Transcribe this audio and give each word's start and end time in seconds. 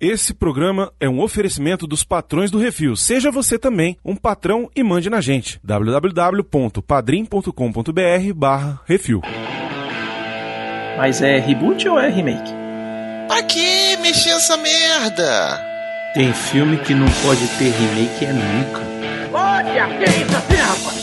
Esse 0.00 0.32
programa 0.32 0.90
é 0.98 1.06
um 1.06 1.20
oferecimento 1.20 1.86
dos 1.86 2.02
patrões 2.02 2.50
do 2.50 2.58
Refil. 2.58 2.96
Seja 2.96 3.30
você 3.30 3.58
também 3.58 3.98
um 4.02 4.16
patrão 4.16 4.70
e 4.74 4.82
mande 4.82 5.10
na 5.10 5.20
gente. 5.20 5.60
www.padrim.com.br 5.62 8.32
barra 8.34 8.80
Refil. 8.86 9.20
Mas 10.96 11.20
é 11.20 11.38
reboot 11.38 11.86
ou 11.86 12.00
é 12.00 12.08
remake? 12.08 12.50
Pra 13.28 13.42
que 13.42 13.98
mexer 13.98 14.30
essa 14.30 14.56
merda? 14.56 15.60
Tem 16.14 16.32
filme 16.32 16.78
que 16.78 16.94
não 16.94 17.06
pode 17.22 17.46
ter 17.58 17.68
remake 17.70 18.24
é 18.24 18.32
nunca. 18.32 18.80
Olha, 19.34 19.86
que 19.98 20.04
é 20.04 20.22
isso 20.22 20.34
assim, 20.34 20.56
rapaz? 20.56 20.99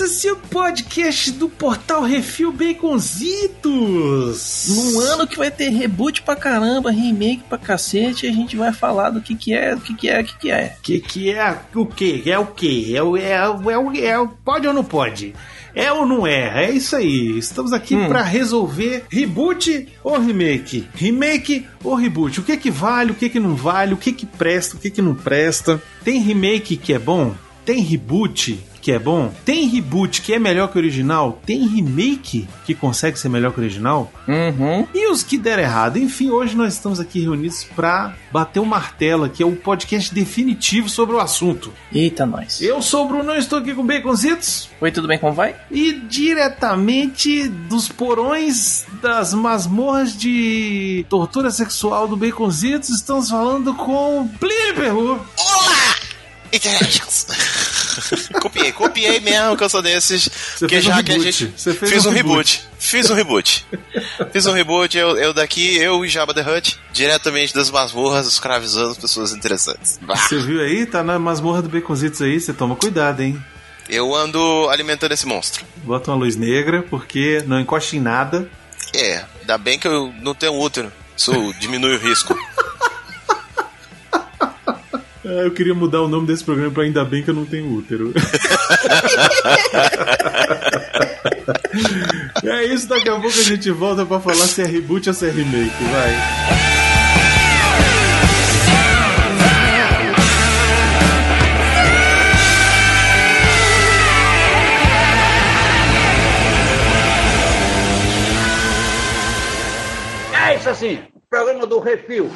Que 0.00 0.28
é 0.28 0.32
o 0.32 0.36
podcast 0.36 1.30
do 1.32 1.46
Portal 1.46 2.02
Refil 2.02 2.50
Baconzitos. 2.52 4.66
Num 4.68 5.00
ano 5.00 5.26
que 5.26 5.36
vai 5.36 5.50
ter 5.50 5.68
reboot 5.68 6.22
pra 6.22 6.34
caramba, 6.34 6.90
remake 6.90 7.42
pra 7.48 7.58
cacete, 7.58 8.26
a 8.26 8.32
gente 8.32 8.56
vai 8.56 8.72
falar 8.72 9.10
do 9.10 9.20
que 9.20 9.34
que 9.34 9.52
é, 9.52 9.74
do 9.74 9.80
que 9.82 9.94
que 9.94 10.08
é, 10.08 10.22
do 10.22 10.28
que 10.28 10.38
que 10.38 10.50
é. 10.50 10.76
Que 10.82 11.00
que 11.00 11.30
é 11.30 11.58
o 11.74 11.84
que? 11.84 12.22
É 12.30 12.38
o 12.38 12.46
que? 12.46 12.96
É 12.96 13.02
o, 13.02 13.16
é, 13.16 13.48
o, 13.48 13.70
é, 13.70 13.78
o, 13.78 13.92
é 13.92 14.18
o 14.18 14.28
pode 14.28 14.66
ou 14.66 14.72
não 14.72 14.84
pode? 14.84 15.34
É 15.74 15.92
ou 15.92 16.06
não 16.06 16.26
é? 16.26 16.64
É 16.64 16.70
isso 16.70 16.96
aí. 16.96 17.36
Estamos 17.38 17.72
aqui 17.72 17.94
Hum. 17.94 18.08
pra 18.08 18.22
resolver 18.22 19.04
reboot 19.10 19.86
ou 20.02 20.18
remake? 20.18 20.88
Remake 20.94 21.66
ou 21.84 21.94
reboot? 21.94 22.40
O 22.40 22.42
que 22.42 22.56
que 22.56 22.70
vale? 22.70 23.12
O 23.12 23.14
que 23.14 23.28
que 23.28 23.38
não 23.38 23.54
vale? 23.54 23.92
O 23.92 23.96
que 23.98 24.12
que 24.12 24.24
presta? 24.24 24.76
O 24.76 24.80
que 24.80 24.90
que 24.90 25.02
não 25.02 25.14
presta? 25.14 25.80
Tem 26.02 26.18
remake 26.20 26.76
que 26.76 26.94
é 26.94 26.98
bom? 26.98 27.34
Tem 27.64 27.80
reboot 27.82 28.58
que 28.80 28.92
é 28.92 28.98
bom? 28.98 29.32
Tem 29.44 29.68
reboot 29.68 30.22
que 30.22 30.32
é 30.32 30.38
melhor 30.38 30.68
que 30.68 30.76
o 30.76 30.80
original? 30.80 31.40
Tem 31.44 31.66
remake 31.66 32.48
que 32.64 32.74
consegue 32.74 33.18
ser 33.18 33.28
melhor 33.28 33.52
que 33.52 33.60
o 33.60 33.62
original? 33.62 34.10
Uhum. 34.26 34.86
E 34.94 35.10
os 35.10 35.22
que 35.22 35.36
deram 35.36 35.62
errado? 35.62 35.98
Enfim, 35.98 36.30
hoje 36.30 36.56
nós 36.56 36.74
estamos 36.74 37.00
aqui 37.00 37.20
reunidos 37.20 37.64
para 37.64 38.14
bater 38.32 38.60
o 38.60 38.66
martelo, 38.66 39.28
que 39.28 39.42
é 39.42 39.46
o 39.46 39.56
podcast 39.56 40.14
definitivo 40.14 40.88
sobre 40.88 41.16
o 41.16 41.20
assunto. 41.20 41.72
Eita, 41.92 42.24
nós. 42.24 42.60
Eu 42.60 42.80
sou 42.80 43.04
o 43.04 43.08
Bruno, 43.08 43.34
estou 43.34 43.58
aqui 43.58 43.74
com 43.74 43.86
Baconzitos 43.86 44.70
Oi, 44.80 44.90
tudo 44.90 45.08
bem, 45.08 45.18
como 45.18 45.32
vai? 45.32 45.54
e 45.70 45.92
diretamente 45.92 47.48
dos 47.48 47.88
porões 47.88 48.86
das 49.02 49.34
masmorras 49.34 50.16
de 50.16 51.04
tortura 51.08 51.50
sexual 51.50 52.08
do 52.08 52.16
Baconzitos, 52.16 52.90
estamos 52.90 53.30
falando 53.30 53.74
com 53.74 54.28
Plínio 54.38 54.74
Perru. 54.74 55.20
Olá! 55.38 55.80
copiei, 58.40 58.72
copiei 58.72 59.20
mesmo 59.20 59.56
que 59.56 59.64
eu 59.64 59.68
sou 59.68 59.82
desses. 59.82 60.28
porque 60.58 60.74
fez 60.74 60.86
um 60.86 60.90
já 60.90 61.02
que 61.02 61.12
a 61.12 61.18
gente. 61.18 61.52
Você 61.56 61.74
fez 61.74 61.92
fiz 61.92 62.06
um 62.06 62.10
um 62.10 62.12
reboot. 62.12 62.58
reboot. 62.58 62.70
Fiz 62.78 63.10
um 63.10 63.14
reboot. 63.14 63.66
Fiz 64.32 64.46
um 64.46 64.52
reboot, 64.52 64.98
eu, 64.98 65.16
eu 65.16 65.34
daqui, 65.34 65.76
eu 65.78 66.04
e 66.04 66.08
Jabba 66.08 66.34
the 66.34 66.42
Hutt, 66.42 66.78
diretamente 66.92 67.54
das 67.54 67.70
masmorras, 67.70 68.26
escravizando 68.26 68.94
pessoas 68.96 69.32
interessantes. 69.32 69.98
Bah. 70.02 70.16
Você 70.16 70.38
viu 70.38 70.60
aí? 70.60 70.86
Tá 70.86 71.02
na 71.02 71.18
masmorra 71.18 71.62
do 71.62 71.68
Baconzitos 71.68 72.22
aí, 72.22 72.40
você 72.40 72.52
toma 72.52 72.76
cuidado, 72.76 73.20
hein? 73.20 73.42
Eu 73.88 74.14
ando 74.14 74.68
alimentando 74.70 75.12
esse 75.12 75.26
monstro. 75.26 75.64
Bota 75.78 76.12
uma 76.12 76.18
luz 76.18 76.36
negra, 76.36 76.82
porque 76.88 77.42
não 77.46 77.58
encosta 77.60 77.96
em 77.96 78.00
nada. 78.00 78.48
É, 78.94 79.24
ainda 79.40 79.58
bem 79.58 79.78
que 79.78 79.88
eu 79.88 80.12
não 80.20 80.34
tenho 80.34 80.58
útero. 80.58 80.92
Isso 81.16 81.32
diminui 81.58 81.96
o 81.96 81.98
risco. 81.98 82.34
É, 85.22 85.44
eu 85.44 85.50
queria 85.50 85.74
mudar 85.74 86.00
o 86.00 86.08
nome 86.08 86.26
desse 86.26 86.42
programa 86.42 86.72
pra 86.72 86.84
Ainda 86.84 87.04
Bem 87.04 87.22
que 87.22 87.28
eu 87.28 87.34
não 87.34 87.44
tenho 87.44 87.70
útero. 87.70 88.14
é 92.42 92.64
isso, 92.64 92.88
daqui 92.88 93.10
a 93.10 93.20
pouco 93.20 93.28
a 93.28 93.42
gente 93.42 93.70
volta 93.70 94.06
pra 94.06 94.18
falar 94.18 94.46
se 94.46 94.62
é 94.62 94.64
reboot 94.64 95.06
ou 95.08 95.14
se 95.14 95.26
é 95.26 95.30
remake, 95.30 95.84
vai. 95.84 96.16
É 110.50 110.56
isso 110.56 110.70
assim, 110.70 110.98
programa 111.28 111.66
do 111.66 111.78
Refil. 111.78 112.30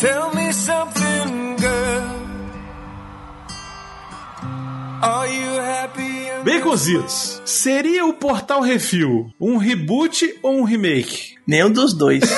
Tell 0.00 0.34
me 0.34 0.52
something, 0.52 1.56
girl. 1.56 2.10
Are 5.02 5.28
you 5.28 5.60
happy? 5.60 6.28
and- 6.30 6.44
Baconzitos, 6.44 7.40
seria 7.44 8.04
o 8.06 8.14
Portal 8.14 8.60
Refil 8.62 9.30
um 9.38 9.56
reboot 9.58 10.38
ou 10.42 10.60
um 10.60 10.64
remake? 10.64 11.34
Nenhum 11.46 11.70
dos 11.70 11.92
dois. 11.92 12.22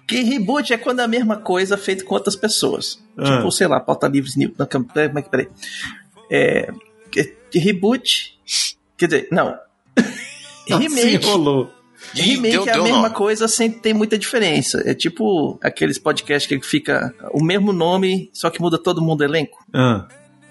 Porque 0.00 0.20
reboot 0.22 0.72
é 0.72 0.78
quando 0.78 1.00
é 1.00 1.04
a 1.04 1.08
mesma 1.08 1.36
coisa 1.36 1.76
feita 1.76 2.04
com 2.04 2.14
outras 2.14 2.36
pessoas. 2.36 3.00
Ah. 3.18 3.36
Tipo, 3.38 3.50
sei 3.50 3.66
lá, 3.66 3.80
pauta 3.80 4.06
livre, 4.08 4.28
Snip. 4.30 4.54
Não, 4.58 4.66
como 4.66 4.86
é 4.94 5.22
que 5.22 5.28
peraí? 5.30 5.48
É. 6.30 6.68
Reboot. 7.52 8.38
Quer 8.96 9.06
dizer, 9.06 9.28
não. 9.32 9.56
Se 10.66 10.74
Remake. 10.74 11.14
enrolou. 11.16 11.72
Ih, 12.14 12.20
Remake 12.36 12.52
deu- 12.52 12.66
é 12.68 12.72
a 12.72 12.82
mesma 12.82 13.08
nó. 13.08 13.14
coisa 13.14 13.48
sem 13.48 13.70
ter 13.70 13.92
muita 13.94 14.16
diferença. 14.18 14.82
É 14.86 14.94
tipo 14.94 15.58
aqueles 15.62 15.98
podcasts 15.98 16.46
que 16.46 16.66
fica 16.66 17.14
o 17.32 17.42
mesmo 17.42 17.72
nome, 17.72 18.30
só 18.32 18.48
que 18.50 18.60
muda 18.60 18.78
todo 18.78 19.02
mundo 19.02 19.20
o 19.20 19.24
elenco, 19.24 19.58
Ah, 19.72 20.06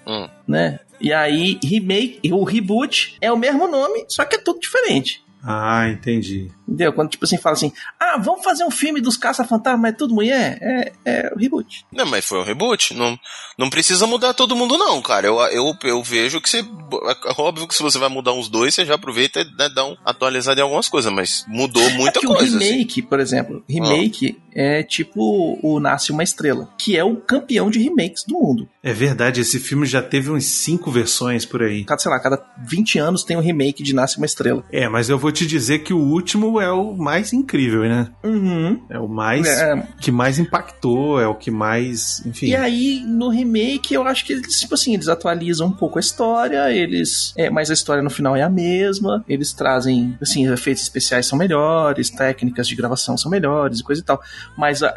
Hum. 0.06 0.28
né? 0.46 0.80
E 1.00 1.12
aí, 1.12 1.58
remake, 1.62 2.20
o 2.32 2.42
reboot 2.44 3.16
é 3.20 3.30
o 3.30 3.36
mesmo 3.36 3.68
nome, 3.68 4.04
só 4.08 4.24
que 4.24 4.36
é 4.36 4.38
tudo 4.38 4.60
diferente. 4.60 5.22
Ah, 5.48 5.88
entendi. 5.88 6.50
Entendeu? 6.66 6.92
Quando, 6.92 7.10
tipo 7.10 7.24
assim, 7.24 7.38
fala 7.38 7.54
assim, 7.54 7.72
ah, 8.00 8.18
vamos 8.18 8.42
fazer 8.42 8.64
um 8.64 8.70
filme 8.70 9.00
dos 9.00 9.16
caça-fantasmas, 9.16 9.80
mas 9.80 9.92
é 9.92 9.96
tudo 9.96 10.12
mulher? 10.12 10.58
É, 10.60 10.92
é 11.04 11.32
o 11.32 11.38
reboot. 11.38 11.86
Não, 11.92 12.04
mas 12.04 12.24
foi 12.24 12.40
um 12.40 12.42
reboot. 12.42 12.92
Não, 12.94 13.16
não 13.56 13.70
precisa 13.70 14.08
mudar 14.08 14.34
todo 14.34 14.56
mundo, 14.56 14.76
não, 14.76 15.00
cara. 15.00 15.28
Eu, 15.28 15.38
eu, 15.52 15.76
eu 15.84 16.02
vejo 16.02 16.40
que 16.40 16.48
você. 16.50 16.58
É 16.58 17.40
óbvio 17.40 17.68
que 17.68 17.74
se 17.76 17.82
você 17.82 17.96
vai 17.96 18.08
mudar 18.08 18.32
uns 18.32 18.48
dois, 18.48 18.74
você 18.74 18.84
já 18.84 18.96
aproveita 18.96 19.40
e 19.40 19.44
né, 19.56 19.68
dá 19.72 19.84
um 19.86 19.96
atualizado 20.04 20.58
em 20.58 20.62
algumas 20.64 20.88
coisas, 20.88 21.12
mas 21.12 21.44
mudou 21.46 21.88
muita 21.90 22.18
é 22.18 22.20
que 22.20 22.26
coisa. 22.26 22.42
o 22.42 22.56
assim. 22.56 22.68
remake, 22.70 23.02
por 23.02 23.20
exemplo, 23.20 23.62
remake 23.68 24.36
é 24.52 24.82
tipo 24.82 25.58
o 25.62 25.78
Nasce 25.78 26.10
Uma 26.10 26.24
Estrela, 26.24 26.68
que 26.76 26.96
é 26.96 27.04
o 27.04 27.16
campeão 27.16 27.70
de 27.70 27.78
remakes 27.78 28.24
do 28.24 28.34
mundo. 28.34 28.68
É 28.82 28.92
verdade, 28.92 29.40
esse 29.40 29.60
filme 29.60 29.86
já 29.86 30.02
teve 30.02 30.30
uns 30.30 30.46
cinco 30.46 30.90
versões 30.90 31.44
por 31.44 31.62
aí. 31.62 31.84
Cada, 31.84 32.00
sei 32.00 32.10
lá, 32.10 32.18
cada 32.18 32.42
20 32.64 32.98
anos 32.98 33.22
tem 33.22 33.36
um 33.36 33.40
remake 33.40 33.82
de 33.82 33.94
Nasce 33.94 34.16
Uma 34.16 34.26
Estrela. 34.26 34.64
É, 34.72 34.88
mas 34.88 35.08
eu 35.08 35.18
vou 35.18 35.30
te 35.36 35.46
dizer 35.46 35.80
que 35.80 35.92
o 35.92 35.98
último 35.98 36.60
é 36.60 36.70
o 36.72 36.94
mais 36.96 37.32
incrível, 37.32 37.82
né? 37.82 38.08
Uhum. 38.24 38.80
É 38.90 38.98
o 38.98 39.08
mais 39.08 39.46
É. 39.46 39.86
que 40.00 40.10
mais 40.10 40.38
impactou, 40.38 41.20
é 41.20 41.26
o 41.26 41.34
que 41.34 41.50
mais, 41.50 42.24
enfim. 42.26 42.46
E 42.46 42.56
aí, 42.56 43.04
no 43.06 43.28
remake, 43.28 43.94
eu 43.94 44.02
acho 44.02 44.24
que 44.24 44.32
eles, 44.32 44.58
tipo 44.58 44.74
assim, 44.74 44.94
eles 44.94 45.08
atualizam 45.08 45.68
um 45.68 45.72
pouco 45.72 45.98
a 45.98 46.00
história, 46.00 46.70
eles. 46.72 47.32
É, 47.36 47.50
mas 47.50 47.70
a 47.70 47.74
história 47.74 48.02
no 48.02 48.10
final 48.10 48.34
é 48.36 48.42
a 48.42 48.48
mesma. 48.50 49.24
Eles 49.28 49.52
trazem, 49.52 50.16
assim, 50.20 50.50
efeitos 50.50 50.82
especiais 50.82 51.26
são 51.26 51.38
melhores, 51.38 52.10
técnicas 52.10 52.66
de 52.66 52.74
gravação 52.74 53.16
são 53.16 53.30
melhores 53.30 53.80
e 53.80 53.82
coisa 53.82 54.00
e 54.00 54.04
tal. 54.04 54.20
Mas 54.56 54.82
a, 54.82 54.88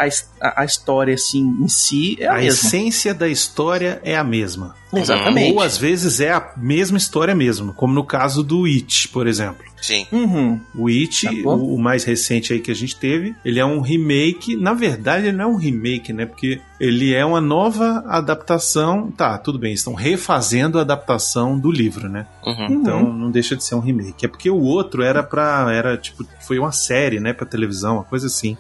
a, 0.42 0.62
a 0.62 0.66
história, 0.66 1.14
assim, 1.14 1.42
em 1.62 1.68
si 1.68 2.18
é 2.20 2.28
a, 2.28 2.32
a 2.34 2.36
mesma. 2.36 2.50
essência 2.50 3.14
da 3.14 3.28
história 3.28 4.00
é 4.04 4.18
a 4.18 4.24
mesma. 4.24 4.76
Exatamente. 4.94 5.54
Ou 5.54 5.62
às 5.62 5.78
vezes 5.78 6.20
é 6.20 6.32
a 6.32 6.52
mesma 6.58 6.98
história 6.98 7.36
mesmo, 7.36 7.74
como 7.74 7.94
no 7.94 8.04
caso 8.04 8.44
do 8.44 8.66
It, 8.66 9.10
por 9.10 9.28
exemplo. 9.28 9.70
Sim. 9.82 10.06
Uhum. 10.12 10.60
O 10.76 10.88
It, 10.88 11.26
Tá 11.26 11.32
o, 11.32 11.76
o 11.76 11.80
mais 11.80 12.04
recente 12.04 12.54
aí 12.54 12.60
que 12.60 12.72
a 12.72 12.76
gente 12.76 12.96
teve, 12.96 13.36
ele 13.46 13.60
é 13.60 13.66
um 13.66 13.80
remake. 13.80 14.56
Na 14.56 14.74
verdade, 14.74 15.28
ele 15.28 15.38
não 15.38 15.46
é 15.46 15.48
um 15.48 15.56
remake, 15.56 16.12
né? 16.12 16.26
Porque 16.26 16.60
ele 16.80 17.14
é 17.14 17.24
uma 17.24 17.40
nova 17.40 18.04
adaptação. 18.08 19.12
Tá, 19.12 19.38
tudo 19.38 19.58
bem, 19.58 19.74
estão 19.74 19.94
refazendo 19.94 20.78
a 20.78 20.82
adaptação 20.82 21.58
do 21.58 21.72
livro, 21.72 22.10
né? 22.10 22.26
Uhum. 22.46 22.68
Então 22.70 23.14
não 23.14 23.32
deixa 23.32 23.56
de 23.56 23.64
ser 23.64 23.76
um 23.76 23.80
remake. 23.80 24.26
É 24.26 24.28
porque 24.28 24.50
o 24.50 24.60
outro 24.60 25.02
era 25.02 25.24
pra. 25.24 25.68
Era 25.72 25.98
tipo. 25.98 26.26
Foi 26.42 26.60
uma 26.60 26.72
série, 26.72 27.20
né? 27.20 27.32
Pra 27.32 27.46
televisão, 27.46 27.96
uma 27.96 28.04
coisa 28.04 28.28
assim. 28.28 28.58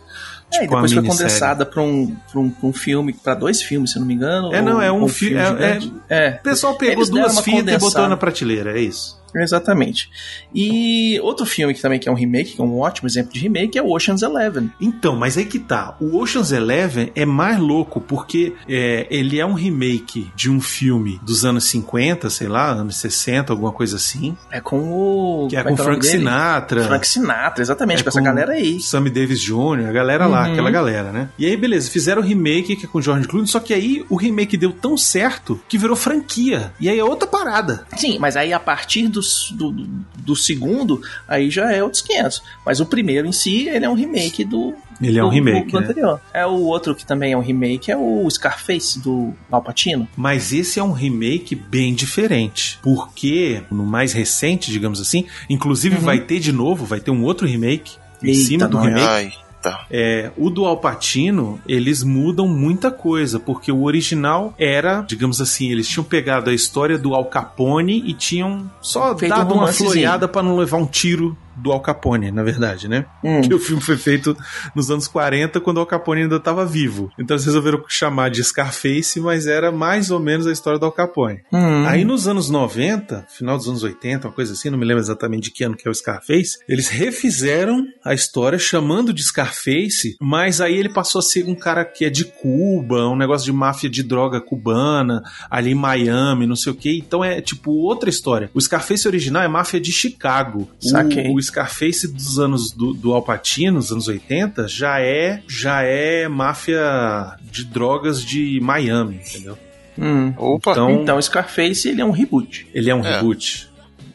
É, 0.52 0.58
e 0.58 0.62
Tipo 0.62 0.74
depois 0.76 0.94
foi 0.94 1.04
condensada 1.04 1.66
pra 1.66 1.82
um, 1.84 2.16
pra, 2.32 2.40
um, 2.40 2.50
pra 2.50 2.68
um 2.70 2.74
filme, 2.74 3.14
pra 3.14 3.36
dois 3.36 3.62
filmes, 3.62 3.92
se 3.92 4.00
não 4.00 4.06
me 4.06 4.14
engano. 4.16 4.54
É, 4.54 4.62
não, 4.62 4.82
é 4.82 4.92
um 4.92 5.08
fi- 5.08 5.26
filme 5.28 5.36
é- 5.42 5.46
gigante. 5.46 5.94
é. 6.10 6.30
O 6.40 6.44
pessoal 6.44 6.76
pegou 6.76 6.96
Eles 6.96 7.10
duas 7.10 7.40
fitas 7.42 7.74
e 7.76 7.78
botou 7.78 8.08
na 8.08 8.18
prateleira, 8.18 8.78
é 8.78 8.82
isso. 8.82 9.19
Exatamente. 9.36 10.10
E 10.54 11.20
outro 11.22 11.46
filme 11.46 11.74
que 11.74 11.82
também 11.82 12.00
que 12.00 12.08
é 12.10 12.12
um 12.12 12.16
remake, 12.16 12.54
que 12.56 12.62
é 12.62 12.64
um 12.64 12.80
ótimo 12.80 13.08
exemplo 13.08 13.34
de 13.34 13.40
remake, 13.40 13.78
é 13.78 13.82
o 13.82 13.92
Ocean's 13.92 14.22
Eleven. 14.22 14.72
Então, 14.80 15.16
mas 15.16 15.38
aí 15.38 15.46
que 15.46 15.60
tá. 15.60 15.96
O 16.00 16.18
Ocean's 16.18 16.52
Eleven 16.52 17.12
é 17.16 17.26
mais 17.26 17.60
louco 17.60 18.00
porque 18.02 18.54
é, 18.68 19.08
ele 19.10 19.40
é 19.40 19.46
um 19.46 19.54
remake 19.54 20.32
de 20.36 20.50
um 20.50 20.60
filme 20.62 21.20
dos 21.24 21.46
anos 21.46 21.66
50, 21.66 22.30
sei 22.30 22.48
lá, 22.48 22.72
anos 22.72 22.96
60, 22.98 23.52
alguma 23.54 23.72
coisa 23.72 23.96
assim. 23.98 24.36
É 24.52 24.60
com 24.62 24.80
o. 24.92 25.48
Que 25.50 25.56
é 25.56 25.64
como 25.64 25.76
com 25.76 25.82
o 25.82 25.86
nome 25.86 25.98
Frank 25.98 26.08
dele? 26.12 26.24
Sinatra. 26.24 26.84
Frank 26.84 27.08
Sinatra, 27.08 27.62
exatamente, 27.62 28.00
É 28.00 28.04
com 28.04 28.10
essa 28.10 28.20
com 28.20 28.26
galera 28.26 28.54
aí. 28.54 28.80
Sammy 28.80 29.10
Davis 29.10 29.40
Jr., 29.42 29.88
a 29.88 29.92
galera 29.92 30.26
lá, 30.28 30.46
Uhum. 30.46 30.52
aquela 30.54 30.72
galera, 30.72 31.12
né? 31.12 31.30
E 31.38 31.46
aí, 31.46 31.56
beleza, 31.58 31.90
fizeram 31.90 32.22
o 32.22 32.26
remake 32.26 32.76
que 32.76 32.86
é 32.86 32.88
com 32.88 32.98
o 33.00 33.02
George 33.02 33.28
Clooney, 33.28 33.48
só 33.48 33.60
que 33.60 33.74
aí 33.74 34.06
o 34.10 34.16
remake 34.16 34.56
deu 34.58 34.72
tão 34.72 34.98
certo 34.98 35.60
que 35.68 35.78
virou 35.78 35.96
franquia. 35.96 36.72
E 36.80 36.88
aí 36.90 36.98
é 36.98 37.04
outra 37.04 37.28
parada. 37.28 37.86
Sim, 37.98 38.18
mas 38.20 38.36
aí 38.38 38.54
a 38.54 38.60
partir 38.60 39.08
do, 39.08 39.19
do, 39.52 39.72
do 40.20 40.36
segundo, 40.36 41.02
aí 41.28 41.50
já 41.50 41.72
é 41.72 41.84
outros 41.84 42.02
500. 42.02 42.42
Mas 42.66 42.80
o 42.80 42.86
primeiro 42.86 43.28
em 43.28 43.32
si, 43.32 43.68
ele 43.68 43.86
é 43.86 43.90
um 43.90 43.94
remake 43.96 44.44
do. 44.44 44.74
Ele 45.02 45.18
é 45.18 45.24
um 45.24 45.28
do- 45.30 45.34
remake, 45.34 45.72
do 45.72 45.80
né? 45.80 45.86
anterior. 45.88 46.22
É 46.34 46.46
o 46.46 46.52
outro 46.64 46.94
que 46.94 47.06
também 47.06 47.32
é 47.32 47.38
um 47.38 47.42
remake, 47.42 47.90
é 47.92 47.96
o 47.98 48.30
Scarface 48.30 49.00
do 49.00 49.34
Al 49.50 49.62
Pacino. 49.62 50.08
Mas 50.18 50.52
esse 50.52 50.78
é 50.80 50.84
um 50.84 50.92
remake 50.92 51.56
bem 51.56 51.94
diferente. 51.94 52.78
Porque 52.82 53.64
no 53.72 53.86
mais 53.86 54.12
recente, 54.12 54.72
digamos 54.72 55.00
assim, 55.00 55.26
inclusive 55.50 55.96
vai 55.98 56.20
ter 56.20 56.40
de 56.40 56.52
novo, 56.52 56.86
vai 56.86 57.00
ter 57.00 57.12
um 57.12 57.24
outro 57.24 57.48
remake 57.48 57.94
em 58.22 58.28
Uhum. 58.28 58.34
Eita, 58.34 58.44
cima 58.46 58.68
do 58.68 58.78
nós. 58.78 58.86
remake. 58.88 59.08
Ai, 59.08 59.34
tá. 59.62 59.86
É, 59.90 60.32
o 60.38 60.50
do 60.50 60.66
Alpatino, 60.66 61.60
eles 61.68 62.04
mudam 62.04 62.48
muita 62.48 62.92
coisa, 62.92 63.40
porque 63.40 63.72
o 63.72 63.84
original 63.84 64.54
era, 64.58 65.02
digamos 65.02 65.42
assim, 65.42 65.72
eles 65.72 65.88
tinham 65.88 66.04
pegado 66.04 66.50
a 66.50 66.54
história 66.54 66.98
do 66.98 67.14
Al 67.14 67.26
Capone 67.26 68.04
e 68.06 68.14
tinham 68.14 68.70
só 68.82 69.18
Feito 69.18 69.36
dado 69.36 69.54
um 69.54 69.58
uma 69.58 69.68
floreada 69.68 70.28
pra 70.28 70.44
não 70.44 70.58
levar 70.58 70.78
um 70.78 70.86
tiro 70.86 71.38
do 71.62 71.72
Al 71.72 71.82
Capone, 71.82 72.32
na 72.32 72.44
verdade, 72.44 72.88
né? 72.88 73.06
Hum. 73.24 73.42
Que 73.42 73.54
o 73.54 73.60
filme 73.60 73.82
foi 73.82 73.98
feito 73.98 74.36
nos 74.76 74.90
anos 74.90 75.08
40, 75.08 75.60
quando 75.60 75.78
o 75.78 75.80
Al 75.82 75.86
Capone 75.86 76.24
ainda 76.24 76.38
estava 76.38 76.66
vivo. 76.66 77.12
Então 77.18 77.36
eles 77.36 77.46
resolveram 77.46 77.84
chamar 77.88 78.30
de 78.30 78.44
Scarface, 78.44 79.20
mas 79.20 79.48
era 79.48 79.72
mais 79.72 80.12
ou 80.12 80.20
menos 80.20 80.48
a 80.48 80.52
história 80.52 80.80
do 80.80 80.86
Al 80.86 80.92
Capone. 80.92 81.42
Hum. 81.52 81.86
Aí 81.88 82.04
nos 82.04 82.28
anos 82.28 82.50
90, 82.50 83.26
final 83.30 83.58
dos 83.58 83.68
anos 83.68 83.84
80, 83.84 84.28
uma 84.28 84.34
coisa 84.34 84.54
assim, 84.54 84.70
não 84.70 84.78
me 84.78 84.86
lembro 84.86 85.02
exatamente 85.02 85.46
de 85.46 85.52
que 85.52 85.64
ano 85.64 85.76
que 85.76 85.88
é 85.88 85.92
o 85.92 85.94
Scarface, 85.94 86.60
eles 86.68 86.88
refizeram 86.88 87.86
a 88.04 88.14
história 88.14 88.58
chamando 88.58 89.14
de 89.14 89.24
Scarface, 89.24 90.16
mas 90.22 90.62
aí 90.62 90.78
ele 90.78 90.90
passou 90.90 91.20
a 91.20 91.24
ser 91.24 91.46
um 91.46 91.56
cara 91.56 91.86
que 91.86 92.06
é 92.06 92.10
de 92.10 92.26
Cuba, 92.26 93.08
um 93.08 93.16
negócio 93.16 93.46
de 93.46 93.54
máfia 93.54 93.90
de 93.90 94.04
droga 94.04 94.42
cubana, 94.42 95.22
ali 95.50 95.72
em 95.72 95.76
Miami, 95.76 96.46
não 96.46 96.56
sei 96.56 96.72
o 96.72 96.76
que. 96.76 96.98
Então 96.98 97.24
é 97.24 97.42
tipo 97.42 97.72
outra 97.72 98.10
história. 98.10 98.50
O 98.54 98.62
Scarface 98.62 99.08
original 99.08 99.44
é 99.44 99.48
máfia 99.48 99.80
de 99.80 99.92
Chicago. 99.92 100.70
Saquei. 100.80 101.28
O, 101.30 101.36
o 101.36 101.40
Scarface 101.50 102.08
dos 102.08 102.40
anos 102.40 102.72
do, 102.72 102.94
do 102.94 103.14
Al 103.14 103.22
Pacino, 103.22 103.74
nos 103.74 103.92
anos 103.92 104.08
80, 104.08 104.68
já 104.68 105.00
é 105.02 105.42
já 105.48 105.84
é 105.84 106.28
máfia 106.28 107.36
de 107.52 107.66
drogas 107.66 108.24
de 108.24 108.60
Miami, 108.62 109.18
entendeu? 109.28 109.58
Hum. 109.98 110.34
Opa. 110.38 110.72
Então, 110.72 110.90
Então, 111.02 111.18
o 111.18 111.22
Scarface, 111.22 111.90
ele 111.90 112.02
é 112.02 112.06
um 112.06 112.12
reboot. 112.12 112.68
ele 112.74 112.90
é 112.90 112.96
um 112.96 113.06
É. 113.06 113.16
reboot. 113.18 113.69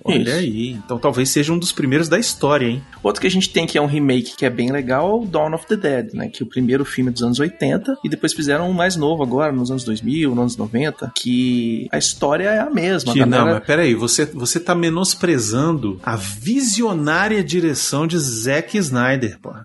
Olha 0.06 0.18
Isso. 0.22 0.30
aí. 0.32 0.70
Então 0.72 0.98
talvez 0.98 1.30
seja 1.30 1.50
um 1.52 1.58
dos 1.58 1.72
primeiros 1.72 2.08
da 2.10 2.18
história, 2.18 2.66
hein? 2.66 2.82
Outro 3.02 3.22
que 3.22 3.26
a 3.26 3.30
gente 3.30 3.48
tem 3.48 3.66
que 3.66 3.78
é 3.78 3.80
um 3.80 3.86
remake 3.86 4.36
que 4.36 4.44
é 4.44 4.50
bem 4.50 4.70
legal 4.70 5.10
é 5.10 5.14
o 5.22 5.24
Dawn 5.26 5.54
of 5.54 5.66
the 5.66 5.76
Dead, 5.76 6.12
né? 6.12 6.28
Que 6.28 6.42
é 6.42 6.46
o 6.46 6.48
primeiro 6.48 6.84
filme 6.84 7.10
dos 7.10 7.22
anos 7.22 7.40
80 7.40 7.96
e 8.04 8.08
depois 8.10 8.34
fizeram 8.34 8.68
um 8.68 8.72
mais 8.74 8.96
novo 8.96 9.22
agora, 9.22 9.50
nos 9.50 9.70
anos 9.70 9.82
2000, 9.84 10.30
nos 10.30 10.38
anos 10.38 10.56
90, 10.58 11.10
que 11.16 11.88
a 11.90 11.96
história 11.96 12.48
é 12.50 12.58
a 12.60 12.68
mesma. 12.68 13.12
Que 13.14 13.22
a 13.22 13.26
não, 13.26 13.38
galera- 13.38 13.58
mas 13.58 13.66
peraí, 13.66 13.94
você, 13.94 14.26
você 14.26 14.60
tá 14.60 14.74
menosprezando 14.74 15.98
a 16.04 16.16
visionária 16.16 17.42
direção 17.42 18.06
de 18.06 18.18
Zack 18.18 18.76
Snyder, 18.76 19.38
pô. 19.40 19.52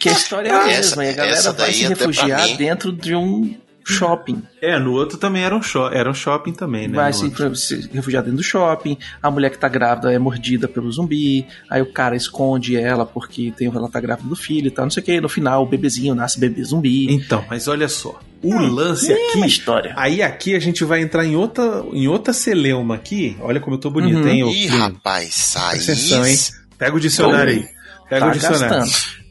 Que 0.00 0.10
a 0.10 0.12
história 0.12 0.48
é 0.50 0.52
a 0.52 0.66
mesma 0.66 1.02
essa- 1.02 1.04
e 1.04 1.08
a 1.08 1.12
galera 1.16 1.52
vai 1.52 1.72
se 1.72 1.86
refugiar 1.86 2.56
dentro 2.58 2.92
de 2.92 3.14
um 3.14 3.54
shopping. 3.84 4.42
É, 4.62 4.78
no 4.78 4.92
outro 4.92 5.18
também 5.18 5.42
era 5.44 5.54
um, 5.54 5.62
sho 5.62 5.86
era 5.92 6.10
um 6.10 6.14
shopping 6.14 6.52
também, 6.52 6.88
né? 6.88 6.96
vai 6.96 7.08
no 7.10 7.14
se, 7.14 7.24
outro. 7.24 7.54
se 7.56 7.88
refugiar 7.92 8.22
dentro 8.22 8.38
do 8.38 8.42
shopping, 8.42 8.96
a 9.22 9.30
mulher 9.30 9.50
que 9.50 9.58
tá 9.58 9.68
grávida 9.68 10.12
é 10.12 10.18
mordida 10.18 10.66
pelo 10.66 10.90
zumbi, 10.90 11.46
aí 11.68 11.82
o 11.82 11.92
cara 11.92 12.16
esconde 12.16 12.76
ela 12.76 13.04
porque 13.04 13.52
tem, 13.56 13.68
ela 13.68 13.88
tá 13.88 14.00
grávida 14.00 14.28
do 14.28 14.36
filho 14.36 14.68
e 14.68 14.70
tal, 14.70 14.86
não 14.86 14.90
sei 14.90 15.02
o 15.02 15.06
que, 15.06 15.20
no 15.20 15.28
final 15.28 15.62
o 15.62 15.66
bebezinho 15.66 16.14
nasce 16.14 16.38
bebê 16.40 16.62
zumbi. 16.64 17.12
Então, 17.12 17.44
mas 17.48 17.68
olha 17.68 17.88
só. 17.88 18.18
O 18.42 18.54
lance 18.58 19.08
Mesma 19.08 19.28
aqui. 19.40 19.46
história. 19.46 19.94
Aí 19.96 20.22
aqui 20.22 20.54
a 20.54 20.60
gente 20.60 20.84
vai 20.84 21.00
entrar 21.00 21.24
em 21.24 21.34
outra, 21.34 21.82
em 21.92 22.06
outra 22.08 22.32
celeuma 22.34 22.94
aqui. 22.94 23.36
Olha 23.40 23.58
como 23.58 23.76
eu 23.76 23.80
tô 23.80 23.90
bonito, 23.90 24.18
Uhum. 24.18 24.28
hein? 24.28 24.52
Ih, 24.64 24.66
rapaz. 24.66 25.54
Presta 25.70 25.92
atenção, 25.92 26.26
hein? 26.26 26.36
Pega 26.76 26.94
o 26.96 27.00
dicionário 27.00 27.52
aí. 27.54 27.66
Pega 28.10 28.26
Tá 28.26 28.30
o 28.30 28.34
dicionário. 28.34 28.68
gastando. 28.80 29.23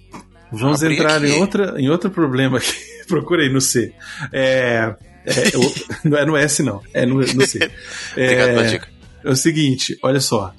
Vamos 0.60 0.84
Abri 0.84 0.96
entrar 0.96 1.18
aqui. 1.18 1.26
em, 1.28 1.40
outra, 1.40 1.82
em 1.82 1.90
outro 1.90 2.10
problema 2.10 2.58
aqui. 2.58 2.74
Procura 3.08 3.44
aí 3.44 3.52
no 3.52 3.60
C. 3.62 3.94
É, 4.32 4.96
é, 5.26 5.58
o- 5.58 5.74
não 6.10 6.18
é 6.18 6.26
no 6.26 6.38
S, 6.38 6.62
não. 6.64 6.82
É 6.94 7.06
no, 7.06 7.16
no 7.16 7.46
C. 7.48 7.60
É, 8.16 8.80
é 9.24 9.30
o 9.30 9.36
seguinte, 9.36 9.98
olha 10.04 10.20
só. 10.20 10.54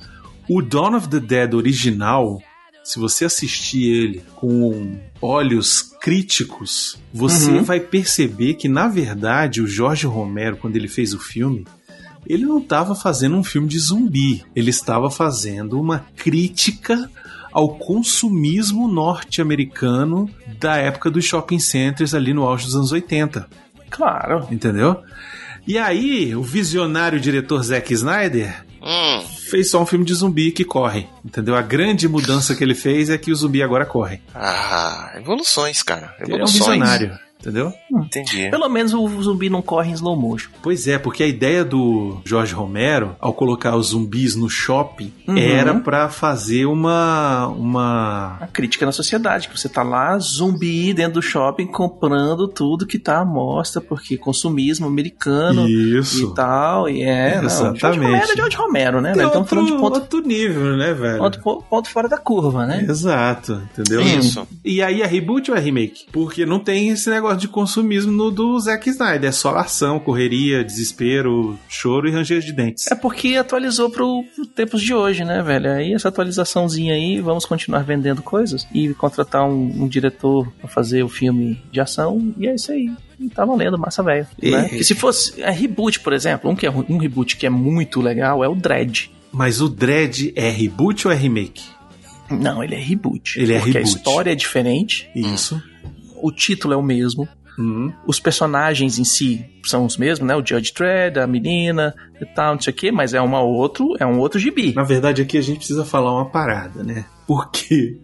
O 0.48 0.60
Dawn 0.60 0.94
of 0.96 1.08
the 1.08 1.20
Dead 1.20 1.54
original, 1.54 2.42
se 2.82 2.98
você 2.98 3.24
assistir 3.24 3.84
ele 3.84 4.22
com 4.36 4.98
olhos 5.22 5.82
críticos, 6.00 6.98
você 7.12 7.50
Uhum. 7.50 7.62
vai 7.62 7.80
perceber 7.80 8.54
que, 8.54 8.68
na 8.68 8.88
verdade, 8.88 9.62
o 9.62 9.66
Jorge 9.66 10.06
Romero, 10.06 10.56
quando 10.58 10.76
ele 10.76 10.88
fez 10.88 11.14
o 11.14 11.18
filme, 11.18 11.66
ele 12.26 12.44
não 12.44 12.58
estava 12.58 12.94
fazendo 12.94 13.36
um 13.36 13.44
filme 13.44 13.68
de 13.68 13.78
zumbi. 13.78 14.42
Ele 14.56 14.70
estava 14.70 15.10
fazendo 15.10 15.78
uma 15.80 16.06
crítica 16.16 17.10
ao 17.54 17.78
consumismo 17.78 18.86
norte-americano 18.88 20.28
da 20.58 20.76
época 20.76 21.10
dos 21.10 21.24
shopping 21.24 21.58
centers 21.60 22.12
ali 22.12 22.34
no 22.34 22.42
auge 22.42 22.66
dos 22.66 22.74
anos 22.76 22.92
80. 22.92 23.48
Claro. 23.88 24.46
Entendeu? 24.50 25.00
E 25.66 25.78
aí, 25.78 26.34
o 26.36 26.42
visionário 26.42 27.18
diretor 27.20 27.62
Zack 27.62 27.92
Snyder 27.94 28.64
Hum, 28.86 29.22
fez 29.50 29.70
só 29.70 29.80
um 29.80 29.86
filme 29.86 30.04
de 30.04 30.12
zumbi 30.12 30.52
que 30.52 30.62
corre. 30.62 31.06
Entendeu? 31.24 31.54
A 31.56 31.62
grande 31.62 32.06
mudança 32.06 32.54
que 32.54 32.62
ele 32.62 32.74
fez 32.74 33.08
é 33.08 33.16
que 33.16 33.32
o 33.32 33.34
zumbi 33.34 33.62
agora 33.62 33.86
corre. 33.86 34.20
ah, 34.34 35.12
evoluções, 35.16 35.82
cara. 35.82 36.14
Ele 36.20 36.32
é 36.32 36.34
um 36.34 36.38
Evoluções. 36.40 36.66
visionário. 36.66 37.18
Entendeu? 37.44 37.72
Entendi. 37.92 38.48
Pelo 38.50 38.68
menos 38.70 38.94
o 38.94 39.22
zumbi 39.22 39.50
não 39.50 39.60
corre 39.60 39.90
em 39.90 39.92
slow 39.92 40.16
motion. 40.16 40.48
Pois 40.62 40.88
é, 40.88 40.96
porque 40.98 41.22
a 41.22 41.26
ideia 41.26 41.62
do 41.62 42.20
Jorge 42.24 42.54
Romero, 42.54 43.14
ao 43.20 43.34
colocar 43.34 43.76
os 43.76 43.88
zumbis 43.88 44.34
no 44.34 44.48
shopping, 44.48 45.12
Uhum. 45.28 45.36
era 45.36 45.74
pra 45.74 46.08
fazer 46.08 46.64
uma. 46.66 47.46
uma. 47.48 48.38
A 48.40 48.46
crítica 48.46 48.86
na 48.86 48.92
sociedade, 48.92 49.48
que 49.48 49.58
você 49.58 49.68
tá 49.68 49.82
lá, 49.82 50.18
zumbi 50.18 50.92
dentro 50.94 51.14
do 51.14 51.22
shopping, 51.22 51.66
comprando 51.66 52.48
tudo 52.48 52.86
que 52.86 52.98
tá 52.98 53.20
à 53.20 53.24
mostra, 53.24 53.80
porque 53.80 54.16
consumismo 54.16 54.86
americano 54.86 55.68
Isso. 55.68 56.30
e 56.30 56.34
tal, 56.34 56.88
e 56.88 57.02
é. 57.02 57.36
Não, 57.36 57.44
Exatamente. 57.44 57.80
George 57.80 57.98
Romero 58.00 58.32
é 58.32 58.36
George 58.36 58.56
Romero, 58.56 59.00
né? 59.00 59.12
Tem? 59.12 59.22
Então 59.26 59.40
outro, 59.40 59.56
falando 59.56 59.66
de 59.74 59.78
ponto, 59.80 59.94
outro 60.00 60.20
nível, 60.22 60.76
né, 60.76 60.92
velho? 60.94 61.18
ponto, 61.18 61.64
ponto 61.68 61.90
fora 61.90 62.08
da 62.08 62.16
curva, 62.18 62.66
né? 62.66 62.86
Exato, 62.88 63.60
entendeu? 63.72 64.00
Isso. 64.00 64.46
E 64.64 64.82
aí 64.82 65.02
é 65.02 65.06
reboot 65.06 65.50
ou 65.50 65.56
é 65.56 65.60
remake? 65.60 66.06
Porque 66.12 66.46
não 66.46 66.58
tem 66.58 66.88
esse 66.90 67.08
negócio 67.10 67.33
de 67.36 67.48
consumismo 67.48 68.12
no 68.12 68.30
do 68.30 68.58
Zack 68.60 68.88
Snyder. 68.90 69.28
É 69.28 69.32
só 69.32 69.56
ação, 69.56 69.98
correria, 69.98 70.64
desespero, 70.64 71.58
choro 71.68 72.08
e 72.08 72.12
ranger 72.12 72.40
de 72.40 72.52
dentes. 72.52 72.86
É 72.90 72.94
porque 72.94 73.36
atualizou 73.36 73.90
pro, 73.90 74.24
pro 74.34 74.46
tempos 74.46 74.80
de 74.82 74.94
hoje, 74.94 75.24
né, 75.24 75.42
velho? 75.42 75.70
Aí 75.70 75.92
essa 75.92 76.08
atualizaçãozinha 76.08 76.94
aí, 76.94 77.20
vamos 77.20 77.44
continuar 77.44 77.80
vendendo 77.82 78.22
coisas 78.22 78.66
e 78.72 78.92
contratar 78.94 79.44
um, 79.48 79.84
um 79.84 79.88
diretor 79.88 80.50
pra 80.58 80.68
fazer 80.68 81.02
o 81.02 81.08
filme 81.08 81.60
de 81.70 81.80
ação, 81.80 82.32
e 82.38 82.46
é 82.46 82.54
isso 82.54 82.72
aí. 82.72 82.90
Tá 83.34 83.44
valendo, 83.44 83.78
massa 83.78 84.02
velho. 84.02 84.26
Né? 84.42 84.66
E- 84.72 84.78
Que 84.78 84.84
se 84.84 84.94
fosse 84.94 85.40
é, 85.42 85.50
reboot, 85.50 86.00
por 86.00 86.12
exemplo, 86.12 86.50
um, 86.50 86.56
que 86.56 86.66
é, 86.66 86.70
um 86.70 86.98
reboot 86.98 87.36
que 87.36 87.46
é 87.46 87.50
muito 87.50 88.00
legal 88.00 88.42
é 88.44 88.48
o 88.48 88.54
Dread. 88.54 89.10
Mas 89.32 89.60
o 89.60 89.68
Dread 89.68 90.32
é 90.36 90.48
reboot 90.50 91.06
ou 91.06 91.12
é 91.12 91.16
remake? 91.16 91.62
Não, 92.30 92.62
ele 92.64 92.74
é 92.74 92.78
reboot. 92.78 93.38
Ele 93.38 93.52
é 93.54 93.58
porque 93.58 93.72
reboot. 93.78 93.94
a 93.94 93.96
história 93.98 94.32
é 94.32 94.34
diferente, 94.34 95.08
Isso. 95.14 95.62
O 96.26 96.32
título 96.32 96.72
é 96.74 96.76
o 96.76 96.82
mesmo, 96.82 97.28
Hum. 97.56 97.92
os 98.04 98.18
personagens 98.18 98.98
em 98.98 99.04
si 99.04 99.44
são 99.64 99.84
os 99.86 99.96
mesmos, 99.96 100.26
né? 100.26 100.34
O 100.34 100.44
Judge 100.44 100.72
Dredd, 100.74 101.18
a 101.20 101.26
menina 101.26 101.94
e 102.20 102.26
tal, 102.26 102.54
não 102.54 102.60
sei 102.60 102.72
o 102.72 102.76
quê, 102.76 102.90
mas 102.90 103.14
é 103.14 103.20
uma 103.20 103.40
outro, 103.42 103.94
é 104.00 104.04
um 104.04 104.18
outro 104.18 104.40
gibi. 104.40 104.74
Na 104.74 104.82
verdade, 104.82 105.22
aqui 105.22 105.38
a 105.38 105.40
gente 105.40 105.58
precisa 105.58 105.84
falar 105.84 106.12
uma 106.12 106.28
parada, 106.28 106.82
né? 106.82 107.04
Porque 107.28 107.96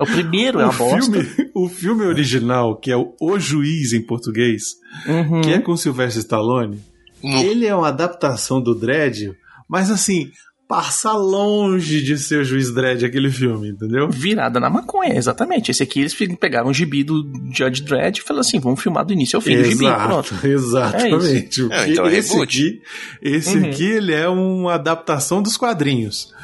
O 0.00 0.06
primeiro 0.06 0.60
é 0.60 0.66
o 0.66 0.70
uma 0.70 0.78
bosta. 0.78 1.10
filme, 1.20 1.50
o 1.54 1.68
filme 1.68 2.02
original, 2.04 2.76
que 2.78 2.92
é 2.92 2.96
o 2.96 3.12
O 3.20 3.38
Juiz 3.40 3.92
em 3.92 4.02
português, 4.02 4.62
Uhum. 5.08 5.40
que 5.40 5.50
é 5.50 5.58
com 5.58 5.76
Sylvester 5.76 6.22
Stallone, 6.22 6.80
No- 7.24 7.38
ele 7.42 7.66
é 7.66 7.74
uma 7.74 7.88
adaptação 7.88 8.60
do 8.62 8.72
Dredd, 8.72 9.32
mas 9.68 9.90
assim, 9.90 10.30
passa 10.68 11.12
longe 11.12 12.02
de 12.02 12.18
ser 12.18 12.40
o 12.40 12.44
Juiz 12.44 12.72
Dredd 12.72 13.04
aquele 13.04 13.30
filme, 13.30 13.68
entendeu? 13.70 14.08
Virada 14.10 14.58
na 14.58 14.68
maconha, 14.68 15.14
exatamente. 15.16 15.70
Esse 15.70 15.82
aqui 15.82 16.00
eles 16.00 16.14
pegaram 16.38 16.68
o 16.70 16.74
gibi 16.74 17.04
do 17.04 17.22
Judge 17.52 17.82
Dredd 17.82 18.18
e 18.18 18.22
falaram 18.22 18.40
assim: 18.40 18.58
vamos 18.58 18.82
filmar 18.82 19.04
do 19.04 19.12
início 19.12 19.36
ao 19.36 19.40
fim 19.40 19.56
do 19.56 19.64
gibi. 19.64 19.84
Pronto. 19.86 20.34
Exato, 20.44 20.96
exatamente. 21.06 21.62
O 21.62 21.72
É, 21.72 21.84
que- 21.84 21.92
então 21.92 22.06
é 22.06 22.16
esse 22.16 22.40
aqui, 22.42 22.82
esse 23.22 23.56
Uhum. 23.58 23.66
aqui 23.70 23.84
ele 23.84 24.12
é 24.12 24.28
uma 24.28 24.74
adaptação 24.74 25.40
dos 25.42 25.56
quadrinhos. 25.56 26.34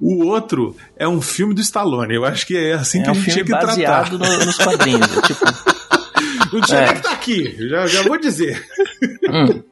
O 0.00 0.24
outro 0.26 0.76
é 0.96 1.08
um 1.08 1.20
filme 1.20 1.54
do 1.54 1.60
Stallone. 1.60 2.14
Eu 2.14 2.24
acho 2.24 2.46
que 2.46 2.56
é 2.56 2.72
assim 2.74 3.02
que 3.02 3.06
É 3.06 3.10
a 3.10 3.12
um 3.12 3.14
gente 3.16 3.24
filme 3.32 3.44
tinha 3.44 3.44
que 3.44 3.50
tratar. 3.50 3.66
baseado 3.66 4.18
no- 4.18 4.44
nos 4.44 4.56
quadrinhos. 4.56 5.02
é 5.16 5.20
tipo, 5.26 5.44
Não 6.52 6.60
tinha 6.62 6.78
É. 6.80 6.86
nem 6.86 6.94
que 6.94 7.02
tá 7.02 7.10
aqui. 7.12 7.68
Já, 7.68 7.86
já 7.86 8.02
vou 8.04 8.18
dizer. 8.18 8.64
hum. 9.28 9.62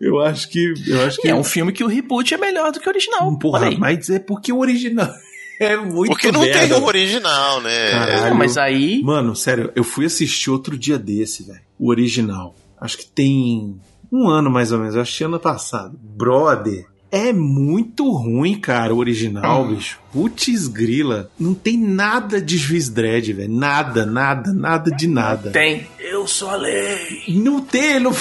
Eu 0.00 0.20
acho 0.20 0.48
que. 0.50 0.74
Eu 0.86 1.02
acho 1.04 1.20
que. 1.20 1.28
é 1.28 1.34
um 1.34 1.44
filme 1.44 1.72
que 1.72 1.82
o 1.84 1.86
reboot 1.86 2.32
é 2.34 2.36
melhor 2.38 2.70
do 2.72 2.80
que 2.80 2.86
o 2.88 2.90
original. 2.90 3.38
Porra, 3.38 3.70
mas 3.78 4.10
é 4.10 4.18
porque 4.18 4.52
o 4.52 4.58
original 4.58 5.08
é 5.60 5.76
muito 5.76 6.10
Porque 6.10 6.30
não 6.30 6.40
merda. 6.42 6.58
tem 6.68 6.72
o 6.78 6.84
original, 6.84 7.60
né? 7.62 7.90
Caralho. 7.92 8.34
Mas 8.34 8.58
aí. 8.58 9.02
Mano, 9.02 9.34
sério, 9.34 9.72
eu 9.74 9.82
fui 9.84 10.04
assistir 10.06 10.50
outro 10.50 10.76
dia 10.76 10.98
desse, 10.98 11.44
velho. 11.44 11.60
O 11.78 11.88
original. 11.90 12.54
Acho 12.80 12.98
que 12.98 13.06
tem 13.06 13.80
um 14.12 14.28
ano 14.28 14.50
mais 14.50 14.70
ou 14.72 14.78
menos. 14.78 14.94
Eu 14.94 15.00
assisti 15.02 15.24
ano 15.24 15.40
passado. 15.40 15.98
Brother. 16.02 16.86
É 17.10 17.32
muito 17.32 18.10
ruim, 18.10 18.58
cara, 18.60 18.92
o 18.92 18.98
original, 18.98 19.62
Hum. 19.62 19.74
bicho. 19.76 19.98
Putz 20.12 20.66
grila. 20.66 21.30
Não 21.38 21.54
tem 21.54 21.78
nada 21.78 22.42
de 22.42 22.58
juiz 22.58 22.88
dread, 22.90 23.32
velho. 23.32 23.50
Nada, 23.50 24.04
nada, 24.04 24.52
nada 24.52 24.90
de 24.90 25.06
nada. 25.06 25.50
Tem. 25.52 25.86
Eu 25.98 26.26
sou 26.26 26.50
a 26.50 26.56
lei. 26.56 27.22
Não 27.28 27.60
tem, 27.62 28.00
não 28.00 28.12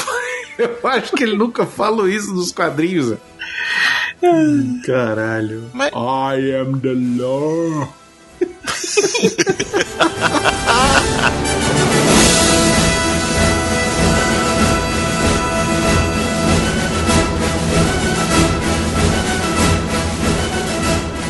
Eu 0.57 0.77
acho 0.89 1.12
que 1.13 1.24
ele 1.24 1.35
nunca 1.35 1.65
falou 1.65 2.07
isso 2.07 2.33
nos 2.33 2.51
quadrinhos. 2.51 3.09
velho. 4.21 4.81
Caralho. 4.85 5.69
Mas- 5.74 5.91
I 5.93 6.55
am 6.55 6.79
the 6.79 6.93
law. 7.21 7.93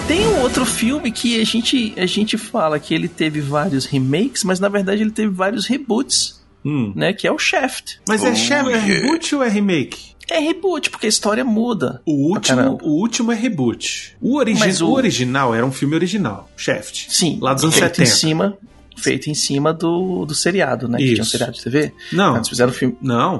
Tem 0.07 0.27
um 0.27 0.39
outro 0.41 0.65
filme 0.65 1.11
que 1.11 1.41
a 1.41 1.43
gente, 1.43 1.93
a 1.97 2.05
gente 2.05 2.37
fala 2.37 2.79
que 2.79 2.93
ele 2.93 3.07
teve 3.07 3.41
vários 3.41 3.85
remakes, 3.85 4.43
mas 4.43 4.59
na 4.59 4.69
verdade 4.69 5.01
ele 5.01 5.09
teve 5.11 5.29
vários 5.33 5.65
reboots, 5.65 6.34
Hum. 6.65 6.91
né? 6.95 7.13
Que 7.13 7.27
é 7.27 7.31
o 7.31 7.37
Shaft. 7.37 7.97
Mas 8.07 8.23
é, 8.23 8.31
Oh, 8.31 8.35
Chef, 8.35 8.67
é 8.67 8.71
yeah. 8.71 8.85
reboot 8.85 9.35
ou 9.35 9.43
é 9.43 9.49
remake? 9.49 10.15
É 10.29 10.39
reboot, 10.39 10.89
porque 10.89 11.05
a 11.05 11.09
história 11.09 11.45
muda. 11.45 12.01
O 12.05 12.29
último, 12.31 12.79
o 12.81 12.89
último 12.99 13.31
é 13.31 13.35
reboot. 13.35 14.15
O, 14.19 14.37
origi 14.37 14.83
o... 14.83 14.87
o- 14.87 14.93
original 14.93 15.53
era 15.53 15.63
um 15.65 15.71
filme 15.71 15.93
original, 15.93 16.49
Shaft. 16.57 17.05
Sim. 17.09 17.37
Lá 17.41 17.53
dos 17.53 17.63
anos 17.63 17.75
feito 17.75 17.97
70. 17.97 18.03
Em 18.03 18.05
cima, 18.15 18.57
feito 18.97 19.29
em 19.29 19.35
cima 19.35 19.71
do, 19.71 20.25
do 20.25 20.33
seriado, 20.33 20.87
né? 20.87 20.97
Que 20.97 21.03
tinha 21.05 21.19
um 21.19 21.21
Isso. 21.21 21.31
seriado 21.31 21.53
de 21.53 21.63
TV. 21.63 21.93
Não, 22.11 22.35
Antes 22.35 22.49
fizeram 22.49 22.71
o 22.71 22.73
filme. 22.73 22.97
não. 23.01 23.35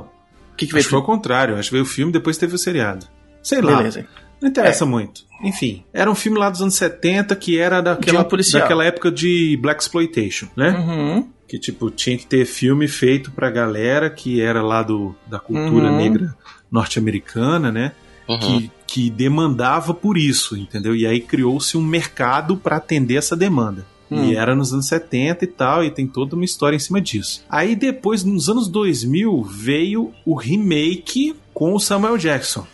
O 0.54 0.56
que, 0.58 0.66
que 0.68 0.72
Acho 0.72 0.74
veio 0.76 0.84
que 0.86 0.90
foi 0.92 1.00
o 1.00 1.04
contrário. 1.04 1.56
Acho 1.58 1.70
que 1.70 1.74
veio 1.74 1.84
o 1.84 1.88
filme, 1.88 2.12
depois 2.14 2.38
teve 2.38 2.54
o 2.56 2.58
seriado. 2.58 3.06
Sei 3.44 3.60
lá. 3.62 3.78
Beleza. 3.78 4.06
Não 4.40 4.48
interessa 4.50 4.86
muito. 4.86 5.22
Enfim, 5.44 5.84
era 5.92 6.10
um 6.10 6.16
filme 6.16 6.38
lá 6.38 6.50
dos 6.50 6.62
anos 6.62 6.76
70 6.76 7.36
que 7.36 7.58
era 7.60 7.82
daquela, 7.82 8.24
daquela 8.24 8.86
época 8.86 9.12
de 9.12 9.58
Black 9.62 9.82
Exploitation, 9.82 10.48
né? 10.56 10.70
Uhum. 10.70 11.28
Que, 11.48 11.60
tipo, 11.60 11.92
tinha 11.92 12.18
que 12.18 12.26
ter 12.26 12.46
filme 12.46 12.88
feito 12.88 13.32
pra 13.32 13.52
galera 13.52 14.10
que 14.10 14.42
era 14.42 14.62
lá 14.64 14.82
do, 14.82 15.16
da 15.28 15.38
cultura 15.40 15.92
Uhum. 15.92 15.98
negra 15.98 16.36
norte-americana, 16.72 17.72
né? 17.72 17.92
Uhum. 18.28 18.40
que, 18.40 18.72
que 18.88 19.10
demandava 19.12 19.94
por 19.94 20.18
isso, 20.18 20.58
entendeu? 20.58 20.96
E 20.96 21.06
aí 21.06 21.20
criou-se 21.22 21.78
um 21.78 21.82
mercado 21.84 22.58
para 22.58 22.78
atender 22.78 23.18
essa 23.18 23.36
demanda. 23.36 23.86
Hum. 24.10 24.26
E 24.26 24.36
era 24.36 24.56
nos 24.56 24.74
anos 24.74 24.88
70 24.88 25.44
e 25.44 25.48
tal, 25.48 25.84
e 25.84 25.92
tem 25.92 26.08
toda 26.08 26.36
uma 26.36 26.44
história 26.46 26.76
em 26.76 26.80
cima 26.80 27.00
disso. 27.00 27.44
Aí 27.48 27.76
depois, 27.76 28.24
nos 28.24 28.50
anos 28.50 28.68
2000, 28.68 29.44
veio 29.44 30.12
o 30.26 30.34
remake 30.36 31.36
com 31.54 31.74
o 31.76 31.80
Samuel 31.80 32.18
Jackson. 32.18 32.66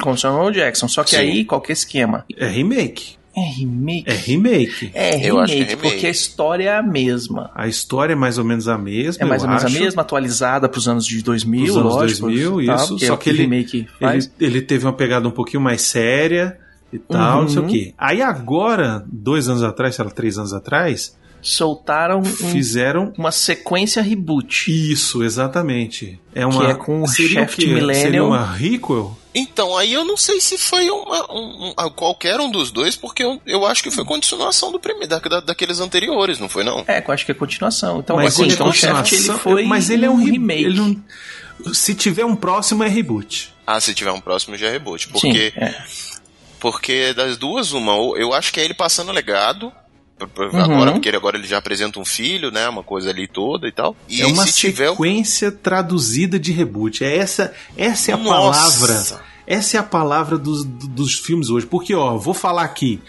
Com 0.00 0.12
o 0.12 0.16
Samuel 0.18 0.50
Jackson. 0.50 0.88
Só 0.88 1.04
que 1.04 1.10
Sim. 1.10 1.16
aí, 1.16 1.44
qual 1.44 1.60
que 1.60 1.72
é 1.72 1.74
esquema? 1.74 2.24
É 3.36 3.40
remake. 3.58 4.04
É 4.10 4.14
remake? 4.14 4.90
É 4.94 5.10
remake. 5.10 5.26
Eu 5.28 5.38
acho 5.40 5.52
que 5.52 5.58
é 5.60 5.64
remake, 5.64 5.82
porque 5.82 6.06
a 6.06 6.10
história 6.10 6.70
é 6.70 6.76
a 6.78 6.82
mesma. 6.82 7.50
A 7.54 7.68
história 7.68 8.14
é 8.14 8.16
mais 8.16 8.38
ou 8.38 8.44
menos 8.44 8.66
a 8.66 8.78
mesma. 8.78 9.22
É 9.22 9.28
mais 9.28 9.42
eu 9.42 9.46
ou 9.48 9.50
menos 9.54 9.64
acho. 9.66 9.76
a 9.76 9.80
mesma, 9.80 10.02
atualizada 10.02 10.68
para 10.68 10.78
os 10.78 10.88
anos 10.88 11.04
de 11.06 11.22
2000, 11.22 11.64
Pros 11.64 11.76
anos 11.76 11.94
lógico. 11.94 12.20
2000, 12.28 12.66
tá? 12.66 12.74
isso, 12.76 12.98
só 12.98 13.06
é 13.06 13.12
o 13.12 13.18
que 13.18 13.28
ele- 13.30 13.42
remake 13.42 13.86
faz. 14.00 14.30
Ele, 14.40 14.46
ele 14.52 14.62
teve 14.62 14.86
uma 14.86 14.92
pegada 14.94 15.28
um 15.28 15.30
pouquinho 15.30 15.62
mais 15.62 15.82
séria 15.82 16.58
e 16.92 16.98
tal, 16.98 17.42
não 17.42 17.48
sei 17.48 17.58
o 17.58 17.62
Uhum. 17.62 17.68
quê. 17.68 17.94
Aí 17.98 18.22
agora, 18.22 19.04
dois 19.06 19.48
anos 19.48 19.62
atrás, 19.62 19.94
sei 19.96 20.04
lá, 20.04 20.10
três 20.10 20.38
anos 20.38 20.54
atrás, 20.54 21.14
Soltaram 21.42 22.20
um- 22.20 22.24
fizeram 22.24 23.12
uma 23.16 23.30
sequência 23.30 24.02
reboot. 24.02 24.68
Isso, 24.92 25.22
exatamente. 25.22 26.18
É 26.34 26.44
uma, 26.44 26.70
é 26.70 26.74
com 26.74 27.02
o 27.02 27.06
seria 27.06 27.40
Shaft 27.40 27.58
o 27.62 27.86
quê? 27.86 27.94
Seria 27.94 28.24
uma 28.24 28.44
requel? 28.44 29.16
Então, 29.38 29.76
aí 29.76 29.92
eu 29.92 30.02
não 30.02 30.16
sei 30.16 30.40
se 30.40 30.56
foi 30.56 30.88
uma, 30.88 31.30
um, 31.30 31.68
um- 31.78 31.90
qualquer 31.90 32.40
um 32.40 32.50
dos 32.50 32.70
dois, 32.70 32.96
porque 32.96 33.22
eu, 33.22 33.38
eu 33.44 33.66
acho 33.66 33.82
que 33.82 33.90
foi 33.90 34.02
continuação 34.02 34.72
do 34.72 34.80
primeiro, 34.80 35.06
da, 35.08 35.18
da- 35.18 35.40
daqueles 35.40 35.78
anteriores, 35.78 36.38
não 36.38 36.48
foi 36.48 36.64
não? 36.64 36.82
É, 36.86 37.02
que 37.02 37.10
eu 37.10 37.12
acho 37.14 37.26
que 37.26 37.32
é 37.32 37.34
continuação. 37.34 37.98
Então, 38.00 38.16
mas 38.16 38.32
assim, 38.32 38.44
ele 38.44 38.52
é 38.52 38.54
então 38.54 38.68
o 38.68 38.72
Shaft 38.72 39.12
ele 39.12 39.32
foi 39.38 39.64
mas 39.66 39.90
ele 39.90 40.06
é 40.06 40.10
um 40.10 40.16
re- 40.16 40.30
remake. 40.30 40.74
não- 40.74 41.74
se 41.74 41.94
tiver 41.94 42.24
um 42.24 42.34
próximo 42.34 42.82
é 42.82 42.88
reboot. 42.88 43.52
Ah, 43.66 43.78
se 43.78 43.92
tiver 43.94 44.12
um 44.12 44.20
próximo 44.20 44.56
já 44.56 44.68
é 44.68 44.70
reboot, 44.70 45.04
Sim, 45.04 45.10
porque 45.12 45.52
é. 45.56 45.74
porque 46.58 47.12
das 47.12 47.36
duas 47.36 47.72
uma, 47.72 47.92
eu 48.16 48.32
acho 48.32 48.52
que 48.52 48.60
é 48.60 48.64
ele 48.64 48.74
passando 48.74 49.12
legado 49.12 49.72
Uhum. 50.18 50.60
agora, 50.62 50.92
porque 50.92 51.08
ele 51.08 51.16
agora 51.16 51.36
ele 51.36 51.46
já 51.46 51.58
apresenta 51.58 52.00
um 52.00 52.04
filho, 52.04 52.50
né, 52.50 52.66
uma 52.68 52.82
coisa 52.82 53.10
ali 53.10 53.28
toda 53.28 53.68
e 53.68 53.72
tal. 53.72 53.94
E 54.08 54.22
é 54.22 54.26
uma 54.26 54.46
se 54.46 54.54
tiver 54.54 54.88
sequência 54.90 55.52
traduzida 55.52 56.38
de 56.38 56.52
reboot. 56.52 57.04
É 57.04 57.16
essa, 57.18 57.52
essa 57.76 58.12
é 58.12 58.14
a 58.14 58.16
Nossa! 58.16 58.30
palavra. 58.86 59.24
Essa 59.46 59.76
é 59.76 59.80
a 59.80 59.82
palavra 59.82 60.38
dos, 60.38 60.64
dos 60.64 61.14
filmes 61.18 61.50
hoje. 61.50 61.66
Porque, 61.66 61.94
ó, 61.94 62.16
vou 62.16 62.34
falar 62.34 62.62
aqui. 62.62 63.00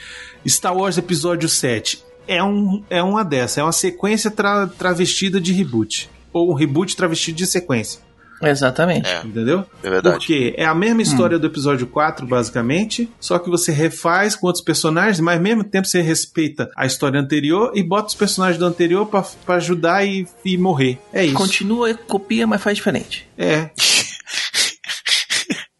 Star 0.47 0.75
Wars 0.75 0.97
Episódio 0.97 1.47
7 1.49 2.03
é, 2.27 2.43
um, 2.43 2.83
é 2.89 3.01
uma 3.01 3.23
dessa. 3.23 3.61
É 3.61 3.63
uma 3.63 3.71
sequência 3.71 4.29
tra- 4.29 4.67
travestida 4.67 5.39
de 5.41 5.51
reboot. 5.53 6.09
Ou 6.33 6.51
um 6.51 6.53
reboot 6.53 6.95
travestido 6.95 7.37
de 7.37 7.47
sequência. 7.47 8.01
Exatamente. 8.41 9.07
É, 9.07 9.21
Entendeu? 9.23 9.65
é 9.83 9.89
verdade. 9.89 10.15
Porque 10.17 10.53
é 10.57 10.65
a 10.65 10.75
mesma 10.75 11.01
história 11.01 11.39
do 11.39 11.47
episódio 11.47 11.87
4, 11.87 12.25
basicamente, 12.27 13.09
só 13.19 13.39
que 13.39 13.49
você 13.49 13.71
refaz 13.71 14.35
com 14.35 14.47
outros 14.47 14.63
personagens, 14.63 15.19
mas 15.19 15.37
ao 15.37 15.43
mesmo 15.43 15.63
tempo 15.63 15.87
você 15.87 16.01
respeita 16.01 16.69
a 16.75 16.85
história 16.85 17.19
anterior 17.19 17.71
e 17.75 17.81
bota 17.83 18.09
os 18.09 18.15
personagens 18.15 18.59
do 18.59 18.65
anterior 18.65 19.05
pra, 19.07 19.23
pra 19.45 19.55
ajudar 19.55 20.05
e, 20.05 20.27
e 20.45 20.57
morrer. 20.57 20.99
É 21.11 21.25
isso. 21.25 21.35
Continua, 21.35 21.93
copia, 21.93 22.45
mas 22.45 22.61
faz 22.61 22.77
diferente. 22.77 23.27
É. 23.37 23.69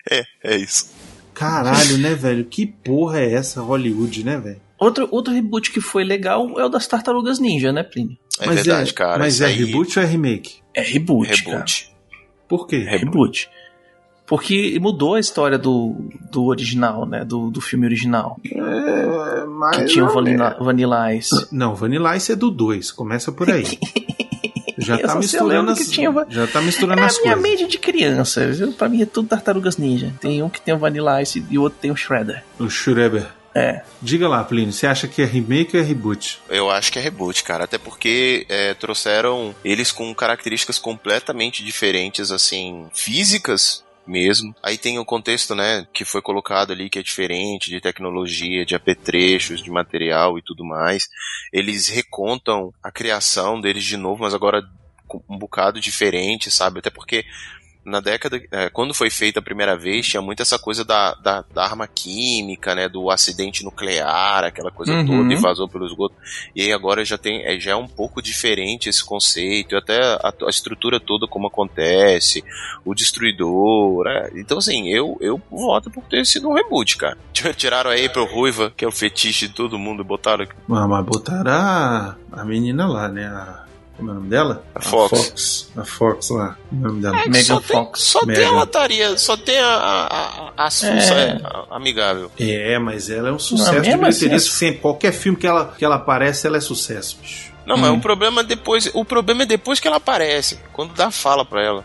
É, 0.09 0.23
é 0.41 0.55
isso. 0.55 0.89
Caralho, 1.33 1.97
né, 1.97 2.15
velho? 2.15 2.45
Que 2.45 2.65
porra 2.65 3.19
é 3.19 3.33
essa 3.33 3.61
Hollywood, 3.61 4.23
né, 4.23 4.37
velho? 4.37 4.61
Outro, 4.79 5.07
outro 5.11 5.33
reboot 5.33 5.71
que 5.71 5.81
foi 5.81 6.03
legal 6.03 6.57
é 6.59 6.63
o 6.65 6.69
das 6.69 6.87
Tartarugas 6.87 7.39
Ninja, 7.39 7.71
né, 7.71 7.83
Plínio? 7.83 8.17
É 8.39 8.47
verdade, 8.49 8.93
cara. 8.93 9.19
Mas 9.19 9.41
é 9.41 9.47
aí- 9.47 9.55
reboot 9.65 9.97
ou 9.99 10.05
é 10.05 10.07
remake? 10.07 10.61
É 10.73 10.81
reboot, 10.81 11.43
cara. 11.43 11.65
Por 12.47 12.67
quê? 12.67 12.85
É 12.87 12.97
reboot. 12.97 13.49
Porque 14.25 14.77
mudou 14.81 15.15
a 15.15 15.19
história 15.19 15.57
do, 15.57 15.95
do 16.31 16.45
original, 16.45 17.05
né? 17.05 17.23
Do, 17.23 17.49
do 17.49 17.61
filme 17.61 17.85
original. 17.85 18.37
É, 18.45 19.45
mas 19.45 19.77
Que 19.77 19.85
tinha 19.85 20.03
o 20.05 20.09
Vanilla, 20.13 20.57
Vanilla 20.59 21.13
Ice. 21.15 21.47
Não, 21.51 21.73
Vanilla 21.73 22.15
Ice 22.17 22.33
é 22.33 22.35
do 22.35 22.51
2, 22.51 22.91
começa 22.91 23.31
por 23.31 23.49
aí. 23.49 23.63
Já 24.79 24.95
tá 24.99 25.15
misturando 25.15 25.71
as, 25.71 25.79
tinha 25.89 26.13
já 26.29 26.45
tá 26.45 26.61
misturando 26.61 26.99
É 26.99 27.03
a 27.03 27.07
as 27.07 27.19
minha 27.23 27.33
coisas. 27.33 27.51
mente 27.61 27.67
de 27.71 27.79
criança. 27.79 28.45
viu? 28.47 28.71
Pra 28.73 28.87
mim 28.87 29.01
é 29.01 29.07
tudo 29.07 29.27
Tartarugas 29.27 29.75
Ninja. 29.75 30.13
Tem 30.21 30.43
um 30.43 30.49
que 30.49 30.61
tem 30.61 30.71
o 30.71 30.77
Vanilla 30.77 31.19
Ice 31.21 31.43
e 31.49 31.57
o 31.57 31.63
outro 31.63 31.79
tem 31.81 31.89
o 31.89 31.95
Shredder. 31.95 32.43
O 32.59 32.69
Schreiber. 32.69 33.25
É. 33.57 33.81
Diga 34.01 34.27
lá, 34.27 34.43
Plínio, 34.43 34.71
você 34.71 34.85
acha 34.85 35.07
que 35.07 35.19
é 35.19 35.25
remake 35.25 35.75
ou 35.75 35.81
é 35.81 35.85
reboot? 35.85 36.39
Eu 36.47 36.69
acho 36.69 36.91
que 36.91 36.99
é 36.99 37.01
reboot, 37.01 37.43
cara. 37.43 37.63
Até 37.63 37.79
porque 37.79 38.45
é, 38.47 38.75
trouxeram 38.75 39.55
eles 39.65 39.91
com 39.91 40.13
características 40.13 40.77
completamente 40.77 41.63
diferentes, 41.63 42.29
assim, 42.29 42.87
físicas 42.93 43.83
mesmo. 44.05 44.55
Aí 44.61 44.77
tem 44.77 44.99
o 44.99 45.05
contexto, 45.05 45.55
né, 45.55 45.87
que 45.91 46.05
foi 46.05 46.21
colocado 46.21 46.71
ali 46.71 46.87
que 46.87 46.99
é 46.99 47.03
diferente 47.03 47.71
de 47.71 47.81
tecnologia, 47.81 48.65
de 48.65 48.75
apetrechos, 48.75 49.61
de 49.61 49.71
material 49.71 50.37
e 50.37 50.41
tudo 50.43 50.63
mais. 50.63 51.09
Eles 51.51 51.87
recontam 51.87 52.71
a 52.81 52.91
criação 52.91 53.59
deles 53.59 53.83
de 53.83 53.97
novo, 53.97 54.21
mas 54.21 54.35
agora 54.35 54.63
com 55.07 55.21
um 55.27 55.37
bocado 55.37 55.79
diferente, 55.79 56.51
sabe? 56.51 56.79
Até 56.79 56.89
porque 56.89 57.25
na 57.87 58.01
década, 58.01 58.41
é, 58.51 58.69
quando 58.69 58.93
foi 58.93 59.09
feita 59.09 59.39
a 59.39 59.41
primeira 59.41 59.77
vez, 59.77 60.05
tinha 60.05 60.21
muito 60.21 60.41
essa 60.41 60.59
coisa 60.59 60.83
da, 60.83 61.13
da, 61.15 61.45
da 61.53 61.63
arma 61.63 61.87
química, 61.87 62.75
né, 62.75 62.89
do 62.89 63.09
acidente 63.09 63.63
nuclear, 63.63 64.43
aquela 64.43 64.69
coisa 64.69 64.91
Uhum. 64.91 65.05
toda, 65.05 65.33
e 65.33 65.37
vazou 65.37 65.69
pelo 65.69 65.85
esgoto. 65.85 66.13
E 66.53 66.63
aí 66.63 66.73
agora 66.73 67.05
já 67.05 67.17
tem, 67.17 67.45
é, 67.45 67.57
já 67.57 67.71
é 67.71 67.75
um 67.75 67.87
pouco 67.87 68.21
diferente 68.21 68.89
esse 68.89 69.03
conceito, 69.03 69.73
e 69.73 69.77
até 69.77 70.01
a, 70.01 70.33
a 70.45 70.49
estrutura 70.49 70.99
toda 70.99 71.27
como 71.27 71.47
acontece, 71.47 72.43
o 72.83 72.93
destruidor, 72.93 74.05
é. 74.07 74.31
Então 74.35 74.57
assim, 74.57 74.89
eu, 74.89 75.17
eu 75.21 75.41
voto 75.49 75.89
por 75.89 76.03
ter 76.03 76.25
sido 76.25 76.49
um 76.49 76.53
reboot, 76.53 76.97
cara. 76.97 77.17
Tiraram 77.55 77.89
a 77.89 77.93
April 77.93 78.25
Ruiva, 78.25 78.73
que 78.75 78.83
é 78.83 78.87
o 78.87 78.91
fetiche 78.91 79.47
de 79.47 79.53
todo 79.53 79.79
mundo, 79.79 80.01
e 80.03 80.05
botaram 80.05 80.43
aqui. 80.43 80.53
Ah, 80.69 80.87
mas 80.87 81.05
botaram 81.05 81.51
a, 81.51 82.15
a 82.33 82.43
menina 82.43 82.85
lá, 82.85 83.07
né? 83.07 83.25
A, 83.27 83.66
como 83.97 84.09
é 84.09 84.13
o 84.13 84.15
nome 84.15 84.29
dela? 84.29 84.63
A 84.75 84.81
Fox. 84.81 85.09
Fox. 85.19 85.71
A 85.75 85.83
Fox 85.83 86.29
lá. 86.29 86.55
É 86.71 86.75
o 86.75 86.79
nome 86.79 87.01
dela? 87.01 87.19
É, 87.19 87.27
Megan 87.27 87.43
só 87.43 87.59
tem, 87.59 87.75
Fox. 87.75 88.01
só 88.01 88.25
tem 88.25 88.45
a 88.45 88.51
lataria, 88.51 89.17
só 89.17 89.35
tem 89.35 89.57
a, 89.59 89.67
a, 89.67 90.05
a, 90.55 90.65
a 90.65 90.69
É. 90.83 90.87
é, 90.87 91.41
a- 91.43 91.65
amigável. 91.75 92.31
É, 92.39 92.77
mas 92.79 93.09
ela 93.09 93.29
é 93.29 93.31
um 93.31 93.39
sucesso 93.39 93.73
Não, 93.73 93.81
de 93.81 93.89
assim, 93.89 93.97
bilheteria 93.99 94.35
é- 94.35 94.39
sempre. 94.39 94.79
Qualquer 94.81 95.11
filme 95.11 95.37
que 95.37 95.47
ela, 95.47 95.73
que 95.77 95.83
ela 95.83 95.95
aparece, 95.95 96.45
ela 96.47 96.57
é 96.57 96.61
sucesso, 96.61 97.17
bicho. 97.21 97.51
Não, 97.65 97.75
mas 97.75 97.91
o 97.91 97.99
problema 97.99 98.41
é 98.41 98.43
depois. 98.45 98.89
O 98.93 99.03
problema 99.03 99.43
é 99.43 99.45
depois 99.45 99.79
que 99.79 99.87
ela 99.87 99.97
aparece. 99.97 100.57
Quando 100.71 100.93
dá 100.93 101.11
fala 101.11 101.43
pra 101.43 101.61
ela. 101.61 101.83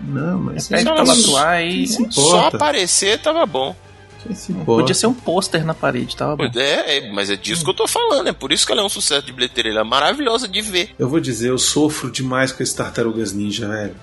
Não, 0.00 0.38
mas 0.38 0.68
pra 0.68 0.80
ela 0.80 1.02
isso. 1.02 1.30
atuar 1.36 1.64
e. 1.64 1.86
Se 1.88 2.06
Só 2.12 2.46
aparecer 2.48 3.20
tava 3.20 3.44
bom. 3.46 3.74
Importa? 4.32 4.64
Podia 4.82 4.94
ser 4.94 5.06
um 5.06 5.14
pôster 5.14 5.64
na 5.64 5.74
parede, 5.74 6.16
tava 6.16 6.36
bom. 6.36 6.44
É, 6.54 6.98
é, 6.98 7.12
mas 7.12 7.30
é 7.30 7.36
disso 7.36 7.64
que 7.64 7.70
eu 7.70 7.74
tô 7.74 7.86
falando. 7.86 8.28
É 8.28 8.32
por 8.32 8.52
isso 8.52 8.66
que 8.66 8.72
ela 8.72 8.82
é 8.82 8.84
um 8.84 8.88
sucesso 8.88 9.26
de 9.26 9.32
bilheteria. 9.32 9.72
Ela 9.72 9.80
é 9.80 9.84
maravilhosa 9.84 10.48
de 10.48 10.60
ver. 10.60 10.90
Eu 10.98 11.08
vou 11.08 11.20
dizer, 11.20 11.50
eu 11.50 11.58
sofro 11.58 12.10
demais 12.10 12.52
com 12.52 12.62
esse 12.62 12.74
Tartarugas 12.76 13.32
Ninja, 13.32 13.68
velho. 13.68 13.94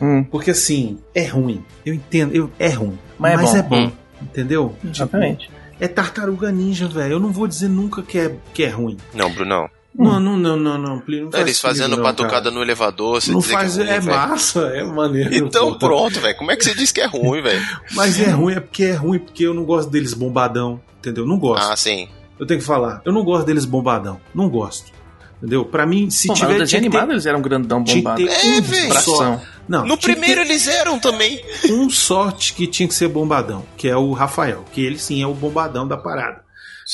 Hum, 0.00 0.24
Porque 0.24 0.50
assim, 0.50 0.98
é 1.14 1.24
ruim. 1.26 1.64
Eu 1.86 1.94
entendo, 1.94 2.34
eu, 2.34 2.50
é 2.58 2.68
ruim. 2.70 2.98
Mas 3.18 3.36
Mas, 3.36 3.54
é 3.54 3.58
é 3.58 3.62
bom. 3.62 3.86
bom. 3.86 3.92
Entendeu? 4.20 4.76
exatamente. 4.84 5.50
É 5.80 5.88
Tartaruga 5.88 6.50
Ninja, 6.52 6.86
velho. 6.86 7.14
Eu 7.14 7.20
não 7.20 7.30
vou 7.32 7.46
dizer 7.48 7.68
nunca 7.68 8.02
que 8.02 8.18
é, 8.18 8.36
que 8.54 8.62
é 8.62 8.68
ruim. 8.68 8.96
Não, 9.14 9.30
Brunão. 9.32 9.68
Não, 9.94 10.18
não, 10.18 10.36
não, 10.38 10.56
não, 10.56 10.78
não. 10.78 11.00
Plínio, 11.00 11.24
não 11.26 11.32
faz 11.32 11.42
Eles 11.44 11.60
fazendo 11.60 11.96
não, 11.96 12.02
batucada 12.02 12.44
cara. 12.44 12.50
no 12.50 12.62
elevador, 12.62 13.20
você 13.20 13.30
Não 13.30 13.40
dizer 13.40 13.52
faz, 13.52 13.76
que 13.76 13.82
é, 13.82 13.84
é, 13.84 13.90
ruim, 13.98 14.00
velho. 14.06 14.16
massa, 14.18 14.60
é 14.74 14.84
maneiro. 14.84 15.34
Então 15.34 15.72
pô. 15.72 15.78
pronto, 15.86 16.18
velho. 16.20 16.36
Como 16.36 16.50
é 16.50 16.56
que 16.56 16.64
você 16.64 16.74
diz 16.74 16.90
que 16.90 17.00
é 17.00 17.06
ruim, 17.06 17.42
velho? 17.42 17.62
Mas 17.92 18.18
é 18.18 18.30
ruim, 18.30 18.54
é 18.54 18.60
porque 18.60 18.84
é 18.84 18.92
ruim, 18.94 19.18
porque 19.18 19.44
eu 19.44 19.52
não 19.52 19.64
gosto 19.64 19.90
deles 19.90 20.14
bombadão, 20.14 20.80
entendeu? 20.98 21.26
Não 21.26 21.38
gosto. 21.38 21.70
Ah, 21.70 21.76
sim. 21.76 22.08
Eu 22.40 22.46
tenho 22.46 22.58
que 22.60 22.66
falar, 22.66 23.02
eu 23.04 23.12
não 23.12 23.22
gosto 23.22 23.46
deles 23.46 23.64
bombadão. 23.66 24.18
Não 24.34 24.48
gosto. 24.48 24.90
Entendeu? 25.38 25.64
Pra 25.64 25.84
mim, 25.84 26.08
se 26.08 26.28
Pô, 26.28 26.34
mas 26.34 26.40
tiver. 26.40 26.54
tinha 26.54 26.66
ter- 26.68 26.76
animado 26.76 27.10
eles 27.12 27.26
eram 27.26 27.42
grandão 27.42 27.82
bombado. 27.82 28.22
É, 28.26 28.46
um 28.46 28.62
velho. 28.62 29.40
Não, 29.68 29.84
No 29.84 29.98
primeiro 29.98 30.40
eles 30.40 30.68
eram 30.68 30.98
também. 31.00 31.42
um 31.68 31.90
sorte 31.90 32.54
que 32.54 32.66
tinha 32.66 32.86
que 32.88 32.94
ser 32.94 33.08
bombadão, 33.08 33.64
que 33.76 33.88
é 33.88 33.96
o 33.96 34.12
Rafael, 34.12 34.64
que 34.72 34.80
ele 34.84 34.98
sim 34.98 35.20
é 35.20 35.26
o 35.26 35.34
bombadão 35.34 35.86
da 35.86 35.96
parada. 35.96 36.42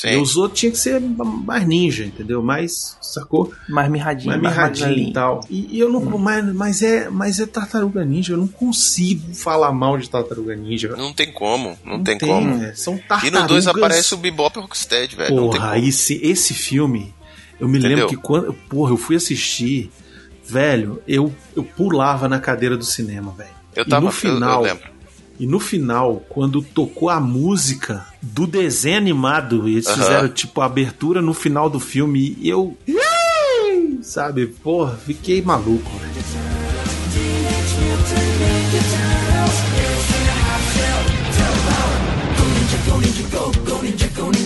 E 0.05 0.13
Sim. 0.13 0.21
os 0.21 0.37
outros 0.37 0.59
tinham 0.59 0.71
que 0.71 0.77
ser 0.77 1.01
mais 1.01 1.67
ninja, 1.67 2.05
entendeu? 2.05 2.41
Mais, 2.41 2.95
sacou? 3.01 3.51
Mais 3.67 3.89
mirradinho, 3.91 4.29
Mais 4.29 4.41
mais 4.41 4.55
mirradinho 4.55 5.09
e 5.09 5.11
tal. 5.13 5.41
E, 5.49 5.75
e 5.75 5.79
eu 5.79 5.91
não. 5.91 5.99
Mas, 6.17 6.45
mas, 6.53 6.81
é, 6.81 7.09
mas 7.09 7.39
é 7.39 7.45
tartaruga 7.45 8.05
ninja, 8.05 8.31
eu 8.33 8.37
não 8.37 8.47
consigo 8.47 9.33
falar 9.35 9.71
mal 9.73 9.97
de 9.97 10.09
tartaruga 10.09 10.55
ninja. 10.55 10.95
Não 10.95 11.11
tem 11.11 11.31
como. 11.33 11.77
Não, 11.83 12.01
tem, 12.01 12.17
como. 12.17 12.59
velho. 12.59 12.77
São 12.77 12.95
E 12.95 12.99
tartarugas. 12.99 13.41
no 13.41 13.47
2 13.49 13.67
aparece 13.67 14.13
o 14.13 14.17
Bebop 14.17 14.55
e 14.55 14.59
o 14.59 14.61
Rocksteady, 14.61 15.15
velho. 15.17 15.35
Não 15.35 15.49
tem 15.49 15.59
Porra, 15.59 15.73
como. 15.75 15.85
esse, 15.87 16.13
esse 16.23 16.53
filme, 16.53 17.13
eu 17.59 17.67
me 17.67 17.77
Entendeu? 17.79 17.97
lembro 17.97 18.09
que 18.09 18.15
quando. 18.15 18.53
Porra, 18.53 18.93
eu 18.93 18.97
fui 18.97 19.17
assistir, 19.17 19.91
velho, 20.45 21.01
eu, 21.07 21.33
eu 21.55 21.63
pulava 21.63 22.29
na 22.29 22.39
cadeira 22.39 22.77
do 22.77 22.85
cinema, 22.85 23.33
velho. 23.37 23.49
Eu 23.75 23.83
E 23.83 23.89
tava. 23.89 24.01
no 24.01 24.07
eu- 24.07 24.11
final, 24.13 24.65
eu 24.65 24.73
lembro. 24.73 24.89
E 25.39 25.47
no 25.47 25.59
final, 25.59 26.21
quando 26.27 26.61
tocou 26.61 27.09
a 27.09 27.19
música 27.19 28.05
do 28.21 28.45
desenho 28.45 28.97
animado, 28.97 29.69
e 29.69 29.73
eles 29.73 29.89
fizeram 29.89 30.27
tipo 30.27 30.59
a 30.59 30.65
abertura 30.65 31.21
no 31.21 31.33
final 31.33 31.69
do 31.69 31.79
filme, 31.79 32.35
e 32.39 32.49
eu. 32.49 32.77
Sabe, 34.01 34.47
porra, 34.47 34.97
fiquei 34.97 35.41
maluco. 35.41 35.89
Turtle 44.19 44.38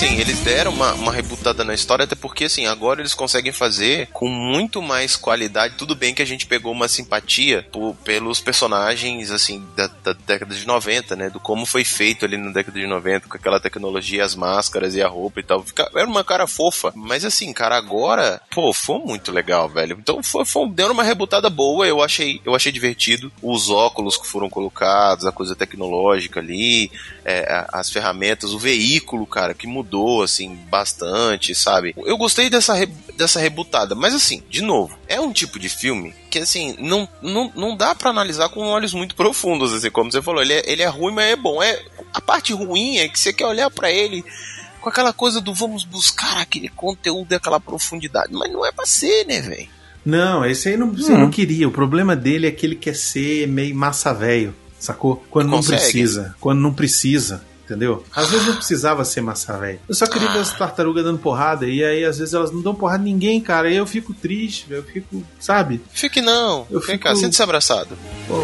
assim, 0.00 0.18
eles 0.18 0.40
deram 0.40 0.72
uma, 0.72 0.94
uma 0.94 1.12
rebutada 1.40 1.64
na 1.64 1.72
história, 1.74 2.04
até 2.04 2.14
porque 2.14 2.44
assim, 2.44 2.66
agora 2.66 3.00
eles 3.00 3.14
conseguem 3.14 3.50
fazer 3.50 4.08
com 4.12 4.28
muito 4.28 4.82
mais 4.82 5.16
qualidade. 5.16 5.74
Tudo 5.76 5.94
bem 5.94 6.14
que 6.14 6.20
a 6.22 6.26
gente 6.26 6.46
pegou 6.46 6.70
uma 6.70 6.86
simpatia 6.86 7.66
por- 7.72 7.96
pelos 8.04 8.40
personagens, 8.40 9.30
assim, 9.30 9.64
da, 9.74 9.86
da 10.04 10.12
década 10.12 10.54
de 10.54 10.66
90, 10.66 11.16
né? 11.16 11.30
Do 11.30 11.40
como 11.40 11.64
foi 11.64 11.82
feito 11.82 12.24
ali 12.26 12.36
na 12.36 12.50
década 12.52 12.78
de 12.78 12.86
90, 12.86 13.26
com 13.28 13.36
aquela 13.36 13.58
tecnologia, 13.58 14.22
as 14.24 14.34
máscaras 14.34 14.94
e 14.94 15.02
a 15.02 15.08
roupa 15.08 15.40
e 15.40 15.42
tal. 15.42 15.62
Fica, 15.62 15.90
era 15.94 16.06
uma 16.06 16.22
cara 16.22 16.46
fofa. 16.46 16.92
Mas 16.94 17.24
assim, 17.24 17.52
cara, 17.54 17.76
agora, 17.76 18.40
pô, 18.50 18.72
foi 18.74 18.98
muito 18.98 19.32
legal, 19.32 19.68
velho. 19.68 19.96
Então 19.98 20.22
foi, 20.22 20.44
foi, 20.44 20.68
deu 20.68 20.90
uma 20.92 21.02
rebutada 21.02 21.48
boa, 21.48 21.86
eu 21.86 22.02
achei, 22.02 22.40
eu 22.44 22.54
achei 22.54 22.70
divertido. 22.70 23.32
Os 23.42 23.70
óculos 23.70 24.18
que 24.18 24.26
foram 24.26 24.50
colocados, 24.50 25.24
a 25.24 25.32
coisa 25.32 25.56
tecnológica 25.56 26.38
ali, 26.40 26.90
é, 27.24 27.64
as 27.72 27.88
ferramentas, 27.90 28.52
o 28.52 28.58
veículo, 28.58 29.26
cara, 29.26 29.54
que 29.54 29.66
mudou, 29.66 30.22
assim, 30.22 30.54
bastante, 30.68 31.29
sabe? 31.54 31.94
Eu 32.04 32.16
gostei 32.16 32.48
dessa, 32.50 32.74
re- 32.74 32.88
dessa 33.16 33.38
rebutada, 33.40 33.94
mas 33.94 34.14
assim, 34.14 34.42
de 34.48 34.62
novo, 34.62 34.96
é 35.08 35.20
um 35.20 35.32
tipo 35.32 35.58
de 35.58 35.68
filme 35.68 36.14
que, 36.30 36.38
assim, 36.38 36.76
não, 36.78 37.08
não, 37.22 37.52
não 37.54 37.76
dá 37.76 37.94
pra 37.94 38.10
analisar 38.10 38.48
com 38.48 38.60
olhos 38.66 38.92
muito 38.94 39.14
profundos, 39.14 39.72
assim, 39.72 39.90
como 39.90 40.10
você 40.10 40.22
falou, 40.22 40.42
ele 40.42 40.52
é, 40.54 40.62
ele 40.70 40.82
é 40.82 40.88
ruim, 40.88 41.12
mas 41.12 41.26
é 41.32 41.36
bom. 41.36 41.62
É, 41.62 41.82
a 42.12 42.20
parte 42.20 42.52
ruim 42.52 42.98
é 42.98 43.08
que 43.08 43.18
você 43.18 43.32
quer 43.32 43.46
olhar 43.46 43.70
pra 43.70 43.90
ele 43.90 44.24
com 44.80 44.88
aquela 44.88 45.12
coisa 45.12 45.40
do 45.40 45.52
vamos 45.52 45.84
buscar 45.84 46.40
aquele 46.40 46.68
conteúdo 46.68 47.32
e 47.32 47.34
aquela 47.34 47.60
profundidade, 47.60 48.32
mas 48.32 48.50
não 48.52 48.64
é 48.64 48.72
pra 48.72 48.86
ser, 48.86 49.26
né, 49.26 49.40
velho? 49.40 49.68
Não, 50.04 50.46
esse 50.46 50.70
aí 50.70 50.76
não, 50.78 50.90
você 50.92 51.12
não 51.12 51.30
queria. 51.30 51.68
O 51.68 51.70
problema 51.70 52.16
dele 52.16 52.46
é 52.46 52.50
que 52.50 52.64
ele 52.64 52.74
quer 52.74 52.96
ser 52.96 53.46
meio 53.46 53.74
massa 53.74 54.14
velho, 54.14 54.54
sacou? 54.78 55.22
Quando 55.30 55.50
não 55.50 55.58
precisa. 55.76 56.34
Quando 56.40 56.60
não 56.60 56.72
precisa. 56.72 57.44
Entendeu? 57.70 58.04
Às 58.12 58.28
vezes 58.30 58.48
não 58.48 58.56
precisava 58.56 59.04
ser 59.04 59.20
massa 59.20 59.56
velho. 59.56 59.78
Eu 59.88 59.94
só 59.94 60.04
queria 60.04 60.28
ver 60.32 60.40
as 60.40 60.52
tartarugas 60.52 61.04
dando 61.04 61.18
porrada. 61.20 61.66
E 61.66 61.84
aí, 61.84 62.04
às 62.04 62.18
vezes, 62.18 62.34
elas 62.34 62.50
não 62.50 62.60
dão 62.60 62.74
porrada 62.74 63.00
em 63.04 63.12
ninguém, 63.12 63.40
cara. 63.40 63.68
E 63.68 63.72
aí 63.74 63.76
eu 63.76 63.86
fico 63.86 64.12
triste, 64.12 64.66
eu 64.70 64.82
fico. 64.82 65.22
Sabe? 65.38 65.80
Fique 65.92 66.20
não, 66.20 66.66
Eu 66.68 66.80
vem 66.80 66.96
fico- 66.96 67.04
cá, 67.04 67.14
sente-se 67.14 67.40
abraçado. 67.44 67.96
Pô, 68.26 68.42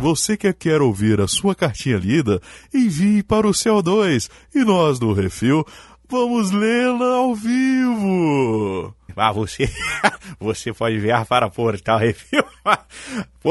Você 0.00 0.36
que 0.36 0.52
quer 0.52 0.82
ouvir 0.82 1.20
a 1.20 1.28
sua 1.28 1.54
cartinha 1.54 1.96
lida, 1.96 2.40
envie 2.74 3.22
para 3.22 3.46
o 3.46 3.52
CO2 3.52 4.28
e 4.54 4.64
nós 4.64 4.98
do 4.98 5.12
Refil 5.12 5.64
vamos 6.10 6.50
lê-la 6.50 7.14
ao 7.16 7.34
vivo. 7.34 8.94
Ah, 9.16 9.32
você, 9.32 9.68
você 10.38 10.72
pode 10.72 10.96
enviar 10.96 11.24
para 11.26 11.48
Portal 11.48 11.98
Refil, 11.98 12.44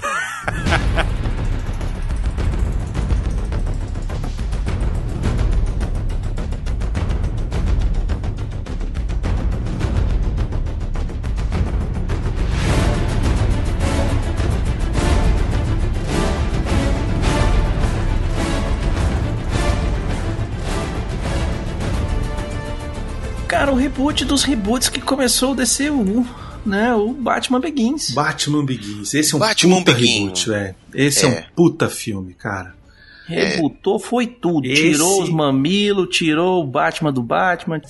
reboot 23.94 24.24
dos 24.24 24.42
reboots 24.42 24.88
que 24.88 25.00
começou 25.00 25.52
o 25.52 25.54
DCU, 25.54 26.26
né? 26.66 26.92
O 26.94 27.12
Batman 27.12 27.60
Begins. 27.60 28.10
Batman 28.10 28.64
Begins. 28.64 29.14
Esse 29.14 29.34
é 29.34 29.36
um 29.36 29.40
Batman 29.40 29.78
puta 29.78 29.92
Begins. 29.92 30.18
reboot, 30.18 30.48
velho. 30.50 30.74
Esse 30.92 31.26
é. 31.26 31.28
É. 31.28 31.32
um 31.38 31.42
puta 31.54 31.88
filme, 31.88 32.34
cara. 32.34 32.74
Rebootou, 33.26 33.98
foi 34.00 34.26
tudo. 34.26 34.66
Esse- 34.66 34.82
Tirou 34.82 35.22
os 35.22 35.30
mamilos, 35.30 36.08
tirou 36.14 36.62
o 36.62 36.66
Batman 36.66 37.12
do 37.12 37.22
Batman. 37.22 37.80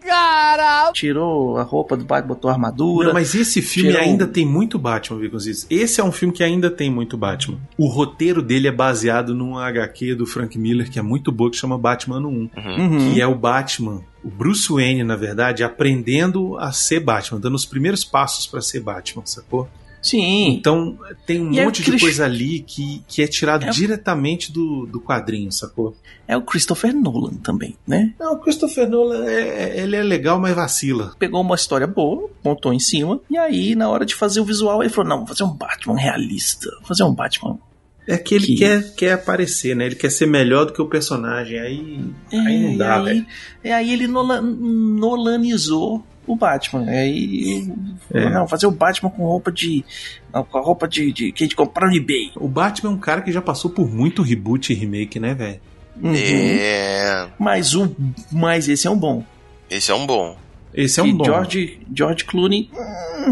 cara! 0.00 0.90
Tirou 0.92 1.56
a 1.56 1.62
roupa 1.62 1.96
do 1.96 2.04
Batman, 2.04 2.34
botou 2.34 2.50
a 2.50 2.54
armadura. 2.54 3.06
Não, 3.08 3.14
mas 3.14 3.34
esse 3.34 3.62
filme 3.62 3.90
Tirou- 3.92 4.04
ainda 4.04 4.26
tem 4.26 4.44
muito 4.44 4.78
Batman, 4.78 5.18
Viconzitos. 5.20 5.66
Esse 5.70 6.00
é 6.00 6.04
um 6.04 6.12
filme 6.12 6.34
que 6.34 6.42
ainda 6.42 6.68
tem 6.70 6.90
muito 6.90 7.16
Batman. 7.16 7.58
O 7.78 7.86
roteiro 7.86 8.42
dele 8.42 8.68
é 8.68 8.72
baseado 8.72 9.34
num 9.34 9.56
HQ 9.56 10.14
do 10.16 10.26
Frank 10.26 10.58
Miller 10.58 10.90
que 10.90 10.98
é 10.98 11.02
muito 11.02 11.30
boa, 11.32 11.50
que 11.50 11.56
chama 11.56 11.78
Batman 11.78 12.16
ano 12.16 12.28
1. 12.28 12.50
Uhum. 12.56 13.12
Que 13.14 13.20
é 13.22 13.26
o 13.26 13.34
Batman, 13.34 14.02
o 14.24 14.30
Bruce 14.30 14.72
Wayne, 14.72 15.04
na 15.04 15.16
verdade, 15.16 15.62
aprendendo 15.62 16.56
a 16.58 16.72
ser 16.72 17.00
Batman, 17.00 17.38
dando 17.40 17.54
os 17.54 17.66
primeiros 17.66 18.04
passos 18.04 18.46
pra 18.46 18.60
ser 18.62 18.80
Batman, 18.80 19.22
sacou? 19.26 19.68
Sim. 20.02 20.48
Então 20.48 20.98
tem 21.26 21.40
um 21.40 21.50
E 21.52 21.58
é 21.58 21.64
monte 21.64 21.76
de 21.76 21.82
aquele- 21.82 21.98
coisa 22.00 22.26
ali 22.26 22.60
que, 22.60 23.02
que 23.08 23.22
é 23.22 23.26
tirado 23.26 23.64
É- 23.64 23.70
diretamente 23.70 24.52
do, 24.52 24.84
do 24.84 25.00
quadrinho, 25.00 25.50
sacou? 25.50 25.96
É 26.28 26.36
o 26.36 26.42
Christopher 26.42 26.94
Nolan 26.94 27.34
também, 27.36 27.74
né? 27.86 28.12
Não, 28.20 28.34
o 28.34 28.38
Christopher 28.38 28.86
Nolan, 28.88 29.24
é, 29.26 29.80
ele 29.80 29.96
é 29.96 30.02
legal, 30.02 30.38
mas 30.38 30.54
vacila. 30.54 31.14
Pegou 31.18 31.40
uma 31.40 31.54
história 31.54 31.86
boa, 31.86 32.28
montou 32.44 32.72
em 32.74 32.78
cima, 32.80 33.18
e 33.30 33.36
aí, 33.38 33.74
na 33.74 33.88
hora 33.88 34.04
de 34.04 34.14
fazer 34.14 34.40
o 34.40 34.44
visual, 34.44 34.82
ele 34.82 34.90
falou: 34.92 35.08
não, 35.08 35.18
vou 35.18 35.28
fazer 35.28 35.44
um 35.44 35.54
Batman 35.54 35.96
realista. 35.98 36.70
Vou 36.80 36.88
fazer 36.88 37.04
um 37.04 37.14
Batman. 37.14 37.58
É 38.06 38.18
que 38.18 38.34
ele 38.34 38.46
Que- 38.48 38.56
quer, 38.56 38.94
quer 38.94 39.12
aparecer, 39.12 39.74
né? 39.74 39.86
Ele 39.86 39.94
quer 39.94 40.10
ser 40.10 40.26
melhor 40.26 40.66
do 40.66 40.72
que 40.74 40.82
o 40.82 40.86
personagem. 40.86 41.58
Aí, 41.58 42.00
aí 42.32 42.62
não 42.62 42.72
É, 42.72 42.76
dá, 42.76 42.98
e 43.00 43.04
velho. 43.04 43.16
aí, 43.18 43.26
e 43.64 43.70
aí 43.72 43.92
ele 43.92 44.06
nola- 44.06 44.42
nolanizou 44.42 46.04
o 46.26 46.36
Batman. 46.36 46.84
Aí, 46.88 47.66
É. 48.12 48.30
não, 48.30 48.46
fazer 48.48 48.66
o 48.66 48.70
Batman 48.70 49.10
com 49.10 49.22
roupa 49.24 49.50
de. 49.52 49.84
não, 50.32 50.44
com 50.44 50.58
a 50.58 50.62
roupa 50.62 50.86
de, 50.88 51.12
de 51.12 51.32
que 51.32 51.44
a 51.44 51.46
gente 51.46 51.56
comprar 51.56 51.88
no 51.88 51.96
eBay. 51.96 52.30
O 52.36 52.48
Batman 52.48 52.90
é 52.90 52.94
um 52.94 52.98
cara 52.98 53.22
que 53.22 53.32
já 53.32 53.40
passou 53.42 53.70
por 53.70 53.90
muito 53.90 54.22
reboot 54.22 54.72
e 54.72 54.76
remake, 54.76 55.18
né, 55.20 55.34
velho? 55.34 55.60
Uhum. 56.02 56.12
É. 56.14 57.28
Mas, 57.38 57.74
o, 57.74 57.94
mas 58.32 58.68
esse 58.68 58.86
é 58.86 58.90
um 58.90 58.98
bom. 58.98 59.24
Esse 59.70 59.90
é 59.90 59.94
um 59.94 60.06
bom. 60.06 60.36
Esse 60.74 60.98
é 60.98 61.02
um 61.02 61.06
e 61.06 61.12
bom. 61.12 61.24
George, 61.24 61.78
George 61.94 62.24
Clooney, 62.24 62.68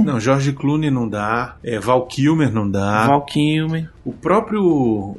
Não, 0.05 0.21
George 0.21 0.53
Clooney 0.53 0.91
não 0.91 1.09
dá. 1.09 1.57
É, 1.63 1.79
Val 1.81 2.07
Kilmer 2.07 2.53
não 2.53 2.71
dá. 2.71 3.07
Val 3.09 3.25
Kilmer. 3.27 3.91
O 4.05 4.12
próprio 4.12 4.62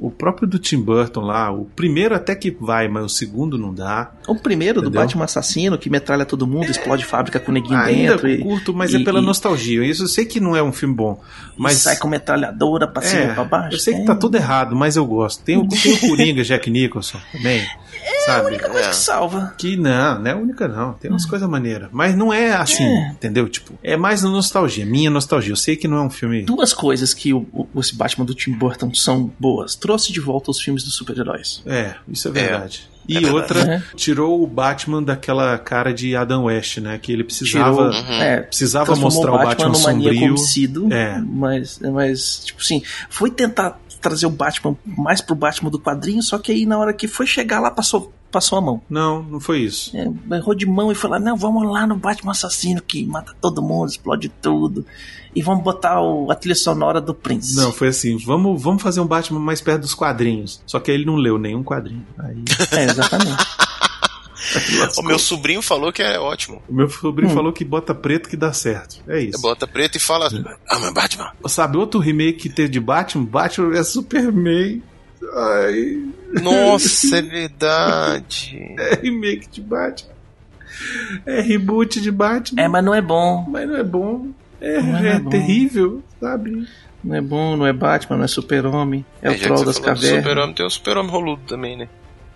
o 0.02 0.12
próprio 0.12 0.46
do 0.48 0.60
Tim 0.60 0.82
Burton 0.82 1.22
lá, 1.22 1.50
o 1.52 1.63
primeiro 1.65 2.13
até 2.15 2.36
que 2.36 2.52
vai, 2.52 2.89
mas 2.89 3.06
o 3.06 3.10
segundo 3.10 3.58
não 3.58 3.74
dá. 3.74 4.12
O 4.28 4.36
primeiro 4.36 4.82
do 4.82 4.88
Entendeu? 4.88 5.02
Batman 5.04 5.24
assassino 5.24 5.78
que 5.78 5.89
metralha 5.89 6.26
todo 6.26 6.46
mundo, 6.46 6.69
explode 6.69 7.06
fábrica 7.06 7.39
com 7.39 7.52
neguinho 7.54 7.78
Ainda 7.80 8.12
dentro 8.13 8.28
e, 8.30 8.39
curto, 8.39 8.74
mas 8.74 8.91
e- 8.93 8.98
é 8.98 9.04
pela 9.06 9.19
e- 9.19 9.26
nostalgia. 9.26 9.86
Isso 9.86 10.04
eu 10.04 10.08
sei 10.08 10.26
que 10.26 10.39
não 10.39 10.54
é 10.54 10.62
um 10.62 10.74
filme 10.74 10.93
bom, 10.93 11.22
mas 11.58 11.78
sai 11.78 11.96
com 11.96 12.10
metralhadora 12.10 12.86
pra 12.86 13.02
cima 13.02 13.22
e 13.22 13.26
é, 13.28 13.34
pra 13.34 13.43
baixo. 13.46 13.76
eu 13.76 13.80
sei 13.80 13.93
que 13.96 14.02
É. 14.02 14.06
tá 14.06 14.15
tudo 14.15 14.36
errado, 14.36 14.76
mas 14.76 14.98
eu 14.98 15.06
gosto. 15.06 15.41
Tem 15.43 15.56
o, 15.58 15.65
tem 15.65 15.93
o 15.93 16.00
Coringa, 16.02 16.43
Jack 16.43 16.69
Nicholson 16.69 17.19
também, 17.32 17.65
sabe? 18.26 18.48
única 18.48 18.67
coisa 18.69 18.88
É. 18.88 18.89
que 18.89 18.96
salva. 18.98 19.54
Que 19.58 19.78
não, 19.78 20.19
não 20.19 20.28
é 20.28 20.32
a 20.34 20.38
única 20.38 20.67
não. 20.67 20.91
Tem 20.93 21.10
umas 21.10 21.26
coisas 21.26 21.48
maneiras. 21.50 21.88
Mas 21.93 22.17
não 22.17 22.34
é 22.34 22.52
assim, 22.54 22.84
entendeu? 23.12 23.48
Tipo, 23.48 23.74
é 23.82 23.96
mais 23.96 24.22
na 24.24 24.30
nostalgia, 24.30 24.86
minha 24.86 25.10
nostalgia. 25.10 25.54
Eu 25.54 25.56
sei 25.56 25.78
que 25.78 25.88
não 25.88 25.98
é 25.98 26.02
um 26.02 26.10
filme. 26.10 26.41
Duas 26.43 26.74
coisas 26.74 27.13
que 27.13 27.34
o, 27.34 27.46
o- 27.54 27.80
esse 27.80 27.96
Batman 27.96 28.26
do 28.26 28.34
Tim 28.36 28.52
Burton 28.52 28.72
são 28.93 29.31
boas. 29.39 29.75
Trouxe 29.75 30.12
de 30.12 30.19
volta 30.19 30.51
os 30.51 30.59
filmes 30.59 30.83
dos 30.83 30.95
super-heróis. 30.95 31.62
É, 31.65 31.95
isso 32.07 32.27
é 32.27 32.31
verdade. 32.31 32.89
E 33.07 33.17
É 33.17 33.19
verdade. 33.19 33.36
outra, 33.41 33.65
Né? 33.65 33.83
tirou 33.97 34.41
o 34.41 34.47
Batman 34.47 35.03
daquela 35.03 35.57
cara 35.57 35.93
de 35.93 36.15
Adam 36.15 36.45
West, 36.45 36.77
né? 36.77 36.97
Que 36.97 37.12
ele 37.12 37.23
precisava. 37.25 37.89
Tirou, 37.91 38.03
Uhum. 38.05 38.13
é, 38.21 38.41
Precisava 38.41 38.95
mostrar 38.95 39.33
o 39.33 39.38
Batman, 39.38 39.69
maníaco 39.69 39.79
sombrio. 39.81 40.29
homicida, 40.29 40.79
É. 40.95 41.19
mas, 41.19 41.79
mas, 41.79 42.45
tipo 42.45 42.62
assim, 42.62 42.81
foi 43.09 43.29
tentar 43.29 43.77
trazer 43.99 44.25
o 44.25 44.29
Batman 44.29 44.75
mais 44.86 45.19
pro 45.21 45.36
Batman 45.36 45.69
do 45.69 45.79
quadrinho, 45.79 46.21
só 46.23 46.38
que 46.38 46.51
aí 46.51 46.65
na 46.65 46.77
hora 46.77 46.93
que 46.93 47.07
foi 47.07 47.25
chegar 47.27 47.59
lá, 47.59 47.71
passou, 47.71 48.13
passou 48.34 48.58
a 48.58 48.62
mão. 48.62 48.82
Não, 48.89 49.24
não 49.24 49.39
foi 49.39 49.60
isso. 49.62 49.96
É, 49.96 50.36
errou 50.36 50.54
de 50.54 50.65
mão 50.65 50.91
e 50.91 50.96
falou: 50.96 51.19
não, 51.19 51.38
vamos 51.38 51.72
lá 51.72 51.88
no 51.88 51.96
Batman 51.96 52.32
assassino 52.34 52.82
que 52.82 53.06
mata 53.06 53.34
todo 53.39 53.62
mundo, 53.62 53.88
explode 53.89 54.28
tudo. 54.41 54.86
E 55.36 55.41
vamos 55.41 55.63
botar 55.63 56.02
o- 56.02 56.30
a 56.30 56.36
trilha 56.36 56.56
sonora 56.56 57.00
do 57.02 57.13
Prince. 57.13 57.56
Não, 57.56 57.72
foi 57.72 57.88
assim, 57.88 58.17
vamos, 58.17 58.62
vamos 58.62 58.84
fazer 58.84 59.00
um 59.00 59.08
Batman 59.08 59.39
mais 59.39 59.62
perto 59.62 59.82
dos 59.82 59.93
quadrinhos. 59.96 60.62
Só 60.67 60.80
que 60.80 60.91
ele 60.91 61.06
não 61.06 61.15
leu 61.15 61.38
nenhum 61.39 61.63
quadrinho. 61.63 62.06
Aí, 62.19 62.43
É, 62.72 62.84
exatamente. 62.86 63.43
O 64.98 65.04
meu 65.04 65.17
sobrinho 65.17 65.62
falou 65.62 65.91
que 65.91 66.02
é 66.04 66.19
ótimo. 66.19 66.62
o 66.67 66.74
meu 66.74 66.89
sobrinho 66.89 67.32
Hum. 67.32 67.34
falou 67.34 67.54
que 67.54 67.63
bota 67.63 67.96
preto 67.96 68.28
que 68.28 68.36
dá 68.36 68.52
certo. 68.52 68.98
É 69.08 69.22
isso. 69.22 69.41
Bota 69.41 69.65
preto 69.65 69.96
e 69.96 70.00
fala. 70.00 70.30
Ah, 70.69 70.80
meu 70.80 70.93
Batman. 70.93 71.32
Sabe 71.48 71.78
outro 71.78 72.00
remake 72.00 72.39
que 72.39 72.50
teve 72.50 72.67
de 72.69 72.80
Batman? 72.80 73.24
Batman 73.24 73.78
é 73.78 73.84
Superman. 73.84 74.84
Ai, 75.36 76.03
Nossa, 76.41 77.17
é 77.17 77.21
verdade. 77.23 78.73
é 78.77 78.95
remake 79.01 79.47
de 79.49 79.62
Batman. 79.62 80.13
É 81.25 81.39
reboot 81.41 82.01
de 82.01 82.12
Batman. 82.12 82.62
é, 82.62 82.67
mas 82.67 82.83
não 82.83 82.93
é 82.95 83.01
bom. 83.01 83.45
Mas 83.47 83.67
não 83.67 83.77
é 83.77 83.83
bom. 83.83 84.27
É, 84.59 84.81
Não 84.81 84.97
é 84.97 85.15
é 85.15 85.19
bom. 85.19 85.29
terrível, 85.29 86.01
sabe? 86.21 86.67
Não 87.03 87.15
é 87.15 87.21
bom, 87.21 87.57
não 87.57 87.67
é 87.67 87.73
Batman, 87.73 88.15
não 88.17 88.23
é 88.23 88.27
super-homem. 88.27 89.05
É, 89.21 89.29
o 89.29 89.31
já 89.33 89.38
que 89.38 89.43
troll 89.43 89.65
das 89.65 89.77
cavernas. 89.77 90.23
Super-Homem, 90.23 90.55
tem 90.55 90.65
o 90.65 90.69
Super-Homem 90.69 91.12
roludo 91.12 91.41
também, 91.45 91.77
né? 91.77 91.89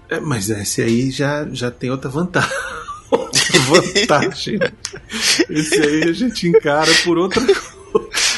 É, 0.10 0.19
mas 0.19 0.50
esse 0.50 0.82
aí 0.82 1.10
já, 1.10 1.47
já 1.52 1.71
tem 1.71 1.89
outra 1.89 2.10
vantagem. 2.10 2.50
outra 3.10 3.60
vantagem. 3.62 4.60
Esse 5.50 5.82
aí 5.82 6.04
a 6.04 6.12
gente 6.12 6.47
encara 6.50 6.91
por 7.06 7.17
outra 7.17 7.41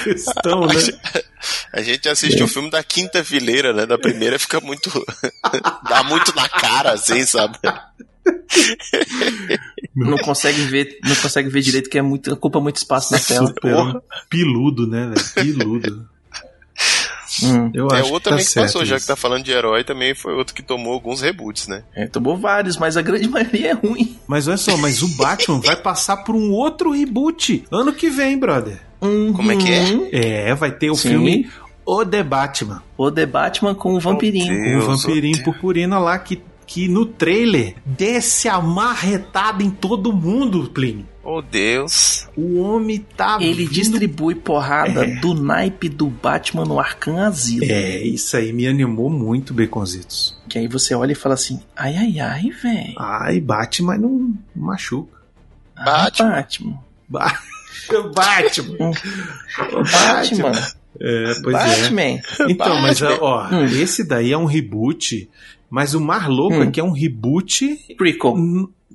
questão, 0.04 0.66
né? 0.68 0.74
A 1.74 1.82
gente 1.82 2.08
assiste 2.10 2.42
o 2.44 2.48
filme 2.48 2.70
da 2.70 2.84
quinta 2.84 3.24
fileira, 3.24 3.74
né? 3.74 3.86
Da 3.86 3.98
primeira 3.98 4.38
fica 4.40 4.60
muito. 4.60 4.90
dá 5.90 6.04
muito 6.04 6.36
na 6.36 6.48
cara, 6.50 6.94
assim, 6.94 7.26
sabe? 7.26 7.58
Não 9.96 10.18
consegue 10.18 10.62
ver, 10.64 11.00
não 11.04 11.16
consegue 11.16 11.50
ver 11.50 11.62
direito 11.62 11.90
que 11.90 11.98
é 11.98 12.02
muito, 12.02 12.34
ocupa 12.34 12.60
muito 12.60 12.78
espaço 12.78 13.14
na 13.14 13.20
tela. 13.20 13.48
Super 13.48 14.02
piludo, 14.30 14.88
né, 14.88 15.12
velho? 15.14 15.30
Piludo. 15.34 16.10
Hum, 17.44 17.72
Eu 17.74 17.88
é 17.92 18.00
acho 18.00 18.12
outro 18.12 18.18
que 18.18 18.24
tá 18.24 18.30
também 18.32 18.46
que 18.46 18.52
certo 18.52 18.66
passou, 18.66 18.86
já 18.86 18.96
isso. 18.98 19.06
que 19.06 19.08
tá 19.08 19.16
falando 19.16 19.44
de 19.44 19.52
herói, 19.52 19.84
também 19.84 20.14
foi 20.14 20.34
outro 20.34 20.54
que 20.54 20.62
tomou 20.62 20.94
alguns 20.94 21.22
reboots, 21.22 21.68
né? 21.68 21.84
é, 21.96 22.08
tomou 22.08 22.38
vários, 22.38 22.76
mas 22.78 22.98
a 22.98 23.02
grande 23.02 23.28
maioria 23.30 23.72
é 23.72 23.74
ruim. 23.74 24.18
Mas 24.28 24.48
olha 24.48 24.58
só, 24.58 24.76
mas 24.78 25.02
o 25.02 25.08
Batman 25.16 25.60
vai 25.62 25.76
passar 25.76 26.18
por 26.18 26.36
um 26.36 26.52
outro 26.52 26.92
reboot 26.92 27.64
ano 27.72 27.94
que 27.94 28.10
vem, 28.10 28.38
brother. 28.38 28.82
Como 29.00 29.52
é 29.52 29.56
que 29.56 29.72
é? 29.72 29.84
Uhum. 29.92 30.10
É, 30.12 30.56
vai 30.56 30.72
ter 30.72 30.90
o 30.92 30.96
Sim. 30.96 31.10
filme 31.10 31.50
O 31.86 32.06
The 32.06 32.22
Batman. 32.24 32.84
O 32.98 33.10
The 33.12 33.26
Batman 33.26 33.74
com 33.74 33.94
o 33.96 34.00
vampirinho. 34.00 34.48
Com 34.48 34.54
o 34.62 34.64
Deus, 34.86 35.04
vampirinho 35.04 35.36
Deus. 35.36 35.44
purpurina 35.46 35.98
lá 36.00 36.20
que, 36.20 36.42
que 36.68 36.88
no 36.88 37.06
trailer 37.06 37.76
desce 37.86 38.48
a 38.50 38.60
marretada 38.60 39.64
em 39.64 39.70
todo 39.70 40.12
mundo, 40.14 40.70
Plínio. 40.74 41.08
Oh, 41.24 41.42
Deus. 41.42 42.28
O 42.36 42.60
homem 42.60 43.06
tá 43.16 43.38
Ele 43.40 43.64
vindo- 43.66 43.72
distribui 43.72 44.34
porrada 44.36 45.06
do 45.22 45.34
naipe 45.36 45.88
do 45.88 46.08
Batman 46.08 46.66
no 46.66 46.80
Arkham 46.80 47.18
Asilo. 47.24 47.66
É, 47.66 48.02
isso 48.02 48.36
aí 48.36 48.52
me 48.52 48.66
animou 48.68 49.10
muito, 49.12 49.54
Baconzitos. 49.54 50.38
Que 50.50 50.58
aí 50.60 50.68
você 50.68 50.96
olha 50.96 51.12
e 51.12 51.16
fala 51.16 51.36
assim: 51.36 51.60
ai, 51.76 51.96
ai, 51.96 52.20
ai, 52.20 52.50
velho. 52.50 52.94
Ai, 52.98 53.40
bate, 53.40 53.84
mas 53.84 54.00
não 54.02 54.34
machuca. 54.56 55.20
Batman. 55.76 56.30
Batman. 56.32 56.80
Ba- 57.08 57.40
Batman. 58.16 58.92
Batman. 59.92 60.52
É, 61.02 61.34
pois 61.44 61.56
é. 61.56 61.82
Batman. 61.82 62.22
Então, 62.50 62.82
mas 62.82 63.02
ó, 63.02 63.48
Hum. 63.52 63.66
esse 63.66 64.04
daí 64.08 64.32
é 64.32 64.38
um 64.38 64.46
reboot, 64.46 65.30
mas 65.70 65.94
o 65.94 66.02
mais 66.02 66.28
louco 66.28 66.58
Hum. 66.58 66.64
é 66.64 66.72
que 66.72 66.80
é 66.80 66.84
um 66.84 66.92
reboot, 66.92 67.78
Prequel. 67.98 68.36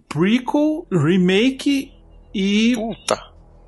prequel, 0.09 0.87
remake 0.93 1.93
e 2.35 2.75
Puta. 2.75 3.19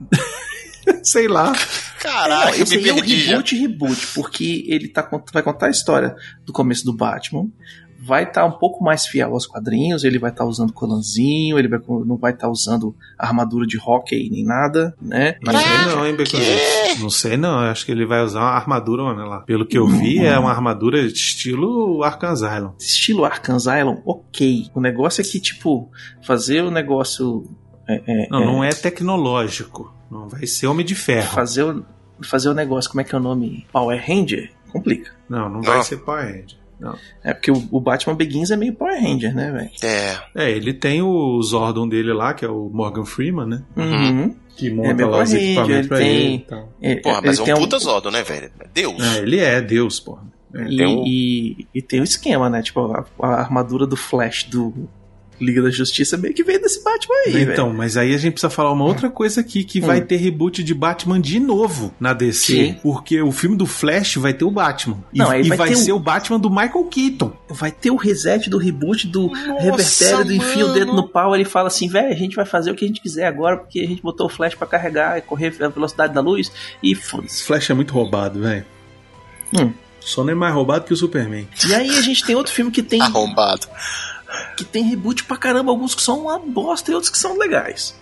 sei 1.02 1.28
lá. 1.28 1.52
Caralho, 2.00 2.62
esse 2.62 2.76
me 2.76 2.84
aí 2.84 2.90
é 2.90 2.94
um 2.94 2.98
já. 2.98 3.04
reboot, 3.04 3.56
reboot, 3.56 4.06
porque 4.14 4.64
ele 4.68 4.88
tá, 4.88 5.08
vai 5.32 5.42
contar 5.42 5.66
a 5.66 5.70
história 5.70 6.14
do 6.44 6.52
começo 6.52 6.84
do 6.84 6.92
Batman. 6.92 7.48
Vai 8.06 8.22
estar 8.24 8.44
um 8.44 8.52
pouco 8.52 8.84
mais 8.84 9.06
fiel 9.06 9.32
aos 9.32 9.46
quadrinhos, 9.46 10.04
ele 10.04 10.18
vai 10.18 10.30
estar 10.30 10.44
usando 10.44 10.72
colanzinho, 10.72 11.58
ele 11.58 11.66
vai- 11.68 11.80
não 12.04 12.16
vai 12.16 12.32
estar 12.32 12.48
usando 12.48 12.94
armadura 13.18 13.66
de 13.66 13.76
hockey 13.78 14.30
nem 14.30 14.44
nada, 14.44 14.94
né? 15.02 15.36
Não 15.42 15.52
sei 15.58 15.94
não, 15.94 16.06
hein, 16.06 16.12
Baconzitos? 16.16 17.00
Não 17.00 17.10
sei 17.10 17.36
não, 17.36 17.64
eu 17.64 17.70
acho 17.70 17.84
que 17.84 17.90
ele 17.92 18.06
vai 18.06 18.22
usar 18.22 18.40
uma 18.40 18.50
armadura, 18.50 19.02
olha 19.02 19.24
lá. 19.24 19.40
Pelo 19.40 19.66
que 19.66 19.76
eu 19.76 19.86
vi, 19.88 20.18
é 20.24 20.38
uma 20.38 20.50
armadura 20.50 21.00
estilo 21.00 22.02
Arkham 22.04 22.30
Asylum. 22.30 22.72
Estilo 22.78 23.24
Arkham 23.24 23.56
Asylum, 23.56 24.00
ok. 24.06 24.70
O 24.74 24.80
negócio 24.80 25.20
é 25.20 25.24
que, 25.24 25.40
tipo, 25.40 25.90
fazer 26.22 26.62
o 26.62 26.70
negócio. 26.70 27.44
é, 27.88 28.02
é, 28.06 28.28
Não, 28.30 28.42
é, 28.42 28.46
não 28.46 28.64
é 28.64 28.70
tecnológico. 29.16 29.92
Não 30.10 30.28
vai 30.28 30.46
ser 30.46 30.66
Homem 30.66 30.84
de 30.86 30.94
Ferro. 30.94 31.32
Fazer 31.34 31.62
o, 31.64 31.84
fazer 32.22 32.48
o 32.48 32.54
negócio, 32.54 32.90
como 32.90 33.00
é 33.00 33.04
que 33.04 33.14
é 33.14 33.18
o 33.18 33.20
nome? 33.20 33.66
Power 33.72 34.00
Ranger? 34.06 34.50
Complica. 34.72 35.10
Não, 35.28 35.48
não 35.48 35.62
vai 35.62 35.76
Não. 35.76 35.82
ser 35.82 35.96
Power 35.98 36.24
Ranger. 36.24 36.58
Não. 36.78 36.94
É 37.24 37.32
porque 37.32 37.50
o, 37.50 37.68
o 37.70 37.80
Batman 37.80 38.14
Begins 38.14 38.50
é 38.50 38.56
meio 38.56 38.74
Power 38.74 39.00
Ranger, 39.02 39.34
né, 39.34 39.50
velho? 39.50 39.70
É. 39.82 40.18
É, 40.34 40.50
ele 40.50 40.74
tem 40.74 41.00
o 41.02 41.40
Zordon 41.42 41.88
dele 41.88 42.12
lá, 42.12 42.34
que 42.34 42.44
é 42.44 42.48
o 42.48 42.68
Morgan 42.72 43.04
Freeman, 43.04 43.46
né? 43.46 43.62
Uhum. 43.76 44.34
Que 44.56 44.68
É, 44.68 44.70
monta 44.72 44.94
meu 44.94 45.08
lá 45.08 45.22
os 45.22 45.30
Power 45.30 45.42
equipamentos 45.44 45.74
Ranger, 45.74 45.88
pra 45.88 46.00
ele 46.00 46.08
ele. 46.10 46.22
tem- 46.26 46.34
e 46.34 46.38
tal. 46.40 46.72
É, 46.82 46.94
Porra, 46.96 47.18
ele 47.18 47.26
mas 47.28 47.40
é 47.40 47.44
tem 47.44 47.54
um 47.54 47.58
puta 47.58 47.78
Zodo, 47.78 48.10
né, 48.10 48.22
velho? 48.22 48.50
É 48.60 48.66
Deus. 48.72 49.02
É, 49.16 49.18
ele 49.18 49.38
é 49.38 49.60
Deus, 49.62 49.98
porra. 50.00 50.22
É. 50.54 50.62
E, 50.68 50.76
Tem 50.76 50.86
um- 50.86 51.04
e, 51.06 51.66
e 51.74 51.82
tem 51.82 52.00
o 52.00 52.04
esquema, 52.04 52.48
né? 52.48 52.62
Tipo, 52.62 52.92
a, 52.92 53.04
a 53.22 53.40
armadura 53.40 53.86
do 53.86 53.96
Flash 53.96 54.44
do, 54.44 54.88
Liga 55.40 55.60
da 55.62 55.70
Justiça 55.70 56.16
meio 56.16 56.32
que 56.32 56.42
veio 56.42 56.60
desse 56.60 56.82
Batman 56.82 57.14
aí, 57.26 57.32
velho. 57.32 57.52
Então, 57.52 57.72
mas 57.72 57.96
aí 57.96 58.14
a 58.14 58.18
gente 58.18 58.32
precisa 58.32 58.48
falar 58.50 58.72
uma 58.72 58.84
outra 58.84 59.10
coisa 59.10 59.40
aqui, 59.42 59.64
que 59.64 59.80
vai 59.80 60.00
ter 60.00 60.16
reboot 60.16 60.62
de 60.64 60.72
Batman 60.74 61.20
de 61.20 61.38
novo 61.38 61.94
na 62.00 62.12
DC. 62.12 62.52
Sim. 62.54 62.76
Porque 62.82 63.20
o 63.20 63.30
filme 63.30 63.56
do 63.56 63.66
Flash 63.66 64.16
vai 64.16 64.32
ter 64.32 64.44
o 64.44 64.50
Batman. 64.50 64.98
E, 65.12 65.18
Não, 65.18 65.30
aí 65.30 65.42
e 65.42 65.48
vai 65.48 65.58
vai, 65.58 65.68
ter 65.68 65.74
o- 65.74 65.78
ser 65.78 65.92
o 65.92 65.98
Batman 65.98 66.38
do 66.40 66.48
Michael 66.48 66.84
Keaton. 66.84 67.32
Vai 67.50 67.70
ter 67.70 67.90
o 67.90 67.96
reset 67.96 68.48
do 68.48 68.56
reboot 68.58 69.06
do 69.06 69.28
revertério 69.28 70.24
do 70.24 70.32
enfia 70.32 70.66
o 70.66 70.72
dedo 70.72 70.92
no 70.94 71.08
pau. 71.08 71.34
Ele 71.34 71.44
fala 71.44 71.68
assim, 71.68 71.88
velho, 71.88 72.08
a 72.12 72.16
gente 72.16 72.34
vai 72.34 72.46
fazer 72.46 72.70
o 72.70 72.74
que 72.74 72.84
a 72.84 72.88
gente 72.88 73.00
quiser 73.00 73.26
agora, 73.26 73.56
porque 73.58 73.80
a 73.80 73.86
gente 73.86 74.00
botou 74.02 74.26
o 74.26 74.30
flash 74.30 74.54
pra 74.54 74.66
carregar 74.66 75.18
e 75.18 75.20
correr 75.22 75.52
a 75.60 75.68
velocidade 75.68 76.14
da 76.14 76.20
luz 76.20 76.50
e 76.82 76.94
foda-se. 76.94 77.36
Esse 77.36 77.44
Flash 77.44 77.68
é 77.70 77.74
muito 77.74 77.92
roubado, 77.92 78.40
velho. 78.40 78.64
Hum. 79.54 79.72
Só 80.00 80.22
não 80.22 80.30
é 80.30 80.34
mais 80.34 80.54
roubado 80.54 80.84
que 80.84 80.92
o 80.92 80.96
Superman. 80.96 81.48
E 81.68 81.74
aí 81.74 81.90
a 81.98 82.00
gente 82.00 82.24
tem 82.24 82.36
outro 82.36 82.52
filme 82.52 82.70
que 82.70 82.82
tem, 82.82 83.02
Arrombado. 83.02 83.66
Que 84.56 84.64
tem 84.64 84.84
reboot 84.84 85.24
pra 85.24 85.36
caramba, 85.36 85.70
alguns 85.70 85.94
que 85.94 86.02
são 86.02 86.22
uma 86.22 86.38
bosta 86.38 86.90
e 86.90 86.94
outros 86.94 87.10
que 87.10 87.18
são 87.18 87.38
legais. 87.38 87.94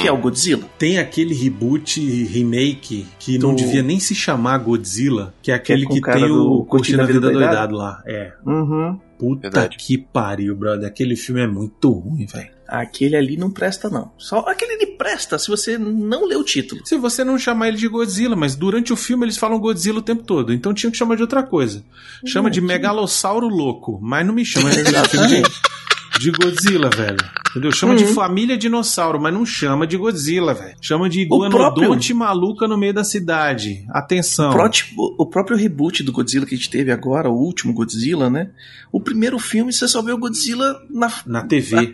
Que 0.00 0.06
é 0.08 0.12
o 0.12 0.16
Godzilla. 0.16 0.64
Tem 0.78 0.98
aquele 0.98 1.34
reboot 1.34 2.00
remake 2.24 3.06
que 3.18 3.36
não 3.36 3.50
Do- 3.50 3.56
devia 3.56 3.82
nem 3.82 3.98
se 4.00 4.14
chamar 4.14 4.56
Godzilla, 4.58 5.34
que 5.42 5.50
é 5.50 5.54
aquele 5.54 5.86
que, 5.86 5.98
o 5.98 6.00
cara 6.00 6.20
tem 6.20 6.30
o 6.30 6.64
Curtindo 6.64 7.02
a 7.02 7.04
Vida 7.04 7.20
Doidado? 7.20 7.44
Doidado 7.46 7.74
lá. 7.76 8.02
É. 8.06 8.32
Uhum. 8.46 8.98
Puta 9.18 9.42
Verdade. 9.50 9.76
que 9.76 9.98
pariu, 9.98 10.56
brother. 10.56 10.86
Aquele 10.88 11.14
filme 11.14 11.42
é 11.42 11.46
muito 11.46 11.90
ruim, 11.90 12.24
velho. 12.26 12.50
Aquele 12.66 13.16
ali 13.16 13.36
não 13.36 13.50
presta, 13.50 13.90
não. 13.90 14.12
Só 14.16 14.38
aquele 14.48 14.72
ali 14.74 14.86
presta 14.96 15.38
se 15.38 15.48
você 15.48 15.76
não 15.76 16.26
lê 16.26 16.36
o 16.36 16.44
título. 16.44 16.80
Se 16.86 16.96
você 16.96 17.22
não 17.22 17.36
chamar 17.36 17.68
ele 17.68 17.76
de 17.76 17.86
Godzilla, 17.88 18.34
mas 18.34 18.56
durante 18.56 18.92
o 18.94 18.96
filme 18.96 19.26
eles 19.26 19.36
falam 19.36 19.58
Godzilla 19.58 19.98
o 19.98 20.02
tempo 20.02 20.22
todo, 20.22 20.54
então 20.54 20.72
tinha 20.72 20.90
que 20.90 20.96
chamar 20.96 21.16
de 21.16 21.22
outra 21.22 21.42
coisa. 21.42 21.84
Chama 22.24 22.50
de 22.50 22.62
Megalossauro 22.62 23.46
Louco, 23.48 23.98
mas 24.00 24.24
não 24.26 24.32
me 24.32 24.44
chama 24.44 24.70
de, 24.70 24.78
Exatamente. 24.80 25.42
de 25.42 25.71
Godzilla, 26.30 26.88
velho. 26.90 27.16
Entendeu? 27.50 27.70
Chama 27.72 27.92
Uhum. 27.92 27.98
de 27.98 28.06
Família 28.06 28.56
Dinossauro, 28.56 29.20
mas 29.20 29.34
não 29.34 29.44
chama 29.44 29.86
de 29.86 29.96
Godzilla, 29.96 30.54
velho. 30.54 30.74
Chama 30.80 31.08
de 31.08 31.26
próprio- 31.26 31.48
Iguanodonte 31.84 32.14
maluca 32.14 32.66
no 32.68 32.78
meio 32.78 32.94
da 32.94 33.04
cidade. 33.04 33.84
Atenção. 33.90 34.50
O 34.96 35.22
o 35.22 35.26
próprio 35.26 35.56
reboot 35.56 36.02
do 36.02 36.12
Godzilla 36.12 36.46
que 36.46 36.54
a 36.54 36.56
gente 36.58 36.70
teve 36.70 36.90
agora, 36.92 37.28
o 37.28 37.34
último 37.34 37.72
Godzilla, 37.74 38.30
né? 38.30 38.50
O 38.90 39.00
primeiro 39.00 39.38
filme 39.38 39.72
você 39.72 39.86
só 39.88 40.00
vê 40.02 40.12
o 40.12 40.18
Godzilla 40.18 40.76
na, 40.90 41.12
Na 41.26 41.42
TV. 41.46 41.76
na 41.76 41.86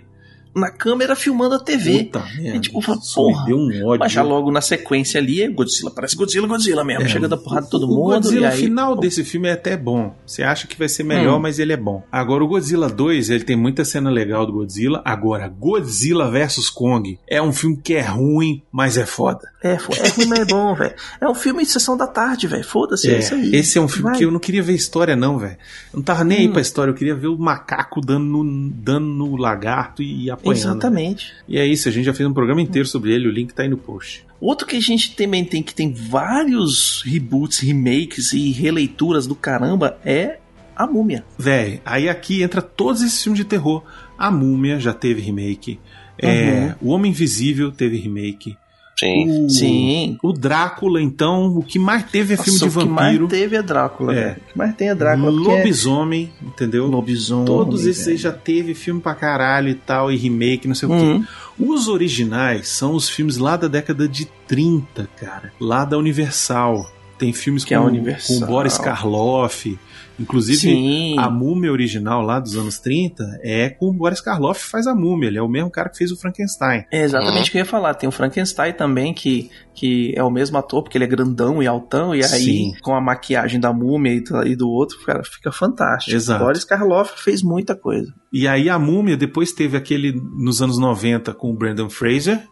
câmera 0.70 1.14
filmando 1.14 1.54
a 1.54 1.58
TV. 1.60 2.04
Puta. 2.04 2.24
E 2.40 2.58
tipo, 2.60 2.80
fala, 2.80 2.98
porra. 3.14 3.44
deu 3.46 3.56
um 3.56 3.86
ódio. 3.86 4.00
Mas 4.00 4.12
já 4.12 4.22
logo 4.22 4.50
na 4.50 4.60
sequência 4.60 5.20
ali 5.20 5.42
é 5.42 5.48
Godzilla, 5.48 5.90
parece 5.90 6.16
Godzilla, 6.16 6.46
Godzilla 6.46 6.84
mesmo. 6.84 7.04
É, 7.04 7.08
Chega 7.08 7.28
da 7.28 7.36
porrada 7.36 7.64
de 7.66 7.70
todo 7.70 7.84
o 7.84 7.88
mundo. 7.88 8.14
Godzilla, 8.14 8.46
e 8.46 8.50
aí, 8.50 8.54
o 8.54 8.62
final 8.62 8.96
desse 8.96 9.24
filme 9.24 9.48
é 9.48 9.52
até 9.52 9.76
bom. 9.76 10.14
Você 10.26 10.42
acha 10.42 10.66
que 10.66 10.78
vai 10.78 10.88
ser 10.88 11.02
melhor, 11.04 11.36
Hum. 11.38 11.40
mas 11.42 11.58
ele 11.58 11.72
é 11.72 11.76
bom. 11.76 12.02
Agora, 12.10 12.42
o 12.44 12.48
Godzilla 12.48 12.88
2, 12.88 13.30
ele 13.30 13.44
tem 13.44 13.56
muita 13.56 13.84
cena 13.84 14.10
legal 14.10 14.44
do 14.46 14.52
Godzilla. 14.52 15.00
Agora, 15.04 15.48
Godzilla 15.48 16.30
vs 16.30 16.68
Kong 16.70 17.18
é 17.28 17.40
um 17.40 17.52
filme 17.52 17.76
que 17.82 17.94
é 17.94 18.02
ruim, 18.02 18.62
mas 18.72 18.96
é 18.96 19.06
foda. 19.06 19.48
É, 19.62 19.72
é 19.72 19.74
ruim, 19.74 20.26
mas 20.28 20.38
é 20.40 20.44
bom, 20.44 20.74
velho. 20.74 20.94
É 21.20 21.28
um 21.28 21.34
filme 21.34 21.64
de 21.64 21.70
sessão 21.70 21.96
da 21.96 22.06
tarde, 22.06 22.46
velho. 22.46 22.64
Foda-se, 22.64 23.10
é, 23.10 23.18
isso 23.18 23.34
aí. 23.34 23.54
esse 23.54 23.78
é 23.78 23.80
um 23.80 23.88
filme 23.88 24.10
Vai. 24.10 24.18
que 24.18 24.24
eu 24.24 24.30
não 24.30 24.38
queria 24.40 24.62
ver 24.62 24.72
história, 24.74 25.16
não, 25.16 25.38
velho. 25.38 25.56
Eu 25.92 25.96
não 25.98 26.02
tava 26.02 26.24
nem 26.24 26.38
aí 26.38 26.48
Hum. 26.48 26.52
pra 26.52 26.60
história, 26.60 26.90
eu 26.90 26.94
queria 26.94 27.14
ver 27.14 27.26
o 27.28 27.38
macaco 27.38 28.00
dando 28.00 28.24
no, 28.24 28.70
dando 28.70 29.06
no 29.06 29.36
lagarto 29.36 30.02
e 30.02 30.30
apanhando. 30.38 30.56
Exatamente. 30.56 31.32
E 31.46 31.58
é 31.58 31.66
isso, 31.66 31.88
a 31.88 31.92
gente 31.92 32.04
já 32.04 32.14
fez 32.14 32.28
um 32.28 32.32
programa 32.32 32.60
inteiro 32.60 32.88
sobre 32.88 33.12
ele, 33.12 33.28
o 33.28 33.30
link 33.30 33.52
tá 33.52 33.62
aí 33.62 33.68
no 33.68 33.76
post. 33.76 34.26
Outro 34.40 34.66
que 34.66 34.76
a 34.76 34.80
gente 34.80 35.14
também 35.14 35.44
tem 35.44 35.62
que 35.62 35.74
tem 35.74 35.92
vários 35.92 37.02
reboots, 37.04 37.58
remakes 37.58 38.32
e 38.32 38.50
releituras 38.50 39.26
do 39.26 39.34
caramba 39.34 39.98
é 40.04 40.38
a 40.76 40.86
Múmia. 40.86 41.24
Véi, 41.36 41.82
aí 41.84 42.08
aqui 42.08 42.42
entra 42.42 42.62
todos 42.62 43.02
esses 43.02 43.20
filmes 43.22 43.38
de 43.38 43.44
terror. 43.44 43.82
A 44.16 44.30
Múmia 44.30 44.78
já 44.78 44.94
teve 44.94 45.20
remake. 45.20 45.80
É, 46.20 46.74
o 46.80 46.90
Homem 46.90 47.10
Invisível 47.10 47.70
teve 47.72 47.96
remake. 47.96 48.56
Sim. 48.98 49.44
O, 49.46 49.50
Sim. 49.50 50.18
O 50.22 50.32
Drácula, 50.32 51.00
então, 51.00 51.46
o 51.56 51.62
que 51.62 51.78
mais 51.78 52.04
teve 52.10 52.34
é 52.34 52.36
filme 52.36 52.58
Nossa, 52.58 52.70
de 52.70 52.76
O 52.78 52.80
que 52.80 52.88
mais 52.88 53.06
vampiro. 53.12 53.28
teve 53.28 53.56
é 53.56 53.62
Drácula, 53.62 54.12
É. 54.12 54.24
velho. 54.24 54.36
O 54.48 54.52
que 54.52 54.58
mais 54.58 54.74
tem 54.74 54.88
é 54.88 54.94
Drácula. 54.94 55.28
é 55.28 55.30
Lobisomem, 55.58 56.32
entendeu? 56.42 56.86
Lobisomem. 56.86 57.44
Todos 57.46 57.86
esses 57.86 58.02
aí 58.08 58.14
velho. 58.14 58.18
já 58.18 58.32
teve 58.32 58.74
filme 58.74 59.00
pra 59.00 59.14
caralho 59.14 59.68
e 59.68 59.74
tal, 59.74 60.10
e 60.10 60.16
remake, 60.16 60.66
não 60.66 60.74
sei 60.74 60.88
o 60.88 60.92
Uhum. 60.92 61.20
quê. 61.22 61.28
Os 61.58 61.88
originais 61.88 62.68
são 62.68 62.94
os 62.94 63.08
filmes 63.08 63.36
lá 63.36 63.56
da 63.56 63.68
década 63.68 64.08
de 64.08 64.26
30, 64.46 65.08
cara. 65.20 65.52
Lá 65.60 65.84
da 65.84 65.96
Universal. 65.98 66.84
Tem 67.18 67.32
filmes 67.32 67.64
Que 67.64 67.74
é 67.74 67.78
com, 67.78 67.84
Universal. 67.86 68.38
com 68.40 68.46
Boris 68.46 68.78
Karloff. 68.78 69.76
Inclusive, 70.18 70.58
Sim. 70.58 71.18
a 71.18 71.30
múmia 71.30 71.70
original 71.70 72.22
lá 72.22 72.40
dos 72.40 72.56
anos 72.56 72.78
30 72.78 73.24
é 73.42 73.70
com 73.70 73.86
o 73.86 73.92
Boris 73.92 74.20
Karloff 74.20 74.64
que 74.64 74.70
faz 74.70 74.86
a 74.86 74.94
múmia. 74.94 75.28
Ele 75.28 75.38
é 75.38 75.42
o 75.42 75.48
mesmo 75.48 75.70
cara 75.70 75.88
que 75.88 75.98
fez 75.98 76.10
o 76.10 76.16
Frankenstein. 76.16 76.84
É 76.92 77.02
exatamente 77.02 77.48
o 77.48 77.52
que 77.52 77.58
eu 77.58 77.60
ia 77.60 77.64
falar. 77.64 77.94
Tem 77.94 78.08
o 78.08 78.12
Frankenstein 78.12 78.72
também, 78.72 79.14
que, 79.14 79.50
que 79.74 80.12
é 80.16 80.22
o 80.22 80.30
mesmo 80.30 80.58
ator, 80.58 80.82
porque 80.82 80.98
ele 80.98 81.04
é 81.04 81.08
grandão 81.08 81.62
e 81.62 81.66
altão, 81.66 82.14
e 82.14 82.22
aí, 82.22 82.28
Sim. 82.28 82.72
com 82.82 82.94
a 82.94 83.00
maquiagem 83.00 83.60
da 83.60 83.72
múmia 83.72 84.12
e 84.12 84.20
do, 84.20 84.46
e 84.46 84.56
do 84.56 84.68
outro, 84.68 84.98
cara, 85.04 85.22
fica 85.24 85.52
fantástico. 85.52 86.16
Exato. 86.16 86.44
Boris 86.44 86.64
Karloff 86.64 87.22
fez 87.22 87.42
muita 87.42 87.76
coisa. 87.76 88.12
E 88.32 88.46
aí 88.46 88.68
a 88.68 88.78
múmia 88.78 89.16
depois 89.16 89.52
teve 89.52 89.76
aquele 89.76 90.12
nos 90.12 90.60
anos 90.60 90.78
90 90.78 91.32
com 91.34 91.50
o 91.50 91.56
Brandon 91.56 91.88
Fraser, 91.88 92.42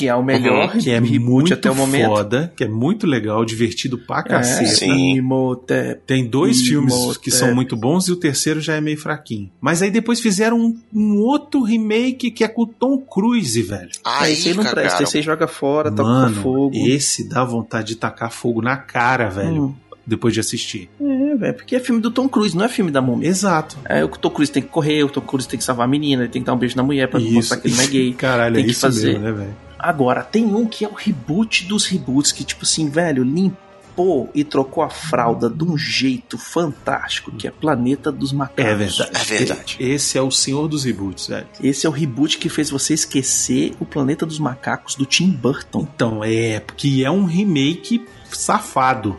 Que 0.00 0.08
é 0.08 0.14
o 0.14 0.22
melhor 0.22 0.72
que 0.78 0.88
é 0.90 0.94
reboot 0.94 1.18
muito 1.18 1.52
até 1.54 1.70
o 1.70 1.74
momento. 1.74 2.06
foda, 2.06 2.52
que 2.56 2.64
é 2.64 2.68
muito 2.68 3.06
legal, 3.06 3.44
divertido 3.44 3.98
pra 3.98 4.20
É, 4.20 4.22
caceta. 4.22 4.66
sim. 4.70 5.16
Imhotep. 5.18 6.00
Tem 6.06 6.26
dois 6.26 6.62
filmes 6.62 7.16
que 7.18 7.30
são 7.30 7.54
muito 7.54 7.76
bons 7.76 8.08
e 8.08 8.12
o 8.12 8.16
terceiro 8.16 8.60
já 8.60 8.74
é 8.76 8.80
meio 8.80 8.96
fraquinho. 8.98 9.50
Mas 9.60 9.82
aí 9.82 9.90
depois 9.90 10.18
fizeram 10.20 10.58
um, 10.58 10.78
um 10.94 11.18
outro 11.18 11.62
remake 11.62 12.30
que 12.30 12.42
é 12.42 12.48
com 12.48 12.62
o 12.62 12.66
Tom 12.66 12.96
Cruise, 12.98 13.60
velho. 13.62 13.90
Aí, 14.04 14.32
esse 14.32 14.48
aí 14.48 14.54
não 14.54 14.62
presta, 14.62 14.82
cagaram. 14.82 15.02
esse 15.04 15.16
aí 15.18 15.22
joga 15.22 15.46
fora, 15.46 15.90
toca 15.90 16.02
Mano, 16.08 16.36
fogo. 16.36 16.72
esse 16.74 17.28
dá 17.28 17.44
vontade 17.44 17.88
de 17.88 17.96
tacar 17.96 18.30
fogo 18.30 18.62
na 18.62 18.76
cara, 18.76 19.28
velho, 19.28 19.64
Hum. 19.64 19.74
depois 20.06 20.32
de 20.32 20.40
assistir. 20.40 20.88
É, 21.00 21.36
velho, 21.36 21.54
porque 21.54 21.76
é 21.76 21.80
filme 21.80 22.00
do 22.00 22.10
Tom 22.10 22.28
Cruise, 22.28 22.56
não 22.56 22.64
é 22.64 22.68
filme 22.68 22.90
da 22.90 23.02
múmia. 23.02 23.28
Exato. 23.28 23.76
É, 23.84 24.04
o 24.04 24.08
Tom 24.08 24.30
Cruise 24.30 24.50
tem 24.50 24.62
que 24.62 24.68
correr, 24.70 25.04
o 25.04 25.08
Tom 25.10 25.20
Cruise 25.20 25.46
tem 25.46 25.58
que 25.58 25.64
salvar 25.64 25.84
a 25.84 25.88
menina, 25.90 26.22
ele 26.22 26.30
tem 26.32 26.40
que 26.42 26.46
dar 26.46 26.54
um 26.54 26.58
beijo 26.58 26.76
na 26.76 26.82
mulher 26.82 27.08
pra 27.08 27.20
mostrar 27.20 27.58
que 27.58 27.68
ele 27.68 27.76
não 27.76 27.84
é 27.84 27.86
gay. 27.86 28.12
Caralho, 28.18 28.54
Tem 28.54 28.62
é 28.62 28.66
que 28.66 28.72
isso 28.72 28.80
fazer. 28.80 29.08
mesmo, 29.18 29.24
né, 29.24 29.32
velho? 29.32 29.69
Agora, 29.82 30.22
tem 30.22 30.44
um 30.44 30.66
que 30.66 30.84
é 30.84 30.88
o 30.88 30.94
reboot 30.94 31.64
dos 31.64 31.86
reboots, 31.86 32.32
que 32.32 32.44
tipo 32.44 32.64
assim, 32.64 32.88
velho, 32.88 33.22
limpou 33.22 34.30
e 34.34 34.44
trocou 34.44 34.82
a 34.82 34.88
fralda 34.88 35.48
de 35.48 35.64
um 35.64 35.76
jeito 35.76 36.38
fantástico, 36.38 37.32
que 37.32 37.46
é 37.46 37.50
Planeta 37.50 38.10
dos 38.10 38.32
Macacos. 38.32 38.64
É 38.64 38.74
verdade. 38.74 39.10
É 39.14 39.24
verdade. 39.24 39.76
Esse 39.78 40.16
é 40.16 40.22
o 40.22 40.30
senhor 40.30 40.68
dos 40.68 40.84
reboots, 40.84 41.26
velho. 41.26 41.46
Esse 41.62 41.86
é 41.86 41.88
o 41.88 41.92
reboot 41.92 42.38
que 42.38 42.48
fez 42.48 42.70
você 42.70 42.94
esquecer 42.94 43.74
o 43.80 43.84
Planeta 43.84 44.24
dos 44.24 44.38
Macacos 44.38 44.94
do 44.94 45.04
Tim 45.04 45.30
Burton. 45.30 45.86
Então, 45.94 46.24
é, 46.24 46.60
porque 46.60 47.02
é 47.04 47.10
um 47.10 47.24
remake 47.24 48.06
safado. 48.30 49.18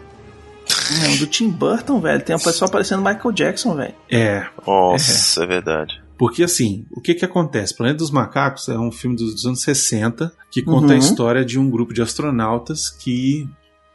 Não, 1.02 1.18
do 1.18 1.28
Tim 1.28 1.50
Burton, 1.50 2.00
velho, 2.00 2.24
tem 2.24 2.36
uma 2.36 2.42
pessoa 2.42 2.70
parecendo 2.70 3.02
Michael 3.02 3.32
Jackson, 3.34 3.76
velho. 3.76 3.94
É, 4.10 4.46
Nossa, 4.66 5.44
é 5.44 5.48
verdade. 5.48 6.02
Porque 6.22 6.44
assim, 6.44 6.86
o 6.92 7.02
que 7.02 7.16
que 7.16 7.26
acontece? 7.26 7.76
Planeta 7.76 7.98
dos 7.98 8.12
Macacos 8.12 8.70
é 8.70 8.78
um 8.78 8.92
filme 8.92 9.16
dos, 9.16 9.44
anos 9.44 9.64
60 9.64 10.32
que 10.52 10.62
conta 10.62 10.90
a 10.94 10.96
Uhum. 10.96 11.00
história 11.00 11.44
de 11.44 11.58
um 11.58 11.68
grupo 11.68 11.96
de 11.96 12.02
astronautas 12.04 12.92
que 12.92 13.50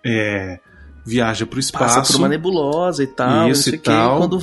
é, 0.05 0.59
viaja 1.05 1.47
para 1.47 1.55
o 1.55 1.59
Passa 1.59 2.01
espaço, 2.01 2.13
por 2.15 2.19
uma 2.19 2.29
nebulosa 2.29 3.05
e 3.05 3.07
tal, 3.07 3.49
Isso 3.49 3.73
e 3.73 3.79
tal. 3.79 4.19
quando 4.19 4.41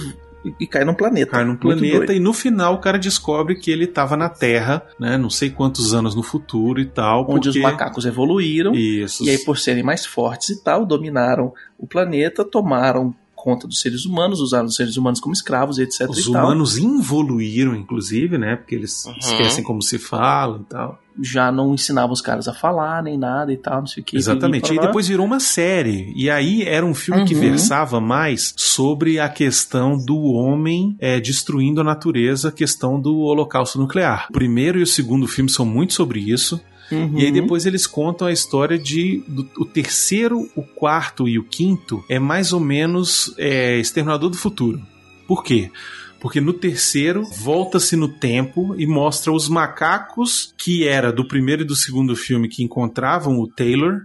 e, 0.61 0.65
cai 0.65 0.85
num 0.85 0.93
planeta. 0.93 1.31
cai 1.31 1.43
num 1.43 1.57
planeta 1.57 2.13
e 2.13 2.21
no 2.21 2.31
final 2.31 2.75
o 2.75 2.79
cara 2.79 2.97
descobre 2.97 3.55
que 3.55 3.69
ele 3.69 3.83
estava 3.83 4.15
na 4.15 4.29
Terra, 4.29 4.85
né? 4.97 5.17
Não 5.17 5.29
sei 5.29 5.49
quantos 5.49 5.93
anos 5.93 6.15
no 6.15 6.23
futuro 6.23 6.79
e 6.79 6.85
tal, 6.85 7.25
Onde 7.29 7.49
os 7.49 7.55
porque... 7.55 7.59
macacos 7.59 8.05
evoluíram. 8.05 8.73
Isso. 8.73 9.25
E 9.25 9.29
aí, 9.29 9.37
por 9.39 9.57
serem 9.57 9.83
mais 9.83 10.05
fortes 10.05 10.47
e 10.51 10.63
tal, 10.63 10.85
dominaram 10.85 11.51
o 11.77 11.85
planeta, 11.85 12.45
tomaram 12.45 13.13
conta 13.43 13.67
dos 13.67 13.81
seres 13.81 14.05
humanos, 14.05 14.39
usaram 14.39 14.67
os 14.67 14.75
seres 14.75 14.95
humanos 14.95 15.19
como 15.19 15.33
escravos, 15.33 15.77
e 15.77 15.81
etc. 15.83 16.09
Os 16.09 16.19
e 16.19 16.31
tal. 16.31 16.45
humanos 16.45 16.77
involuíram, 16.77 17.75
inclusive, 17.75 18.37
né? 18.37 18.55
Porque 18.55 18.73
eles 18.73 19.03
Uhum. 19.05 19.13
esquecem 19.19 19.63
como 19.63 19.81
se 19.81 19.99
fala 19.99 20.59
e 20.61 20.63
tal. 20.63 20.99
Já 21.21 21.51
não 21.51 21.73
ensinavam 21.75 22.11
os 22.13 22.21
caras 22.21 22.47
a 22.47 22.53
falar, 22.53 23.03
nem 23.03 23.17
nada 23.17 23.51
e 23.53 23.57
tal, 23.57 23.81
não 23.81 23.85
sei 23.87 24.01
o 24.01 24.05
que. 24.05 24.15
Exatamente. 24.17 24.73
E 24.73 24.79
depois 24.79 25.07
virou 25.07 25.25
uma 25.25 25.39
série. 25.41 26.11
E 26.15 26.29
aí 26.29 26.63
era 26.63 26.85
um 26.85 26.93
filme 26.95 27.25
que 27.25 27.35
Uhum. 27.35 27.41
versava 27.41 27.99
mais 27.99 28.53
sobre 28.57 29.19
a 29.19 29.27
questão 29.29 29.97
do 29.97 30.17
homem 30.17 30.95
é, 30.99 31.19
destruindo 31.19 31.81
a 31.81 31.83
natureza, 31.83 32.47
a 32.47 32.51
questão 32.51 32.99
do 32.99 33.17
holocausto 33.19 33.77
nuclear. 33.77 34.27
O 34.29 34.33
primeiro 34.33 34.79
e 34.79 34.83
o 34.83 34.87
segundo 34.87 35.27
filme 35.27 35.49
são 35.49 35.65
muito 35.65 35.93
sobre 35.93 36.19
isso. 36.19 36.59
Uhum. 36.91 37.17
E 37.17 37.25
aí 37.25 37.31
depois 37.31 37.65
eles 37.65 37.87
contam 37.87 38.27
a 38.27 38.31
história 38.31 38.77
de 38.77 39.23
do, 39.27 39.49
o 39.57 39.65
terceiro, 39.65 40.49
o 40.55 40.63
quarto 40.63 41.27
e 41.27 41.39
o 41.39 41.43
quinto 41.43 42.03
é 42.09 42.19
mais 42.19 42.53
ou 42.53 42.59
menos 42.59 43.33
é, 43.37 43.77
Exterminador 43.79 44.29
do 44.29 44.37
Futuro. 44.37 44.81
Por 45.27 45.43
quê? 45.43 45.71
Porque 46.19 46.39
no 46.39 46.53
terceiro 46.53 47.23
volta-se 47.25 47.95
no 47.95 48.07
tempo 48.07 48.75
e 48.77 48.85
mostra 48.85 49.31
os 49.31 49.49
macacos 49.49 50.53
que 50.57 50.87
era 50.87 51.11
do 51.11 51.27
primeiro 51.27 51.63
e 51.63 51.65
do 51.65 51.75
segundo 51.75 52.15
filme 52.15 52.47
que 52.47 52.63
encontravam 52.63 53.39
o 53.39 53.47
Taylor 53.47 54.01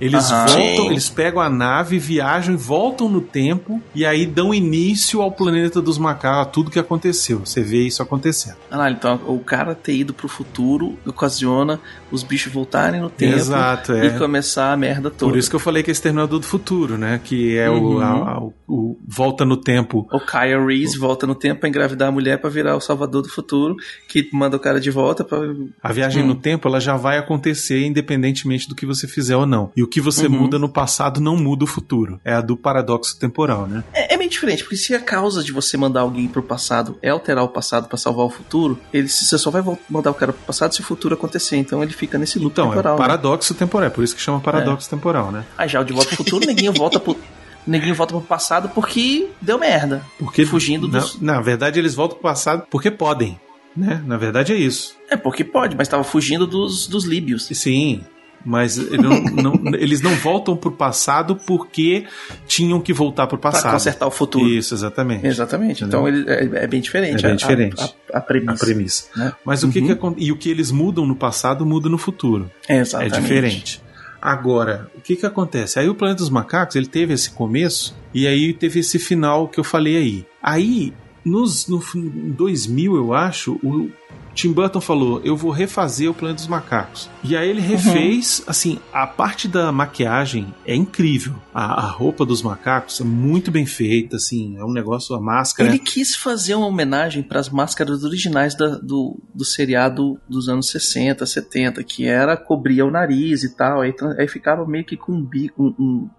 Eles 0.00 0.30
Aham. 0.30 0.46
voltam, 0.46 0.84
Sim. 0.84 0.90
eles 0.90 1.08
pegam 1.08 1.40
a 1.40 1.50
nave, 1.50 1.98
viajam 1.98 2.54
e 2.54 2.56
voltam 2.56 3.08
no 3.08 3.20
tempo 3.20 3.80
e 3.94 4.04
aí 4.06 4.26
dão 4.26 4.54
início 4.54 5.20
ao 5.20 5.32
planeta 5.32 5.80
dos 5.82 5.98
macacos, 5.98 6.42
a 6.42 6.44
tudo 6.50 6.70
que 6.70 6.78
aconteceu. 6.78 7.40
Você 7.44 7.62
vê 7.62 7.82
isso 7.86 8.02
acontecendo. 8.02 8.56
Ah, 8.70 8.90
então 8.90 9.20
o 9.26 9.38
cara 9.40 9.74
ter 9.74 9.94
ido 9.96 10.12
pro 10.14 10.28
futuro 10.28 10.96
ocasiona 11.06 11.80
os 12.10 12.22
bichos 12.22 12.52
voltarem 12.52 13.00
no 13.00 13.10
tempo 13.10 13.36
Exato, 13.36 13.92
é. 13.92 14.06
e 14.06 14.18
começar 14.18 14.72
a 14.72 14.76
merda 14.76 15.10
toda. 15.10 15.30
Por 15.32 15.38
isso 15.38 15.50
que 15.50 15.56
eu 15.56 15.60
falei 15.60 15.82
que 15.82 15.90
é 15.90 15.92
Exterminador 15.92 16.38
do 16.38 16.46
Futuro, 16.46 16.96
né? 16.96 17.20
Que 17.22 17.56
é 17.58 17.68
o, 17.68 17.74
Uhum. 17.74 17.98
a- 18.00 18.06
a- 18.32 18.40
o- 18.42 18.54
o 18.66 18.98
volta 19.06 19.44
no 19.44 19.56
tempo. 19.56 20.06
O 20.12 20.20
Kyle 20.20 20.64
Reese 20.66 20.98
volta 20.98 21.26
no 21.26 21.34
tempo 21.34 21.60
pra 21.60 21.68
engravidar 21.68 22.08
a 22.08 22.12
mulher 22.12 22.38
pra 22.38 22.48
virar 22.48 22.76
o 22.76 22.80
salvador 22.80 23.22
do 23.22 23.28
futuro, 23.28 23.76
que 24.08 24.28
manda 24.32 24.56
o 24.56 24.60
cara 24.60 24.80
de 24.80 24.90
volta 24.90 25.24
pra. 25.24 25.38
A 25.82 25.92
viagem 25.92 26.22
Hum. 26.22 26.28
no 26.28 26.34
tempo 26.34 26.68
ela 26.68 26.80
já 26.80 26.96
vai 26.96 27.18
acontecer 27.18 27.84
independentemente 27.84 28.68
do 28.68 28.74
que 28.74 28.86
você 28.86 29.06
fizer 29.08 29.36
ou 29.36 29.46
não. 29.46 29.70
E 29.76 29.82
o 29.82 29.87
que 29.88 30.00
você 30.00 30.26
Uhum. 30.26 30.32
muda 30.42 30.58
no 30.58 30.68
passado 30.68 31.20
não 31.20 31.36
muda 31.36 31.64
o 31.64 31.66
futuro. 31.66 32.20
É 32.24 32.34
a 32.34 32.40
do 32.40 32.56
paradoxo 32.56 33.18
temporal, 33.18 33.66
né? 33.66 33.82
É, 33.92 34.14
é 34.14 34.16
meio 34.16 34.30
diferente, 34.30 34.62
porque 34.62 34.76
se 34.76 34.94
a 34.94 35.00
causa 35.00 35.42
de 35.42 35.50
você 35.52 35.76
mandar 35.76 36.00
alguém 36.02 36.28
pro 36.28 36.42
passado 36.42 36.98
é 37.02 37.08
alterar 37.08 37.42
o 37.44 37.48
passado 37.48 37.88
pra 37.88 37.96
salvar 37.98 38.26
o 38.26 38.30
futuro, 38.30 38.78
ele, 38.92 39.08
você 39.08 39.36
só 39.38 39.50
vai 39.50 39.62
mandar 39.88 40.10
o 40.10 40.14
cara 40.14 40.32
pro 40.32 40.42
passado 40.46 40.74
se 40.74 40.80
o 40.80 40.84
futuro 40.84 41.14
acontecer. 41.14 41.56
Então 41.56 41.82
ele 41.82 41.92
fica 41.92 42.18
nesse 42.18 42.38
loop 42.38 42.52
Então, 42.52 42.66
é 42.66 42.68
temporal. 42.70 42.94
o 42.94 42.98
né? 42.98 43.02
paradoxo 43.06 43.54
temporal, 43.54 43.86
é 43.86 43.90
por 43.90 44.04
isso 44.04 44.14
que 44.14 44.20
chama 44.22 44.40
paradoxo 44.40 44.88
temporal, 44.88 45.32
né? 45.32 45.44
Aí 45.56 45.68
já 45.68 45.80
o 45.80 45.84
de 45.84 45.92
volta 45.92 46.08
pro 46.08 46.16
futuro, 46.18 46.46
neguinho 46.46 46.72
volta 46.72 47.00
pro. 47.00 47.16
Neguinho 47.66 47.94
volta 47.94 48.14
pro 48.14 48.22
passado 48.22 48.70
porque 48.70 49.28
deu 49.42 49.58
merda. 49.58 50.02
Porque 50.18 50.46
Fugindo 50.46 50.88
na, 50.88 51.00
dos- 51.00 51.20
na 51.20 51.38
verdade 51.40 51.78
eles 51.78 51.94
voltam 51.94 52.16
pro 52.16 52.22
passado 52.22 52.62
porque 52.70 52.90
podem, 52.90 53.38
né? 53.76 54.02
Na 54.06 54.16
verdade 54.16 54.54
é 54.54 54.56
isso. 54.56 54.94
É 55.10 55.16
porque 55.18 55.44
pode, 55.44 55.76
mas 55.76 55.86
tava 55.86 56.02
fugindo 56.02 56.46
dos, 56.46 56.86
dos 56.86 57.04
líbios. 57.04 57.44
Sim, 57.52 58.00
mas 58.44 58.78
ele 58.78 58.98
não- 59.02 59.22
não- 59.62 59.74
eles 59.74 60.00
não 60.00 60.14
voltam 60.16 60.56
pro 60.56 60.70
passado 60.72 61.36
porque 61.36 62.04
tinham 62.46 62.80
que 62.80 62.92
voltar 62.92 63.26
pro 63.26 63.38
Pra 63.38 63.50
passado. 63.52 63.72
consertar 63.72 64.06
o 64.06 64.10
futuro. 64.10 64.46
Isso, 64.48 64.74
exatamente. 64.74 65.26
Exatamente. 65.26 65.84
Então 65.84 66.06
ele 66.08 66.24
é, 66.28 66.64
é 66.64 66.66
bem 66.66 66.80
diferente. 66.80 67.18
É 67.18 67.22
bem 67.22 67.32
a- 67.32 67.36
diferente. 67.36 67.80
A, 67.80 68.16
a, 68.16 68.18
a 68.18 68.20
premissa. 68.20 68.52
A 68.54 68.58
premissa. 68.66 69.04
né? 69.16 69.32
Mas 69.44 69.62
o 69.62 69.68
que, 69.70 69.80
Uhum. 69.80 69.86
que 69.86 69.92
acon- 69.92 70.14
e 70.16 70.32
o 70.32 70.36
que 70.36 70.50
eles 70.50 70.70
mudam 70.70 71.06
no 71.06 71.14
passado 71.16 71.64
muda 71.66 71.88
no 71.88 71.98
futuro. 71.98 72.50
Exatamente. 72.68 73.16
É 73.16 73.20
diferente. 73.20 73.82
Agora, 74.20 74.90
o 74.96 75.00
que 75.00 75.14
que 75.14 75.24
acontece? 75.24 75.78
Aí 75.78 75.88
o 75.88 75.94
Planeta 75.94 76.18
dos 76.18 76.30
Macacos, 76.30 76.74
ele 76.74 76.86
teve 76.86 77.14
esse 77.14 77.30
começo 77.30 77.96
e 78.12 78.26
aí 78.26 78.52
teve 78.52 78.80
esse 78.80 78.98
final 78.98 79.46
que 79.48 79.60
eu 79.60 79.64
falei 79.64 79.96
aí. 79.96 80.26
Aí, 80.42 80.92
nos, 81.24 81.68
no 81.68 81.80
f- 81.80 81.96
em 81.98 82.30
2000, 82.32 82.96
eu 82.96 83.14
acho, 83.14 83.52
o 83.62 83.88
Tim 84.34 84.52
Burton 84.52 84.80
falou, 84.80 85.20
eu 85.24 85.36
vou 85.36 85.50
refazer 85.50 86.10
o 86.10 86.14
Planeta 86.14 86.36
dos 86.36 86.46
Macacos. 86.46 87.10
E 87.24 87.36
aí 87.36 87.48
ele 87.48 87.60
refez, 87.60 88.42
assim, 88.46 88.78
a 88.92 89.06
parte 89.06 89.48
da 89.48 89.72
maquiagem 89.72 90.52
é 90.64 90.74
incrível. 90.74 91.34
A, 91.52 91.86
a 91.86 91.90
roupa 91.90 92.24
dos 92.24 92.40
macacos 92.42 93.00
é 93.00 93.04
muito 93.04 93.50
bem 93.50 93.66
feita, 93.66 94.16
assim, 94.16 94.56
é 94.56 94.64
um 94.64 94.72
negócio, 94.72 95.14
a 95.16 95.20
máscara... 95.20 95.68
Ele 95.68 95.78
quis 95.80 96.14
fazer 96.14 96.54
uma 96.54 96.66
homenagem 96.66 97.22
para 97.22 97.40
as 97.40 97.48
máscaras 97.50 98.04
originais 98.04 98.54
da- 98.54 98.78
do, 98.78 99.18
do 99.34 99.44
seriado 99.44 100.20
dos 100.28 100.48
anos 100.48 100.68
60, 100.70 101.26
70, 101.26 101.82
que 101.82 102.06
era 102.06 102.36
cobria 102.36 102.86
o 102.86 102.90
nariz 102.90 103.42
e 103.42 103.56
tal, 103.56 103.80
aí, 103.80 103.92
aí 104.18 104.28
ficava 104.28 104.64
meio 104.66 104.84
que 104.84 104.96
com 104.96 105.12
um 105.12 105.24
bico, 105.24 105.64
um, 105.64 105.74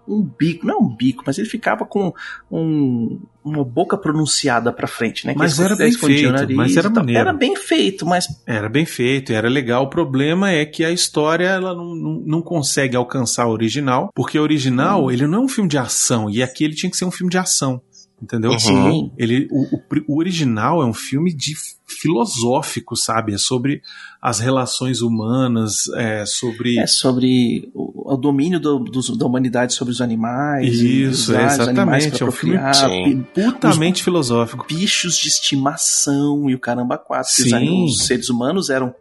um- 0.06 0.16
um 0.18 0.22
bico, 0.22 0.66
não 0.66 0.74
é 0.74 0.78
um 0.78 0.88
bico, 0.94 1.22
mas 1.26 1.38
ele 1.38 1.48
ficava 1.48 1.86
com 1.86 2.12
um- 2.50 3.20
uma 3.44 3.64
boca 3.64 3.96
pronunciada 3.96 4.72
pra 4.72 4.86
frente, 4.86 5.26
né? 5.26 5.32
que 5.32 5.38
Mas 5.38 5.58
era 5.58 5.74
bem 5.74 5.90
o 5.90 5.98
feito, 5.98 6.32
nariz 6.32 6.56
mas 6.56 6.76
era 6.76 6.90
maneiro. 6.90 7.20
Era 7.20 7.32
bem 7.32 7.56
feito, 7.56 8.06
mas 8.06 8.26
Era 8.46 8.68
bem 8.68 8.84
feito, 8.84 9.32
era 9.32 9.48
legal. 9.48 9.84
O 9.84 9.90
problema 9.90 10.50
é 10.50 10.64
que 10.66 10.84
a 10.84 10.90
história 10.90 11.46
ela 11.46 11.74
não, 11.74 11.94
não, 11.94 12.22
não 12.26 12.42
consegue 12.42 12.96
alcançar 12.96 13.44
a 13.44 13.48
original, 13.48 14.10
porque 14.14 14.36
a 14.38 14.42
original 14.42 15.06
Hum. 15.06 15.10
ele 15.10 15.26
não 15.26 15.38
é 15.38 15.40
um 15.42 15.48
filme 15.48 15.68
de 15.70 15.78
ação, 15.78 16.28
e 16.28 16.42
aqui 16.42 16.64
ele 16.64 16.74
tinha 16.74 16.90
que 16.90 16.96
ser 16.96 17.04
um 17.04 17.10
filme 17.10 17.30
de 17.30 17.38
ação. 17.38 17.80
Entendeu? 18.22 18.50
Uhum. 18.50 18.58
sim. 18.58 19.10
Ele, 19.16 19.48
o, 19.50 19.62
o 19.76 19.80
o 20.08 20.18
original 20.18 20.82
é 20.82 20.86
um 20.86 20.92
filme 20.92 21.32
de 21.34 21.54
filosófico, 21.86 22.96
sabe? 22.96 23.34
É 23.34 23.38
sobre 23.38 23.82
as 24.20 24.38
relações 24.40 25.00
humanas, 25.00 25.88
é 25.96 26.24
sobre. 26.26 26.78
É 26.78 26.86
sobre 26.86 27.70
o, 27.74 28.12
o 28.12 28.16
domínio 28.16 28.60
do- 28.60 28.78
dos- 28.80 29.16
da 29.16 29.24
humanidade 29.26 29.72
sobre 29.72 29.92
os 29.92 30.00
animais. 30.00 30.66
e 30.80 31.02
Isso, 31.04 31.30
usar 31.32 31.46
os 31.46 31.52
exatamente, 31.54 32.22
é 32.22 32.26
um 32.26 32.30
filme- 32.30 32.58
Sim. 32.74 33.24
putamente 33.34 34.02
filosófico. 34.02 34.66
bichos 34.68 35.16
de 35.16 35.28
estimação 35.28 36.48
e 36.50 36.54
o 36.54 36.58
caramba 36.58 36.98
quatro. 36.98 37.32
que 37.34 37.42
os 37.42 37.48
Sim. 37.48 37.84
Os 37.84 38.06
seres 38.06 38.28
humanos 38.28 38.68
eram, 38.70 38.94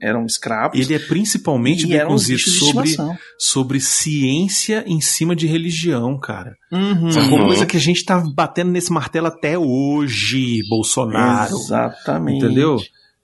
eram 0.00 0.24
escravos. 0.26 0.78
Ele 0.78 0.94
é 0.94 0.98
principalmente 0.98 1.86
bem 1.86 2.16
de 2.16 2.38
sobre, 2.38 2.96
sobre 3.38 3.80
ciência 3.80 4.84
em 4.86 5.00
cima 5.00 5.34
de 5.34 5.46
religião, 5.46 6.18
cara. 6.18 6.54
Uhum. 6.72 7.10
Sabe 7.10 7.28
uma 7.28 7.40
Uhum. 7.40 7.46
coisa 7.46 7.66
que 7.66 7.76
a 7.76 7.80
gente 7.80 8.04
tá 8.04 8.22
batendo 8.34 8.70
nesse 8.70 8.92
martelo 8.92 9.26
até 9.26 9.58
hoje, 9.58 10.60
Bolsonaro. 10.68 11.54
Exatamente. 11.56 12.44
Entendeu? 12.44 12.76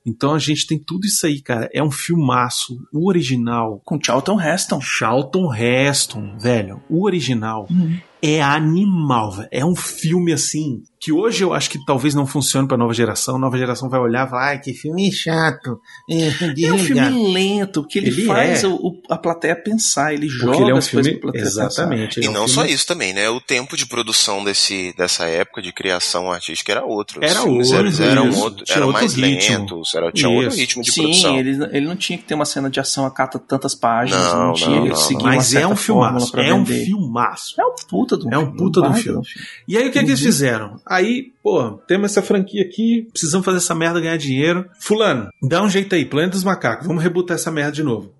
Então 0.05 0.35
a 0.35 0.39
gente 0.39 0.67
tem 0.67 0.79
tudo 0.79 1.07
isso 1.07 1.25
aí, 1.27 1.41
cara. 1.41 1.69
É 1.73 1.83
um 1.83 1.91
filmaço. 1.91 2.77
O 2.93 3.09
original. 3.09 3.81
Com 3.85 3.99
Charlton 4.03 4.41
Heston. 4.41 4.81
Charlton 4.81 5.55
Heston, 5.55 6.37
velho. 6.39 6.83
O 6.91 7.05
original 7.05 7.67
Uhum. 7.71 7.97
É 8.23 8.41
animal, 8.41 9.33
velho. 9.33 9.49
É 9.51 9.65
um 9.65 9.75
filme 9.75 10.33
assim. 10.33 10.83
Que 11.01 11.11
hoje 11.11 11.43
eu 11.43 11.53
acho 11.53 11.69
que 11.69 11.85
talvez 11.85 12.15
não 12.15 12.25
funcione 12.25 12.69
pra 12.69 12.77
nova 12.77 12.95
geração. 12.95 13.35
A 13.35 13.39
nova 13.39 13.59
geração 13.59 13.91
vai 13.91 13.99
olhar 13.99 14.25
e 14.25 14.31
falar, 14.31 14.49
ai, 14.51 14.61
que 14.61 14.73
filme 14.73 15.11
chato. 15.13 15.81
É, 16.09 16.29
É 16.65 16.73
um 16.73 16.79
filme 16.79 17.33
lento, 17.33 17.83
porque 17.83 17.99
ele, 17.99 18.07
Ele 18.11 18.25
faz 18.25 18.63
é. 18.63 18.69
o- 18.69 18.93
a 19.11 19.19
plateia 19.19 19.57
pensar, 19.57 20.15
ele 20.15 20.29
joga 20.29 20.53
Porque 20.53 20.63
ele 20.63 20.71
é 20.71 20.75
um 20.75 20.79
as 20.79 20.89
coisas 20.89 21.07
filme. 21.13 21.21
pra 21.21 21.33
plateia 21.33 21.43
Exatamente. 21.51 22.19
ele 22.21 22.27
E 22.27 22.29
é 22.29 22.31
um 22.31 22.33
não 22.33 22.47
filme- 22.47 22.69
só 22.69 22.73
isso 22.73 22.87
também, 22.87 23.13
né? 23.13 23.29
O 23.29 23.41
tempo 23.41 23.77
de 23.77 23.85
produção 23.85 24.45
desse, 24.45 24.95
dessa 24.97 25.25
época 25.27 25.61
de 25.61 25.73
criação 25.73 26.31
artística 26.31 26.71
era 26.71 26.85
outro. 26.85 27.19
Era 27.21 27.43
outro, 27.43 28.05
eram, 28.05 28.29
isso. 28.29 28.41
outro, 28.41 28.65
Tinha 28.65 28.77
eram 28.77 28.87
outro 28.87 29.01
mais 29.03 29.15
ritmo. 29.15 29.59
lentos, 29.59 29.95
era, 29.97 30.13
tinha 30.13 30.29
outro 30.29 30.49
Isso. 30.51 30.59
ritmo 30.59 30.83
de 30.85 30.93
Sim, 30.93 31.03
produção. 31.03 31.37
ele, 31.37 31.65
ele 31.73 31.87
não 31.89 31.97
tinha 31.97 32.17
que 32.17 32.25
ter 32.25 32.35
uma 32.35 32.45
cena 32.45 32.71
de 32.71 32.79
ação 32.79 33.05
a 33.05 33.11
cada 33.11 33.41
tantas 33.41 33.75
páginas, 33.75 34.23
Não, 34.33 34.47
não, 34.47 34.53
tinha 34.53 34.71
não, 34.71 34.83
que 34.85 34.89
não, 34.91 34.95
seguir 34.97 35.15
não. 35.25 35.31
uma 35.31 35.35
Mas 35.35 35.53
é 35.53 35.67
um 35.67 35.75
fórmula 35.75 36.21
filmaço. 36.21 36.39
É 36.41 36.55
um 36.55 36.65
filmaço. 36.65 37.61
É 37.61 37.65
um 37.65 37.75
puta 37.89 38.12
de 38.19 38.27
um 38.27 38.33
É 38.33 38.39
um 38.39 38.55
puta 38.55 38.81
de 38.81 38.87
um 38.87 38.91
baita 38.91 39.05
filme. 39.05 39.23
E 39.67 39.77
aí 39.77 39.89
o 39.89 39.93
que, 39.93 39.99
é 39.99 40.03
que 40.05 40.11
eles 40.11 40.21
fizeram? 40.21 40.81
Aí, 40.87 41.33
pô, 41.43 41.73
temos 41.87 42.11
essa 42.11 42.23
franquia 42.23 42.63
aqui, 42.63 43.09
precisamos 43.11 43.45
fazer 43.45 43.59
essa 43.59 43.75
merda 43.75 44.01
ganhar 44.01 44.17
dinheiro. 44.17 44.69
Fulano, 44.81 45.29
dá 45.43 45.63
um 45.63 45.71
jeito 45.71 45.95
aí, 45.95 46.05
Planeta 46.05 46.33
dos 46.33 46.45
Macacos, 46.45 46.87
vamos 46.87 47.03
rebutar 47.03 47.37
essa 47.37 47.51
merda 47.51 47.73
de 47.73 47.83
novo. 47.83 48.13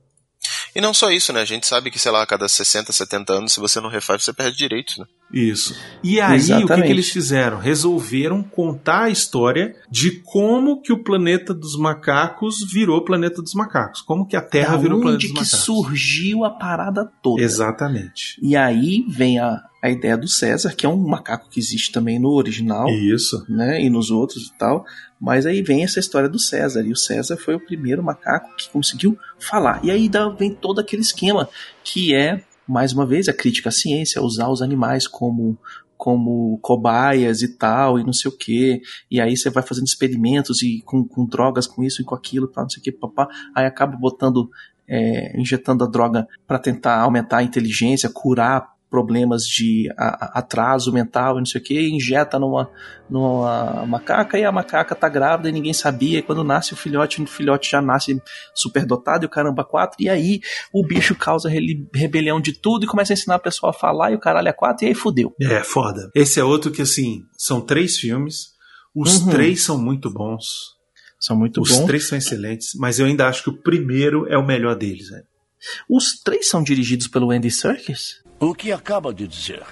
E 0.75 0.81
não 0.81 0.95
só 0.95 1.11
isso, 1.11 1.33
né? 1.33 1.43
A 1.43 1.45
gente 1.45 1.67
sabe 1.67 1.91
que, 1.91 1.99
sei 1.99 2.11
lá, 2.11 2.23
a 2.23 2.27
cada 2.27 2.49
60, 2.49 2.93
70 2.93 3.33
anos, 3.33 3.53
se 3.53 3.61
você 3.61 3.79
não 3.79 3.91
refaz, 3.91 4.25
você 4.25 4.33
perde 4.33 4.57
direitos, 4.57 4.97
né? 4.97 5.05
Isso. 5.33 5.79
E 6.03 6.19
aí, 6.19 6.39
o 6.39 6.45
que, 6.45 6.53
Exatamente. 6.53 6.87
que 6.87 6.93
eles 6.93 7.11
fizeram? 7.11 7.59
Resolveram 7.59 8.43
contar 8.43 9.05
a 9.05 9.11
história 9.11 9.77
de 9.91 10.23
como 10.23 10.81
que 10.81 10.93
o 10.93 11.03
planeta 11.03 11.53
dos 11.53 11.77
macacos 11.77 12.65
virou 12.71 13.05
planeta 13.05 13.43
dos 13.43 13.55
macacos. 13.55 14.01
Como 14.01 14.27
que 14.27 14.37
a 14.37 14.41
Terra 14.41 14.77
virou 14.79 15.01
planeta 15.01 15.17
onde 15.17 15.27
dos 15.29 15.35
que 15.35 15.45
macacos. 15.45 15.65
surgiu 15.65 16.45
a 16.45 16.51
parada 16.51 17.05
toda. 17.23 17.43
Exatamente. 17.43 18.39
E 18.43 18.57
aí 18.57 19.05
vem 19.09 19.39
a, 19.39 19.63
a 19.83 19.91
ideia 19.91 20.17
do 20.17 20.29
César, 20.29 20.73
que 20.77 20.87
é 20.87 20.89
um 20.89 20.97
macaco 20.97 21.51
que 21.51 21.59
existe 21.59 21.91
também 21.91 22.17
no 22.17 22.31
original, 22.31 22.89
Isso. 22.89 23.45
né, 23.49 23.83
e 23.83 23.91
nos 23.91 24.13
outros 24.13 24.47
e 24.47 24.55
tal. 24.57 24.87
Mas 25.21 25.45
aí 25.45 25.61
vem 25.61 25.83
essa 25.83 25.99
história 25.99 26.29
do 26.29 26.39
César, 26.39 26.83
e 26.87 26.93
o 26.93 26.97
César 26.97 27.37
foi 27.37 27.57
o 27.57 27.61
primeiro 27.61 28.01
macaco 28.01 28.55
que 28.57 28.71
conseguiu 28.71 29.19
falar. 29.41 29.85
E 29.85 29.91
aí 29.91 30.09
vem 30.39 30.55
todo 30.55 30.81
aquele 30.81 31.03
esquema 31.03 31.49
que 31.83 32.15
é, 32.15 32.45
mais 32.67 32.93
uma 32.93 33.05
vez, 33.05 33.29
a 33.29 33.33
crítica 33.33 33.71
à 33.71 33.73
ciência, 33.73 34.23
usar 34.23 34.49
os 34.49 34.63
animais 34.63 35.09
como 35.09 35.59
como 35.97 36.59
cobaias 36.61 37.43
e 37.43 37.57
tal, 37.57 37.97
e 37.97 38.03
não 38.03 38.13
sei 38.13 38.29
o 38.29 38.37
que, 38.37 38.83
e 39.09 39.21
aí 39.21 39.37
você 39.37 39.49
vai 39.51 39.63
fazendo 39.63 39.87
experimentos 39.87 40.61
e 40.61 40.83
com, 40.85 41.07
com 41.07 41.25
drogas, 41.25 41.65
com 41.65 41.81
isso 41.85 42.03
e 42.03 42.05
com 42.05 42.13
aquilo, 42.13 42.49
tal, 42.49 42.65
não 42.65 42.71
sei 42.71 42.81
o 42.81 42.83
que, 42.83 42.91
papá, 42.91 43.29
aí 43.55 43.67
acaba 43.67 43.97
botando, 43.97 44.51
é, 44.89 45.41
injetando 45.41 45.85
a 45.85 45.87
droga 45.87 46.27
para 46.45 46.59
tentar 46.59 46.99
aumentar 46.99 47.37
a 47.37 47.43
inteligência, 47.45 48.11
curar 48.13 48.73
problemas 48.93 49.45
de 49.45 49.89
atraso 49.97 50.93
mental 50.93 51.37
e 51.37 51.39
não 51.39 51.47
sei 51.47 51.59
o 51.63 51.65
que, 51.65 51.89
injeta 51.89 52.39
numa, 52.39 52.71
numa 53.09 53.87
macaca 53.87 54.39
e 54.39 54.45
a 54.45 54.53
macaca 54.53 54.95
tá 54.95 55.09
grávida 55.09 55.49
e 55.49 55.53
ninguém 55.53 55.73
sabia. 55.73 56.19
E 56.19 56.23
quando 56.23 56.45
nasce 56.45 56.75
o 56.75 56.77
filhote, 56.77 57.23
o 57.23 57.27
filhote 57.27 57.71
já 57.71 57.81
nasce 57.81 58.21
superdotado 58.55 59.25
e 59.25 59.27
o 59.27 59.31
caramba 59.31 59.65
quatro. 59.65 59.97
E 59.99 60.11
aí 60.11 60.41
o 60.73 60.87
bicho 60.87 61.15
causa 61.15 61.49
rebelião 61.49 62.39
de 62.39 62.53
tudo 62.53 62.85
e 62.85 62.87
começa 62.87 63.13
a 63.13 63.15
ensinar 63.15 63.37
a 63.37 63.39
pessoa 63.39 63.71
a 63.71 63.73
falar 63.73 64.13
e 64.13 64.15
o 64.15 64.21
caralho 64.21 64.49
é 64.49 64.53
quatro. 64.53 64.85
E 64.85 64.89
aí 64.89 64.95
fudeu. 64.95 65.35
É, 65.41 65.65
foda. 65.65 66.11
Esse 66.15 66.39
é 66.39 66.45
outro 66.45 66.71
que, 66.71 66.83
assim, 66.83 67.23
são 67.39 67.61
três 67.63 67.97
filmes. 67.97 68.53
Os 68.95 69.21
Uhum. 69.23 69.31
três 69.31 69.63
são 69.65 69.79
muito 69.79 70.11
bons. 70.13 70.45
São 71.19 71.35
muito 71.35 71.63
Os 71.63 71.71
bons. 71.71 71.87
três 71.87 72.07
são 72.07 72.19
excelentes, 72.19 72.71
mas 72.79 72.99
eu 72.99 73.07
ainda 73.07 73.27
acho 73.27 73.43
que 73.45 73.49
o 73.51 73.57
primeiro 73.63 74.27
é 74.29 74.37
o 74.37 74.45
melhor 74.47 74.75
deles, 74.77 75.09
velho. 75.09 75.25
Os 75.89 76.21
três 76.23 76.49
são 76.49 76.63
dirigidos 76.63 77.07
pelo 77.07 77.31
Andy 77.31 77.51
Serkis? 77.51 78.23
O 78.41 78.55
que 78.55 78.73
acaba 78.73 79.13
de 79.15 79.27
dizer 79.29 79.65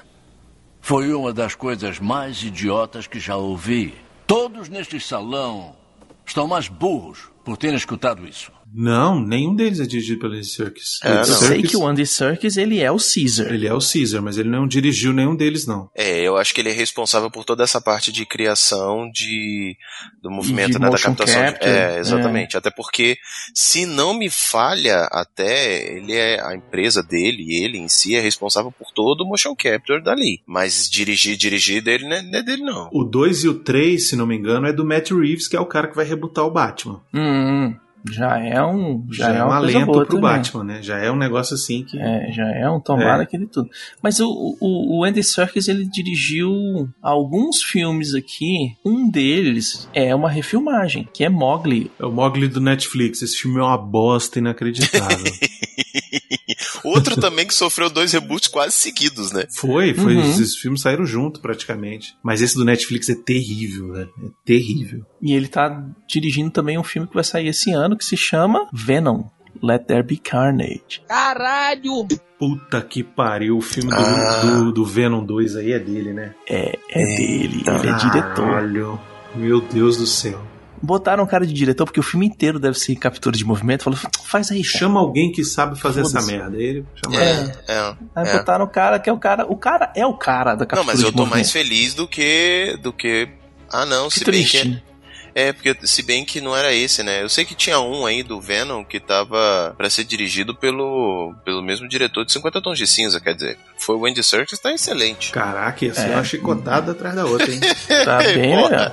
foi 0.80 1.12
uma 1.12 1.32
das 1.32 1.54
coisas 1.54 1.98
mais 1.98 2.42
idiotas 2.42 3.06
que 3.06 3.20
já 3.20 3.36
ouvi. 3.36 3.94
Todos 4.26 4.68
neste 4.68 4.98
salão 4.98 5.76
estão 6.24 6.46
mais 6.46 6.68
burros 6.68 7.28
por 7.44 7.56
terem 7.56 7.76
escutado 7.76 8.26
isso. 8.26 8.50
Não, 8.72 9.18
nenhum 9.20 9.54
deles 9.54 9.80
é 9.80 9.86
dirigido 9.86 10.20
pelo 10.20 10.34
Andy 10.34 10.46
Serkis. 10.46 10.98
É, 11.02 11.08
não. 11.10 11.18
Eu 11.18 11.24
Serkis- 11.24 11.46
sei 11.48 11.62
que 11.62 11.76
o 11.76 11.86
Andy 11.86 12.06
Serkis, 12.06 12.56
ele 12.56 12.80
é 12.80 12.90
o 12.90 12.96
Caesar. 12.98 13.52
Ele 13.52 13.66
é 13.66 13.74
o 13.74 13.78
Caesar, 13.80 14.22
mas 14.22 14.38
ele 14.38 14.48
não 14.48 14.66
dirigiu 14.66 15.12
nenhum 15.12 15.34
deles, 15.34 15.66
não. 15.66 15.90
É, 15.96 16.20
eu 16.20 16.36
acho 16.36 16.54
que 16.54 16.60
ele 16.60 16.70
é 16.70 16.72
responsável 16.72 17.30
por 17.30 17.44
toda 17.44 17.64
essa 17.64 17.80
parte 17.80 18.12
de 18.12 18.24
criação 18.24 19.10
de 19.12 19.76
do 20.22 20.30
movimento 20.30 20.72
De 20.72 20.78
né, 20.78 20.88
da 20.90 20.98
captação. 20.98 21.40
de- 21.44 21.52
capture, 21.52 21.70
é, 21.70 21.98
exatamente. 21.98 22.56
Até 22.56 22.70
porque, 22.70 23.16
se 23.54 23.86
não 23.86 24.14
me 24.14 24.28
falha, 24.30 25.08
até 25.10 25.96
ele 25.96 26.12
é 26.12 26.40
a 26.44 26.54
empresa 26.54 27.02
dele, 27.02 27.62
ele 27.64 27.78
em 27.78 27.88
si 27.88 28.14
é 28.14 28.20
responsável 28.20 28.70
por 28.72 28.90
todo 28.92 29.22
o 29.22 29.26
motion 29.26 29.54
capture 29.56 30.02
dali. 30.02 30.40
Mas 30.46 30.88
dirigir, 30.88 31.36
dirigir 31.36 31.82
dele 31.82 32.04
não 32.08 32.16
é, 32.16 32.22
não 32.22 32.38
é 32.38 32.42
dele 32.42 32.62
não. 32.62 32.88
O 32.92 33.04
2 33.04 33.44
e 33.44 33.48
o 33.48 33.54
3, 33.54 34.08
se 34.08 34.16
não 34.16 34.26
me 34.26 34.36
engano, 34.36 34.66
é 34.66 34.72
do 34.72 34.84
Matt 34.84 35.10
Reeves, 35.10 35.48
que 35.48 35.56
é 35.56 35.60
o 35.60 35.66
cara 35.66 35.88
que 35.88 35.96
vai 35.96 36.04
rebutar 36.04 36.44
o 36.44 36.50
Batman. 36.50 37.00
Hum, 37.14 37.74
já 38.10 38.38
é 38.38 38.62
um. 38.62 39.06
Já, 39.10 39.26
Já, 39.26 39.34
é 39.34 39.38
é 39.38 39.44
um 39.44 39.48
uma 39.48 39.60
coisa 39.60 39.86
boa 39.86 40.06
pro 40.06 40.16
também. 40.16 40.20
Batman, 40.36 40.64
né? 40.64 40.82
Já 40.82 40.98
é 40.98 41.10
um 41.10 41.16
negócio 41.16 41.54
assim 41.54 41.84
que. 41.84 41.98
É, 41.98 42.30
já 42.32 42.48
é 42.50 42.68
um 42.70 42.80
tomara 42.80 43.22
É. 43.22 43.24
aquele 43.24 43.46
tudo. 43.46 43.68
Mas 44.02 44.20
o, 44.20 44.56
o, 44.60 44.98
o 44.98 45.04
Andy 45.04 45.22
Serkis, 45.22 45.68
ele 45.68 45.84
dirigiu 45.84 46.88
alguns 47.02 47.62
filmes 47.62 48.14
aqui. 48.14 48.76
Um 48.84 49.10
deles 49.10 49.88
é 49.92 50.14
uma 50.14 50.30
refilmagem, 50.30 51.08
que 51.12 51.24
é 51.24 51.28
Mowgli. 51.28 51.90
É 51.98 52.04
o 52.06 52.12
Mogli 52.12 52.48
do 52.48 52.60
Netflix. 52.60 53.22
Esse 53.22 53.36
filme 53.36 53.58
é 53.58 53.62
uma 53.62 53.78
bosta 53.78 54.38
inacreditável. 54.38 55.32
Outro 56.84 57.20
também 57.20 57.46
que 57.46 57.54
sofreu 57.54 57.88
dois 57.90 58.12
reboots 58.12 58.48
quase 58.48 58.74
seguidos, 58.74 59.32
né? 59.32 59.46
foi, 59.54 59.94
foi. 59.94 60.16
Uhum. 60.16 60.30
Esses 60.30 60.56
filmes 60.56 60.80
saíram 60.80 61.04
junto 61.06 61.40
praticamente. 61.40 62.14
Mas 62.22 62.40
esse 62.42 62.54
do 62.56 62.64
Netflix 62.64 63.08
é 63.08 63.14
terrível, 63.14 63.92
velho. 63.92 64.10
É 64.24 64.28
terrível. 64.44 65.04
E 65.20 65.32
ele 65.32 65.48
tá 65.48 65.84
dirigindo 66.08 66.50
também 66.50 66.78
um 66.78 66.84
filme 66.84 67.08
que 67.08 67.14
vai 67.14 67.24
sair 67.24 67.48
esse 67.48 67.70
ano, 67.72 67.96
que 67.96 68.04
se 68.04 68.16
chama 68.16 68.68
Venom. 68.72 69.24
Let 69.62 69.84
There 69.86 70.02
Be 70.02 70.16
Carnage. 70.16 71.02
Caralho! 71.06 72.06
Puta 72.38 72.80
que 72.80 73.02
pariu. 73.02 73.58
O 73.58 73.60
filme 73.60 73.90
do, 73.90 73.96
Ah. 73.96 74.40
do, 74.40 74.72
do 74.72 74.84
Venom 74.86 75.22
2 75.24 75.56
aí 75.56 75.72
é 75.72 75.78
dele, 75.78 76.14
né? 76.14 76.34
É, 76.48 76.78
é 76.88 77.04
dele, 77.04 77.62
ele 77.66 77.88
é 77.88 77.96
diretor. 77.96 78.46
Caralho. 78.46 78.98
Meu 79.34 79.60
Deus 79.60 79.96
do 79.98 80.06
céu. 80.06 80.40
Botaram 80.82 81.24
um 81.24 81.26
cara 81.26 81.46
de 81.46 81.52
diretor, 81.52 81.84
porque 81.84 82.00
o 82.00 82.02
filme 82.02 82.26
inteiro 82.26 82.58
deve 82.58 82.78
ser 82.78 82.96
captura 82.96 83.36
de 83.36 83.44
movimento. 83.44 83.84
Falou, 83.84 83.98
faz 84.24 84.50
aí, 84.50 84.64
chama. 84.64 84.98
Alguém 85.00 85.30
que 85.30 85.44
sabe 85.44 85.78
fazer 85.78 86.00
essa 86.00 86.22
merda. 86.22 86.56
Ele 86.56 86.84
chama 87.04 87.22
É. 87.22 87.52
É. 87.68 87.94
Aí 88.16 88.28
é. 88.28 88.38
botaram 88.38 88.64
o 88.64 88.68
cara 88.68 88.98
que 88.98 89.10
é 89.10 89.12
o 89.12 89.18
cara. 89.18 89.44
O 89.46 89.56
cara 89.56 89.92
é 89.94 90.06
o 90.06 90.14
cara 90.14 90.54
da 90.54 90.64
captura 90.64 90.80
Não, 90.80 90.86
mas 90.86 91.00
eu 91.02 91.10
de 91.10 91.12
tô 91.12 91.18
movimento. 91.18 91.34
mais 91.36 91.52
feliz 91.52 91.92
do 91.94 92.08
que. 92.08 92.78
do 92.82 92.92
que. 92.92 93.28
Ah 93.70 93.84
não, 93.84 94.08
Que 94.08 94.14
se 94.20 94.24
bem 94.24 94.32
triste. 94.32 94.62
que. 94.62 94.90
É, 95.32 95.52
porque 95.52 95.76
se 95.86 96.02
bem 96.02 96.24
que 96.24 96.40
não 96.40 96.56
era 96.56 96.72
esse, 96.74 97.04
né? 97.04 97.22
Eu 97.22 97.28
sei 97.28 97.44
que 97.44 97.54
tinha 97.54 97.78
um 97.78 98.04
aí 98.04 98.22
do 98.24 98.40
Venom 98.40 98.82
que 98.82 98.98
tava 98.98 99.72
pra 99.78 99.88
ser 99.88 100.02
dirigido 100.02 100.56
pelo, 100.56 101.32
pelo 101.44 101.62
mesmo 101.62 101.86
diretor 101.88 102.24
de 102.24 102.32
50 102.32 102.60
Tons 102.60 102.76
de 102.76 102.84
Cinza, 102.86 103.20
quer 103.20 103.34
dizer. 103.34 103.56
Foi 103.78 103.94
o 103.94 104.06
Andy 104.06 104.24
Serkis, 104.24 104.58
tá 104.58 104.72
excelente. 104.72 105.30
Caraca, 105.30 105.94
ser 105.94 106.08
É. 106.10 106.14
uma 106.14 106.24
chicotada 106.24 106.90
atrás 106.92 107.14
da 107.14 107.26
outra, 107.26 107.48
hein? 107.52 107.60
Tá 108.04 108.18
bem 108.18 108.56
Porra. 108.60 108.92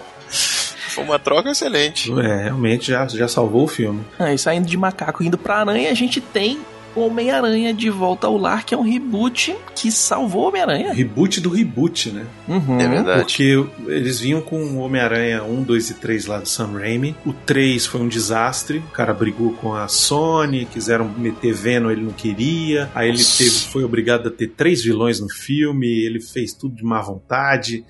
Foi 0.98 1.06
uma 1.06 1.20
troca 1.20 1.52
excelente. 1.52 2.12
é, 2.20 2.46
realmente 2.46 2.88
já, 2.88 3.08
já 3.08 3.28
salvou 3.28 3.66
o 3.66 3.68
filme. 3.68 4.02
Ah, 4.18 4.34
e 4.34 4.38
saindo 4.38 4.66
de 4.66 4.76
macaco 4.76 5.24
indo 5.24 5.38
pra 5.38 5.60
aranha, 5.60 5.92
a 5.92 5.94
gente 5.94 6.20
tem 6.20 6.60
Homem-Aranha 6.96 7.72
de 7.72 7.92
Volta 7.92 8.26
ao 8.26 8.36
Lar, 8.36 8.66
que 8.66 8.74
é 8.74 8.78
um 8.78 8.82
reboot 8.82 9.56
que 9.76 9.92
salvou 9.92 10.46
o 10.46 10.48
Homem-Aranha. 10.48 10.94
Reboot 10.94 11.40
do 11.40 11.50
reboot, 11.50 12.10
né? 12.10 12.26
Uhum. 12.48 12.82
É 12.82 12.88
verdade. 12.88 13.20
Porque 13.20 13.64
eles 13.86 14.20
vinham 14.20 14.42
com 14.42 14.60
o 14.60 14.80
Homem-Aranha 14.80 15.44
1, 15.44 15.64
2 15.64 15.90
e 15.92 15.94
3 15.94 16.26
lá 16.26 16.40
do 16.40 16.50
Sam 16.50 16.72
Raimi. 16.80 17.16
O 17.24 17.32
3 17.34 17.86
foi 17.86 18.02
um 18.02 18.08
desastre. 18.08 18.80
O 18.80 18.92
cara 18.92 19.14
brigou 19.14 19.54
com 19.54 19.76
a 19.76 19.88
Sony, 19.88 20.66
quiseram 20.66 21.08
meter 21.08 21.54
Venom, 21.54 21.92
ele 21.92 22.02
não 22.02 22.14
queria. 22.14 22.90
Aí 22.96 23.10
ele 23.10 23.24
teve, 23.24 23.52
foi 23.52 23.84
obrigado 23.84 24.28
a 24.30 24.32
ter 24.32 24.48
três 24.48 24.84
vilões 24.84 25.20
no 25.20 25.30
filme. 25.30 25.88
Ele 25.88 26.20
fez 26.20 26.54
tudo 26.54 26.76
de 26.76 26.84
má 26.84 27.00
vontade. 27.00 27.86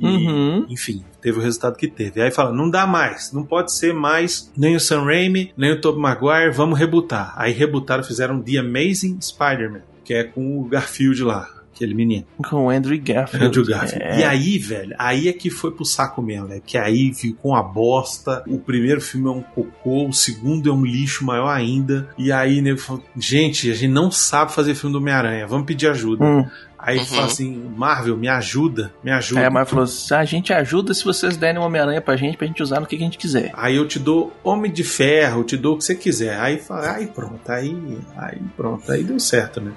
E, 0.00 0.06
Uhum. 0.06 0.66
Enfim, 0.68 1.04
teve 1.20 1.38
o 1.38 1.42
resultado 1.42 1.76
que 1.76 1.88
teve. 1.88 2.20
Aí 2.22 2.30
fala, 2.30 2.52
não 2.52 2.70
dá 2.70 2.86
mais, 2.86 3.32
não 3.32 3.44
pode 3.44 3.72
ser 3.72 3.92
mais 3.92 4.50
nem 4.56 4.74
o 4.76 4.80
Sam 4.80 5.04
Raimi, 5.04 5.52
nem 5.56 5.72
o 5.72 5.80
Tobey 5.80 6.00
Maguire, 6.00 6.50
vamos 6.52 6.78
rebutar. 6.78 7.34
Aí 7.36 7.52
rebutaram, 7.52 8.02
fizeram 8.02 8.40
The 8.40 8.58
Amazing 8.58 9.20
Spider-Man, 9.20 9.82
que 10.04 10.14
é 10.14 10.24
com 10.24 10.60
o 10.60 10.64
Garfield 10.64 11.22
lá, 11.22 11.48
aquele 11.74 11.94
menino. 11.94 12.26
Com 12.48 12.66
o 12.66 12.70
Andrew 12.70 13.00
Garfield. 13.00 13.46
Andrew 13.46 13.64
Garfield. 13.64 14.04
É. 14.04 14.20
E 14.20 14.24
aí, 14.24 14.58
velho, 14.58 14.94
aí 14.98 15.28
é 15.28 15.32
que 15.32 15.50
foi 15.50 15.70
pro 15.70 15.84
saco 15.84 16.20
mesmo, 16.20 16.48
né? 16.48 16.60
Que 16.64 16.76
aí 16.76 17.12
ficou 17.14 17.52
uma 17.52 17.62
bosta. 17.62 18.42
O 18.46 18.58
primeiro 18.58 19.00
filme 19.00 19.28
é 19.28 19.30
um 19.30 19.42
cocô, 19.42 20.08
o 20.08 20.12
segundo 20.12 20.68
é 20.68 20.72
um 20.72 20.84
lixo 20.84 21.24
maior 21.24 21.48
ainda. 21.48 22.08
E 22.18 22.30
aí, 22.30 22.60
né, 22.60 22.76
falou, 22.76 23.02
gente, 23.16 23.70
a 23.70 23.74
gente 23.74 23.92
não 23.92 24.10
sabe 24.10 24.52
fazer 24.52 24.74
filme 24.74 24.92
do 24.92 24.98
Homem-Aranha, 24.98 25.46
vamos 25.46 25.66
pedir 25.66 25.88
ajuda. 25.88 26.24
Hum. 26.24 26.46
Aí 26.82 26.98
Uhum. 26.98 27.04
fala 27.04 27.26
assim, 27.26 27.72
Marvel, 27.76 28.16
me 28.16 28.28
ajuda, 28.28 28.92
me 29.04 29.10
ajuda. 29.10 29.40
Aí 29.40 29.46
a 29.46 29.50
Marvel 29.50 29.68
falou 29.70 29.84
assim, 29.84 30.14
a 30.14 30.24
gente 30.24 30.52
ajuda 30.52 30.94
se 30.94 31.04
vocês 31.04 31.36
derem 31.36 31.60
um 31.60 31.64
Homem-Aranha 31.64 32.00
pra 32.00 32.16
gente, 32.16 32.36
pra 32.36 32.46
gente 32.46 32.62
usar 32.62 32.80
no 32.80 32.86
que, 32.86 32.96
que 32.96 33.02
a 33.02 33.06
gente 33.06 33.18
quiser. 33.18 33.50
Aí 33.54 33.76
eu 33.76 33.86
te 33.86 33.98
dou 33.98 34.32
Homem 34.42 34.72
de 34.72 34.82
Ferro, 34.82 35.40
eu 35.40 35.44
te 35.44 35.56
dou 35.56 35.74
o 35.74 35.78
que 35.78 35.84
você 35.84 35.94
quiser. 35.94 36.38
Aí 36.40 36.58
fala, 36.58 36.92
aí 36.92 37.06
pronto, 37.06 37.50
aí, 37.50 37.98
aí 38.16 38.38
pronto, 38.56 38.90
aí 38.90 39.04
deu 39.04 39.20
certo, 39.20 39.60
né? 39.60 39.72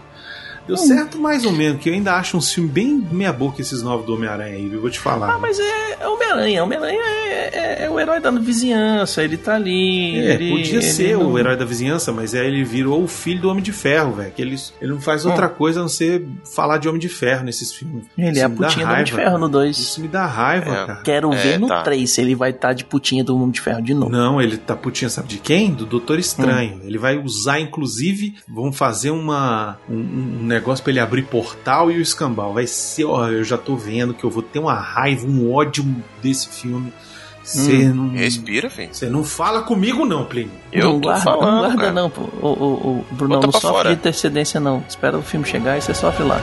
Deu 0.67 0.77
certo 0.77 1.17
mais 1.19 1.45
ou 1.45 1.51
menos, 1.51 1.81
que 1.81 1.89
eu 1.89 1.93
ainda 1.93 2.13
acho 2.15 2.37
um 2.37 2.41
filme 2.41 2.69
bem 2.69 3.07
meia 3.11 3.33
boca 3.33 3.61
esses 3.61 3.81
novos 3.81 4.05
do 4.05 4.13
Homem-Aranha 4.15 4.55
aí, 4.55 4.67
viu? 4.69 4.81
vou 4.81 4.89
te 4.89 4.99
falar. 4.99 5.33
Ah, 5.35 5.37
mas 5.39 5.59
é, 5.59 5.97
é 6.01 6.07
Homem-Aranha. 6.07 6.63
Homem-Aranha 6.63 7.01
é, 7.01 7.49
é- 7.53 7.85
é 7.85 7.89
o 7.89 7.99
herói 7.99 8.19
da 8.19 8.31
vizinhança, 8.31 9.23
ele 9.23 9.37
tá 9.37 9.55
ali. 9.55 10.17
É, 10.19 10.33
ele, 10.35 10.49
podia 10.51 10.73
ele 10.75 10.81
ser 10.81 11.17
não- 11.17 11.31
o 11.31 11.39
herói 11.39 11.55
da 11.57 11.65
vizinhança, 11.65 12.11
mas 12.11 12.33
aí 12.33 12.47
ele 12.47 12.63
virou 12.63 13.03
o 13.03 13.07
filho 13.07 13.41
do 13.41 13.49
Homem 13.49 13.63
de 13.63 13.71
Ferro, 13.71 14.13
velho. 14.13 14.31
Que 14.31 14.41
ele, 14.41 14.55
ele 14.81 14.91
não 14.91 15.01
faz 15.01 15.25
outra 15.25 15.49
coisa 15.49 15.79
a 15.79 15.83
não 15.83 15.89
ser 15.89 16.25
falar 16.55 16.77
de 16.77 16.87
Homem 16.87 16.99
de 16.99 17.09
Ferro 17.09 17.43
nesses 17.43 17.71
filmes. 17.73 18.05
Ele 18.17 18.31
Isso 18.31 18.39
é 18.39 18.43
a 18.43 18.49
putinha 18.49 18.85
do 18.85 18.91
Homem 18.93 19.03
de 19.05 19.13
Ferro 19.13 19.37
no 19.37 19.49
2. 19.49 19.77
Isso 19.77 20.01
me 20.01 20.07
dá 20.07 20.25
raiva, 20.25 20.69
É. 20.71 20.85
cara. 20.85 21.01
Quero 21.03 21.33
É, 21.33 21.37
ver 21.37 21.59
no 21.59 21.67
tá. 21.67 21.81
3 21.81 22.09
se 22.09 22.21
ele 22.21 22.35
vai 22.35 22.51
estar 22.51 22.73
de 22.73 22.85
putinha 22.85 23.23
do 23.23 23.35
Homem 23.35 23.51
de 23.51 23.61
Ferro 23.61 23.81
de 23.81 23.93
novo. 23.93 24.11
Não, 24.11 24.41
ele 24.41 24.57
tá 24.57 24.75
putinha, 24.75 25.09
sabe 25.09 25.27
de 25.27 25.37
quem? 25.39 25.73
Do 25.73 25.85
Doutor 25.85 26.19
Estranho. 26.19 26.75
Hum. 26.77 26.81
Ele 26.85 26.97
vai 26.97 27.17
usar, 27.17 27.59
inclusive, 27.59 28.35
vão 28.47 28.71
fazer 28.71 29.11
uma, 29.11 29.77
um, 29.89 29.95
um 29.95 30.43
negócio 30.53 30.83
pra 30.83 30.91
ele 30.91 30.99
abrir 30.99 31.23
portal 31.23 31.91
e 31.91 31.97
o 31.97 32.01
escambau. 32.01 32.53
Vai 32.53 32.67
ser, 32.67 33.05
ó, 33.05 33.27
eu 33.29 33.43
já 33.43 33.57
tô 33.57 33.75
vendo 33.75 34.13
que 34.13 34.23
eu 34.23 34.29
vou 34.29 34.41
ter 34.43 34.59
uma 34.59 34.73
raiva, 34.75 35.25
um 35.27 35.53
ódio 35.53 35.85
desse 36.21 36.47
filme. 36.49 36.93
Você 37.43 37.87
Hum. 37.89 37.93
não. 37.93 38.09
Respira, 38.11 38.69
filho. 38.69 38.89
Você 38.93 39.09
não 39.09 39.23
fala 39.23 39.63
comigo, 39.63 40.05
não, 40.05 40.23
Plínio. 40.23 40.51
Eu 40.71 40.85
não 40.85 40.93
tô 41.01 41.07
guarda, 41.09 41.23
falando, 41.23 41.51
não 41.51 41.59
guarda 41.59 41.77
cara. 41.77 41.91
não, 41.91 42.09
pô. 42.09 42.21
Ô, 42.41 42.47
ô, 42.47 42.73
ô, 42.89 43.05
Brunão, 43.15 43.35
Bota 43.41 43.47
não 43.47 43.51
sofre 43.51 43.69
fora. 43.69 43.89
de 43.89 43.95
intercedência 43.95 44.59
não. 44.61 44.81
Espera 44.87 45.17
o 45.17 45.21
filme 45.21 45.45
chegar 45.45 45.77
e 45.77 45.81
você 45.81 45.93
sofre 45.93 46.23
lá. 46.23 46.39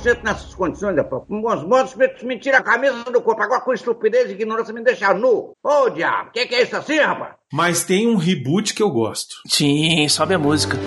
Eu 0.00 0.14
sento 0.14 0.24
nessas 0.24 0.54
condições, 0.54 0.96
rapaz. 0.96 1.24
Com 1.28 1.42
bons 1.42 1.62
modos, 1.62 1.94
me 2.22 2.38
tira 2.38 2.58
a 2.58 2.62
camisa 2.62 3.04
do 3.04 3.20
corpo. 3.20 3.42
Agora 3.42 3.60
com 3.60 3.74
estupidez 3.74 4.30
e 4.30 4.32
ignorância 4.32 4.72
me 4.72 4.82
deixa 4.82 5.12
nu. 5.12 5.54
Ô, 5.62 5.90
diabo, 5.90 6.30
o 6.30 6.32
que, 6.32 6.46
que 6.46 6.54
é 6.54 6.62
isso 6.62 6.74
assim, 6.74 6.98
rapaz? 6.98 7.34
Mas 7.52 7.84
tem 7.84 8.08
um 8.08 8.16
reboot 8.16 8.72
que 8.72 8.82
eu 8.82 8.90
gosto. 8.90 9.36
Sim, 9.46 10.08
sobe 10.08 10.32
a 10.32 10.38
música. 10.38 10.78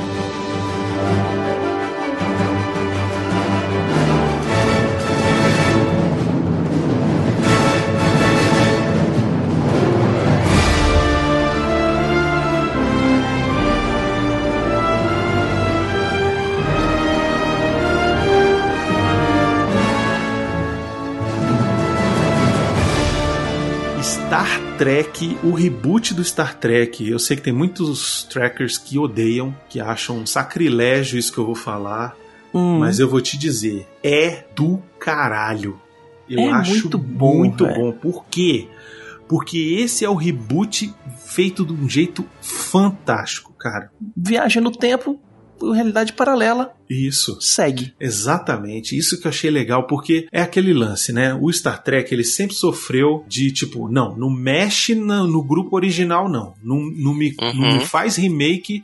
Trek, 24.84 25.38
o 25.41 25.51
reboot 25.51 26.13
do 26.13 26.25
Star 26.25 26.57
Trek. 26.59 27.07
Eu 27.09 27.17
sei 27.17 27.38
que 27.38 27.43
tem 27.43 27.53
muitos 27.53 28.25
trackers 28.25 28.77
que 28.77 28.99
odeiam, 28.99 29.55
que 29.69 29.79
acham 29.79 30.17
um 30.17 30.25
sacrilégio 30.25 31.17
isso 31.17 31.31
que 31.31 31.38
eu 31.38 31.45
vou 31.45 31.55
falar, 31.55 32.17
Hum, 32.53 32.79
mas 32.79 32.99
eu 32.99 33.07
vou 33.07 33.21
te 33.21 33.38
dizer, 33.38 33.88
é 34.03 34.43
do 34.53 34.84
caralho. 34.99 35.79
Eu 36.29 36.38
É 36.41 36.51
acho 36.51 36.71
muito 36.71 36.97
bom, 36.97 37.38
muito 37.38 37.65
bom. 37.65 37.93
Por 37.93 38.25
quê? 38.25 38.67
Porque 39.25 39.57
esse 39.79 40.03
é 40.03 40.09
o 40.09 40.15
reboot 40.15 40.93
feito 41.17 41.65
de 41.65 41.71
um 41.71 41.88
jeito 41.88 42.25
fantástico, 42.41 43.53
cara. 43.57 43.89
Viagem 44.17 44.61
no 44.61 44.69
tempo, 44.69 45.17
realidade 45.72 46.14
paralela, 46.14 46.74
Isso. 46.89 47.38
segue. 47.41 47.93
Exatamente, 47.99 48.97
isso 48.97 49.20
que 49.20 49.28
eu 49.28 49.30
achei 49.30 49.49
legal, 49.49 49.88
porque 49.88 50.28
é 50.32 50.41
aquele 50.41 50.74
lance, 50.74 51.11
né? 51.14 51.34
O 51.39 51.51
Star 51.51 51.82
Trek 51.84 52.14
ele 52.14 52.24
sempre 52.24 52.55
sofreu 52.55 53.24
de 53.28 53.51
tipo, 53.51 53.88
não, 53.89 54.16
não 54.18 54.30
mexe 54.30 54.95
na- 54.95 55.24
no, 55.26 55.43
grupo 55.43 55.76
original, 55.76 56.28
não. 56.30 56.53
Não, 56.64 56.80
não, 56.82 57.14
me, 57.14 57.36
Uhum. 57.41 57.53
não 57.53 57.78
me 57.78 57.86
faz 57.86 58.16
remake 58.16 58.84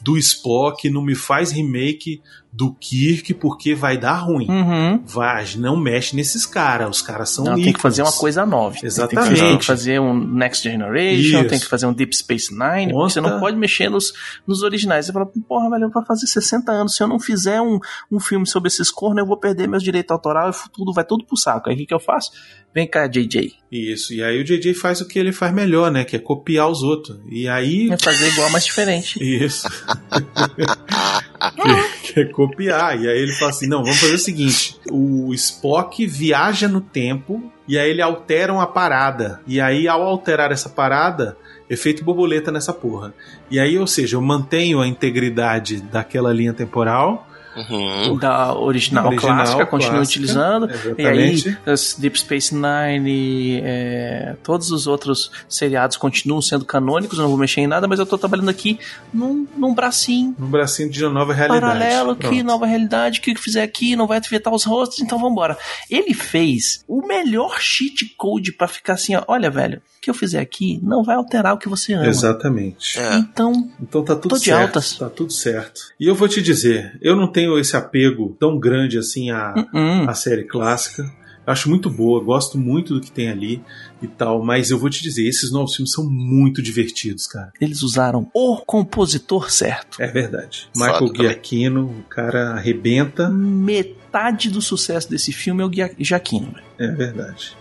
do 0.00 0.16
Spock, 0.16 0.88
não 0.90 1.02
me 1.02 1.14
faz 1.14 1.50
remake 1.50 2.20
do 2.58 2.74
Kirk 2.74 3.34
porque 3.34 3.72
vai 3.72 3.96
dar 3.96 4.16
ruim. 4.16 4.48
Uhum. 4.50 5.00
Vai, 5.06 5.46
não 5.58 5.76
mexe 5.76 6.16
nesses 6.16 6.44
caras, 6.44 6.96
os 6.96 7.00
caras 7.00 7.30
são 7.30 7.44
Não, 7.44 7.54
tem 7.54 7.72
que 7.72 7.80
fazer 7.80 8.02
uma 8.02 8.10
coisa 8.10 8.44
nova. 8.44 8.76
Exatamente. 8.82 9.28
Tem 9.28 9.34
que, 9.36 9.48
tem 9.50 9.58
que 9.58 9.64
fazer 9.64 10.00
um 10.00 10.12
Next 10.12 10.68
Generation, 10.68 11.38
Isso. 11.42 11.48
tem 11.48 11.60
que 11.60 11.66
fazer 11.66 11.86
um 11.86 11.92
Deep 11.92 12.16
Space 12.16 12.50
Nine. 12.50 12.92
Conta. 12.92 13.10
Você 13.10 13.20
não 13.20 13.38
pode 13.38 13.56
mexer 13.56 13.88
nos, 13.88 14.12
nos 14.44 14.64
originais. 14.64 15.06
Você 15.06 15.12
fala, 15.12 15.26
porra, 15.46 15.70
velho, 15.70 15.88
vai 15.88 16.04
fazer 16.04 16.26
60 16.26 16.72
anos. 16.72 16.96
Se 16.96 17.02
eu 17.04 17.06
não 17.06 17.20
fizer 17.20 17.60
um, 17.60 17.78
um 18.10 18.18
filme 18.18 18.44
sobre 18.44 18.66
esses 18.66 18.90
cornos, 18.90 19.18
eu 19.18 19.26
vou 19.26 19.36
perder 19.36 19.68
meus 19.68 19.84
direitos 19.84 20.10
autorais 20.10 20.64
e 20.66 20.70
tudo 20.72 20.92
vai 20.92 21.04
tudo 21.04 21.24
pro 21.24 21.36
saco. 21.36 21.68
Aí 21.68 21.76
o 21.76 21.78
que, 21.78 21.86
que 21.86 21.94
eu 21.94 22.00
faço? 22.00 22.32
Vem 22.74 22.88
cá, 22.88 23.06
JJ. 23.06 23.54
Isso, 23.70 24.12
e 24.12 24.22
aí 24.22 24.40
o 24.40 24.44
JJ 24.44 24.74
faz 24.74 25.00
o 25.00 25.06
que 25.06 25.18
ele 25.18 25.32
faz 25.32 25.54
melhor, 25.54 25.92
né? 25.92 26.04
Que 26.04 26.16
é 26.16 26.18
copiar 26.18 26.68
os 26.68 26.82
outros. 26.82 27.18
E 27.30 27.48
aí. 27.48 27.88
É 27.90 27.96
fazer 27.96 28.28
igual, 28.28 28.50
mas 28.50 28.64
diferente. 28.64 29.18
Isso. 29.22 29.68
que, 31.38 32.12
que 32.12 32.20
é 32.20 32.24
copiar. 32.24 33.00
E 33.00 33.08
aí 33.08 33.18
ele 33.18 33.32
fala 33.32 33.50
assim: 33.50 33.66
não, 33.66 33.82
vamos 33.82 33.98
fazer 33.98 34.14
o 34.14 34.18
seguinte: 34.18 34.78
o 34.90 35.32
Spock 35.34 36.06
viaja 36.06 36.68
no 36.68 36.80
tempo 36.80 37.52
e 37.68 37.78
aí 37.78 37.90
ele 37.90 38.00
altera 38.00 38.52
uma 38.52 38.66
parada. 38.66 39.40
E 39.46 39.60
aí, 39.60 39.86
ao 39.86 40.02
alterar 40.02 40.50
essa 40.50 40.70
parada, 40.70 41.36
efeito 41.68 42.02
borboleta 42.02 42.50
nessa 42.50 42.72
porra. 42.72 43.12
E 43.50 43.60
aí, 43.60 43.78
ou 43.78 43.86
seja, 43.86 44.16
eu 44.16 44.22
mantenho 44.22 44.80
a 44.80 44.88
integridade 44.88 45.80
daquela 45.82 46.32
linha 46.32 46.54
temporal. 46.54 47.27
Uhum. 47.56 48.16
Da 48.18 48.54
original, 48.54 49.06
Original, 49.06 49.36
clássica, 49.36 49.66
continua 49.66 50.00
utilizando. 50.02 50.68
E 50.96 51.04
aí, 51.06 51.32
exatamente. 51.32 52.00
Deep 52.00 52.18
Space 52.20 52.54
Nine, 52.54 53.60
é, 53.64 54.36
todos 54.42 54.70
os 54.70 54.86
outros 54.86 55.30
seriados 55.48 55.96
continuam 55.96 56.40
sendo 56.40 56.64
canônicos, 56.64 57.18
eu 57.18 57.22
não 57.22 57.30
vou 57.30 57.38
mexer 57.38 57.60
em 57.62 57.66
nada, 57.66 57.86
mas 57.88 57.98
eu 57.98 58.06
tô 58.06 58.16
trabalhando 58.18 58.48
aqui 58.50 58.78
num, 59.12 59.46
num 59.56 59.74
bracinho 59.74 60.34
No 60.38 60.46
bracinho 60.46 60.90
de 60.90 61.04
uma 61.04 61.12
nova 61.12 61.32
realidade. 61.32 61.60
paralelo, 61.60 62.14
que 62.16 62.26
Pronto. 62.28 62.44
nova 62.44 62.66
realidade, 62.66 63.20
que 63.20 63.32
o 63.32 63.34
que 63.34 63.40
fizer 63.40 63.62
aqui 63.62 63.96
não 63.96 64.06
vai 64.06 64.18
afetar 64.18 64.52
os 64.52 64.64
rostos, 64.64 65.00
então 65.00 65.18
vambora. 65.18 65.56
Ele 65.90 66.14
fez 66.14 66.84
o 66.86 67.06
melhor 67.06 67.60
cheat 67.60 68.14
code 68.16 68.52
pra 68.52 68.68
ficar 68.68 68.94
assim, 68.94 69.14
ó, 69.16 69.22
olha, 69.26 69.50
velho, 69.50 69.78
o 69.78 70.00
que 70.00 70.10
eu 70.10 70.14
fizer 70.14 70.40
aqui 70.40 70.78
não 70.82 71.02
vai 71.02 71.16
alterar 71.16 71.54
o 71.54 71.58
que 71.58 71.68
você 71.68 71.92
ama. 71.92 72.06
Exatamente. 72.06 72.98
É. 72.98 73.16
Então, 73.16 73.68
Então 73.80 74.04
tá 74.04 74.14
tudo 74.14 74.30
Tô 74.30 74.38
de 74.38 74.44
certo. 74.46 74.62
altas. 74.62 74.96
Tá 74.96 75.08
tudo 75.10 75.32
certo. 75.32 75.80
E 75.98 76.06
eu 76.06 76.14
vou 76.14 76.28
te 76.28 76.40
dizer, 76.42 76.96
eu 77.02 77.16
não 77.16 77.26
tenho 77.26 77.37
esse 77.58 77.76
apego 77.76 78.36
tão 78.40 78.58
grande 78.58 78.98
assim 78.98 79.30
à, 79.30 79.54
hum, 79.74 80.08
à 80.08 80.14
série 80.14 80.44
clássica. 80.44 81.02
Eu 81.46 81.52
acho 81.52 81.70
muito 81.70 81.88
boa, 81.88 82.22
gosto 82.22 82.58
muito 82.58 82.92
do 82.94 83.00
que 83.00 83.10
tem 83.10 83.30
ali 83.30 83.62
e 84.02 84.06
tal, 84.06 84.44
mas 84.44 84.70
eu 84.70 84.78
vou 84.78 84.90
te 84.90 85.02
dizer, 85.02 85.26
esses 85.26 85.50
novos 85.50 85.74
filmes 85.74 85.92
são 85.92 86.04
muito 86.06 86.60
divertidos, 86.60 87.26
cara. 87.26 87.50
eles 87.58 87.82
usaram 87.82 88.28
o 88.34 88.58
compositor 88.58 89.50
certo. 89.50 90.02
É 90.02 90.08
verdade. 90.08 90.68
Foda 90.76 90.92
Michael. 91.00 91.12
Giacchino, 91.16 91.84
o 91.86 92.02
cara 92.10 92.50
arrebenta. 92.50 93.30
Metade 93.30 94.50
do 94.50 94.60
sucesso 94.60 95.08
desse 95.10 95.32
filme 95.32 95.62
é 95.62 95.66
o 95.66 95.72
Gia- 95.72 95.94
Giacchino. 95.98 96.54
É 96.78 96.88
verdade. 96.88 97.56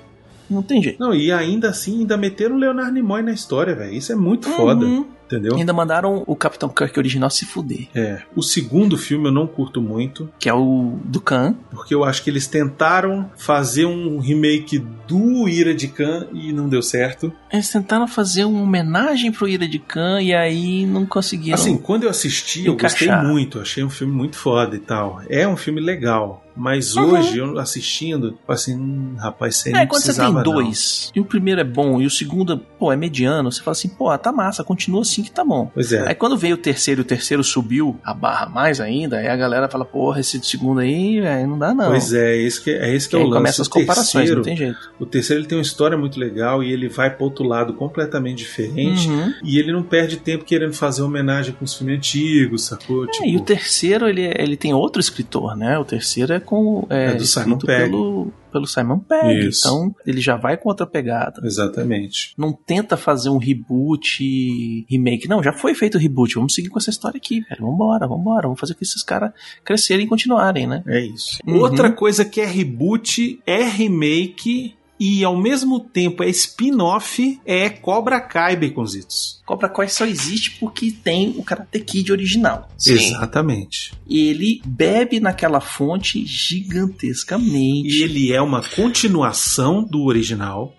Não 0.50 0.62
tem 0.62 0.82
jeito. 0.82 1.00
Não, 1.00 1.14
e 1.14 1.32
ainda 1.32 1.70
assim, 1.70 2.00
ainda 2.00 2.18
meteram 2.18 2.56
o 2.56 2.60
Leonardo 2.60 2.92
Nimoy 2.94 3.22
na 3.22 3.32
história, 3.32 3.76
velho. 3.76 3.94
Isso 3.94 4.12
é 4.12 4.16
muito 4.16 4.50
foda, 4.50 4.86
Uhum. 4.86 5.06
entendeu? 5.26 5.56
Ainda 5.56 5.74
mandaram 5.74 6.24
o 6.26 6.36
Capitão 6.36 6.70
Kirk 6.70 6.98
original 6.98 7.30
se 7.30 7.46
fuder, 7.46 7.88
É. 7.94 8.22
O 8.36 8.42
segundo 8.42 8.98
filme 8.98 9.28
eu 9.28 9.32
não 9.32 9.46
curto 9.46 9.82
muito. 9.82 10.30
que 10.40 10.48
é 10.48 10.54
o 10.54 10.98
do 11.04 11.20
Khan. 11.20 11.56
Porque 11.72 11.94
eu 11.94 12.04
acho 12.04 12.24
que 12.24 12.30
eles 12.30 12.48
tentaram 12.48 13.30
fazer 13.38 13.86
um 13.86 14.20
remake 14.20 14.80
do 15.08 15.48
Ira 15.50 15.74
de 15.76 15.88
Khan 15.90 16.28
e 16.34 16.54
não 16.54 16.70
deu 16.70 16.82
certo. 16.82 17.32
Eles 17.52 17.70
tentaram 17.70 18.08
fazer 18.08 18.46
uma 18.46 18.62
homenagem 18.62 19.32
pro 19.32 19.48
Ira 19.48 19.68
de 19.68 19.80
Khan 19.80 20.22
e 20.22 20.34
aí 20.34 20.86
não 20.86 21.06
conseguiram. 21.06 21.56
Assim, 21.56 21.78
quando 21.78 22.04
eu 22.04 22.10
assisti, 22.10 22.66
eu 22.66 22.78
gostei 22.78 23.08
encaixar. 23.08 23.26
muito. 23.28 23.60
Achei 23.60 23.84
um 23.84 23.90
filme 23.90 24.14
muito 24.14 24.38
foda 24.38 24.76
e 24.76 24.80
tal. 24.80 25.22
É 25.30 25.46
um 25.48 25.58
filme 25.58 25.82
legal. 25.82 26.44
Mas 26.58 26.96
Uhum. 26.96 27.14
hoje, 27.14 27.38
eu 27.38 27.60
assistindo, 27.60 28.38
assim, 28.48 28.76
hum, 28.76 29.16
rapaz, 29.18 29.58
você 29.58 29.70
é, 29.70 29.72
não 29.74 29.80
quando 29.88 30.02
você 30.02 30.08
tem 30.08 30.16
precisava, 30.16 30.34
não. 30.34 30.44
dois, 30.44 31.12
e 31.16 31.20
o 31.20 31.26
primeiro 31.26 31.62
é 31.62 31.64
bom 31.64 32.02
e 32.02 32.06
o 32.06 32.10
segundo, 32.10 32.58
pô, 32.58 32.92
é 32.92 32.96
mediano, 32.96 33.52
você 33.52 33.62
fala 33.62 33.74
assim, 33.74 33.90
pô, 33.90 34.16
tá 34.18 34.32
massa, 34.32 34.64
continua 34.64 35.02
assim 35.02 35.22
que 35.24 35.32
tá 35.32 35.44
bom. 35.46 35.70
Pois 35.74 35.94
é. 35.94 36.08
Aí 36.10 36.16
quando 36.16 36.38
veio 36.38 36.56
o 36.56 36.58
terceiro 36.58 37.02
e 37.02 37.04
o 37.04 37.06
terceiro 37.06 37.44
subiu 37.44 38.00
a 38.04 38.14
barra 38.14 38.48
mais 38.48 38.82
ainda, 38.82 39.18
aí 39.18 39.28
a 39.28 39.36
galera 39.36 39.70
fala, 39.70 39.86
porra, 39.86 40.20
esse 40.20 40.40
segundo 40.44 40.80
aí, 40.80 41.20
velho, 41.22 41.48
não 41.48 41.60
dá 41.60 41.74
não. 41.74 41.90
Pois 41.90 42.12
é, 42.14 42.36
esse 42.38 42.62
que, 42.64 42.72
é 42.72 42.94
esse 42.94 43.08
que 43.08 43.16
Que 43.16 43.22
é 43.22 43.26
o 43.26 43.28
lance. 43.30 43.38
começa 43.38 43.62
as 43.62 43.68
O 43.68 43.72
comparações, 43.72 44.14
terceiro- 44.14 44.38
não 44.38 44.44
tem 44.44 44.58
jeito. 44.58 44.92
O 45.00 45.06
terceiro 45.06 45.42
ele 45.42 45.48
tem 45.48 45.58
uma 45.58 45.62
história 45.64 45.98
muito 45.98 46.20
legal 46.20 46.64
e 46.64 46.72
ele 46.72 46.88
vai 46.90 47.10
pro 47.14 47.26
outro 47.26 47.46
lado 47.46 47.74
completamente 47.74 48.38
diferente. 48.40 49.08
Uhum. 49.08 49.34
E 49.44 49.60
ele 49.60 49.72
não 49.72 49.84
perde 49.84 50.18
tempo 50.18 50.44
querendo 50.44 50.74
fazer 50.74 51.02
homenagem 51.04 51.54
com 51.54 51.64
os 51.66 51.74
filmes 51.76 51.98
antigos, 51.98 52.66
sacou? 52.66 53.06
É, 53.06 53.08
Tipo, 53.12 53.26
e 53.28 53.38
o 53.38 53.42
terceiro, 53.42 54.08
ele, 54.08 54.22
ele 54.38 54.58
tem 54.58 54.74
outro 54.74 55.00
escritor, 55.00 55.56
né? 55.56 55.78
O 55.78 55.86
terceiro 55.86 56.34
é 56.34 56.40
com. 56.48 56.88
É, 56.90 57.08
É 57.08 57.14
do 57.14 57.26
Simon 57.26 57.58
Pegg. 57.58 57.92
Pelo, 57.92 58.32
pelo 58.52 58.66
Simon 58.66 59.00
Pegg. 59.00 59.50
Isso. 59.50 59.68
Então, 59.68 59.96
ele 60.06 60.22
já 60.22 60.38
vai 60.38 60.56
com 60.58 60.70
outra 60.70 60.88
pegada. 60.88 61.46
Exatamente. 61.46 62.34
Não 62.38 62.54
tenta 62.54 62.96
fazer 62.96 63.30
um 63.30 63.38
reboot, 63.38 64.86
remake. 64.90 65.28
Não, 65.28 65.44
já 65.44 65.52
foi 65.52 65.76
feito 65.76 65.96
o 65.96 66.00
reboot. 66.00 66.36
Vamos 66.36 66.56
seguir 66.56 66.70
com 66.70 66.80
essa 66.80 66.90
história 66.90 67.18
aqui, 67.18 67.42
velho. 67.42 67.62
Vambora, 67.62 68.08
vambora. 68.08 68.44
Vamos 68.44 68.60
fazer 68.60 68.74
com 68.74 68.80
que 68.80 68.86
esses 68.86 69.04
caras 69.04 69.32
crescerem 69.64 70.06
e 70.06 70.10
continuarem, 70.10 70.66
né? 70.66 70.82
É 70.88 71.02
isso. 71.02 71.38
Uhum. 71.46 71.60
Outra 71.60 71.92
coisa 71.92 72.24
que 72.24 72.40
é 72.40 72.46
reboot, 72.46 73.42
é 73.46 73.64
remake 73.64 74.77
e 75.00 75.24
ao 75.24 75.38
mesmo 75.38 75.80
tempo 75.80 76.24
é 76.24 76.30
spin-off 76.30 77.40
é 77.46 77.70
Cobra 77.70 78.20
Kai 78.20 78.56
Baconzitos. 78.56 79.42
Cobra 79.46 79.70
Kai 79.70 79.88
só 79.90 80.06
existe 80.06 80.52
porque 80.60 80.92
tem 80.92 81.36
o 81.38 81.44
Karate 81.44 81.80
Kid 81.80 82.12
original. 82.12 82.68
Sim. 82.78 82.94
Exatamente. 82.94 83.94
Ele 84.10 84.62
bebe 84.66 85.20
naquela 85.20 85.60
fonte 85.62 86.26
gigantescamente. 86.26 87.88
E 88.00 88.04
ele 88.04 88.32
é 88.34 88.42
uma 88.42 88.62
continuação 88.62 89.84
do 89.84 90.04
original, 90.04 90.74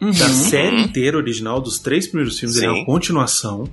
Uhum. 0.00 0.12
da 0.12 0.28
série 0.28 0.80
inteira 0.82 1.16
original, 1.16 1.60
dos 1.60 1.80
três 1.80 2.06
primeiros 2.06 2.38
filmes, 2.38 2.56
ele 2.56 2.66
é 2.66 2.70
Sim. 2.70 2.76
uma 2.76 2.86
continuação. 2.86 3.68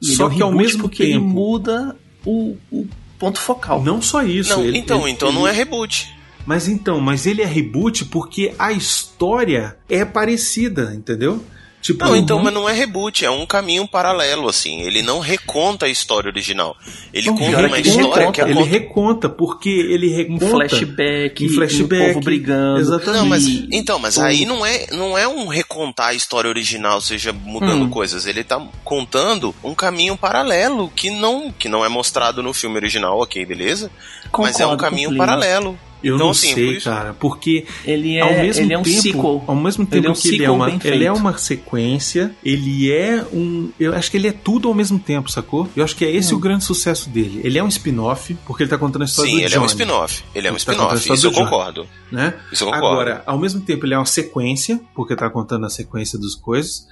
E 0.00 0.06
ele 0.06 0.16
só 0.16 0.24
é 0.24 0.26
um 0.26 0.34
que 0.36 0.42
ao 0.42 0.52
mesmo 0.52 0.82
porque 0.82 1.02
ele 1.02 1.12
tempo. 1.12 1.26
muda 1.26 1.94
o, 2.24 2.56
o 2.72 2.86
ponto 3.18 3.38
focal. 3.38 3.82
Não 3.82 4.00
só 4.00 4.22
isso. 4.22 4.50
Não, 4.56 4.64
ele- 4.64 4.78
então, 4.78 5.02
ele- 5.02 5.10
então 5.10 5.30
não 5.32 5.46
é 5.46 5.50
ele- 5.50 5.58
reboot. 5.58 6.08
Mas 6.46 6.68
então, 6.68 7.00
mas 7.00 7.26
ele 7.26 7.42
é 7.42 7.46
reboot 7.46 8.04
porque 8.06 8.54
a 8.58 8.72
história 8.72 9.76
é 9.88 10.04
parecida, 10.04 10.92
entendeu? 10.94 11.42
Tipo, 11.82 12.04
Não, 12.04 12.16
então, 12.16 12.38
uhum. 12.38 12.42
mas 12.44 12.52
não 12.54 12.68
é 12.68 12.72
reboot, 12.72 13.24
é 13.24 13.30
um 13.30 13.46
caminho 13.46 13.86
paralelo, 13.86 14.48
assim. 14.48 14.80
Ele 14.80 15.02
não 15.02 15.20
reconta 15.20 15.86
a 15.86 15.88
história 15.88 16.28
original. 16.28 16.74
Ele 17.12 17.28
Não, 17.28 17.36
conta 17.36 17.60
é 17.60 17.66
uma 17.66 17.68
que 17.68 17.74
ele 17.76 17.88
história 17.88 18.10
reconta, 18.18 18.32
que 18.32 18.40
ele 18.40 18.52
acontece. 18.52 18.70
reconta, 18.70 19.28
porque 19.28 19.68
ele 19.68 20.12
Um 20.12 20.16
reconta 20.16 20.46
flashback, 20.50 21.46
um 21.46 21.48
flashback, 21.54 22.02
o 22.02 22.06
povo 22.14 22.20
brigando. 22.24 22.80
Exatamente. 22.80 23.18
Não, 23.20 23.26
mas 23.26 23.46
então, 23.70 23.98
mas 24.00 24.18
aí 24.18 24.44
não 24.44 24.66
é, 24.66 24.86
não 24.90 25.16
é 25.16 25.28
um 25.28 25.46
recontar 25.46 26.08
a 26.08 26.14
história 26.14 26.48
original, 26.48 27.00
seja 27.00 27.32
mudando 27.32 27.84
Hum. 27.84 27.90
coisas. 27.90 28.26
Ele 28.26 28.42
tá 28.42 28.60
contando 28.82 29.54
um 29.62 29.74
caminho 29.74 30.16
paralelo 30.16 30.90
que 30.90 31.10
não, 31.10 31.52
que 31.52 31.68
não 31.68 31.84
é 31.84 31.88
mostrado 31.88 32.42
no 32.42 32.52
filme 32.52 32.74
original, 32.76 33.20
ok, 33.20 33.44
beleza? 33.46 33.92
mas 34.36 34.58
é 34.58 34.66
um 34.66 34.70
Concordo 34.70 34.82
caminho 34.90 35.16
paralelo. 35.16 35.78
Eu 36.02 36.14
então, 36.16 36.26
não 36.26 36.30
assim, 36.32 36.48
por 36.48 36.54
sei, 36.54 36.70
isso- 36.76 36.84
cara, 36.84 37.14
porque 37.14 37.66
Ele 37.84 38.16
é, 38.16 38.20
ao 38.20 38.32
mesmo 38.32 38.64
ele 38.64 38.74
é 38.74 38.78
um 38.78 38.82
tempo, 38.82 39.00
sequel. 39.02 39.44
ao 39.46 39.56
mesmo 39.56 39.84
tempo 39.86 39.96
Ele 39.96 40.06
é 40.06 40.10
um 40.10 40.14
que 40.14 40.28
ele 40.28 40.44
é 40.44 40.50
uma, 40.50 40.70
ele 40.84 41.04
é 41.04 41.12
uma 41.12 41.38
sequência, 41.38 42.34
ele 42.44 42.92
é 42.92 43.24
um, 43.32 43.70
eu 43.80 43.94
acho 43.94 44.10
que 44.10 44.16
ele 44.16 44.28
é 44.28 44.32
tudo 44.32 44.68
ao 44.68 44.74
mesmo 44.74 44.98
tempo, 44.98 45.30
sacou? 45.30 45.68
Eu 45.76 45.82
acho 45.82 45.96
que 45.96 46.04
é 46.04 46.10
esse 46.14 46.32
Hum. 46.34 46.36
o 46.36 46.40
grande 46.40 46.64
sucesso 46.64 47.08
dele. 47.08 47.40
Ele 47.42 47.58
é 47.58 47.64
um 47.64 47.68
spin-off 47.68 48.36
porque 48.46 48.62
ele 48.62 48.70
tá 48.70 48.78
contando 48.78 49.02
a 49.02 49.04
história 49.06 49.30
Sim, 49.30 49.36
do 49.38 49.42
ele 49.42 49.48
Johnny, 49.48 49.56
é 49.56 49.62
um 49.62 49.66
spin-off. 49.66 50.24
Ele 50.34 50.46
é 50.46 50.50
um 50.50 50.54
tá 50.54 50.58
spin-off, 50.58 50.94
história 50.96 51.16
isso 51.18 51.26
eu 51.26 51.30
Johnny. 51.32 51.44
concordo. 51.44 51.86
né? 52.12 52.34
Isso 52.52 52.62
eu 52.64 52.68
concordo. 52.68 52.86
Agora, 52.86 53.22
ao 53.26 53.38
mesmo 53.38 53.60
tempo 53.62 53.84
ele 53.86 53.94
é 53.94 53.98
uma 53.98 54.06
sequência 54.06 54.80
porque 54.94 55.16
tá 55.16 55.28
contando 55.30 55.66
a 55.66 55.70
sequência 55.70 56.18
das 56.18 56.34
coisas. 56.34 56.86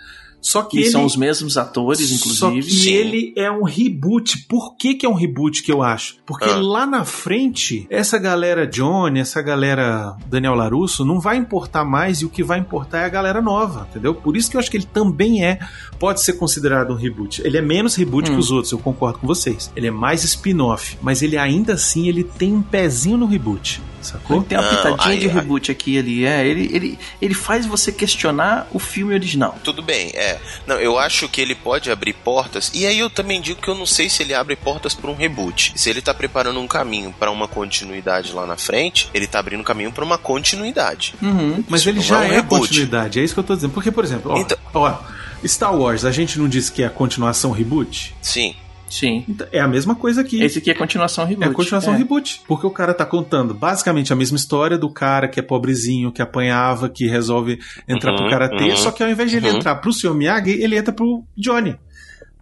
Só 0.47 0.63
que 0.63 0.77
E 0.77 0.81
ele 0.83 0.91
são 0.91 1.07
os 1.07 1.17
mesmos 1.17 1.57
atores, 1.57 2.07
Só 2.11 2.49
inclusive. 2.51 2.67
que 2.67 2.83
Sim. 2.83 2.91
ele 2.93 3.33
é 3.35 3.51
um 3.51 3.63
reboot. 3.65 4.45
Por 4.47 4.77
que, 4.77 4.93
que 4.95 5.07
é 5.07 5.09
um 5.09 5.15
reboot 5.15 5.63
que 5.63 5.73
eu 5.73 5.83
acho? 5.83 6.17
Porque 6.27 6.45
Ah. 6.45 6.57
lá 6.57 6.85
na 6.87 7.03
frente, 7.03 7.87
essa 7.89 8.19
galera 8.19 8.67
Johnny, 8.67 9.21
essa 9.21 9.41
galera 9.41 10.15
Daniel 10.27 10.55
Larusso, 10.55 11.03
não 11.03 11.19
vai 11.19 11.39
importar 11.39 11.83
mais 11.83 12.19
e 12.21 12.27
o 12.27 12.29
que 12.29 12.43
vai 12.45 12.59
importar 12.59 12.99
é 13.01 13.05
a 13.07 13.09
galera 13.09 13.41
nova, 13.41 13.89
entendeu? 13.91 14.15
Por 14.15 14.37
isso 14.37 14.51
que 14.51 14.57
eu 14.57 14.61
acho 14.61 14.71
que 14.71 14.77
ele 14.77 14.85
também 14.93 15.43
é, 15.43 15.59
pode 15.99 16.21
ser 16.21 16.35
considerado 16.35 16.93
um 16.93 16.97
reboot. 16.97 17.41
Ele 17.43 17.57
é 17.57 17.63
menos 17.63 17.95
reboot 17.95 18.31
Hum. 18.31 18.35
que 18.35 18.41
os 18.41 18.51
outros, 18.51 18.71
eu 18.71 18.79
concordo 18.79 19.21
com 19.21 19.27
vocês. 19.27 19.73
Ele 19.75 19.87
é 19.87 19.91
mais 19.91 20.25
spin-off, 20.25 20.99
mas 21.01 21.23
ele 21.23 21.39
ainda 21.39 21.73
assim 21.73 22.07
ele 22.07 22.23
tem 22.23 22.53
um 22.53 22.61
pezinho 22.63 23.17
no 23.17 23.25
reboot, 23.25 23.81
sacou? 24.03 24.43
Tem 24.43 24.59
uma 24.59 24.69
pitadinha 24.69 25.17
de 25.17 25.27
reboot 25.27 25.71
aqui 25.73 25.99
ali. 25.99 26.27
É, 26.27 26.47
ele, 26.47 26.69
ele, 26.71 26.99
ele 27.23 27.33
faz 27.35 27.65
você 27.65 27.91
questionar 27.91 28.69
o 28.73 28.79
filme 28.79 29.15
original. 29.15 29.57
Tudo 29.65 29.81
bem, 29.83 30.11
é. 30.13 30.34
Não, 30.67 30.77
eu 30.77 30.99
acho 30.99 31.29
que 31.29 31.41
ele 31.41 31.55
pode 31.55 31.91
abrir 31.91 32.13
portas. 32.13 32.71
E 32.75 32.87
aí 32.87 32.99
eu 32.99 33.11
também 33.11 33.41
digo 33.41 33.61
que 33.61 33.69
eu 33.69 33.75
não 33.75 33.87
sei 33.87 34.09
se 34.09 34.23
ele 34.23 34.35
abre 34.35 34.57
portas 34.57 34.95
para 34.95 35.11
um 35.11 35.15
reboot. 35.15 35.73
Se 35.77 35.91
ele 35.91 36.01
tá 36.01 36.13
preparando 36.15 36.61
um 36.61 36.67
caminho 36.67 37.15
para 37.19 37.31
uma 37.31 37.49
continuidade 37.49 38.33
lá 38.33 38.47
na 38.47 38.57
frente, 38.57 39.09
ele 39.15 39.27
tá 39.27 39.39
abrindo 39.39 39.63
caminho 39.65 39.93
para 39.93 40.05
uma 40.05 40.19
continuidade. 40.19 41.15
Uhum. 41.23 41.65
Mas 41.69 41.81
Isso 41.81 41.89
ele 41.91 42.01
já 42.01 42.25
é 42.25 42.33
um 42.37 42.39
é, 42.39 42.43
continuidade, 42.43 43.21
é 43.21 43.25
isso 43.25 43.35
que 43.35 43.41
eu 43.41 43.45
tô 43.45 43.55
dizendo. 43.55 43.73
Porque, 43.73 43.91
por 43.91 44.05
exemplo, 44.05 44.33
ó, 44.33 44.39
Então- 44.39 44.59
ó, 44.75 44.99
Star 45.47 45.75
Wars, 45.75 46.05
a 46.05 46.11
gente 46.11 46.39
não 46.39 46.49
disse 46.49 46.73
que 46.73 46.83
é 46.83 46.87
a 46.87 46.91
continuação 46.91 47.51
reboot? 47.51 48.15
Sim. 48.23 48.55
Sim. 48.97 49.25
Então, 49.29 49.47
é 49.51 49.59
a 49.59 49.67
mesma 49.67 49.97
coisa 49.97 50.21
aqui. 50.21 50.41
Esse 50.43 50.59
aqui 50.61 50.71
é 50.71 50.75
continuação 50.75 51.25
É 51.25 51.29
reboot. 51.29 51.49
a 51.51 51.53
continuação 51.55 51.95
É. 51.95 51.97
reboot. 51.97 52.43
Porque 52.47 52.65
o 52.67 52.71
cara 52.71 52.95
tá 52.95 53.05
contando 53.05 53.53
basicamente 53.53 54.13
a 54.13 54.17
mesma 54.17 54.37
história 54.37 54.79
do 54.79 54.89
cara 54.89 55.27
que 55.27 55.41
é 55.41 55.43
pobrezinho, 55.43 56.13
que 56.13 56.23
apanhava, 56.23 56.89
que 56.89 57.07
resolve 57.09 57.59
entrar 57.89 58.13
Uhum, 58.13 58.19
pro 58.19 58.31
karatê. 58.31 58.65
uhum, 58.71 58.77
só 58.77 58.93
que 58.93 59.03
ao 59.03 59.09
invés 59.11 59.31
de 59.31 59.39
ele 59.39 59.51
uhum. 59.51 59.57
entrar 59.57 59.75
pro 59.77 59.93
Sr. 59.93 60.15
Miyagi, 60.15 60.51
ele 60.63 60.77
entra 60.77 60.93
pro 60.93 61.25
Johnny. 61.37 61.77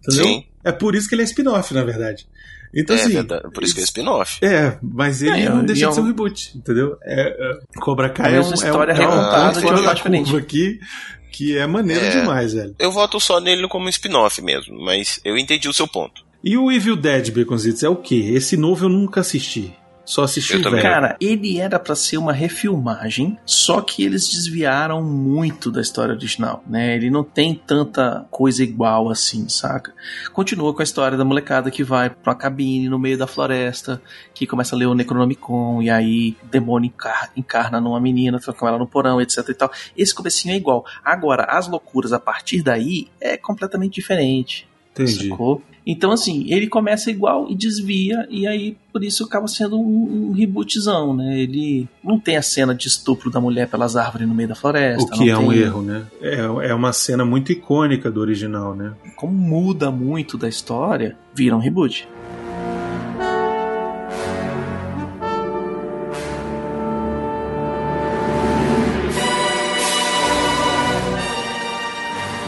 Entendeu? 0.07 0.25
Sim. 0.25 0.45
É 0.63 0.71
por 0.71 0.93
isso 0.95 1.09
que 1.09 1.15
ele 1.15 1.21
é 1.23 1.25
spin-off, 1.25 1.73
na 1.73 1.83
verdade. 1.83 2.27
Então, 2.75 2.95
é 2.95 2.99
assim. 3.01 3.13
verdade. 3.13 3.43
Por 3.53 3.63
isso 3.63 3.73
que 3.73 3.81
é 3.81 3.83
spin-off. 3.83 4.37
É, 4.45 4.77
mas 4.81 5.21
ele 5.21 5.41
É, 5.43 5.49
não 5.49 5.63
deixa 5.63 5.85
é 5.85 5.89
de 5.89 5.95
ser 5.95 6.01
um 6.01 6.03
um- 6.03 6.07
reboot, 6.07 6.57
entendeu? 6.57 6.97
É, 7.03 7.21
é, 7.29 7.59
Cobra 7.79 8.09
Kai 8.09 8.33
É 8.33 8.37
é, 8.37 8.39
uma 8.41 8.49
um, 8.49 8.53
história 8.53 8.91
é 8.93 8.95
um, 8.99 9.01
é 9.01 9.07
um 9.07 9.09
recontada 9.09 9.61
ponto 9.61 9.75
de 9.75 9.81
uma 9.81 9.95
curva 10.23 10.37
aqui 10.37 10.79
que 11.31 11.57
é 11.57 11.65
maneiro 11.65 12.05
É. 12.05 12.09
demais, 12.19 12.53
velho. 12.53 12.75
Eu 12.77 12.91
voto 12.91 13.19
só 13.19 13.39
nele 13.39 13.67
como 13.67 13.89
spin-off 13.89 14.39
mesmo, 14.41 14.79
mas 14.83 15.19
eu 15.25 15.35
entendi 15.37 15.67
o 15.67 15.73
seu 15.73 15.87
ponto. 15.87 16.23
E 16.43 16.57
o 16.57 16.71
Evil 16.71 16.95
Dead, 16.95 17.31
Baconzitos, 17.31 17.83
é 17.83 17.89
o 17.89 17.95
quê? 17.95 18.31
Esse 18.33 18.57
novo 18.57 18.85
eu 18.85 18.89
nunca 18.89 19.21
assisti. 19.21 19.73
Só 20.05 20.23
assisti 20.23 20.57
velho. 20.57 20.81
Cara, 20.81 21.15
ele 21.21 21.59
era 21.59 21.79
pra 21.79 21.95
ser 21.95 22.17
uma 22.17 22.33
refilmagem, 22.33 23.37
só 23.45 23.79
que 23.79 24.03
eles 24.03 24.27
desviaram 24.27 25.01
muito 25.01 25.71
da 25.71 25.79
história 25.79 26.13
original, 26.13 26.61
né? 26.67 26.93
Ele 26.97 27.09
não 27.09 27.23
tem 27.23 27.55
tanta 27.55 28.27
coisa 28.29 28.61
igual 28.61 29.09
assim, 29.09 29.47
saca? 29.47 29.93
Continua 30.33 30.73
com 30.73 30.81
a 30.81 30.83
história 30.83 31.17
da 31.17 31.23
molecada 31.23 31.71
que 31.71 31.85
vai 31.85 32.09
pra 32.09 32.33
uma 32.33 32.37
cabine 32.37 32.89
no 32.89 32.99
meio 32.99 33.17
da 33.17 33.27
floresta, 33.27 34.01
que 34.33 34.45
começa 34.45 34.75
a 34.75 34.77
ler 34.77 34.87
o 34.87 34.93
Necronomicon, 34.93 35.81
e 35.81 35.89
aí 35.89 36.35
o 36.43 36.47
demônio 36.47 36.87
encar- 36.87 37.31
encarna 37.37 37.79
numa 37.79 38.01
menina, 38.01 38.41
troca 38.41 38.67
ela 38.67 38.77
no 38.77 38.85
porão, 38.85 39.21
etc 39.21 39.47
e 39.47 39.53
tal. 39.53 39.71
Esse 39.95 40.13
comecinho 40.13 40.53
é 40.53 40.57
igual. 40.57 40.85
Agora, 41.01 41.43
as 41.45 41.69
loucuras 41.69 42.11
a 42.11 42.19
partir 42.19 42.61
daí 42.61 43.07
é 43.21 43.37
completamente 43.37 43.93
diferente. 43.93 44.67
Entendi. 44.91 45.29
Sacou? 45.29 45.63
Então, 45.85 46.11
assim, 46.11 46.45
ele 46.47 46.67
começa 46.67 47.11
igual 47.11 47.49
e 47.49 47.55
desvia, 47.55 48.25
e 48.29 48.47
aí 48.47 48.77
por 48.91 49.03
isso 49.03 49.23
acaba 49.25 49.47
sendo 49.47 49.77
um, 49.79 50.29
um 50.29 50.31
rebootzão, 50.31 51.15
né? 51.15 51.39
Ele 51.39 51.87
não 52.03 52.19
tem 52.19 52.37
a 52.37 52.41
cena 52.41 52.73
de 52.73 52.87
estupro 52.87 53.29
da 53.29 53.41
mulher 53.41 53.67
pelas 53.67 53.95
árvores 53.95 54.27
no 54.27 54.33
meio 54.35 54.47
da 54.49 54.55
floresta. 54.55 55.03
O 55.03 55.17
que 55.17 55.29
é 55.29 55.33
não 55.33 55.47
um 55.47 55.49
tem- 55.49 55.59
erro, 55.59 55.81
né? 55.81 56.05
É, 56.21 56.35
é 56.69 56.73
uma 56.73 56.93
cena 56.93 57.25
muito 57.25 57.51
icônica 57.51 58.09
do 58.11 58.21
original, 58.21 58.75
né? 58.75 58.93
Como 59.15 59.33
muda 59.33 59.91
muito 59.91 60.37
da 60.37 60.47
história, 60.47 61.17
vira 61.35 61.55
um 61.55 61.59
reboot. 61.59 62.07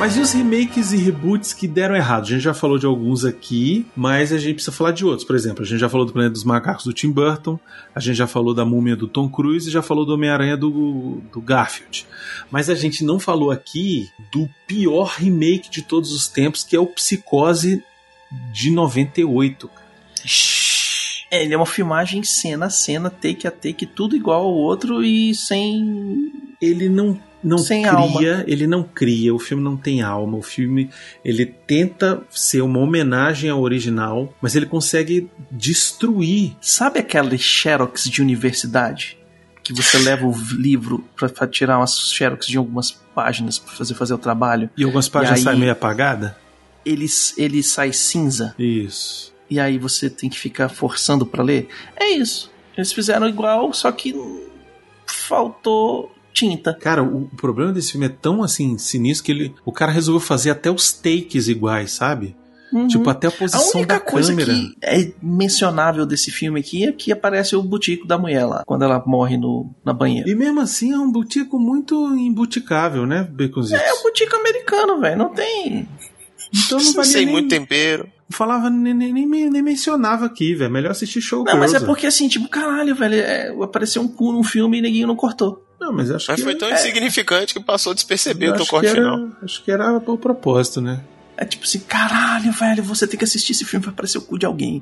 Mas 0.05 0.17
e 0.17 0.19
os 0.19 0.33
remakes 0.33 0.91
e 0.91 0.97
reboots 0.97 1.51
que 1.51 1.67
deram 1.67 1.95
errado? 1.95 2.25
A 2.25 2.27
gente 2.27 2.41
já 2.41 2.53
falou 2.53 2.77
de 2.77 2.85
alguns 2.85 3.25
aqui, 3.25 3.87
mas 3.95 4.31
a 4.31 4.37
gente 4.37 4.53
precisa 4.53 4.71
falar 4.71 4.91
de 4.91 5.03
outros. 5.03 5.25
Por 5.25 5.35
exemplo, 5.35 5.63
a 5.63 5.65
gente 5.65 5.79
já 5.79 5.89
falou 5.89 6.05
do 6.05 6.13
Planeta 6.13 6.33
dos 6.33 6.43
Macacos 6.43 6.85
do 6.85 6.93
Tim 6.93 7.09
Burton, 7.09 7.59
a 7.95 7.99
gente 7.99 8.15
já 8.15 8.27
falou 8.27 8.53
da 8.53 8.63
Múmia 8.63 8.95
do 8.95 9.07
Tom 9.07 9.27
Cruise 9.27 9.67
e 9.67 9.71
já 9.71 9.81
falou 9.81 10.05
do 10.05 10.13
Homem-Aranha 10.13 10.55
do, 10.55 11.23
do 11.33 11.41
Garfield. 11.41 12.05
Mas 12.51 12.69
a 12.69 12.75
gente 12.75 13.03
não 13.03 13.19
falou 13.19 13.49
aqui 13.49 14.07
do 14.31 14.47
pior 14.67 15.15
remake 15.17 15.71
de 15.71 15.81
todos 15.81 16.11
os 16.11 16.27
tempos, 16.27 16.63
que 16.63 16.75
é 16.75 16.79
o 16.79 16.85
Psicose 16.85 17.83
de 18.53 18.69
98. 18.69 19.67
É, 21.31 21.43
ele 21.43 21.55
é 21.55 21.57
uma 21.57 21.65
filmagem 21.65 22.23
cena 22.23 22.67
a 22.67 22.69
cena, 22.69 23.09
take 23.09 23.47
a 23.47 23.51
take, 23.51 23.87
tudo 23.87 24.15
igual 24.15 24.43
ao 24.43 24.53
outro 24.53 25.03
e 25.03 25.33
sem. 25.33 26.31
Ele 26.61 26.89
não 26.89 27.19
não 27.45 27.57
Sem 27.59 27.83
cria, 27.83 27.93
alma. 27.93 28.21
ele 28.47 28.65
não 28.65 28.83
cria, 28.83 29.33
o 29.33 29.39
filme 29.39 29.63
não 29.63 29.77
tem 29.77 30.01
alma, 30.01 30.37
o 30.37 30.41
filme 30.41 30.89
ele 31.23 31.45
tenta 31.45 32.21
ser 32.31 32.61
uma 32.61 32.79
homenagem 32.79 33.49
ao 33.49 33.61
original, 33.61 34.33
mas 34.41 34.55
ele 34.55 34.65
consegue 34.65 35.29
destruir. 35.51 36.55
Sabe 36.59 36.99
aquela 36.99 37.37
xerox 37.37 38.09
de 38.09 38.21
universidade? 38.21 39.17
Que 39.63 39.73
você 39.73 39.97
leva 39.99 40.25
o 40.27 40.33
livro 40.53 41.03
pra, 41.15 41.29
pra 41.29 41.47
tirar 41.47 41.77
umas 41.79 41.97
xerox 42.11 42.47
de 42.47 42.57
algumas 42.57 42.91
páginas 42.91 43.57
pra 43.59 43.73
fazer, 43.73 43.93
fazer 43.93 44.13
o 44.13 44.17
trabalho. 44.17 44.69
E 44.77 44.83
algumas 44.83 45.07
páginas 45.07 45.41
saem 45.41 45.59
meio 45.59 45.71
apagada? 45.71 46.37
Ele, 46.85 47.05
ele 47.37 47.63
sai 47.63 47.91
cinza. 47.93 48.53
Isso. 48.59 49.33
e 49.49 49.59
aí 49.59 49.77
você 49.77 50.09
tem 50.09 50.29
que 50.29 50.37
ficar 50.39 50.69
forçando 50.69 51.25
pra 51.25 51.43
ler. 51.43 51.67
É 51.95 52.09
isso. 52.09 52.51
Eles 52.77 52.91
fizeram 52.91 53.27
igual, 53.27 53.71
só 53.73 53.91
que 53.91 54.13
faltou 55.07 56.11
tinta. 56.36 56.73
Cara, 56.79 57.01
o 57.01 57.27
problema 57.38 57.71
desse 57.71 57.93
filme 57.93 58.07
é 58.07 58.09
tão 58.09 58.43
assim 58.43 58.77
sinistro 58.77 59.25
que 59.25 59.31
ele, 59.31 59.55
o 59.63 59.71
cara 59.71 59.91
resolveu 59.91 60.19
fazer 60.19 60.51
até 60.51 60.69
os 60.69 60.91
takes 60.91 61.47
iguais, 61.47 61.91
sabe? 61.91 62.36
Uhum. 62.73 62.88
Tipo, 62.88 63.09
até 63.09 63.27
a 63.27 63.29
A 63.29 63.33
posição 63.33 63.79
única 63.81 63.93
da 63.93 63.99
coisa 63.99 64.29
câmera. 64.31 64.51
que 64.53 64.75
é 64.83 65.11
mencionável 65.21 66.05
desse 66.05 66.29
filme 66.31 66.59
aqui 66.59 66.83
é 66.83 66.91
que 66.91 67.11
aparece 67.11 67.55
o 67.55 67.63
butico 67.63 68.05
da 68.05 68.17
mulher 68.17 68.45
lá, 68.45 68.63
quando 68.65 68.83
ela 68.83 69.01
morre 69.05 69.38
no, 69.38 69.69
na 69.86 69.93
banheira. 69.93 70.29
E 70.29 70.36
mesmo 70.36 70.59
assim 70.59 70.91
é 70.91 70.97
um 70.97 71.09
butico 71.11 71.57
muito 71.57 71.95
embuticável, 72.17 73.05
né, 73.05 73.23
Baconzitos? 73.23 73.81
É 73.81 73.93
o 73.93 74.03
butico 74.03 74.36
americano, 74.36 74.99
velho. 74.99 75.17
Não 75.17 75.29
tem. 75.29 75.88
Então 76.65 76.79
não 76.79 76.93
valia 76.93 77.11
Sem 77.11 77.25
nem, 77.25 77.33
muito 77.33 77.49
tempero. 77.49 78.09
falava 78.29 78.69
nem, 78.69 78.93
nem, 78.93 79.13
nem, 79.13 79.49
nem 79.49 79.61
mencionava 79.61 80.25
aqui, 80.25 80.53
velho. 80.55 80.71
Melhor 80.71 80.91
assistir 80.91 81.21
show 81.21 81.43
Não, 81.43 81.57
mas 81.57 81.73
é 81.73 81.79
porque 81.79 82.07
assim, 82.07 82.27
tipo, 82.27 82.49
caralho, 82.49 82.95
velho, 82.95 83.15
é, 83.15 83.49
apareceu 83.61 84.01
um 84.01 84.07
cu 84.07 84.31
num 84.33 84.43
filme 84.43 84.79
e 84.79 84.81
ninguém 84.81 85.05
não 85.05 85.15
cortou. 85.15 85.64
Não, 85.80 85.91
mas 85.91 86.09
acho 86.09 86.26
Mas 86.30 86.38
que 86.39 86.43
foi 86.43 86.55
tão 86.55 86.69
é- 86.69 86.73
insignificante 86.73 87.53
que 87.53 87.59
passou 87.59 87.93
despercebido 87.93 88.57
no 88.57 88.65
corte 88.65 88.88
era, 88.88 88.95
final. 88.95 89.30
Acho 89.43 89.63
que 89.63 89.71
era 89.71 89.91
o 89.97 90.17
propósito, 90.17 90.82
né? 90.82 91.01
É 91.38 91.43
tipo 91.45 91.65
assim, 91.65 91.80
caralho, 91.80 92.51
velho, 92.51 92.84
você 92.84 93.05
tem 93.05 93.17
que 93.17 93.26
assistir 93.26 93.51
esse 93.51 93.65
filme 93.65 93.84
pra 93.84 93.91
aparecer 93.91 94.17
o 94.17 94.21
cu 94.21 94.39
de 94.39 94.45
alguém. 94.45 94.82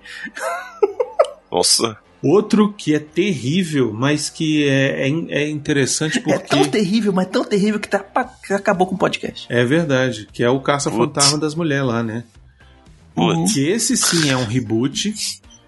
Nossa. 1.51 1.97
Outro 2.23 2.71
que 2.71 2.93
é 2.95 2.99
terrível, 2.99 3.91
mas 3.93 4.29
que 4.29 4.67
é, 4.67 5.07
é, 5.07 5.11
é 5.29 5.49
interessante 5.49 6.19
É 6.19 6.21
porque. 6.21 6.47
tão 6.47 6.63
terrível, 6.69 7.11
mas 7.11 7.27
tão 7.27 7.43
terrível 7.43 7.79
que, 7.79 7.87
tá, 7.89 7.99
que 7.99 8.53
acabou 8.53 8.87
com 8.87 8.95
o 8.95 8.97
podcast. 8.97 9.45
É 9.49 9.65
verdade, 9.65 10.27
que 10.31 10.41
é 10.41 10.49
o 10.49 10.61
Caça-Fantasma 10.61 11.37
das 11.37 11.53
Mulheres 11.53 11.85
lá, 11.85 12.01
né? 12.01 12.23
Putz. 13.13 13.53
Que 13.53 13.67
esse 13.67 13.97
sim 13.97 14.29
é 14.29 14.37
um 14.37 14.45
reboot, 14.45 15.13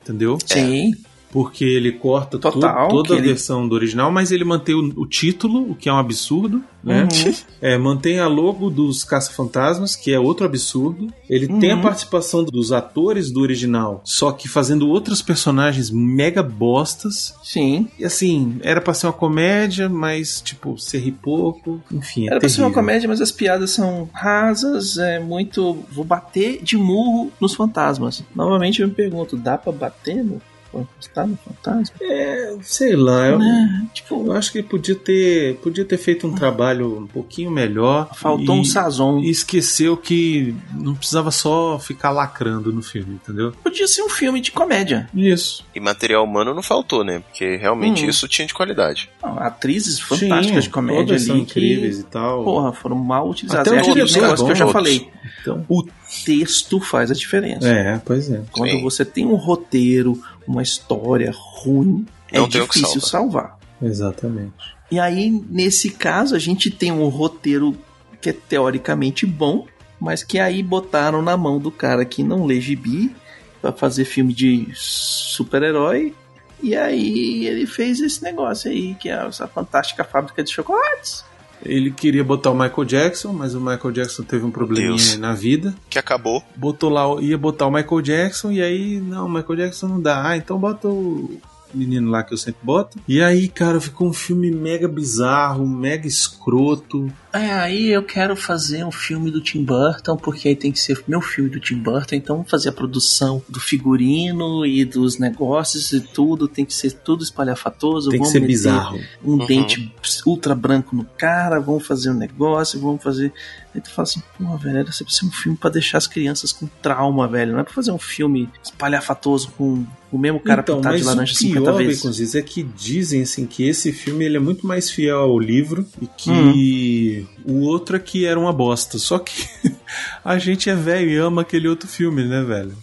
entendeu? 0.02 0.38
Sim. 0.46 0.94
Porque 1.36 1.66
ele 1.66 1.92
corta 1.92 2.40
to- 2.40 2.50
Total, 2.50 2.88
toda 2.88 3.14
a 3.14 3.18
ele- 3.18 3.28
versão 3.28 3.68
do 3.68 3.76
original, 3.76 4.10
mas 4.10 4.32
ele 4.32 4.46
mantém 4.46 4.74
o, 4.74 5.02
o 5.02 5.06
título, 5.06 5.70
o 5.70 5.76
que 5.76 5.90
é 5.90 5.94
um 5.94 5.98
absurdo, 5.98 6.64
né? 6.82 7.02
Uhum. 7.12 7.34
É, 7.62 7.78
mantém 7.78 8.20
a 8.20 8.28
logo 8.28 8.70
dos 8.70 9.04
Caça-Fantasmas, 9.04 9.98
que 9.98 10.14
é 10.14 10.20
outro 10.20 10.46
absurdo. 10.46 11.08
Ele 11.30 11.46
tem 11.60 11.72
a 11.72 11.76
Uhum. 11.76 11.82
participação 11.82 12.42
dos 12.46 12.72
atores 12.72 13.32
do 13.32 13.42
original, 13.42 14.00
só 14.06 14.32
que 14.32 14.48
fazendo 14.48 14.88
outros 14.88 15.22
personagens 15.22 15.90
mega 15.92 16.42
bostas. 16.42 17.36
Sim. 17.44 17.90
E 18.00 18.06
assim, 18.06 18.58
era 18.62 18.80
pra 18.80 18.94
ser 18.94 19.08
uma 19.08 19.14
comédia, 19.14 19.90
mas, 19.90 20.40
tipo, 20.40 20.80
você 20.80 20.98
ri 20.98 21.12
pouco. 21.12 21.82
Enfim, 21.92 22.28
é 22.28 22.32
Era 22.32 22.40
pra 22.40 22.48
ser 22.48 22.62
uma 22.62 22.68
terrível. 22.70 22.82
comédia, 22.82 23.10
mas 23.10 23.20
as 23.20 23.32
piadas 23.32 23.72
são 23.72 24.08
rasas, 24.14 24.98
é 24.98 25.20
muito. 25.20 25.80
Vou 25.92 26.06
bater 26.06 26.64
de 26.64 26.78
murro 26.78 27.30
nos 27.42 27.54
fantasmas. 27.56 28.24
Novamente 28.34 28.82
eu 28.82 28.88
me 28.88 28.94
pergunto, 28.94 29.36
dá 29.36 29.58
pra 29.58 29.74
bater 29.74 30.24
no. 30.24 30.42
Encostar 30.82 31.28
no 31.28 31.38
fantasma? 31.38 31.96
É, 32.02 32.56
sei 32.62 32.96
lá, 32.96 33.28
eu, 33.28 33.40
Né? 33.40 33.88
Tipo, 33.94 34.26
eu 34.28 34.32
acho 34.34 34.52
que 34.52 34.62
podia 34.64 34.96
ter, 34.96 35.56
podia 35.58 35.86
ter 35.86 35.98
feito 35.98 36.28
um 36.28 36.34
trabalho 36.34 37.00
um 37.00 37.08
pouquinho 37.08 37.52
melhor. 37.52 38.10
faltou 38.16 38.56
e, 38.56 38.60
um 38.60 38.64
sazon. 38.64 39.20
E 39.20 39.30
esqueceu 39.30 39.96
que 39.98 40.56
não 40.74 40.96
precisava 40.96 41.32
só 41.32 41.78
ficar 41.80 42.12
lacrando 42.12 42.72
no 42.72 42.82
filme, 42.82 43.16
entendeu? 43.16 43.52
Podia 43.64 43.88
ser 43.88 44.02
um 44.04 44.10
filme 44.10 44.40
de 44.42 44.52
comédia. 44.52 45.10
Isso. 45.14 45.66
E 45.74 45.80
material 45.80 46.24
humano 46.24 46.54
não 46.54 46.64
faltou, 46.64 47.04
né? 47.04 47.20
Porque 47.20 47.56
realmente 47.58 48.06
Hum. 48.06 48.10
isso 48.10 48.28
tinha 48.28 48.48
de 48.48 48.54
qualidade. 48.54 49.10
Não, 49.24 49.40
atrizes 49.40 50.00
fantásticas 50.00 50.64
Sim, 50.64 50.70
de 50.70 50.70
comédia 50.70 51.06
todas 51.06 51.24
são 51.24 51.36
ali 51.36 51.46
que, 51.46 51.52
incríveis 51.60 52.00
e 52.00 52.04
tal. 52.04 52.44
porra, 52.44 52.72
foram 52.74 52.96
mal 52.98 53.30
utilizadas. 53.30 53.68
Até 53.68 53.78
é 53.78 53.82
o 53.82 53.94
diretor 53.94 54.36
que 54.46 54.52
eu 54.52 54.56
já 54.56 54.68
falei. 54.68 55.10
Então, 55.42 55.66
O 55.70 55.84
texto 56.26 56.80
faz 56.80 57.12
a 57.12 57.14
diferença. 57.14 57.68
é, 57.68 58.02
pois 58.04 58.30
é. 58.30 58.42
Quando 58.52 58.72
Sim. 58.72 58.82
você 58.82 59.04
tem 59.06 59.26
um 59.26 59.36
roteiro, 59.36 60.22
uma 60.48 60.62
história 60.62 61.32
ruim, 61.34 62.06
é 62.32 62.38
Não 62.38 62.46
o 62.46 62.50
que 62.50 62.60
difícil 62.60 63.02
salvar. 63.02 63.58
Exatamente. 63.82 64.76
E 64.92 65.00
aí, 65.00 65.30
nesse 65.50 65.90
caso, 65.90 66.36
a 66.36 66.40
gente 66.40 66.70
tem 66.70 66.92
um 66.92 67.08
roteiro 67.08 67.76
que 68.22 68.30
é 68.30 68.34
teoricamente 68.34 69.26
bom, 69.26 69.66
mas 70.00 70.24
que 70.24 70.40
aí 70.40 70.62
botaram 70.62 71.22
na 71.22 71.36
mão 71.36 71.60
do 71.60 71.72
cara 71.72 72.06
que 72.06 72.24
não 72.24 72.46
lê 72.46 72.60
gibi 72.62 73.16
pra 73.62 73.72
fazer 73.72 74.06
filme 74.06 74.34
de 74.34 74.68
super-herói. 74.74 76.14
E 76.62 76.76
aí 76.76 77.46
ele 77.46 77.66
fez 77.66 78.00
esse 78.00 78.24
negócio 78.24 78.70
aí, 78.72 78.96
que 78.96 79.10
é 79.10 79.26
essa 79.26 79.48
fantástica 79.48 80.04
fábrica 80.04 80.44
de 80.44 80.52
chocolates. 80.52 81.24
Ele 81.66 81.92
queria 81.92 82.24
botar 82.24 82.52
o 82.52 82.56
Michael 82.56 82.86
Jackson, 82.86 83.34
mas 83.34 83.56
o 83.56 83.60
Michael 83.60 83.92
Jackson 83.92 84.24
teve 84.24 84.46
um 84.46 84.52
probleminha 84.52 84.90
Deus. 84.90 85.18
na 85.18 85.34
vida. 85.34 85.76
Que 85.90 86.00
acabou. 86.00 86.44
Botou 86.56 86.90
lá, 86.90 87.04
ia 87.22 87.38
botar 87.38 87.68
o 87.68 87.72
Michael 87.72 88.02
Jackson, 88.02 88.52
e 88.52 88.62
aí, 88.62 89.00
não, 89.02 89.26
o 89.26 89.30
Michael 89.30 89.58
Jackson 89.58 89.88
não 89.88 90.02
dá. 90.02 90.28
Ah, 90.28 90.38
então 90.38 90.58
bota 90.58 90.88
o, 90.88 91.40
menino 91.76 92.10
lá 92.10 92.24
que 92.24 92.34
eu 92.34 92.38
sempre 92.38 92.60
boto. 92.64 92.98
E 93.08 93.22
aí, 93.22 93.48
cara, 93.48 93.80
ficou 93.80 94.08
um 94.08 94.14
filme 94.14 94.52
mega 94.52 94.88
bizarro, 94.88 95.68
mega 95.68 96.08
escroto. 96.08 97.12
É, 97.34 97.52
aí 97.52 97.90
eu 97.90 98.02
quero 98.04 98.36
fazer 98.36 98.86
um 98.86 98.92
filme 98.92 99.30
do 99.30 99.42
Tim 99.42 99.64
Burton, 99.64 100.16
porque 100.16 100.48
aí 100.48 100.56
tem 100.56 100.72
que 100.72 100.80
ser 100.80 101.04
meu 101.08 101.20
filme 101.22 101.50
do 101.50 101.60
Tim 101.60 101.76
Burton, 101.78 102.16
então 102.16 102.38
vamos 102.38 102.50
fazer 102.50 102.70
a 102.70 102.72
produção 102.72 103.42
do 103.50 103.60
figurino 103.60 104.66
e 104.66 104.86
dos 104.86 105.18
negócios 105.20 105.92
e 105.92 106.00
tudo, 106.02 106.48
tem 106.48 106.64
que 106.66 106.74
ser 106.74 106.92
tudo 106.94 107.24
espalhafatoso. 107.24 108.10
Tem 108.10 108.20
que 108.20 108.26
vamos 108.26 108.32
ser 108.32 108.46
bizarro. 108.46 109.00
Um 109.24 109.34
Uhum. 109.34 109.46
dente 109.46 109.94
ultra 110.26 110.56
branco 110.56 110.96
no 110.96 111.04
cara, 111.18 111.60
vamos 111.60 111.86
fazer 111.86 112.10
um 112.12 112.14
negócio, 112.16 112.80
vamos 112.80 113.04
fazer. 113.04 113.34
Aí 113.76 113.82
tu 113.82 113.92
fala 113.92 114.04
assim, 114.08 114.24
porra, 114.38 114.58
velho, 114.58 114.78
era 114.80 114.92
sempre 114.94 115.14
ser 115.14 115.26
um 115.26 115.32
filme 115.32 115.58
pra 115.58 115.70
deixar 115.70 115.98
as 115.98 116.08
crianças 116.08 116.54
com 116.54 116.66
trauma, 116.82 117.28
velho. 117.28 117.52
Não 117.52 117.60
é 117.60 117.64
pra 117.64 117.74
fazer 117.74 117.92
um 117.92 117.98
filme 118.00 118.50
espalhafatoso 118.64 119.50
com 119.58 119.86
o 120.12 120.18
mesmo 120.18 120.40
cara 120.40 120.62
então, 120.62 120.78
pintado 120.78 120.96
de 120.98 121.04
laranja 121.04 121.34
o 121.34 121.36
50 121.36 121.62
pior, 121.62 121.78
vezes. 121.78 121.98
Baconzitos, 122.02 122.36
é 122.36 122.42
que 122.42 122.64
dizem 122.64 123.22
assim 123.24 123.46
que 123.46 123.68
esse 123.68 123.92
filme 123.92 124.24
ele 124.24 124.38
é 124.38 124.40
muito 124.40 124.66
mais 124.66 124.90
fiel 124.90 125.18
ao 125.20 125.38
livro 125.38 125.86
e 126.02 126.08
que 126.08 127.28
Uhum. 127.46 127.60
o 127.60 127.60
outro 127.66 127.98
aqui 127.98 128.26
era 128.26 128.40
uma 128.40 128.54
bosta. 128.54 128.98
Só 128.98 129.20
que 129.20 129.46
a 130.24 130.38
gente 130.38 130.70
é 130.70 130.76
velho 130.76 131.10
e 131.10 131.18
ama 131.18 131.42
aquele 131.42 131.68
outro 131.68 131.88
filme, 131.88 132.24
né, 132.24 132.42
velho? 132.44 132.78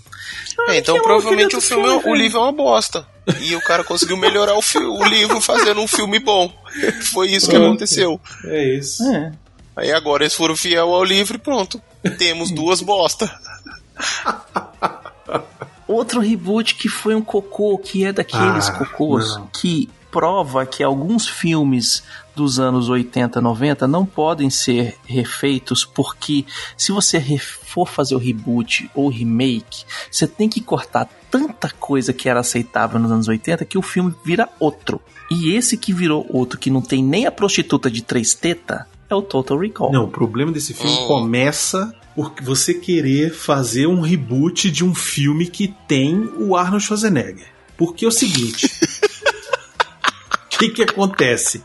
É, 0.68 0.76
então 0.76 0.94
que 0.94 1.00
é 1.00 1.02
provavelmente 1.02 1.56
o 1.56 1.60
filme, 1.60 1.88
filme, 1.88 2.10
o 2.10 2.14
livro 2.14 2.38
é 2.38 2.42
uma 2.42 2.52
bosta. 2.52 3.06
E 3.40 3.54
o 3.54 3.60
cara 3.60 3.84
conseguiu 3.84 4.16
melhorar 4.16 4.54
o, 4.54 4.60
o 4.60 5.04
livro 5.04 5.40
fazendo 5.40 5.80
um 5.80 5.86
filme 5.86 6.18
bom. 6.18 6.52
Foi 7.12 7.30
isso 7.30 7.46
que 7.46 7.52
Pronto. 7.54 7.68
aconteceu. 7.68 8.20
É 8.44 8.74
isso. 8.76 9.02
É. 9.04 9.32
Aí 9.76 9.90
agora 9.92 10.22
eles 10.24 10.34
foram 10.34 10.54
fiel 10.56 10.92
ao 10.94 11.02
livro 11.04 11.36
e 11.36 11.40
pronto. 11.40 11.80
Temos 12.18 12.50
duas 12.54 12.80
bosta. 12.82 13.30
Outro 15.86 16.20
reboot 16.20 16.74
que 16.74 16.88
foi 16.88 17.14
um 17.14 17.22
cocô, 17.22 17.76
que 17.78 18.04
é 18.04 18.12
daqueles 18.12 18.68
Ah, 18.68 18.72
cocôs 18.72 19.36
não. 19.36 19.46
que 19.48 19.88
prova 20.10 20.64
que 20.66 20.82
alguns 20.82 21.26
filmes 21.26 22.02
dos 22.36 22.58
anos 22.60 22.88
80, 22.88 23.40
90 23.40 23.86
não 23.86 24.04
podem 24.06 24.48
ser 24.50 24.96
refeitos 25.06 25.84
porque 25.86 26.44
se 26.76 26.92
você 26.92 27.38
for 27.38 27.88
fazer 27.88 28.14
o 28.14 28.18
reboot 28.18 28.90
ou 28.94 29.08
remake, 29.08 29.84
você 30.10 30.26
tem 30.26 30.48
que 30.48 30.60
cortar 30.60 31.08
tanta 31.30 31.70
coisa 31.70 32.12
que 32.12 32.28
era 32.28 32.40
aceitável 32.40 32.98
nos 32.98 33.10
anos 33.10 33.28
80 33.28 33.64
que 33.64 33.78
o 33.78 33.82
filme 33.82 34.14
vira 34.24 34.48
outro. 34.60 35.00
E 35.30 35.54
esse 35.54 35.76
que 35.78 35.92
virou 35.94 36.26
outro, 36.30 36.58
que 36.58 36.70
não 36.70 36.82
tem 36.82 37.02
nem 37.02 37.26
a 37.26 37.32
prostituta 37.32 37.90
de 37.90 38.02
três 38.02 38.34
teta, 38.34 38.86
é 39.12 39.16
o 39.16 39.22
Total 39.22 39.58
Recall. 39.58 39.92
Não, 39.92 40.04
o 40.04 40.08
problema 40.10 40.50
desse 40.52 40.74
filme 40.74 40.92
Hum. 40.92 41.06
começa 41.06 41.94
por 42.14 42.32
você 42.42 42.74
querer 42.74 43.32
fazer 43.32 43.86
um 43.86 44.00
reboot 44.00 44.70
de 44.70 44.84
um 44.84 44.94
filme 44.94 45.46
que 45.46 45.74
tem 45.88 46.28
o 46.38 46.56
Arnold 46.56 46.84
Schwarzenegger. 46.84 47.46
Porque 47.76 48.04
é 48.04 48.08
o 48.08 48.12
seguinte. 48.12 48.70
O 50.54 50.64
que, 50.64 50.68
que 50.70 50.82
acontece? 50.84 51.60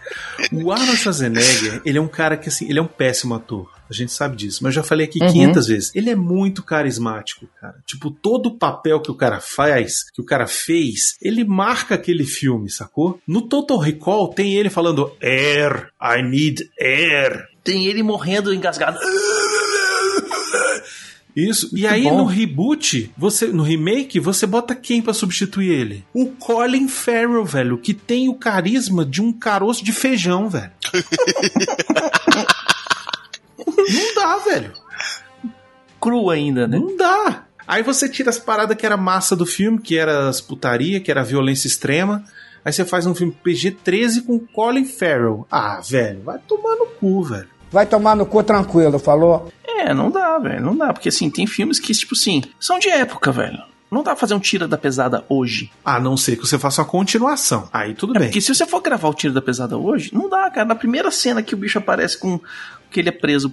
O 0.52 0.72
Arnold 0.72 0.98
Schwarzenegger, 0.98 1.84
ele 1.86 2.00
é 2.00 2.02
um 2.02 2.08
cara 2.08 2.36
que 2.36 2.50
assim, 2.50 2.68
ele 2.68 2.80
é 2.80 2.82
um 2.82 2.88
péssimo 2.88 3.36
ator. 3.36 3.70
A 3.90 3.94
gente 3.94 4.12
sabe 4.12 4.36
disso, 4.36 4.60
mas 4.64 4.76
eu 4.76 4.82
já 4.82 4.84
falei 4.84 5.06
aqui 5.06 5.20
Uhum. 5.22 5.32
500 5.32 5.68
vezes. 5.68 5.92
Ele 5.96 6.10
é 6.10 6.16
muito 6.16 6.62
carismático, 6.64 7.48
cara. 7.60 7.76
Tipo, 7.86 8.12
todo 8.12 8.48
o 8.48 8.58
papel 8.58 9.00
que 9.02 9.10
o 9.12 9.16
cara 9.16 9.40
faz, 9.40 10.10
que 10.12 10.22
o 10.22 10.26
cara 10.26 10.46
fez, 10.48 11.16
ele 11.22 11.44
marca 11.44 11.96
aquele 11.96 12.26
filme, 12.26 12.70
sacou? 12.70 13.20
No 13.28 13.42
Total 13.42 13.78
Recall 13.78 14.30
tem 14.34 14.56
ele 14.56 14.70
falando 14.70 15.12
Air, 15.22 15.90
I 16.02 16.22
need 16.22 16.70
air. 16.80 17.48
Tem 17.64 17.86
ele 17.88 18.04
morrendo 18.04 18.54
engasgado. 18.54 18.98
Isso. 21.36 21.68
E 21.74 21.82
Muito 21.82 21.94
aí 21.94 22.04
bom. 22.04 22.18
no 22.18 22.26
reboot, 22.26 23.12
você 23.16 23.46
no 23.48 23.62
remake, 23.62 24.20
você 24.20 24.48
bota 24.48 24.74
quem 24.74 25.04
pra 25.04 25.14
substituir 25.14 25.70
ele? 25.72 26.04
O 26.12 26.28
Colin 26.32 26.88
Farrell, 26.88 27.46
velho, 27.46 27.78
que 27.78 27.94
tem 27.94 28.28
o 28.28 28.34
carisma 28.34 29.06
de 29.06 29.22
um 29.22 29.32
caroço 29.32 29.86
de 29.86 29.92
feijão, 29.94 30.50
velho. 30.50 30.72
Não 33.90 34.16
dá, 34.16 34.38
velho. 34.38 34.72
Cru 36.00 36.30
ainda, 36.30 36.68
né? 36.68 36.78
Não 36.78 36.96
dá. 36.96 37.44
Aí 37.68 37.84
você 37.84 38.08
tira 38.08 38.30
as 38.30 38.40
paradas 38.40 38.78
que 38.78 38.86
era 38.86 38.96
massa 38.96 39.36
do 39.36 39.46
filme, 39.46 39.80
que 39.80 39.98
era 39.98 40.30
as 40.30 40.40
putaria, 40.40 41.00
que 41.02 41.12
era 41.12 41.22
a 41.22 41.24
violência 41.26 41.68
extrema. 41.68 42.24
Aí 42.64 42.72
você 42.72 42.86
faz 42.86 43.06
um 43.06 43.16
filme 43.16 43.36
PG-13 43.44 44.26
com 44.26 44.40
Colin 44.40 44.86
Farrell. 44.86 45.46
Ah, 45.52 45.82
velho, 45.82 46.22
vai 46.24 46.38
tomar 46.48 46.76
no 46.76 46.86
cu, 46.88 47.24
velho. 47.24 47.48
Vai 47.72 47.86
tomar 47.86 48.16
no 48.16 48.26
cu 48.26 48.42
tranquilo, 48.44 48.98
falou? 49.00 49.52
É, 49.66 49.94
não 49.94 50.10
dá, 50.10 50.38
velho. 50.40 50.62
Não 50.62 50.76
dá. 50.78 50.94
Porque 50.94 51.10
assim, 51.10 51.30
tem 51.30 51.46
filmes 51.46 51.80
que, 51.80 51.94
tipo 51.94 52.14
assim, 52.16 52.42
são 52.60 52.80
de 52.80 52.90
época, 52.90 53.32
velho. 53.32 53.58
Não 53.90 54.04
dá 54.04 54.12
pra 54.12 54.18
fazer 54.20 54.34
um 54.34 54.40
tira 54.40 54.68
da 54.68 54.78
pesada 54.78 55.24
hoje. 55.30 55.72
A 55.84 55.98
não 56.00 56.18
ser 56.18 56.36
que 56.36 56.46
você 56.46 56.60
faça 56.60 56.82
uma 56.82 56.88
continuação. 56.90 57.70
Aí 57.72 57.94
tudo 57.94 58.16
É 58.16 58.20
bem. 58.20 58.28
porque 58.28 58.42
se 58.42 58.54
você 58.54 58.66
for 58.66 58.82
gravar 58.82 59.08
o 59.08 59.14
tiro 59.14 59.34
da 59.34 59.42
pesada 59.42 59.78
hoje, 59.78 60.10
não 60.14 60.30
dá, 60.30 60.50
cara. 60.52 60.66
Na 60.68 60.76
primeira 60.76 61.10
cena 61.10 61.42
que 61.42 61.54
o 61.54 61.58
bicho 61.58 61.78
aparece 61.78 62.18
com. 62.18 62.40
Que 62.92 63.00
ele 63.00 63.10
é 63.10 63.12
preso 63.12 63.50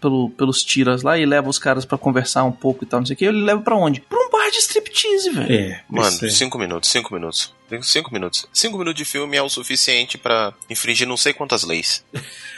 pelo, 0.00 0.30
pelos 0.30 0.62
tiras 0.64 1.02
lá 1.02 1.18
e 1.18 1.26
leva 1.26 1.48
os 1.48 1.58
caras 1.58 1.84
pra 1.84 1.98
conversar 1.98 2.44
um 2.44 2.52
pouco 2.52 2.84
e 2.84 2.86
tal, 2.86 3.00
não 3.00 3.06
sei 3.06 3.14
o 3.14 3.16
que, 3.16 3.24
ele 3.24 3.42
leva 3.42 3.60
pra 3.60 3.76
onde? 3.76 4.00
Pra 4.00 4.18
um 4.18 4.30
bar 4.30 4.50
de 4.50 4.58
striptease, 4.58 5.30
velho. 5.30 5.52
É, 5.52 5.82
Mano, 5.88 6.18
é. 6.22 6.30
cinco 6.30 6.58
minutos, 6.58 6.90
cinco 6.90 7.12
minutos. 7.14 7.54
Cinco 7.82 8.12
minutos. 8.12 8.46
Cinco 8.52 8.78
minutos 8.78 8.96
de 8.96 9.04
filme 9.04 9.36
é 9.36 9.42
o 9.42 9.48
suficiente 9.48 10.16
pra 10.16 10.52
infringir 10.70 11.06
não 11.06 11.16
sei 11.16 11.32
quantas 11.32 11.64
leis. 11.64 12.04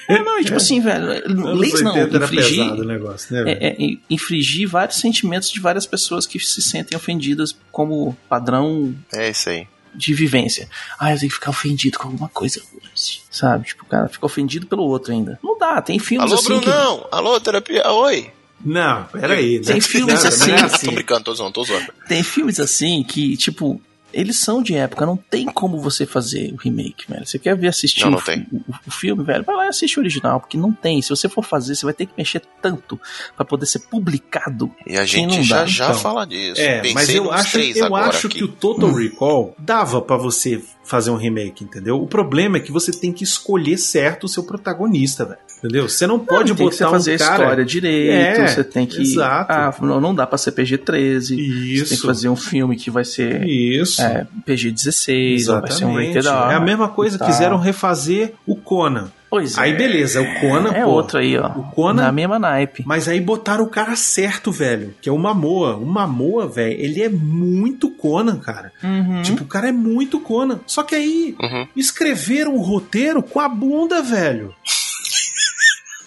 É, 0.06 0.22
não, 0.22 0.38
e 0.38 0.44
tipo 0.44 0.56
assim, 0.56 0.80
velho. 0.80 1.06
Leis 1.54 1.80
não, 1.80 1.92
80 1.94 2.16
era 2.16 2.24
infringir. 2.26 2.58
pesado 2.64 2.82
o 2.82 2.84
negócio, 2.84 3.34
né? 3.44 3.52
É, 3.52 3.68
é, 3.68 3.76
infringir 4.10 4.68
vários 4.68 4.98
sentimentos 4.98 5.50
de 5.50 5.60
várias 5.60 5.86
pessoas 5.86 6.26
que 6.26 6.38
se 6.38 6.60
sentem 6.60 6.96
ofendidas 6.96 7.56
como 7.72 8.16
padrão 8.28 8.94
É 9.12 9.30
isso 9.30 9.48
aí. 9.48 9.66
De 9.98 10.14
vivência. 10.14 10.68
Ah, 10.98 11.12
eu 11.12 11.18
tenho 11.18 11.28
que 11.28 11.34
ficar 11.34 11.50
ofendido 11.50 11.98
com 11.98 12.08
alguma 12.08 12.28
coisa 12.28 12.62
hoje. 12.72 13.20
Sabe? 13.30 13.66
Tipo, 13.66 13.84
o 13.84 13.86
cara 13.86 14.08
fica 14.08 14.24
ofendido 14.24 14.66
pelo 14.66 14.84
outro 14.84 15.12
ainda. 15.12 15.38
Não 15.42 15.58
dá, 15.58 15.82
tem 15.82 15.98
filmes 15.98 16.30
Alô, 16.30 16.40
assim 16.40 16.60
que. 16.60 16.66
Brunão! 16.66 17.06
Alô, 17.10 17.40
terapia! 17.40 17.90
Oi! 17.90 18.30
Não, 18.64 19.04
peraí. 19.04 19.60
Tem 19.60 19.76
né? 19.76 19.80
filmes 19.80 20.22
Não, 20.22 20.28
assim. 20.28 20.50
não 20.50 20.56
é 20.56 20.68
Tô 20.68 20.90
brincando, 20.92 21.24
tô 21.24 21.34
zoando, 21.34 21.52
tô 21.52 21.64
zoando. 21.64 21.92
Tem 22.08 22.22
filmes 22.22 22.58
assim 22.58 23.02
que, 23.02 23.36
tipo, 23.36 23.80
eles 24.12 24.38
são 24.38 24.62
de 24.62 24.74
época, 24.74 25.04
não 25.04 25.16
tem 25.16 25.46
como 25.46 25.80
você 25.80 26.06
fazer 26.06 26.52
o 26.52 26.56
remake, 26.56 27.04
velho. 27.08 27.26
Você 27.26 27.38
quer 27.38 27.56
ver 27.56 27.68
assistir 27.68 28.02
Não, 28.04 28.12
não 28.12 28.18
o, 28.18 28.22
tem. 28.22 28.46
o- 28.52 28.62
o 28.86 28.90
filme, 28.90 29.22
velho? 29.24 29.44
Vai 29.44 29.54
lá 29.56 29.66
e 29.66 29.68
assiste 29.68 29.98
o 29.98 30.00
original, 30.00 30.40
porque 30.40 30.56
não 30.56 30.72
tem. 30.72 31.00
Se 31.02 31.10
você 31.10 31.28
for 31.28 31.44
fazer, 31.44 31.74
você 31.74 31.84
vai 31.84 31.94
ter 31.94 32.06
que 32.06 32.12
mexer 32.16 32.42
tanto 32.62 32.98
pra 33.36 33.44
poder 33.44 33.66
ser 33.66 33.80
publicado. 33.80 34.74
E 34.86 34.96
a 34.96 35.04
gente 35.04 35.36
não 35.36 35.42
já 35.42 35.60
dá. 35.60 35.66
já 35.66 35.84
Então. 35.88 35.98
fala 36.00 36.26
disso. 36.26 36.60
É, 36.60 36.80
Pensei 36.80 36.94
mas 36.94 37.08
eu 37.14 37.30
acho, 37.32 37.58
eu 37.58 37.94
acho 37.96 38.26
aqui. 38.26 38.38
que 38.38 38.44
o 38.44 38.48
Total 38.48 38.92
Recall 38.92 39.54
dava 39.58 40.00
pra 40.00 40.16
você 40.16 40.62
fazer 40.88 41.10
um 41.10 41.16
remake, 41.16 41.64
entendeu? 41.64 42.00
O 42.02 42.06
problema 42.06 42.56
é 42.56 42.60
que 42.60 42.72
você 42.72 42.90
tem 42.90 43.12
que 43.12 43.22
escolher 43.22 43.76
certo 43.76 44.24
o 44.24 44.28
seu 44.28 44.42
protagonista, 44.42 45.24
velho. 45.24 45.38
Entendeu? 45.58 45.88
Você 45.88 46.06
não 46.06 46.18
pode 46.18 46.50
Não, 46.50 46.56
tem 46.56 46.68
que 46.68 46.74
você 46.76 46.84
botar 46.84 46.96
fazer 46.96 47.12
um 47.12 47.14
a 47.14 47.18
cara... 47.18 47.42
história 47.42 47.64
direito, 47.64 48.40
É, 48.40 48.46
você 48.46 48.64
tem 48.64 48.86
que. 48.86 49.02
exato. 49.02 49.52
Ah, 49.52 49.74
não, 49.80 50.00
não 50.00 50.14
dá 50.14 50.26
pra 50.26 50.38
ser 50.38 50.52
PG-13. 50.52 51.20
Você 51.20 51.34
Isso. 51.34 51.88
tem 51.90 51.98
que 51.98 52.06
fazer 52.06 52.28
um 52.28 52.36
filme 52.36 52.76
que 52.76 52.90
vai 52.90 53.04
ser 53.04 53.44
Isso. 53.46 54.00
é, 54.00 54.26
PG-16, 54.46 55.52
ou 55.52 55.60
vai 55.60 55.70
ser 55.70 55.84
um 55.84 55.94
rated 55.94 56.16
Exatamente. 56.18 56.48
R. 56.48 56.52
É 56.54 56.56
a 56.56 56.60
mesma 56.60 56.88
coisa, 56.88 57.18
tal. 57.18 57.28
quiseram 57.28 57.58
refazer 57.58 58.34
o 58.46 58.56
Conan. 58.56 59.10
Pois 59.30 59.58
Aí 59.58 59.72
é. 59.72 59.76
beleza, 59.76 60.22
o 60.22 60.40
Conan, 60.40 60.70
É 60.72 60.82
pô, 60.84 60.90
outro 60.90 61.18
aí, 61.18 61.36
ó. 61.36 61.48
O 61.48 61.64
Conan 61.72 62.04
Na 62.04 62.12
mesma 62.12 62.38
naipe. 62.38 62.82
Mas 62.86 63.06
aí 63.08 63.20
botaram 63.20 63.64
o 63.64 63.68
cara 63.68 63.94
certo, 63.94 64.50
velho. 64.50 64.94
Que 65.02 65.08
é 65.08 65.12
o 65.12 65.18
Mamoa. 65.18 65.76
O 65.76 65.84
Mamoa, 65.84 66.48
velho, 66.48 66.80
ele 66.80 67.02
é 67.02 67.08
muito 67.10 67.90
Conan, 67.90 68.38
cara. 68.38 68.72
Uhum. 68.82 69.20
Tipo, 69.22 69.44
o 69.44 69.46
cara 69.46 69.68
é 69.68 69.72
muito 69.72 70.18
Conan. 70.20 70.60
Só 70.66 70.82
que 70.82 70.94
aí 70.94 71.36
Uhum. 71.40 71.68
escreveram 71.76 72.54
o 72.54 72.62
roteiro 72.62 73.22
com 73.22 73.38
a 73.40 73.48
bunda, 73.48 74.00
velho. 74.02 74.54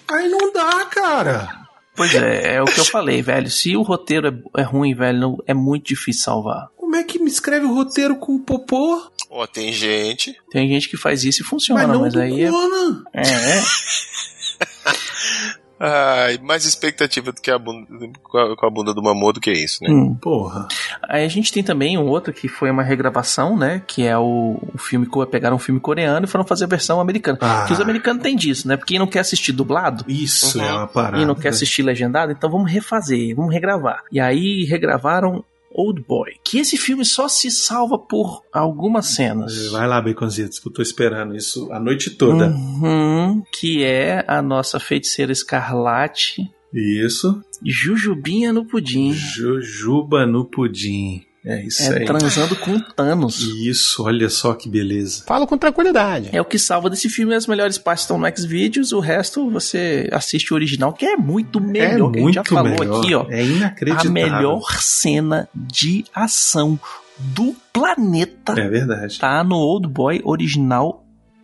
Aí 0.09 0.27
não 0.29 0.51
dá, 0.51 0.85
cara. 0.85 1.61
Pois 1.95 2.13
é, 2.15 2.55
é 2.55 2.61
o 2.61 2.65
que 2.65 2.79
eu 2.79 2.85
falei, 2.85 3.21
velho. 3.21 3.49
Se 3.49 3.75
o 3.75 3.81
roteiro 3.81 4.27
é, 4.55 4.61
é 4.61 4.63
ruim, 4.63 4.93
velho, 4.95 5.19
não- 5.19 5.37
é 5.45 5.53
muito 5.53 5.87
difícil 5.87 6.23
salvar. 6.23 6.67
Como 6.77 6.95
é 6.95 7.03
que 7.03 7.19
me 7.19 7.29
escreve 7.29 7.65
o 7.65 7.73
roteiro 7.73 8.15
com 8.17 8.37
popô? 8.39 9.10
Ó, 9.33 9.47
tem 9.47 9.71
gente. 9.71 10.35
Tem 10.51 10.67
gente 10.67 10.89
que 10.89 10.97
faz 10.97 11.23
isso 11.23 11.41
e 11.41 11.45
funciona, 11.45 11.87
Mas 11.87 11.97
mas, 11.99 12.01
não 12.01 12.09
do 12.09 12.19
aí 12.25 12.43
é, 12.43 12.49
Conan. 12.49 13.03
é, 13.13 13.21
é. 13.21 13.61
Ai, 15.83 16.37
mais 16.43 16.63
expectativa 16.65 17.31
do 17.31 17.41
que 17.41 17.49
a 17.49 17.57
bunda, 17.57 17.87
com 18.21 18.65
a, 18.67 18.69
bunda 18.69 18.93
do 18.93 19.01
Mamô 19.01 19.33
do 19.33 19.41
que 19.41 19.51
isso, 19.51 19.83
né? 19.83 19.89
Hum. 19.89 20.15
Porra. 20.21 20.67
Aí 21.09 21.25
a 21.25 21.27
gente 21.27 21.51
tem 21.51 21.63
também 21.63 21.97
um 21.97 22.07
outro 22.07 22.31
que 22.31 22.47
foi 22.47 22.69
uma 22.69 22.83
regravação, 22.83 23.57
né? 23.57 23.81
Que 23.87 24.05
é 24.05 24.15
o, 24.15 24.59
o 24.75 24.77
filme. 24.77 25.07
co- 25.07 25.25
Pegaram 25.25 25.55
um 25.55 25.59
filme 25.59 25.79
coreano 25.79 26.27
e 26.27 26.29
foram 26.29 26.45
fazer 26.45 26.65
a 26.65 26.67
versão 26.67 26.99
americana. 27.01 27.39
Ah. 27.41 27.63
Que 27.65 27.73
os 27.73 27.81
americanos 27.81 28.21
têm 28.21 28.35
disso, 28.35 28.67
né? 28.67 28.77
Porque 28.77 28.93
quem 28.93 28.99
não 28.99 29.07
quer 29.07 29.21
assistir 29.21 29.53
dublado 29.53 30.05
Isso 30.07 30.59
Uhum. 30.59 30.63
é 30.65 30.71
uma 30.71 30.87
parada. 30.87 31.23
e 31.23 31.25
não 31.25 31.33
quer 31.33 31.49
assistir 31.49 31.81
legendado, 31.81 32.31
então 32.31 32.51
vamos 32.51 32.71
refazer, 32.71 33.35
vamos 33.35 33.51
regravar. 33.51 34.03
E 34.11 34.19
aí 34.19 34.63
regravaram 34.65 35.43
Old 35.73 36.03
Boy. 36.07 36.33
Que 36.43 36.59
esse 36.59 36.77
filme 36.77 37.05
só 37.05 37.27
se 37.27 37.49
salva 37.49 37.97
por 37.97 38.43
algumas 38.51 39.07
cenas. 39.07 39.67
Vai 39.71 39.87
lá, 39.87 40.01
Baconzitos, 40.01 40.59
que 40.59 40.67
eu 40.67 40.73
tô 40.73 40.81
esperando 40.81 41.35
isso 41.35 41.71
a 41.71 41.79
noite 41.79 42.11
toda. 42.11 42.47
Uhum, 42.47 43.43
que 43.51 43.83
é 43.83 44.23
a 44.27 44.41
nossa 44.41 44.79
feiticeira 44.79 45.31
escarlate, 45.31 46.49
Isso. 46.73 47.41
Jujubinha 47.65 48.53
no 48.53 48.65
pudim. 48.65 49.13
Jujuba 49.13 50.25
no 50.25 50.45
pudim. 50.45 51.23
É 51.43 51.63
isso 51.65 51.81
É 51.81 51.99
aí. 51.99 52.05
transando 52.05 52.55
com 52.55 52.79
Thanos. 52.79 53.39
Isso, 53.41 54.03
olha 54.03 54.29
só 54.29 54.53
que 54.53 54.69
beleza. 54.69 55.23
Falo 55.25 55.47
com 55.47 55.57
tranquilidade. 55.57 56.29
É 56.31 56.39
o 56.39 56.45
que 56.45 56.59
salva 56.59 56.89
desse 56.89 57.09
filme. 57.09 57.33
As 57.33 57.47
melhores 57.47 57.77
partes 57.79 58.03
estão 58.03 58.17
no 58.19 58.27
Xvideos, 58.37 58.91
o 58.91 58.99
resto 58.99 59.49
você 59.49 60.07
assiste 60.11 60.51
o 60.53 60.55
original, 60.55 60.93
que 60.93 61.05
é 61.05 61.17
muito 61.17 61.59
melhor. 61.59 62.11
que 62.11 62.19
a 62.19 62.21
gente 62.21 62.33
já 62.35 62.41
muito 62.41 62.53
falou 62.53 62.79
melhor. 62.79 62.99
aqui, 63.03 63.15
ó. 63.15 63.25
É 63.29 63.43
inacreditável. 63.43 64.09
A 64.09 64.13
melhor 64.13 64.61
cena 64.81 65.49
de 65.55 66.05
ação 66.13 66.79
do 67.17 67.55
planeta 67.73 68.53
É 68.59 68.67
verdade. 68.67 69.19
tá 69.19 69.43
no 69.43 69.55
Old 69.55 69.87
Boy 69.87 70.21
original 70.23 71.00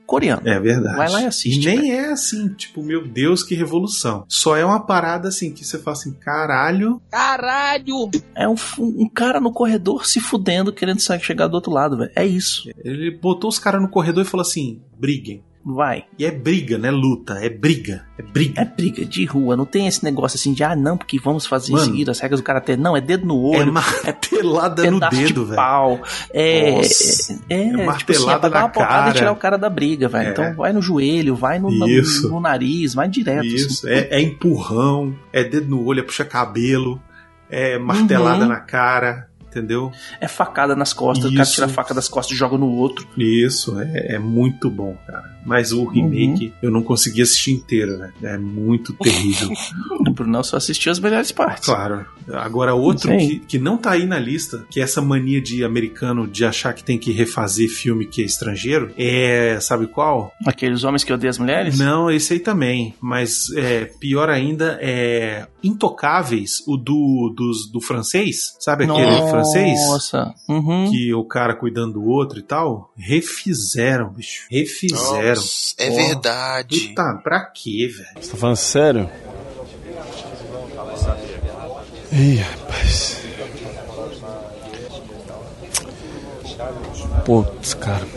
coreano. 0.08 0.41
É 0.47 0.60
verdade. 0.60 0.95
Vai 0.95 1.12
lá 1.12 1.22
e 1.22 1.26
assiste, 1.26 1.62
E 1.62 1.76
nem 1.76 1.91
é 1.91 2.12
assim, 2.12 2.47
tipo, 2.53 2.82
meu 2.82 3.05
Deus, 3.08 3.43
que 3.43 3.53
revolução. 3.53 4.26
Só 4.28 4.55
é 4.55 4.66
uma 4.66 4.80
parada 4.80 5.28
assim 5.28 5.53
que 5.53 5.66
você 5.66 5.78
fala 5.78 5.95
assim, 5.95 6.14
caralho. 6.14 7.01
Caralho! 7.12 8.10
É 8.34 8.47
um, 8.47 8.55
um 8.80 9.10
cara 9.10 9.39
no 9.39 9.51
corredor 9.51 10.08
se 10.08 10.20
fudendo, 10.20 10.74
querendo 10.74 11.01
chegar 11.20 11.47
do 11.47 11.55
outro 11.55 11.72
lado, 11.72 11.97
velho. 11.97 12.12
É 12.16 12.26
isso. 12.26 12.70
Ele 12.84 13.12
botou 13.12 13.49
os 13.49 13.60
caras 13.60 13.82
no 13.82 13.89
corredor 13.89 14.24
e 14.24 14.28
falou 14.28 14.41
assim: 14.41 14.82
briguem. 14.97 15.43
Vai. 15.70 16.05
E 16.18 16.26
é 16.26 16.32
briga, 16.32 16.78
não 16.78 16.88
é 16.88 16.91
luta, 16.91 17.34
é 17.43 17.49
briga. 17.49 18.05
É 18.18 18.22
briga. 18.24 18.61
É 18.61 18.63
briga 18.65 19.03
de 19.05 19.26
rua, 19.26 19.57
não 19.57 19.65
tem 19.65 19.86
esse 19.86 20.01
negócio 20.03 20.38
assim 20.38 20.53
de, 20.53 20.63
ah, 20.63 20.76
não, 20.76 20.95
porque 20.97 21.20
vamos 21.20 21.45
fazer 21.45 21.74
Mano, 21.74 21.84
seguir 21.84 22.09
as 22.09 22.20
regras 22.22 22.39
do 22.39 22.43
karatê. 22.43 22.78
Não, 22.78 22.95
é 22.95 23.01
dedo 23.01 23.26
no 23.28 23.38
olho. 23.38 23.63
É 23.63 23.72
martelada 23.72 24.89
no 24.89 24.99
pedaço 24.99 25.15
dedo, 25.18 25.41
de 25.41 25.45
velho. 25.47 25.55
pau. 25.55 25.99
É, 26.34 26.72
Nossa. 26.72 27.34
é, 27.49 27.55
É 27.55 27.63
tipo 27.65 27.74
assim, 27.74 27.82
é 27.82 27.86
martelada 27.86 28.39
pra 28.39 28.49
dar 28.49 28.59
na 28.59 28.65
uma 28.65 28.70
porrada 28.72 29.09
e 29.09 29.13
tirar 29.13 29.32
o 29.32 29.36
cara 29.36 29.57
da 29.57 29.70
briga, 29.70 30.07
velho. 30.07 30.28
É. 30.28 30.32
Então 30.32 30.53
vai 30.55 30.72
no 30.72 30.82
joelho, 30.82 31.36
vai 31.36 31.59
no, 31.59 31.70
no- 31.70 32.30
no 32.30 32.39
nariz, 32.39 32.93
vai 32.93 33.07
direto. 33.09 33.45
Isso, 33.45 33.86
assim. 33.86 33.93
é, 33.93 34.18
é 34.18 34.22
empurrão, 34.22 35.13
é 35.34 35.43
dedo 35.43 35.70
no 35.70 35.84
olho, 35.86 35.99
é 35.99 36.03
puxa 36.03 36.24
cabelo, 36.24 37.01
é 37.49 37.78
martelada 37.78 38.43
Uhum. 38.43 38.49
na 38.49 38.59
cara, 38.59 39.26
entendeu? 39.49 39.91
É 40.19 40.27
facada 40.27 40.75
nas 40.75 40.93
costas, 40.93 41.25
o 41.25 41.31
cara 41.31 41.43
Isso. 41.43 41.53
tira 41.53 41.65
a 41.65 41.69
faca 41.69 41.93
das 41.93 42.07
costas 42.07 42.35
e 42.35 42.39
joga 42.39 42.57
no 42.57 42.67
outro. 42.67 43.07
Isso, 43.17 43.79
é, 43.79 44.15
é 44.15 44.19
muito 44.19 44.69
bom, 44.69 44.97
cara. 45.05 45.37
Mas 45.45 45.71
o 45.71 45.85
remake 45.85 46.53
eu 46.61 46.69
não 46.69 46.83
consegui 46.83 47.21
assistir 47.21 47.51
inteiro, 47.51 47.97
né? 47.97 48.11
É 48.21 48.37
muito 48.37 48.93
terrível. 49.01 49.49
O 49.99 50.11
Brunão 50.11 50.43
só 50.43 50.57
assistiu 50.57 50.91
as 50.91 50.99
melhores 50.99 51.31
partes. 51.31 51.65
Claro. 51.65 52.05
Agora, 52.33 52.73
outro 52.73 53.09
que, 53.17 53.39
que 53.39 53.57
não 53.57 53.77
tá 53.77 53.91
aí 53.91 54.05
na 54.05 54.19
lista, 54.19 54.65
que 54.69 54.81
é 54.81 54.83
essa 54.83 55.01
mania 55.01 55.41
de 55.41 55.63
americano 55.63 56.27
de 56.27 56.43
achar 56.43 56.73
que 56.73 56.83
tem 56.83 56.97
que 56.97 57.11
refazer 57.11 57.69
filme 57.69 58.05
que 58.05 58.21
é 58.21 58.25
estrangeiro, 58.25 58.91
é. 58.97 59.57
Sabe 59.61 59.87
qual? 59.87 60.33
Aqueles 60.45 60.83
homens 60.83 61.03
que 61.03 61.13
odeiam 61.13 61.29
as 61.29 61.37
mulheres? 61.37 61.79
Não, 61.79 62.11
esse 62.11 62.33
aí 62.33 62.39
também. 62.39 62.93
Mas 63.01 63.49
é, 63.55 63.85
pior 63.85 64.29
ainda 64.29 64.77
é. 64.81 65.47
Intocáveis, 65.68 66.63
o 66.68 66.78
do, 66.78 67.34
dos, 67.36 67.70
do 67.72 67.82
francês. 67.82 68.55
Sabe 68.59 68.86
aquele 68.86 69.05
Nossa. 69.05 69.30
francês? 69.30 69.80
Uhum. 70.47 70.89
Que 70.89 71.13
o 71.13 71.26
cara 71.26 71.55
cuidando 71.55 71.93
do 71.93 72.05
outro 72.05 72.39
e 72.39 72.41
tal. 72.41 72.91
Refizeram, 72.97 74.09
bicho. 74.09 74.47
Refizeram. 74.49 75.36
Nossa, 75.36 75.76
é 75.78 75.89
verdade. 75.89 76.89
Puta, 76.89 77.20
pra 77.24 77.45
quê, 77.45 77.88
velho? 77.88 78.24
Você 78.24 78.32
tá 78.32 78.38
falando 78.38 78.55
sério? 78.55 79.09
Ih, 82.11 82.36
rapaz. 82.36 83.18
Putz, 87.26 87.74
cara. 87.74 88.07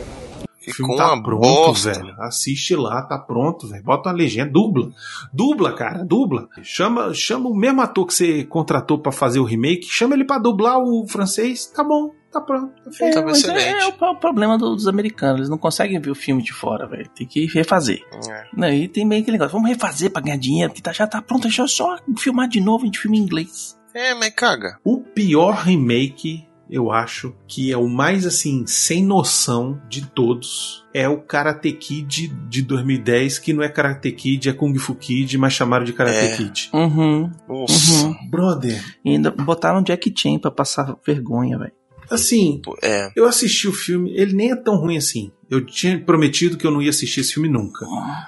O 0.71 0.75
filme 0.75 0.97
tá 0.97 1.13
uma 1.15 1.23
pronto, 1.23 1.41
bosta. 1.41 1.93
velho. 1.93 2.15
Assiste 2.21 2.75
lá, 2.77 3.03
tá 3.03 3.19
pronto, 3.19 3.69
velho. 3.69 3.83
Bota 3.83 4.09
uma 4.09 4.15
legenda, 4.17 4.51
dubla. 4.51 4.91
Dubla, 5.33 5.73
cara, 5.75 6.05
dubla. 6.05 6.49
Chama, 6.63 7.13
chama 7.15 7.49
o 7.49 7.55
mesmo 7.55 7.81
ator 7.81 8.07
que 8.07 8.15
você 8.15 8.45
contratou 8.45 8.99
pra 8.99 9.13
fazer 9.13 9.39
o 9.41 9.45
remake, 9.45 9.87
chama 9.89 10.15
ele 10.15 10.25
pra 10.25 10.39
dublar 10.39 10.79
o 10.79 11.07
francês. 11.09 11.67
Tá 11.67 11.83
bom, 11.85 12.11
tá 12.33 12.41
pronto, 12.41 12.73
tá 12.85 12.91
feito. 12.93 13.15
Tava 13.15 13.27
Mas 13.27 13.45
é, 13.45 13.53
excelente. 13.53 13.83
é 13.83 13.87
o 13.87 13.93
pro- 13.93 14.17
problema 14.17 14.57
do- 14.59 14.75
dos 14.75 14.87
americanos, 14.89 15.39
eles 15.39 15.49
não 15.51 15.59
conseguem 15.59 16.01
ver 16.01 16.11
o 16.11 16.15
filme 16.15 16.43
de 16.43 16.53
fora, 16.53 16.87
velho. 16.87 17.09
Tem 17.15 17.27
que 17.27 17.47
refazer. 17.47 18.01
É. 18.29 18.45
Né, 18.57 18.77
E 18.77 18.89
tem 18.89 19.05
meio 19.05 19.23
aquele 19.23 19.37
negócio, 19.39 19.53
vamos 19.53 19.69
refazer 19.71 20.11
pra 20.11 20.23
ganhar 20.23 20.37
dinheiro, 20.39 20.71
porque 20.71 20.83
tá- 20.83 20.93
já 20.93 21.07
tá 21.07 21.21
pronto, 21.23 21.43
deixa 21.43 21.63
eu 21.63 21.69
só 21.69 21.97
filmar 22.19 22.49
de 22.49 22.61
novo, 22.61 22.83
a 22.83 22.87
gente 22.87 22.99
filma 22.99 23.17
em 23.17 23.21
inglês. 23.21 23.79
É, 23.95 24.15
mas 24.15 24.31
caga. 24.35 24.79
O 24.85 25.01
pior 25.01 25.55
remake, 25.55 26.47
eu 26.71 26.91
acho, 26.93 27.35
que 27.47 27.73
é 27.73 27.77
o 27.77 27.89
mais 27.89 28.25
assim, 28.27 28.65
sem 28.67 29.05
noção 29.05 29.81
de 29.89 30.07
todos, 30.07 30.85
é 30.95 31.09
o 31.09 31.19
Karate 31.21 31.73
Kid 31.73 32.29
de 32.49 32.63
2010, 32.63 33.39
que 33.39 33.53
não 33.53 33.63
é 33.63 33.69
Karate 33.69 34.13
Kid, 34.13 34.49
é 34.49 34.53
Kung 34.53 34.75
Fu 34.79 34.95
Kid, 34.95 35.37
mas 35.39 35.53
chamaram 35.53 35.85
de 35.85 35.93
Karate 35.93 36.17
É. 36.17 36.37
Kid. 36.37 36.71
Uhum, 36.73 37.31
Nossa. 37.49 38.07
uhum. 38.07 38.15
Brother, 38.31 38.83
E 39.05 39.11
ainda 39.11 39.31
botaram 39.31 39.83
Jack 39.83 40.13
Chan 40.17 40.39
pra 40.39 40.51
passar 40.51 40.97
vergonha, 41.07 41.59
velho. 41.59 41.73
Assim, 42.11 42.61
É. 42.83 43.11
Eu 43.17 43.27
assisti 43.27 43.69
o 43.69 43.73
filme, 43.73 44.13
ele 44.15 44.33
nem 44.35 44.51
é 44.51 44.57
tão 44.57 44.77
ruim 44.77 44.97
assim. 44.97 45.31
Eu 45.49 45.65
tinha 45.65 45.99
prometido 45.99 46.57
que 46.57 46.67
eu 46.67 46.71
não 46.71 46.81
ia 46.83 46.91
assistir 46.91 47.21
esse 47.21 47.33
filme 47.35 47.49
nunca. 47.49 47.85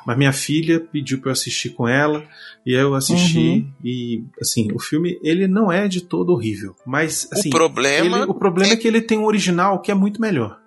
Mas 0.07 0.17
minha 0.19 0.33
filha 0.33 0.81
pediu 0.81 1.21
pra 1.21 1.29
eu 1.29 1.33
assistir 1.33 1.71
com 1.71 1.87
ela, 1.87 2.25
e 2.67 2.75
aí 2.75 2.81
eu 2.83 2.95
assisti. 2.95 3.39
Uhum. 3.39 3.73
E, 3.85 4.25
assim, 4.41 4.69
o 4.75 4.79
filme, 4.81 5.19
ele 5.23 5.47
não 5.47 5.71
é 5.71 5.87
de 5.87 6.01
todo 6.01 6.31
horrível. 6.33 6.75
Mas, 6.85 7.29
assim. 7.33 7.49
o 7.49 7.53
problema 7.53 8.17
ele- 8.23 8.31
o 8.31 8.35
problema 8.35 8.73
é... 8.73 8.77
que 8.77 8.89
ele 8.89 9.01
tem 9.01 9.19
um 9.19 9.25
original 9.25 9.81
que 9.81 9.91
é 9.91 9.95
muito 9.95 10.21
melhor. 10.21 10.59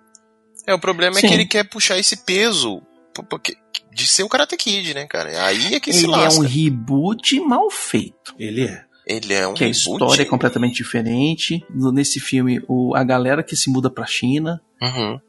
é 0.66 0.72
o 0.74 0.78
problema 0.80 1.18
é 1.18 1.20
Sim. 1.20 1.28
que 1.28 1.34
ele 1.34 1.46
quer 1.46 1.64
puxar 1.68 1.98
esse 1.98 2.16
peso 2.24 2.82
porque- 3.28 3.56
de 3.94 4.06
ser 4.06 4.22
o 4.24 4.28
Karate 4.28 4.56
Kid, 4.56 4.92
né, 4.94 5.06
cara? 5.06 5.44
Aí 5.46 5.74
é 5.74 5.80
que 5.80 5.92
se 5.92 6.04
Ele 6.04 6.12
é 6.14 6.16
lasca. 6.16 6.40
um 6.40 6.46
reboot 6.46 7.38
mal 7.40 7.70
feito. 7.70 8.34
Ele 8.38 8.62
é. 8.62 8.84
Ele 9.06 9.32
é 9.34 9.46
um 9.46 9.54
que 9.54 9.62
a 9.64 9.68
reboot. 9.68 9.78
história 9.88 10.22
é 10.22 10.24
completamente 10.24 10.74
diferente. 10.76 11.64
Nesse 11.70 12.18
filme, 12.18 12.60
o, 12.66 12.94
a 12.96 13.04
galera 13.04 13.42
que 13.42 13.54
se 13.56 13.70
muda 13.70 13.88
pra 13.88 14.04
China, 14.06 14.60
Uhum. 14.82 15.20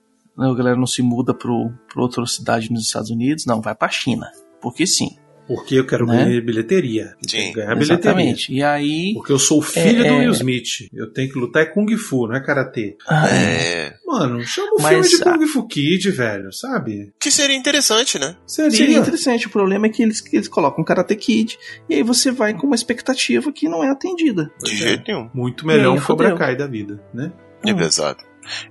a 0.51 0.53
galera 0.55 0.75
não 0.75 0.87
se 0.87 1.01
muda 1.01 1.33
pro, 1.33 1.71
pra 1.93 2.01
outra 2.01 2.25
cidade 2.25 2.71
nos 2.71 2.87
Estados 2.87 3.09
Unidos, 3.11 3.45
não, 3.45 3.61
vai 3.61 3.75
pra 3.75 3.87
China. 3.89 4.31
Porque 4.61 4.87
sim. 4.87 5.15
Porque 5.47 5.75
eu 5.75 5.85
quero 5.85 6.05
Né? 6.05 6.25
ganhar 6.25 6.41
bilheteria. 6.41 7.15
Sim. 7.27 7.53
ganhar 7.53 7.73
bilheteria. 7.75 7.93
Exatamente. 7.95 8.53
E 8.53 8.61
aí. 8.61 9.13
Porque 9.13 9.31
eu 9.31 9.39
sou 9.39 9.59
o 9.59 9.61
filho 9.61 10.01
É, 10.05 10.07
do 10.09 10.13
é. 10.15 10.17
Will 10.19 10.31
Smith. 10.31 10.89
Eu 10.93 11.11
tenho 11.11 11.31
que 11.31 11.39
lutar 11.39 11.63
é 11.63 11.65
Kung 11.65 11.87
Fu, 11.97 12.27
não 12.27 12.35
é 12.35 12.39
Karatê. 12.41 12.97
ah, 13.07 13.29
É. 13.29 13.93
Mano, 14.05 14.41
chama 14.45 14.71
o 14.77 14.81
Mas 14.81 15.07
filme 15.07 15.23
de 15.23 15.29
a- 15.29 15.33
Kung 15.37 15.47
Fu 15.47 15.67
Kid, 15.67 16.11
velho, 16.11 16.51
sabe? 16.51 17.11
Que 17.19 17.31
seria 17.31 17.55
interessante, 17.55 18.19
né? 18.19 18.35
Seria. 18.45 18.71
Seria 18.71 18.97
interessante. 18.97 19.47
O 19.47 19.49
problema 19.49 19.85
é 19.87 19.89
que 19.89 20.03
eles, 20.03 20.19
que 20.21 20.35
eles 20.35 20.47
colocam 20.47 20.83
Karate 20.83 21.15
Kid 21.15 21.57
e 21.89 21.95
aí 21.95 22.03
você 22.03 22.29
vai 22.31 22.53
com 22.53 22.67
uma 22.67 22.75
expectativa 22.75 23.51
que 23.51 23.69
não 23.69 23.83
é 23.83 23.89
atendida. 23.89 24.51
De 24.63 24.73
é. 24.73 24.75
jeito 24.75 25.03
nenhum. 25.07 25.29
Muito 25.33 25.65
melhor 25.65 25.95
um 25.95 26.01
Cobra. 26.01 26.35
Kai 26.35 26.55
da 26.55 26.67
vida, 26.67 27.01
né? 27.13 27.31
É 27.65 27.73
Hum. 27.73 27.77
pesado. 27.77 28.19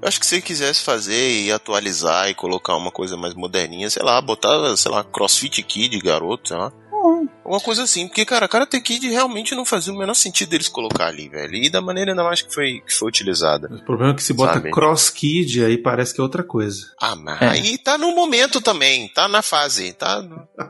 Eu 0.00 0.08
acho 0.08 0.18
que 0.20 0.26
se 0.26 0.36
ele 0.36 0.42
quisesse 0.42 0.82
fazer 0.82 1.42
e 1.42 1.52
atualizar 1.52 2.28
e 2.28 2.34
colocar 2.34 2.76
uma 2.76 2.90
coisa 2.90 3.16
mais 3.16 3.34
moderninha, 3.34 3.90
sei 3.90 4.02
lá, 4.02 4.20
botar, 4.20 4.76
sei 4.76 4.90
lá, 4.90 5.04
CrossFit 5.04 5.62
Kid, 5.62 5.98
garoto, 6.00 6.48
sei 6.48 6.56
lá. 6.56 6.72
Hum. 6.92 7.28
Alguma 7.44 7.60
coisa 7.60 7.84
assim. 7.84 8.08
Porque, 8.08 8.24
cara, 8.24 8.48
Karate 8.48 8.80
Kid 8.80 9.08
realmente 9.08 9.54
não 9.54 9.64
fazia 9.64 9.92
o 9.92 9.96
menor 9.96 10.14
sentido 10.14 10.54
eles 10.54 10.66
colocar 10.68 11.06
ali, 11.06 11.28
velho. 11.28 11.54
E 11.54 11.70
da 11.70 11.80
maneira 11.80 12.10
ainda 12.10 12.24
mais 12.24 12.42
que 12.42 12.52
foi, 12.52 12.80
que 12.80 12.92
foi 12.92 13.08
utilizada. 13.08 13.68
O 13.72 13.84
problema 13.84 14.12
é 14.12 14.16
que 14.16 14.22
se 14.22 14.32
bota 14.32 14.54
Sabe? 14.54 14.70
Cross 14.72 15.10
Kid, 15.10 15.64
aí 15.64 15.78
parece 15.78 16.12
que 16.14 16.20
é 16.20 16.24
outra 16.24 16.42
coisa. 16.42 16.92
Ah, 17.00 17.14
mas 17.14 17.40
É. 17.40 17.48
aí 17.48 17.78
tá 17.78 17.96
no 17.96 18.12
momento 18.14 18.60
também, 18.60 19.08
tá 19.08 19.28
na 19.28 19.42
fase, 19.42 19.92
tá, 19.92 20.22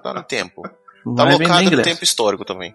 tá 0.03 0.13
no 0.13 0.23
tempo. 0.25 0.63
Tá 1.15 1.25
Vai 1.25 1.33
vender 1.33 1.45
locado 1.49 1.71
no 1.77 1.83
tempo 1.83 2.03
histórico 2.05 2.45
também. 2.45 2.75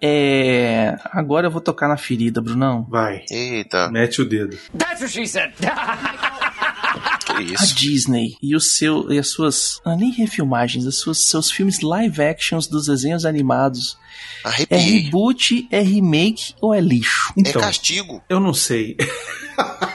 É, 0.00 0.96
agora 1.12 1.46
eu 1.46 1.50
vou 1.50 1.60
tocar 1.60 1.88
na 1.88 1.96
ferida, 1.96 2.40
Brunão. 2.40 2.86
Vai, 2.90 3.22
Eita, 3.30 3.88
mete 3.90 4.20
o 4.20 4.24
dedo. 4.28 4.56
That's 4.76 5.00
what 5.00 5.12
she 5.12 5.26
said. 5.26 5.52
que 7.24 7.32
A 7.32 7.40
isso. 7.40 7.74
Disney 7.76 8.36
e, 8.42 8.54
o 8.56 8.60
seu, 8.60 9.10
e 9.12 9.18
as 9.18 9.28
suas. 9.30 9.80
ah, 9.84 9.96
nem 9.96 10.10
refilmagens, 10.10 10.86
as 10.86 10.96
suas, 10.96 11.18
seus 11.18 11.50
filmes 11.50 11.80
live 11.80 12.20
actions 12.22 12.66
dos 12.66 12.86
desenhos 12.86 13.24
animados. 13.24 13.96
É 14.44 14.48
Arrepiei. 14.48 14.80
reboot, 14.80 15.68
é 15.70 15.80
remake 15.80 16.54
ou 16.60 16.74
é 16.74 16.80
lixo? 16.80 17.32
É 17.36 17.40
Então, 17.40 17.62
castigo. 17.62 18.22
eu 18.28 18.40
não 18.40 18.52
sei. 18.52 18.96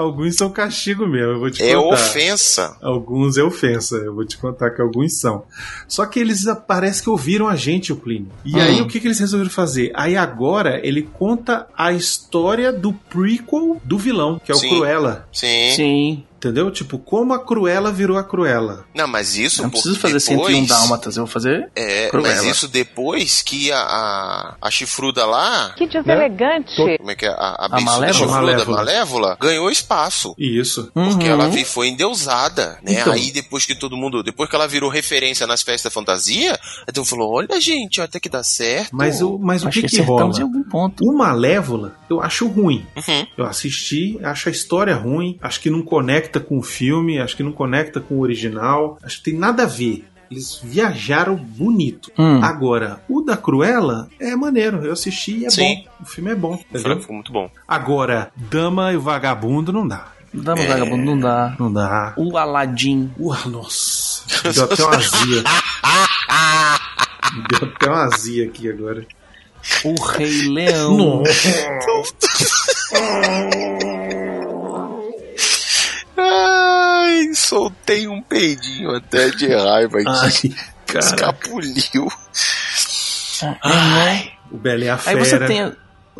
alguns 0.00 0.36
são 0.36 0.50
castigo 0.50 1.06
mesmo, 1.06 1.32
eu 1.32 1.38
vou 1.40 1.50
te 1.50 1.62
É 1.62 1.74
contar. 1.74 1.94
ofensa. 1.94 2.76
Alguns 2.82 3.36
é 3.38 3.42
ofensa, 3.42 3.96
eu 3.96 4.14
vou 4.14 4.24
te 4.24 4.36
contar 4.38 4.70
que 4.70 4.80
alguns 4.82 5.18
são. 5.18 5.44
Só 5.88 6.04
que 6.06 6.18
eles 6.20 6.46
ah, 6.46 6.54
parece 6.54 7.02
que 7.02 7.10
ouviram 7.10 7.48
a 7.48 7.56
gente, 7.56 7.92
o 7.92 7.96
Plínio. 7.96 8.28
E 8.44 8.54
Hum. 8.56 8.60
aí 8.60 8.80
o 8.80 8.86
que, 8.86 9.00
que 9.00 9.06
eles 9.06 9.18
resolveram 9.18 9.50
fazer? 9.50 9.90
Aí 9.94 10.16
agora 10.16 10.80
ele 10.86 11.02
conta 11.02 11.66
a 11.76 11.92
história 11.92 12.72
do 12.72 12.92
prequel 12.92 13.80
do 13.84 13.98
vilão, 13.98 14.40
que 14.44 14.52
é 14.52 14.54
o 14.54 14.58
Sim. 14.58 14.68
Cruella. 14.68 15.26
Sim. 15.32 15.72
Sim. 15.74 16.24
Entendeu? 16.36 16.70
Tipo, 16.70 16.98
como 16.98 17.32
a 17.34 17.38
Cruella 17.44 17.90
virou 17.90 18.16
a 18.18 18.24
Cruella. 18.24 18.84
Não, 18.94 19.06
mas 19.08 19.36
isso 19.36 19.62
Não 19.62 19.70
porque 19.70 19.82
preciso 19.88 20.00
fazer 20.00 20.18
depois... 20.34 20.54
101 20.54 20.66
dálmatas, 20.66 21.16
eu 21.16 21.24
vou 21.24 21.32
fazer 21.32 21.70
É, 21.74 22.08
Cruella. 22.08 22.36
mas 22.36 22.44
isso 22.44 22.68
depois 22.68 23.42
que 23.42 23.72
a, 23.72 23.78
a, 23.80 24.56
a 24.60 24.70
chifruda 24.70 25.24
lá, 25.24 25.72
Que 25.76 25.86
deselegante. 25.86 26.74
como 26.98 27.10
é 27.10 27.14
que 27.14 27.26
é? 27.26 27.30
A, 27.30 27.66
a, 27.66 27.68
beiçuda 27.68 27.90
Malévola? 27.92 28.12
chifruda 28.12 28.40
Malévola. 28.42 28.76
Malévola 28.76 29.36
ganhou 29.40 29.70
espaço. 29.70 30.34
Isso. 30.38 30.90
Porque 30.92 31.26
Uhum. 31.26 31.32
ela 31.32 31.50
foi 31.64 31.88
endeusada, 31.88 32.78
né? 32.82 32.92
Então. 33.00 33.12
Aí 33.12 33.30
depois 33.32 33.64
que 33.64 33.74
todo 33.74 33.96
mundo. 33.96 34.22
Depois 34.22 34.48
que 34.50 34.56
ela 34.56 34.66
virou 34.68 34.90
referência 34.90 35.46
nas 35.46 35.62
festas 35.62 35.92
fantasia, 35.92 36.58
então 36.88 37.04
falou: 37.04 37.32
olha, 37.32 37.60
gente, 37.60 38.00
até 38.00 38.20
que 38.20 38.28
dá 38.28 38.42
certo. 38.42 38.90
Mas 38.94 39.22
o, 39.22 39.38
mas 39.38 39.64
o 39.64 39.70
que 39.70 39.82
que 39.82 39.88
que 39.88 40.02
rola? 40.02 40.32
em 40.38 40.42
algum 40.42 40.62
ponto. 40.64 41.04
O 41.04 41.16
Malévola, 41.16 41.94
eu 42.10 42.20
acho 42.20 42.46
ruim. 42.48 42.86
Uhum. 42.96 43.26
Eu 43.38 43.46
assisti, 43.46 44.18
acho 44.22 44.48
a 44.48 44.52
história 44.52 44.94
ruim, 44.94 45.38
acho 45.42 45.60
que 45.60 45.70
não 45.70 45.82
conecta 45.82 46.25
com 46.40 46.58
o 46.58 46.62
filme, 46.62 47.18
acho 47.18 47.36
que 47.36 47.42
não 47.42 47.52
conecta 47.52 48.00
com 48.00 48.16
o 48.16 48.20
original, 48.20 48.98
acho 49.02 49.18
que 49.18 49.30
tem 49.30 49.38
nada 49.38 49.62
a 49.64 49.66
ver. 49.66 50.04
Eles 50.30 50.60
viajaram 50.62 51.36
bonito. 51.36 52.10
Hum. 52.18 52.42
Agora, 52.42 53.00
o 53.08 53.20
da 53.22 53.36
Cruella 53.36 54.08
é 54.18 54.34
maneiro. 54.34 54.84
Eu 54.84 54.92
assisti 54.92 55.38
e 55.38 55.46
é 55.46 55.50
Sim. 55.50 55.84
bom. 55.84 56.02
O 56.02 56.06
filme 56.06 56.30
é 56.32 56.34
bom, 56.34 56.54
entendeu? 56.54 57.00
ficou 57.00 57.14
muito 57.14 57.32
bom. 57.32 57.48
Agora, 57.66 58.32
Dama 58.36 58.92
e 58.92 58.96
o 58.96 59.00
Vagabundo 59.00 59.72
não 59.72 59.86
dá. 59.86 60.08
Dama 60.34 60.62
É. 60.62 60.66
Vagabundo 60.66 61.04
não 61.04 61.18
dá. 61.18 61.56
Não 61.58 61.72
dá. 61.72 62.12
O 62.16 62.36
Aladdin. 62.36 63.12
Ua, 63.18 63.38
nossa. 63.46 64.22
Deu 64.52 64.64
até 64.64 64.84
uma 64.84 64.96
azia. 64.96 65.44
Deu 67.48 67.68
até 67.68 67.88
uma 67.88 68.02
azia 68.04 68.46
aqui 68.46 68.68
agora. 68.68 69.06
O 69.84 69.94
Rei 70.02 70.48
Leão. 70.48 70.96
Nossa. 70.96 71.48
Ai, 77.28 77.34
soltei 77.34 78.06
um 78.08 78.20
peidinho 78.22 78.94
até 78.94 79.30
de 79.30 79.46
raiva 79.48 79.98
aqui. 79.98 80.08
Ai, 80.52 80.54
cara. 80.86 81.04
Escapuliu. 81.04 82.08
Ai. 83.62 84.32
O 84.50 84.56
Bela 84.56 84.84
e 84.84 84.88
a 84.88 84.94
Aí 84.94 85.00
Fera. 85.00 85.24
você 85.24 85.38
tem 85.46 85.60
a- 85.62 85.72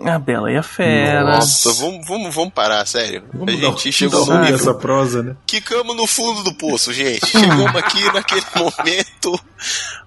a 0.04 0.18
Bela 0.18 0.50
e 0.52 0.56
a 0.58 0.62
Fera. 0.62 1.22
Nossa, 1.24 1.72
vamos, 1.72 2.06
vamos, 2.06 2.34
vamos 2.34 2.52
parar, 2.52 2.84
sério. 2.86 3.24
Vamos 3.32 3.54
a 3.54 3.56
dar- 3.70 3.78
gente 3.78 3.92
chegou 3.92 4.26
dar 4.26 4.34
no 4.34 4.38
um 4.40 4.42
nível. 4.42 4.56
essa 4.56 4.74
prosa, 4.74 5.22
né? 5.22 5.36
Quicamos 5.46 5.96
no 5.96 6.06
fundo 6.06 6.42
do 6.42 6.52
poço, 6.54 6.92
gente. 6.92 7.24
Chegamos 7.30 7.74
aqui 7.76 8.04
naquele 8.12 8.44
momento 8.56 9.40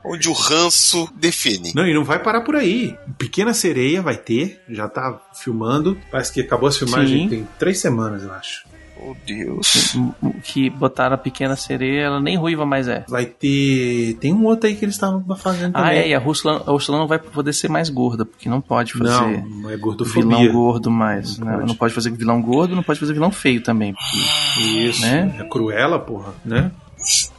onde 0.05 0.29
o 0.29 0.33
ranço 0.33 1.09
define. 1.15 1.71
Não, 1.73 1.87
e 1.87 1.93
não 1.93 2.03
vai 2.03 2.19
parar 2.19 2.41
por 2.41 2.55
aí. 2.55 2.95
Pequena 3.17 3.53
Sereia 3.53 4.01
vai 4.01 4.15
ter, 4.17 4.61
já 4.69 4.87
tá 4.87 5.19
filmando. 5.33 5.99
Parece 6.11 6.31
que 6.33 6.41
acabou 6.41 6.69
as 6.69 6.77
filmagens 6.77 7.23
Sim. 7.23 7.29
tem 7.29 7.47
três 7.57 7.79
semanas, 7.79 8.21
eu 8.21 8.31
acho. 8.33 8.68
Oh, 9.01 9.15
Deus. 9.25 9.95
Que 10.43 10.69
botaram 10.69 11.15
a 11.15 11.17
pequena 11.17 11.55
sereia, 11.55 12.01
ela 12.01 12.19
nem 12.19 12.35
ruiva 12.37 12.65
mais 12.65 12.87
é. 12.87 13.05
Vai 13.07 13.25
ter. 13.25 14.15
Tem 14.19 14.33
um 14.33 14.45
outro 14.45 14.67
aí 14.67 14.75
que 14.75 14.83
eles 14.85 14.95
estavam 14.95 15.23
fazendo 15.37 15.75
Ah, 15.75 15.83
também. 15.83 15.97
é, 15.99 16.07
e 16.09 16.13
a 16.13 16.21
Ursula, 16.21 16.63
a 16.65 16.71
Ursula 16.71 16.97
não 16.97 17.07
vai 17.07 17.19
poder 17.19 17.53
ser 17.53 17.69
mais 17.69 17.89
gorda, 17.89 18.25
porque 18.25 18.49
não 18.49 18.61
pode 18.61 18.93
fazer 18.93 19.11
Não, 19.11 19.31
não 19.31 19.69
é 19.69 19.75
vilão 19.75 19.79
gordofobia. 19.79 20.51
gordo 20.51 20.91
mais. 20.91 21.37
Não 21.39 21.47
né? 21.47 21.53
Não, 21.53 21.59
pode. 21.67 21.77
pode. 21.77 21.93
fazer 21.93 22.11
vilão 22.11 22.41
gordo, 22.41 22.75
não 22.75 22.83
pode 22.83 22.99
fazer 22.99 23.13
vilão 23.13 23.31
feio 23.31 23.61
também. 23.61 23.93
porque- 23.93 24.69
Isso. 24.87 25.01
Né? 25.01 25.35
É 25.39 25.43
cruela, 25.43 25.99
porra, 25.99 26.33
né? 26.45 26.71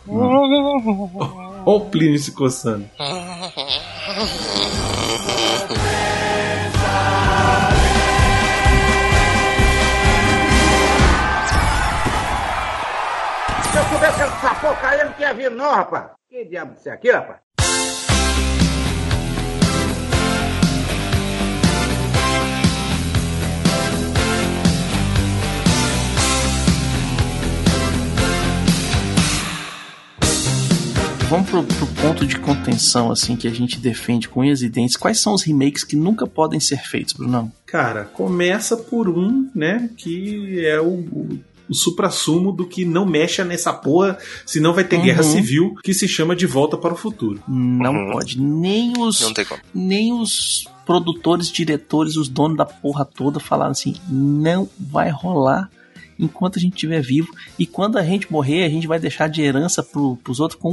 Olha 0.09 1.63
o 1.67 1.81
Plínio 1.81 2.19
se 2.19 2.33
coçando. 2.33 2.85
Se 13.71 13.79
eu 13.79 13.85
soubesse 13.85 14.23
essa 14.23 14.55
porcaria, 14.57 15.03
eu 15.03 15.07
não 15.07 15.13
tinha 15.13 15.33
vindo, 15.33 15.55
não, 15.55 15.73
rapaz. 15.73 16.11
Que 16.29 16.45
diabo 16.45 16.75
disso 16.75 16.91
aqui, 16.91 17.09
rapaz? 17.09 17.39
Vamos 31.29 31.49
pro, 31.49 31.63
pro 31.63 31.87
ponto 32.03 32.27
de 32.27 32.41
contenção, 32.41 33.13
assim, 33.13 33.37
que 33.37 33.47
a 33.47 33.53
gente 33.53 33.79
defende 33.79 34.29
com 34.29 34.41
unhas 34.41 34.63
e 34.63 34.69
dentes. 34.69 34.97
Quais 34.97 35.21
são 35.21 35.33
os 35.33 35.45
remakes 35.45 35.85
que 35.85 35.95
nunca 35.95 36.27
podem 36.27 36.59
ser 36.59 36.79
feitos, 36.79 37.13
Brunão? 37.13 37.53
Cara, 37.65 38.03
começa 38.03 38.77
por 38.77 39.09
um, 39.09 39.49
né? 39.55 39.89
Que 39.97 40.67
é 40.67 40.81
o, 40.81 40.89
o, 40.89 41.39
o 41.71 41.75
supra-sumo 41.75 42.51
do 42.53 42.67
que 42.67 42.85
não 42.85 43.07
mexa 43.07 43.45
nessa 43.45 43.73
porra, 43.73 44.19
senão 44.45 44.75
vai 44.75 44.83
ter 44.85 44.97
Uhum. 44.97 45.03
guerra 45.05 45.23
civil, 45.23 45.75
que 45.85 45.95
se 45.95 46.09
chama 46.09 46.35
De 46.35 46.45
Volta 46.47 46.77
para 46.77 46.93
o 46.93 46.97
Futuro. 46.97 47.41
Não 47.49 47.95
Uhum. 47.95 48.13
pode. 48.13 48.41
Nem 48.41 48.93
os, 48.99 49.21
Não 49.21 49.33
tem 49.33 49.45
como. 49.45 49.61
nem 49.73 50.13
os 50.13 50.67
produtores, 50.85 51.51
diretores, 51.51 52.17
os 52.17 52.29
donos 52.29 52.57
da 52.59 52.65
porra 52.67 53.05
toda 53.05 53.39
falaram 53.39 53.71
assim: 53.71 53.95
não 54.09 54.69
vai 54.79 55.09
rolar 55.11 55.71
enquanto 56.19 56.59
a 56.59 56.61
gente 56.61 56.75
estiver 56.75 57.01
vivo. 57.01 57.29
E 57.59 57.65
quando 57.67 57.97
a 57.97 58.03
gente 58.03 58.31
morrer, 58.31 58.65
a 58.65 58.69
gente 58.69 58.87
vai 58.87 58.99
deixar 58.99 59.29
de 59.29 59.41
herança 59.41 59.83
pro, 59.83 60.17
pros 60.17 60.39
outros 60.41 60.61
com, 60.61 60.73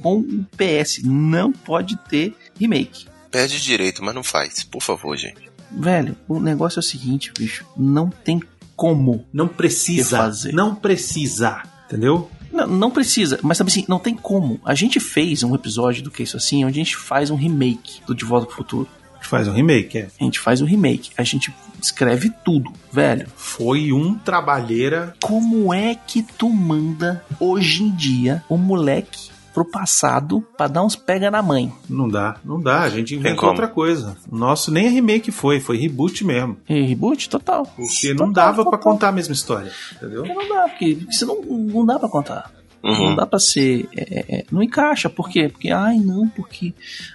com 0.00 0.18
o 0.20 0.46
PS. 0.56 1.02
Não 1.04 1.52
pode 1.52 1.96
ter 2.08 2.34
remake. 2.58 3.06
Perde 3.30 3.60
direito, 3.60 4.02
mas 4.04 4.14
não 4.14 4.22
faz. 4.22 4.62
Por 4.62 4.80
favor, 4.82 5.16
gente. 5.16 5.50
Velho, 5.70 6.14
o 6.28 6.38
negócio 6.38 6.78
é 6.78 6.80
o 6.80 6.82
seguinte, 6.82 7.32
bicho. 7.36 7.64
Não 7.76 8.08
tem 8.10 8.40
como. 8.76 9.26
Não 9.32 9.48
precisa. 9.48 10.18
Fazer? 10.18 10.52
Não 10.52 10.74
precisa. 10.74 11.62
Entendeu? 11.86 12.30
Não, 12.52 12.66
não 12.66 12.90
precisa, 12.90 13.38
mas 13.42 13.56
sabe 13.56 13.70
assim, 13.70 13.84
não 13.88 13.98
tem 13.98 14.14
como. 14.14 14.60
A 14.64 14.74
gente 14.74 15.00
fez 15.00 15.42
um 15.42 15.54
episódio 15.54 16.02
do 16.02 16.10
Que 16.10 16.22
Isso 16.22 16.36
Assim, 16.36 16.64
onde 16.64 16.78
a 16.78 16.84
gente 16.84 16.96
faz 16.96 17.30
um 17.30 17.36
remake 17.36 18.02
do 18.06 18.14
De 18.14 18.24
Volta 18.24 18.46
pro 18.46 18.56
Futuro. 18.56 18.88
A 19.14 19.16
gente 19.16 19.28
faz 19.28 19.48
um 19.48 19.52
remake, 19.52 19.98
é. 19.98 20.08
A 20.20 20.24
gente 20.24 20.38
faz 20.38 20.60
um 20.60 20.66
remake. 20.66 21.10
A 21.16 21.22
gente 21.22 21.52
escreve 21.80 22.30
tudo, 22.44 22.72
velho. 22.92 23.26
Foi 23.36 23.92
um 23.92 24.14
trabalheira. 24.14 25.14
Como 25.20 25.72
é 25.72 25.94
que 25.94 26.22
tu 26.22 26.50
manda 26.50 27.24
hoje 27.40 27.84
em 27.84 27.90
dia 27.90 28.44
o 28.48 28.56
moleque 28.56 29.30
pro 29.52 29.64
passado 29.64 30.44
pra 30.56 30.66
dar 30.66 30.82
uns 30.82 30.96
pega 30.96 31.30
na 31.30 31.42
mãe? 31.42 31.72
Não 31.88 32.08
dá, 32.08 32.36
não 32.44 32.60
dá. 32.60 32.80
A 32.82 32.88
gente 32.88 33.14
inventou 33.14 33.48
outra 33.48 33.68
coisa. 33.68 34.16
O 34.30 34.36
nosso 34.36 34.70
nem 34.70 34.86
é 34.86 34.88
remake 34.88 35.30
foi, 35.30 35.60
foi 35.60 35.76
reboot 35.76 36.24
mesmo. 36.24 36.56
E 36.68 36.82
reboot 36.82 37.28
total. 37.28 37.66
Porque 37.66 38.08
não 38.14 38.28
Total, 38.28 38.32
dava 38.32 38.62
pra 38.64 38.78
total. 38.78 38.80
contar 38.92 39.08
a 39.08 39.12
mesma 39.12 39.34
história. 39.34 39.70
Entendeu? 39.96 40.22
Porque 40.24 40.34
não 40.34 40.48
dá, 40.48 40.68
porque 40.68 40.98
isso 41.10 41.26
não, 41.26 41.42
não 41.42 41.86
dá 41.86 41.98
pra 41.98 42.08
contar. 42.08 42.50
Não 42.82 42.90
Uhum. 43.10 43.14
dá 43.16 43.24
pra 43.26 43.38
ser. 43.38 43.88
é, 43.96 44.24
é, 44.38 44.44
não 44.50 44.62
encaixa. 44.62 45.08
Por 45.08 45.28
quê? 45.28 45.48
Porque, 45.48 45.70
ai, 45.70 45.98
não, 45.98 46.28
porque 46.28 46.74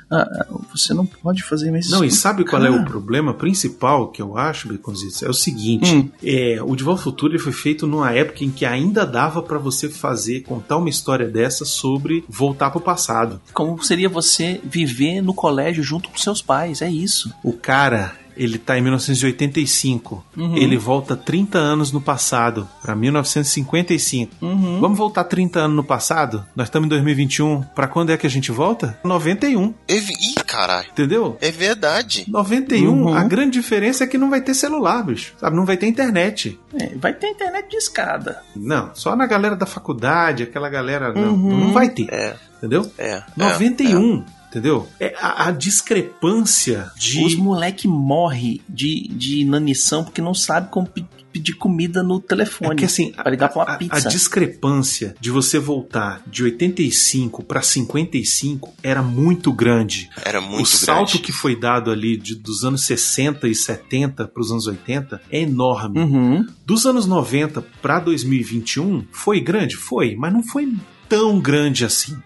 ah, 0.09 0.45
você 0.71 0.93
não 0.93 1.05
pode 1.05 1.43
fazer 1.43 1.71
mais 1.71 1.89
Não, 1.89 2.03
e 2.03 2.09
sabe 2.11 2.45
qual 2.45 2.63
é 2.65 2.69
o 2.69 2.73
Cara, 2.77 2.85
problema 2.85 3.33
principal 3.33 4.07
que 4.09 4.21
eu 4.21 4.37
acho, 4.37 4.69
Beconzitos? 4.69 5.21
É 5.23 5.29
o 5.29 5.33
seguinte: 5.33 5.93
Hum. 5.93 6.09
é, 6.23 6.59
o 6.63 6.89
ao 6.89 6.95
Futuro 6.97 7.33
ele 7.33 7.39
foi 7.39 7.51
feito 7.51 7.85
numa 7.85 8.11
época 8.11 8.43
em 8.45 8.49
que 8.49 8.65
ainda 8.65 9.05
dava 9.05 9.41
pra 9.41 9.57
você 9.57 9.89
fazer, 9.89 10.41
contar 10.41 10.77
uma 10.77 10.89
história 10.89 11.27
dessa 11.27 11.65
sobre 11.65 12.23
voltar 12.29 12.69
pro 12.69 12.79
passado. 12.79 13.41
Como 13.53 13.83
seria 13.83 14.07
você 14.07 14.61
viver 14.63 15.21
no 15.21 15.33
colégio 15.33 15.83
junto 15.83 16.09
com 16.09 16.17
seus 16.17 16.41
pais? 16.41 16.81
É 16.81 16.89
isso. 16.89 17.33
O 17.43 17.51
cara, 17.51 18.15
ele 18.37 18.57
tá 18.57 18.77
em 18.77 18.81
1985. 18.81 20.23
Uhum. 20.35 20.57
Ele 20.57 20.77
volta 20.77 21.15
30 21.15 21.57
anos 21.57 21.91
no 21.91 21.99
passado, 22.01 22.67
pra 22.81 22.95
1955. 22.95 24.33
Uhum. 24.41 24.79
Vamos 24.79 24.97
voltar 24.97 25.23
30 25.23 25.59
anos 25.59 25.75
no 25.75 25.83
passado? 25.83 26.45
Nós 26.55 26.67
estamos 26.67 26.85
em 26.85 26.89
2021. 26.89 27.61
Pra 27.75 27.87
quando 27.87 28.11
é 28.11 28.17
que 28.17 28.27
a 28.27 28.29
gente 28.29 28.51
volta? 28.51 28.97
91. 29.03 29.73
Evi- 29.87 30.13
Ih, 30.13 30.43
caralho. 30.45 30.87
Entendeu? 30.89 31.37
É 31.41 31.51
verdade. 31.51 32.25
91, 32.27 32.91
Uhum. 33.07 33.13
a 33.13 33.23
grande 33.23 33.51
diferença 33.59 34.03
é 34.03 34.07
que 34.07 34.17
não 34.17 34.29
vai 34.29 34.41
ter 34.41 34.53
celular, 34.53 35.03
bicho. 35.03 35.33
Sabe? 35.39 35.55
Não 35.55 35.65
vai 35.65 35.77
ter 35.77 35.87
internet. 35.87 36.59
É, 36.79 36.95
vai 36.95 37.13
ter 37.13 37.27
internet 37.27 37.69
de 37.69 37.77
escada. 37.77 38.41
Não, 38.55 38.91
só 38.93 39.15
na 39.15 39.25
galera 39.25 39.55
da 39.55 39.65
faculdade, 39.65 40.43
aquela 40.43 40.69
galera. 40.69 41.13
Não, 41.13 41.33
Uhum. 41.33 41.59
não 41.65 41.73
vai 41.73 41.89
ter. 41.89 42.07
É, 42.11 42.35
Entendeu? 42.57 42.89
é. 42.97 43.21
91. 43.35 44.23
Entendeu? 44.49 44.87
É 44.99 45.13
a, 45.19 45.47
a 45.47 45.51
discrepância 45.51 46.91
de. 46.97 47.23
Os 47.23 47.35
moleque 47.35 47.87
morre 47.87 48.61
de, 48.67 49.07
de 49.09 49.39
inanição 49.39 50.03
porque 50.03 50.21
não 50.21 50.33
sabe 50.33 50.69
como 50.71 50.87
pe- 50.87 51.05
pedir 51.31 51.53
comida 51.53 52.01
no 52.01 52.19
telefone. 52.19 52.71
É 52.71 52.75
que 52.75 52.85
assim, 52.85 53.11
pra 53.11 53.29
ligar 53.29 53.49
pra 53.49 53.61
uma 53.63 53.71
a, 53.71 53.73
a 53.75 53.77
pizza. 53.77 54.07
discrepância 54.09 55.15
de 55.19 55.29
você 55.29 55.59
voltar 55.59 56.21
de 56.25 56.43
85 56.43 57.43
para 57.43 57.61
55 57.61 58.73
era 58.81 59.01
muito 59.03 59.51
grande. 59.51 60.09
Era 60.23 60.39
muito 60.41 60.63
o 60.63 60.65
salto 60.65 61.09
grande. 61.11 61.19
que 61.19 61.31
foi 61.31 61.55
dado 61.55 61.91
ali 61.91 62.15
de- 62.17 62.35
dos 62.35 62.63
anos 62.63 62.85
60 62.85 63.47
e 63.47 63.53
70 63.55 64.27
para 64.27 64.41
os 64.41 64.51
anos 64.51 64.65
80 64.67 65.21
é 65.29 65.41
enorme. 65.41 65.99
Uhum. 65.99 66.45
Dos 66.65 66.85
anos 66.85 67.05
90 67.05 67.61
para 67.81 67.99
2021 67.99 69.05
foi 69.11 69.39
grande? 69.39 69.75
Foi, 69.75 70.15
mas 70.15 70.33
não 70.33 70.41
foi 70.43 70.73
tão 71.09 71.39
grande 71.39 71.85
assim. 71.85 72.17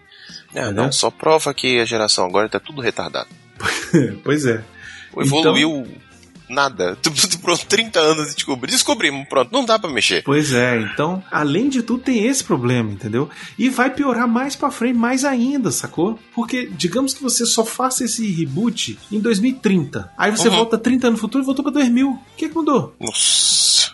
É, 0.54 0.70
não, 0.70 0.92
só 0.92 1.10
prova 1.10 1.52
que 1.54 1.78
a 1.80 1.84
geração 1.84 2.26
agora 2.26 2.48
tá 2.48 2.60
tudo 2.60 2.80
retardado. 2.82 3.28
pois 4.24 4.44
é. 4.46 4.62
Evoluiu 5.16 5.86
nada. 6.48 6.96
Tu, 7.00 7.10
tu, 7.10 7.38
pronto, 7.38 7.64
30 7.66 7.98
anos 7.98 8.28
de 8.28 8.34
descobrir. 8.34 8.70
Descobrimos, 8.70 9.26
pronto, 9.28 9.50
não 9.52 9.64
dá 9.64 9.78
pra 9.78 9.90
mexer. 9.90 10.22
Pois 10.22 10.52
é, 10.52 10.78
então, 10.80 11.22
além 11.30 11.68
de 11.70 11.82
tudo, 11.82 12.02
tem 12.02 12.26
esse 12.26 12.44
problema, 12.44 12.90
entendeu? 12.90 13.28
E 13.58 13.70
vai 13.70 13.88
piorar 13.90 14.28
mais 14.28 14.54
pra 14.54 14.70
frente, 14.70 14.98
mais 14.98 15.24
ainda, 15.24 15.70
sacou? 15.70 16.18
Porque, 16.34 16.68
digamos 16.72 17.14
que 17.14 17.22
você 17.22 17.46
só 17.46 17.64
faça 17.64 18.04
esse 18.04 18.30
reboot 18.30 18.98
em 19.10 19.18
2030. 19.20 20.10
Aí 20.18 20.30
você 20.30 20.48
Uhum. 20.48 20.56
volta 20.56 20.76
30 20.76 21.06
anos 21.08 21.18
no 21.18 21.20
futuro 21.22 21.42
e 21.42 21.46
voltou 21.46 21.62
pra 21.62 21.72
2000. 21.72 22.10
O 22.10 22.18
que, 22.36 22.48
que 22.48 22.54
mudou? 22.54 22.94
Nossa. 23.00 23.92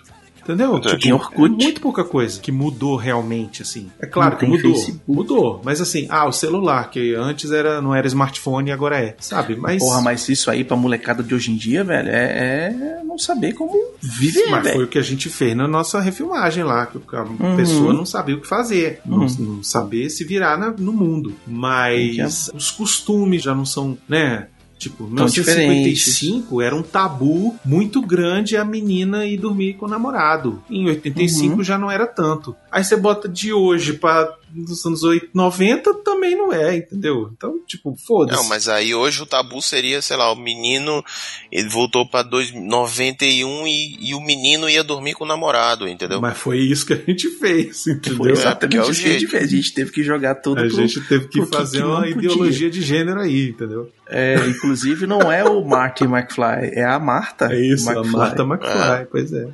Entendeu? 0.49 0.73
Verdade. 0.73 1.03
Tem 1.03 1.13
Orkut. 1.13 1.45
É 1.61 1.65
muito 1.65 1.81
pouca 1.81 2.03
coisa 2.05 2.41
que 2.41 2.51
mudou 2.51 2.97
realmente, 2.97 3.61
assim. 3.61 3.91
É 4.01 4.07
claro 4.07 4.31
Não 4.33 4.39
que 4.39 4.47
mudou. 4.47 4.73
Facebook. 4.75 5.01
Mudou. 5.07 5.61
Mas 5.63 5.81
assim, 5.81 6.07
ah, 6.09 6.27
o 6.27 6.33
celular, 6.33 6.91
que 6.91 7.15
antes 7.15 7.51
era, 7.51 7.83
não 7.83 7.95
era 7.95 8.07
smartphone 8.07 8.71
e 8.71 8.73
agora 8.73 8.99
é. 8.99 9.15
Sabe? 9.21 9.57
Mas. 9.57 9.83
Porra, 9.83 10.01
mas 10.01 10.27
isso 10.29 10.51
aí 10.51 10.65
pra 10.65 10.77
molecada 10.77 11.23
de 11.23 11.35
hoje 11.35 11.53
em 11.53 11.57
dia, 11.57 11.85
velho, 11.85 12.09
é, 12.09 12.25
é 12.73 13.03
não 13.05 13.19
saber 13.19 13.53
como 13.53 13.73
viver, 14.01 14.47
Mas 14.51 14.63
foi 14.63 14.73
velho. 14.73 14.85
o 14.85 14.89
que 14.89 14.99
a 14.99 15.03
gente 15.03 15.29
fez 15.29 15.55
na 15.55 15.69
nossa 15.69 16.01
refilmagem 16.01 16.65
lá, 16.65 16.87
que 16.87 16.99
a 17.15 17.23
Uhum. 17.23 17.57
pessoa 17.57 17.93
não 17.93 18.07
sabia 18.07 18.37
o 18.37 18.41
que 18.41 18.47
fazer, 18.47 19.01
não, 19.05 19.19
Uhum. 19.19 19.27
não 19.39 19.63
saber 19.63 20.09
se 20.09 20.25
virar 20.25 20.57
na- 20.57 20.71
no 20.79 20.93
mundo. 20.93 21.35
Mas 21.47 22.51
os 22.55 22.71
costumes 22.71 23.43
já 23.43 23.55
não 23.55 23.67
são, 23.67 23.99
né? 24.09 24.47
Tipo, 24.79 25.05
1955 25.05 26.63
era 26.63 26.75
um 26.75 26.83
tabu 26.83 27.57
muito 27.65 28.01
grande 28.01 28.57
a 28.57 28.65
menina 28.65 29.27
ir 29.27 29.37
dormir 29.37 29.75
com 29.75 29.87
o 29.87 29.89
namorado. 29.89 30.63
Em 30.71 30.87
85 30.87 31.57
Uhum. 31.57 31.65
já 31.65 31.77
não 31.79 31.91
era 31.91 32.07
tanto. 32.07 32.55
Aí 32.71 32.85
você 32.85 32.97
bota 32.97 33.29
de 33.29 33.53
hoje 33.53 33.95
para 33.95 34.37
dos 34.51 34.85
anos 34.87 35.03
80, 35.03 35.31
90 35.35 35.95
também 36.03 36.35
não 36.35 36.51
é, 36.51 36.75
entendeu? 36.79 37.29
Então, 37.37 37.59
tipo, 37.67 37.95
foda-se. 38.07 38.41
Não, 38.41 38.49
mas 38.49 38.67
aí 38.67 38.95
hoje 38.95 39.23
o 39.23 39.27
tabu 39.27 39.61
seria, 39.61 40.01
sei 40.01 40.17
lá, 40.17 40.33
o 40.33 40.37
menino, 40.37 41.05
ele 41.53 41.69
voltou 41.69 42.09
pra 42.09 42.23
dois- 42.23 42.51
91 42.55 43.67
e, 43.67 43.99
e 44.09 44.15
o 44.15 44.21
menino 44.23 44.67
ia 44.69 44.83
dormir 44.83 45.13
com 45.13 45.25
o 45.25 45.29
namorado, 45.29 45.87
entendeu? 45.87 46.19
Mas 46.23 46.39
foi 46.39 46.61
isso 46.61 46.87
que 46.87 46.95
a 46.95 46.97
gente 46.97 47.29
fez, 47.39 47.87
entendeu? 47.87 48.17
Foi 48.17 48.31
exatamente 48.33 48.77
É, 48.77 48.81
é 48.81 48.85
o 48.87 48.91
isso 48.91 49.03
que 49.03 49.07
a 49.09 49.11
gente 49.13 49.21
jeito. 49.21 49.31
fez. 49.31 49.45
A 49.45 49.57
gente 49.57 49.75
teve 49.75 49.91
que 49.93 50.03
jogar 50.03 50.37
tudo 50.37 50.59
A 50.61 50.67
pro- 50.67 50.71
gente 50.71 51.01
teve 51.03 51.29
que 51.29 51.45
fazer 51.45 51.79
que 51.79 51.85
uma 51.85 51.97
podia. 52.01 52.17
ideologia 52.17 52.71
de 52.71 52.81
gênero 52.81 53.21
aí, 53.21 53.51
entendeu? 53.51 53.91
É, 54.11 54.37
inclusive, 54.49 54.68
não 55.07 55.31
é 55.33 55.45
o 55.45 55.65
Marty 55.65 56.05
McFly, 56.05 56.71
é 56.73 56.85
a 56.85 56.99
Marta. 56.99 57.53
É 57.53 57.61
isso, 57.61 57.91
McFly. 57.91 58.09
a 58.15 58.17
Marta 58.19 58.43
McFly, 58.43 59.07
pois 59.11 59.33
é. 59.33 59.49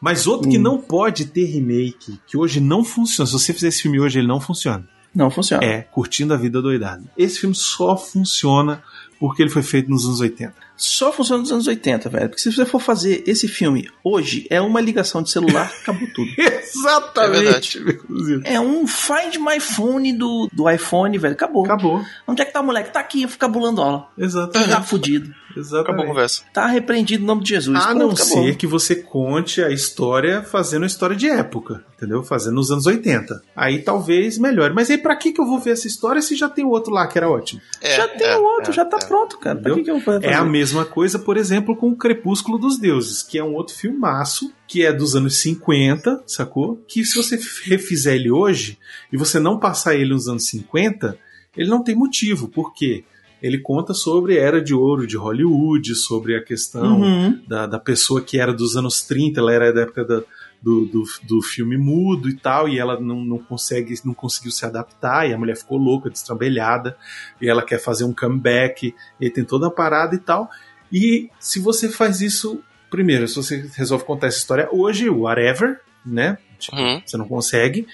Mas 0.00 0.26
outro 0.26 0.48
que 0.50 0.58
Hum. 0.58 0.62
não 0.62 0.78
pode 0.80 1.26
ter 1.26 1.44
remake, 1.44 2.18
que 2.26 2.36
hoje 2.36 2.60
não 2.60 2.82
funciona, 2.82 3.26
se 3.26 3.32
você 3.32 3.52
fizer 3.52 3.68
esse 3.68 3.82
filme 3.82 4.00
hoje, 4.00 4.18
ele 4.18 4.28
não 4.28 4.40
funciona. 4.40 4.88
Não 5.14 5.30
funciona. 5.30 5.64
É 5.64 5.82
Curtindo 5.82 6.32
a 6.32 6.36
Vida 6.36 6.62
Doidada. 6.62 7.02
Esse 7.18 7.40
filme 7.40 7.54
só 7.54 7.96
funciona 7.96 8.82
porque 9.18 9.42
ele 9.42 9.50
foi 9.50 9.62
feito 9.62 9.90
nos 9.90 10.04
anos 10.06 10.20
80. 10.20 10.54
Só 10.76 11.12
funciona 11.12 11.40
nos 11.42 11.52
anos 11.52 11.66
80, 11.66 12.08
velho. 12.08 12.28
Porque 12.28 12.40
se 12.40 12.50
você 12.52 12.64
for 12.64 12.80
fazer 12.80 13.22
esse 13.26 13.46
filme 13.48 13.86
hoje, 14.04 14.46
é 14.48 14.60
uma 14.60 14.80
ligação 14.80 15.20
de 15.22 15.30
celular, 15.30 15.70
acabou 15.82 16.08
tudo. 16.14 16.30
Exatamente. 16.62 17.78
É 17.78 17.90
inclusive. 17.92 18.42
É 18.44 18.60
um 18.60 18.86
Find 18.86 19.36
My 19.36 19.60
Phone 19.60 20.12
do, 20.12 20.48
do 20.52 20.70
iPhone, 20.70 21.16
velho. 21.18 21.34
Acabou. 21.34 21.64
Acabou. 21.64 22.04
Onde 22.26 22.42
é 22.42 22.44
que 22.44 22.52
tá 22.52 22.60
o 22.60 22.64
moleque? 22.64 22.92
Tá 22.92 23.00
aqui, 23.00 23.26
fica 23.26 23.48
bulando 23.48 23.82
aula. 23.82 24.08
Exatamente. 24.16 24.70
Tá 24.70 24.82
fudido. 24.82 25.34
Acabou 25.50 25.62
a 25.62 25.80
Exatamente. 25.80 26.06
conversa. 26.06 26.42
Tá 26.52 26.66
repreendido 26.66 27.22
no 27.22 27.26
nome 27.26 27.42
de 27.42 27.50
Jesus. 27.50 27.76
A 27.76 27.94
não 27.94 28.10
acabou. 28.10 28.14
ser 28.14 28.56
que 28.56 28.66
você 28.66 28.96
conte 28.96 29.62
a 29.62 29.70
história 29.70 30.42
fazendo 30.42 30.84
a 30.84 30.86
história 30.86 31.16
de 31.16 31.28
época, 31.28 31.84
entendeu? 31.96 32.22
Fazendo 32.22 32.54
nos 32.54 32.70
anos 32.70 32.86
80. 32.86 33.42
Aí 33.54 33.80
talvez 33.80 34.38
melhore. 34.38 34.74
Mas 34.74 34.90
aí 34.90 34.98
pra 34.98 35.16
que, 35.16 35.32
que 35.32 35.40
eu 35.40 35.46
vou 35.46 35.58
ver 35.58 35.72
essa 35.72 35.86
história 35.86 36.22
se 36.22 36.36
já 36.36 36.48
tem 36.48 36.64
o 36.64 36.70
outro 36.70 36.92
lá 36.92 37.06
que 37.06 37.18
era 37.18 37.28
ótimo? 37.28 37.60
É, 37.80 37.96
já 37.96 38.08
tem 38.08 38.26
é, 38.26 38.36
o 38.36 38.42
outro, 38.42 38.70
é, 38.70 38.74
já 38.74 38.84
tá 38.84 38.98
é. 39.00 39.06
pronto, 39.06 39.38
cara. 39.38 39.58
Pra 39.58 39.74
que, 39.74 39.82
que 39.82 39.90
eu 39.90 39.94
vou 39.94 40.04
fazer? 40.04 40.26
É 40.26 40.34
a 40.34 40.44
mesma 40.44 40.84
coisa, 40.84 41.18
por 41.18 41.36
exemplo, 41.36 41.76
com 41.76 41.90
o 41.90 41.96
Crepúsculo 41.96 42.58
dos 42.58 42.78
Deuses, 42.78 43.22
que 43.22 43.38
é 43.38 43.44
um 43.44 43.54
outro 43.54 43.74
filmaço, 43.74 44.52
que 44.66 44.84
é 44.84 44.92
dos 44.92 45.16
anos 45.16 45.36
50, 45.38 46.22
sacou? 46.26 46.80
Que 46.86 47.04
se 47.04 47.16
você 47.16 47.38
refizer 47.64 48.14
ele 48.14 48.30
hoje 48.30 48.78
e 49.12 49.16
você 49.16 49.40
não 49.40 49.58
passar 49.58 49.94
ele 49.94 50.12
nos 50.12 50.28
anos 50.28 50.46
50, 50.46 51.18
ele 51.56 51.68
não 51.68 51.82
tem 51.82 51.94
motivo. 51.94 52.48
Por 52.48 52.72
quê? 52.72 53.04
Ele 53.42 53.58
conta 53.58 53.94
sobre 53.94 54.38
a 54.38 54.42
era 54.42 54.60
de 54.62 54.74
ouro 54.74 55.06
de 55.06 55.16
Hollywood, 55.16 55.94
sobre 55.94 56.36
a 56.36 56.42
questão 56.44 57.00
Uhum. 57.00 57.40
da, 57.48 57.66
da 57.66 57.78
pessoa 57.78 58.20
que 58.20 58.38
era 58.38 58.52
dos 58.52 58.76
anos 58.76 59.02
30, 59.02 59.40
ela 59.40 59.52
era 59.52 59.72
da 59.72 59.82
época 59.82 60.04
da- 60.04 60.22
do, 60.62 60.84
do, 60.84 61.04
do 61.22 61.40
filme 61.40 61.78
mudo 61.78 62.28
e 62.28 62.36
tal, 62.36 62.68
e 62.68 62.78
ela 62.78 63.00
não, 63.00 63.24
não 63.24 63.38
consegue, 63.38 63.94
não 64.04 64.12
conseguiu 64.12 64.50
se 64.50 64.66
adaptar, 64.66 65.26
e 65.26 65.32
a 65.32 65.38
mulher 65.38 65.56
ficou 65.56 65.78
louca, 65.78 66.10
destrambelhada, 66.10 66.96
e 67.40 67.48
ela 67.48 67.62
quer 67.64 67.78
fazer 67.78 68.04
um 68.04 68.12
comeback, 68.12 68.94
e 69.18 69.30
tem 69.30 69.42
toda 69.42 69.68
a 69.68 69.70
parada 69.70 70.14
e 70.14 70.18
tal. 70.18 70.50
E 70.92 71.30
se 71.38 71.58
você 71.60 71.88
faz 71.88 72.20
isso, 72.20 72.60
primeiro, 72.90 73.26
se 73.26 73.36
você 73.36 73.70
resolve 73.74 74.04
contar 74.04 74.26
essa 74.26 74.36
história 74.36 74.68
hoje, 74.70 75.08
whatever, 75.08 75.80
né? 76.04 76.36
Tipo, 76.58 76.76
Uhum. 76.76 77.00
Você 77.06 77.16
não 77.16 77.26
consegue. 77.26 77.86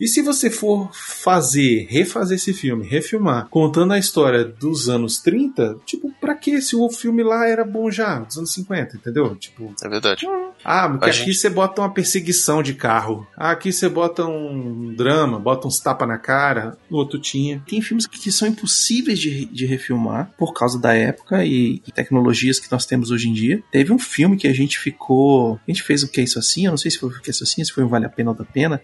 E 0.00 0.08
se 0.08 0.22
você 0.22 0.48
for 0.50 0.90
fazer, 0.94 1.86
refazer 1.90 2.36
esse 2.36 2.54
filme, 2.54 2.86
refilmar, 2.86 3.48
contando 3.48 3.92
a 3.92 3.98
história 3.98 4.44
dos 4.44 4.88
anos 4.88 5.18
30, 5.18 5.76
tipo, 5.84 6.10
pra 6.20 6.34
que 6.34 6.60
se 6.62 6.74
o 6.74 6.88
filme 6.90 7.22
lá 7.22 7.46
era 7.46 7.64
bom 7.64 7.90
já, 7.90 8.18
dos 8.20 8.38
anos 8.38 8.52
50, 8.54 8.96
entendeu? 8.96 9.36
Tipo, 9.36 9.74
É 9.84 9.88
verdade. 9.88 10.26
ah, 10.64 10.88
porque 10.88 11.04
A 11.04 11.08
aqui 11.08 11.18
gente- 11.18 11.34
você 11.34 11.50
bota 11.50 11.82
uma 11.82 11.92
perseguição 11.92 12.62
de 12.62 12.72
carro. 12.74 13.26
Ah, 13.36 13.50
aqui 13.50 13.70
você 13.72 13.88
bota 13.90 14.24
um 14.24 14.94
drama, 14.94 15.38
bota 15.38 15.68
uns 15.68 15.78
tapa 15.78 16.06
na 16.06 16.16
cara. 16.16 16.78
No 16.90 16.96
outro 16.96 17.18
tinha. 17.20 17.62
Tem 17.68 17.82
filmes 17.82 18.06
que 18.06 18.18
que 18.18 18.32
são 18.32 18.48
impossíveis 18.48 19.18
de, 19.18 19.44
de 19.46 19.66
refilmar 19.66 20.32
por 20.38 20.52
causa 20.54 20.78
da 20.78 20.94
época 20.94 21.44
e, 21.44 21.82
e 21.86 21.92
tecnologias 21.92 22.58
que 22.58 22.70
nós 22.72 22.86
temos 22.86 23.10
hoje 23.10 23.28
em 23.28 23.32
dia. 23.32 23.62
Teve 23.70 23.92
um 23.92 23.98
filme 23.98 24.36
que 24.36 24.48
a 24.48 24.52
gente 24.54 24.78
ficou. 24.78 25.54
A 25.66 25.70
gente 25.70 25.82
fez 25.82 26.02
o 26.02 26.08
que 26.08 26.20
é 26.20 26.24
isso 26.24 26.38
assim? 26.38 26.64
Eu 26.66 26.70
não 26.70 26.78
sei 26.78 26.90
se 26.90 26.98
foi 26.98 27.08
o 27.10 27.20
que 27.20 27.28
é 27.28 27.32
isso 27.32 27.44
assim, 27.44 27.62
se 27.64 27.70
foi 27.72 27.84
um 27.84 27.88
Vale 27.88 28.06
a 28.06 28.08
Pena 28.10 28.30
ou 28.30 28.36
da 28.36 28.44
Pena. 28.44 28.80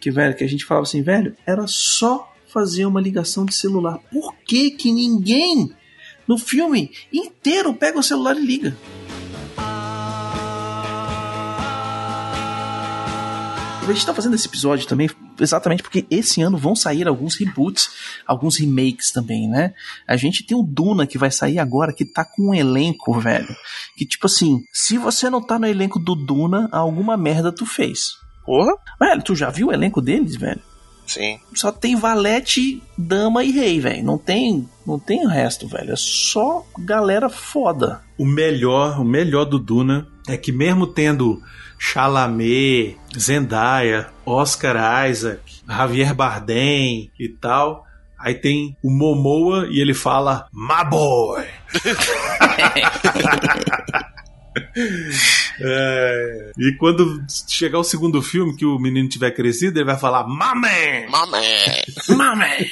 Que, 0.00 0.10
velho, 0.10 0.36
que 0.36 0.44
a 0.44 0.48
gente 0.48 0.64
falava 0.64 0.86
assim, 0.86 1.02
velho, 1.02 1.36
era 1.46 1.66
só 1.66 2.32
fazer 2.46 2.86
uma 2.86 3.00
ligação 3.00 3.44
de 3.44 3.54
celular. 3.54 3.98
Por 4.10 4.34
que 4.46 4.70
que 4.70 4.92
ninguém 4.92 5.70
no 6.26 6.38
filme 6.38 6.90
inteiro 7.12 7.74
pega 7.74 7.98
o 7.98 8.02
celular 8.02 8.36
e 8.36 8.44
liga? 8.44 8.76
A 13.88 13.92
gente 13.92 14.04
tá 14.04 14.12
fazendo 14.12 14.34
esse 14.34 14.48
episódio 14.48 14.84
também 14.88 15.08
exatamente 15.38 15.80
porque 15.80 16.04
esse 16.10 16.42
ano 16.42 16.58
vão 16.58 16.74
sair 16.74 17.06
alguns 17.06 17.36
reboots, 17.36 17.90
alguns 18.26 18.56
remakes 18.56 19.12
também, 19.12 19.48
né? 19.48 19.74
A 20.08 20.16
gente 20.16 20.44
tem 20.44 20.56
o 20.56 20.62
Duna 20.62 21.06
que 21.06 21.16
vai 21.16 21.30
sair 21.30 21.60
agora, 21.60 21.92
que 21.92 22.04
tá 22.04 22.24
com 22.24 22.48
um 22.48 22.54
elenco, 22.54 23.12
velho. 23.20 23.54
Que 23.96 24.04
tipo 24.04 24.26
assim, 24.26 24.64
se 24.72 24.98
você 24.98 25.30
não 25.30 25.40
tá 25.40 25.56
no 25.56 25.68
elenco 25.68 26.00
do 26.00 26.16
Duna, 26.16 26.68
alguma 26.72 27.16
merda 27.16 27.52
tu 27.52 27.64
fez. 27.64 28.25
Porra? 28.46 28.74
Velho, 29.00 29.22
tu 29.22 29.34
já 29.34 29.50
viu 29.50 29.68
o 29.68 29.72
elenco 29.72 30.00
deles, 30.00 30.36
velho? 30.36 30.60
Sim. 31.06 31.38
Só 31.54 31.70
tem 31.70 31.96
valete, 31.96 32.82
dama 32.96 33.44
e 33.44 33.50
rei, 33.50 33.80
velho. 33.80 34.04
Não 34.04 34.18
tem, 34.18 34.68
não 34.86 34.98
tem 34.98 35.24
o 35.24 35.28
resto, 35.28 35.68
velho. 35.68 35.92
É 35.92 35.96
só 35.96 36.64
galera 36.78 37.28
foda. 37.28 38.00
O 38.18 38.24
melhor, 38.24 39.00
o 39.00 39.04
melhor 39.04 39.44
do 39.44 39.58
Duna 39.58 40.06
é 40.26 40.36
que 40.36 40.50
mesmo 40.50 40.86
tendo 40.86 41.40
Chalamet, 41.78 42.96
Zendaya, 43.16 44.08
Oscar 44.24 45.08
Isaac, 45.08 45.40
Javier 45.68 46.14
Bardem 46.14 47.10
e 47.18 47.28
tal, 47.28 47.86
aí 48.18 48.34
tem 48.34 48.76
o 48.82 48.90
Momoa 48.90 49.68
e 49.70 49.80
ele 49.80 49.94
fala 49.94 50.48
My 50.52 50.84
boy. 50.88 51.44
É, 55.58 56.52
e 56.58 56.72
quando 56.72 57.24
chegar 57.48 57.78
o 57.78 57.84
segundo 57.84 58.20
filme, 58.20 58.54
que 58.54 58.64
o 58.66 58.78
menino 58.78 59.08
tiver 59.08 59.30
crescido, 59.30 59.78
ele 59.78 59.86
vai 59.86 59.98
falar 59.98 60.28
My 60.28 60.54
man! 60.60 61.10
Mamé. 61.10 61.82
Mamãe! 62.10 62.66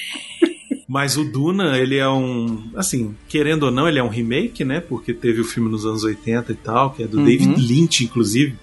Mas 0.87 1.17
o 1.17 1.25
Duna, 1.25 1.79
ele 1.79 1.97
é 1.97 2.07
um. 2.07 2.71
Assim, 2.77 3.15
querendo 3.27 3.63
ou 3.65 3.71
não, 3.71 3.89
ele 3.89 3.99
é 3.99 4.03
um 4.05 4.09
remake, 4.11 4.65
né? 4.67 4.81
Porque 4.81 5.15
teve 5.15 5.41
o 5.41 5.45
filme 5.45 5.71
nos 5.71 5.87
anos 5.87 6.05
80 6.05 6.53
e 6.53 6.55
tal, 6.57 6.91
que 6.91 7.03
é 7.03 7.07
do 7.07 7.19
Uhum. 7.19 7.25
David 7.25 7.57
Lynch, 7.57 8.05
inclusive. 8.05 8.55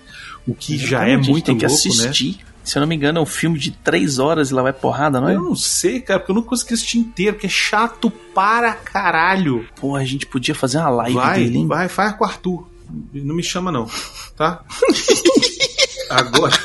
O 0.48 0.54
que 0.54 0.78
já 0.78 1.04
é 1.08 1.18
muito 1.18 1.46
tem 1.46 1.58
que 1.58 1.66
louco, 1.66 1.84
né? 1.84 1.90
assistir. 1.90 2.38
Se 2.64 2.78
eu 2.78 2.82
não 2.82 2.88
me 2.88 2.96
engano, 2.96 3.18
é 3.18 3.22
um 3.24 3.26
filme 3.26 3.58
de 3.58 3.72
três 3.72 4.20
horas 4.20 4.52
e 4.52 4.54
lá 4.54 4.62
vai 4.62 4.72
porrada, 4.74 5.20
não 5.20 5.30
é? 5.30 5.36
Eu 5.36 5.42
não 5.42 5.56
sei, 5.56 6.00
cara, 6.00 6.20
porque 6.20 6.32
eu 6.32 6.36
não 6.36 6.44
consegui 6.44 6.76
assistir 6.76 7.00
inteiro, 7.00 7.34
porque 7.34 7.48
é 7.48 7.50
chato 7.50 8.12
para 8.36 8.72
caralho. 8.74 9.66
Pô, 9.80 9.96
a 9.96 10.06
gente 10.06 10.28
podia 10.28 10.54
fazer 10.54 10.78
uma 10.78 10.90
live 10.90 11.16
Vai, 11.16 11.40
dele, 11.44 11.58
hein? 11.58 11.68
vai, 11.68 11.90
faz 11.90 12.14
com 12.14 12.24
o 12.24 12.28
Arthur. 12.28 12.71
Não 13.14 13.36
me 13.36 13.44
chama, 13.44 13.72
não, 13.72 13.88
tá? 14.36 14.64
Agora, 16.10 16.58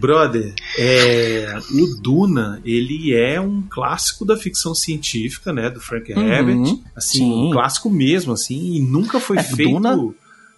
brother, 0.00 0.52
é, 0.76 1.58
o 1.72 2.00
Duna, 2.02 2.60
ele 2.64 3.14
é 3.14 3.40
um 3.40 3.62
clássico 3.70 4.24
da 4.24 4.36
ficção 4.36 4.74
científica, 4.74 5.52
né? 5.52 5.70
Do 5.70 5.80
Frank 5.80 6.12
Uhum, 6.12 6.22
Herbert. 6.28 6.78
Assim, 6.96 7.18
sim. 7.18 7.46
um 7.48 7.50
clássico 7.52 7.88
mesmo, 7.88 8.32
assim, 8.32 8.74
e 8.76 8.80
nunca 8.80 9.20
foi 9.20 9.38
É, 9.38 9.42
feito 9.42 9.72
Duna- 9.74 9.96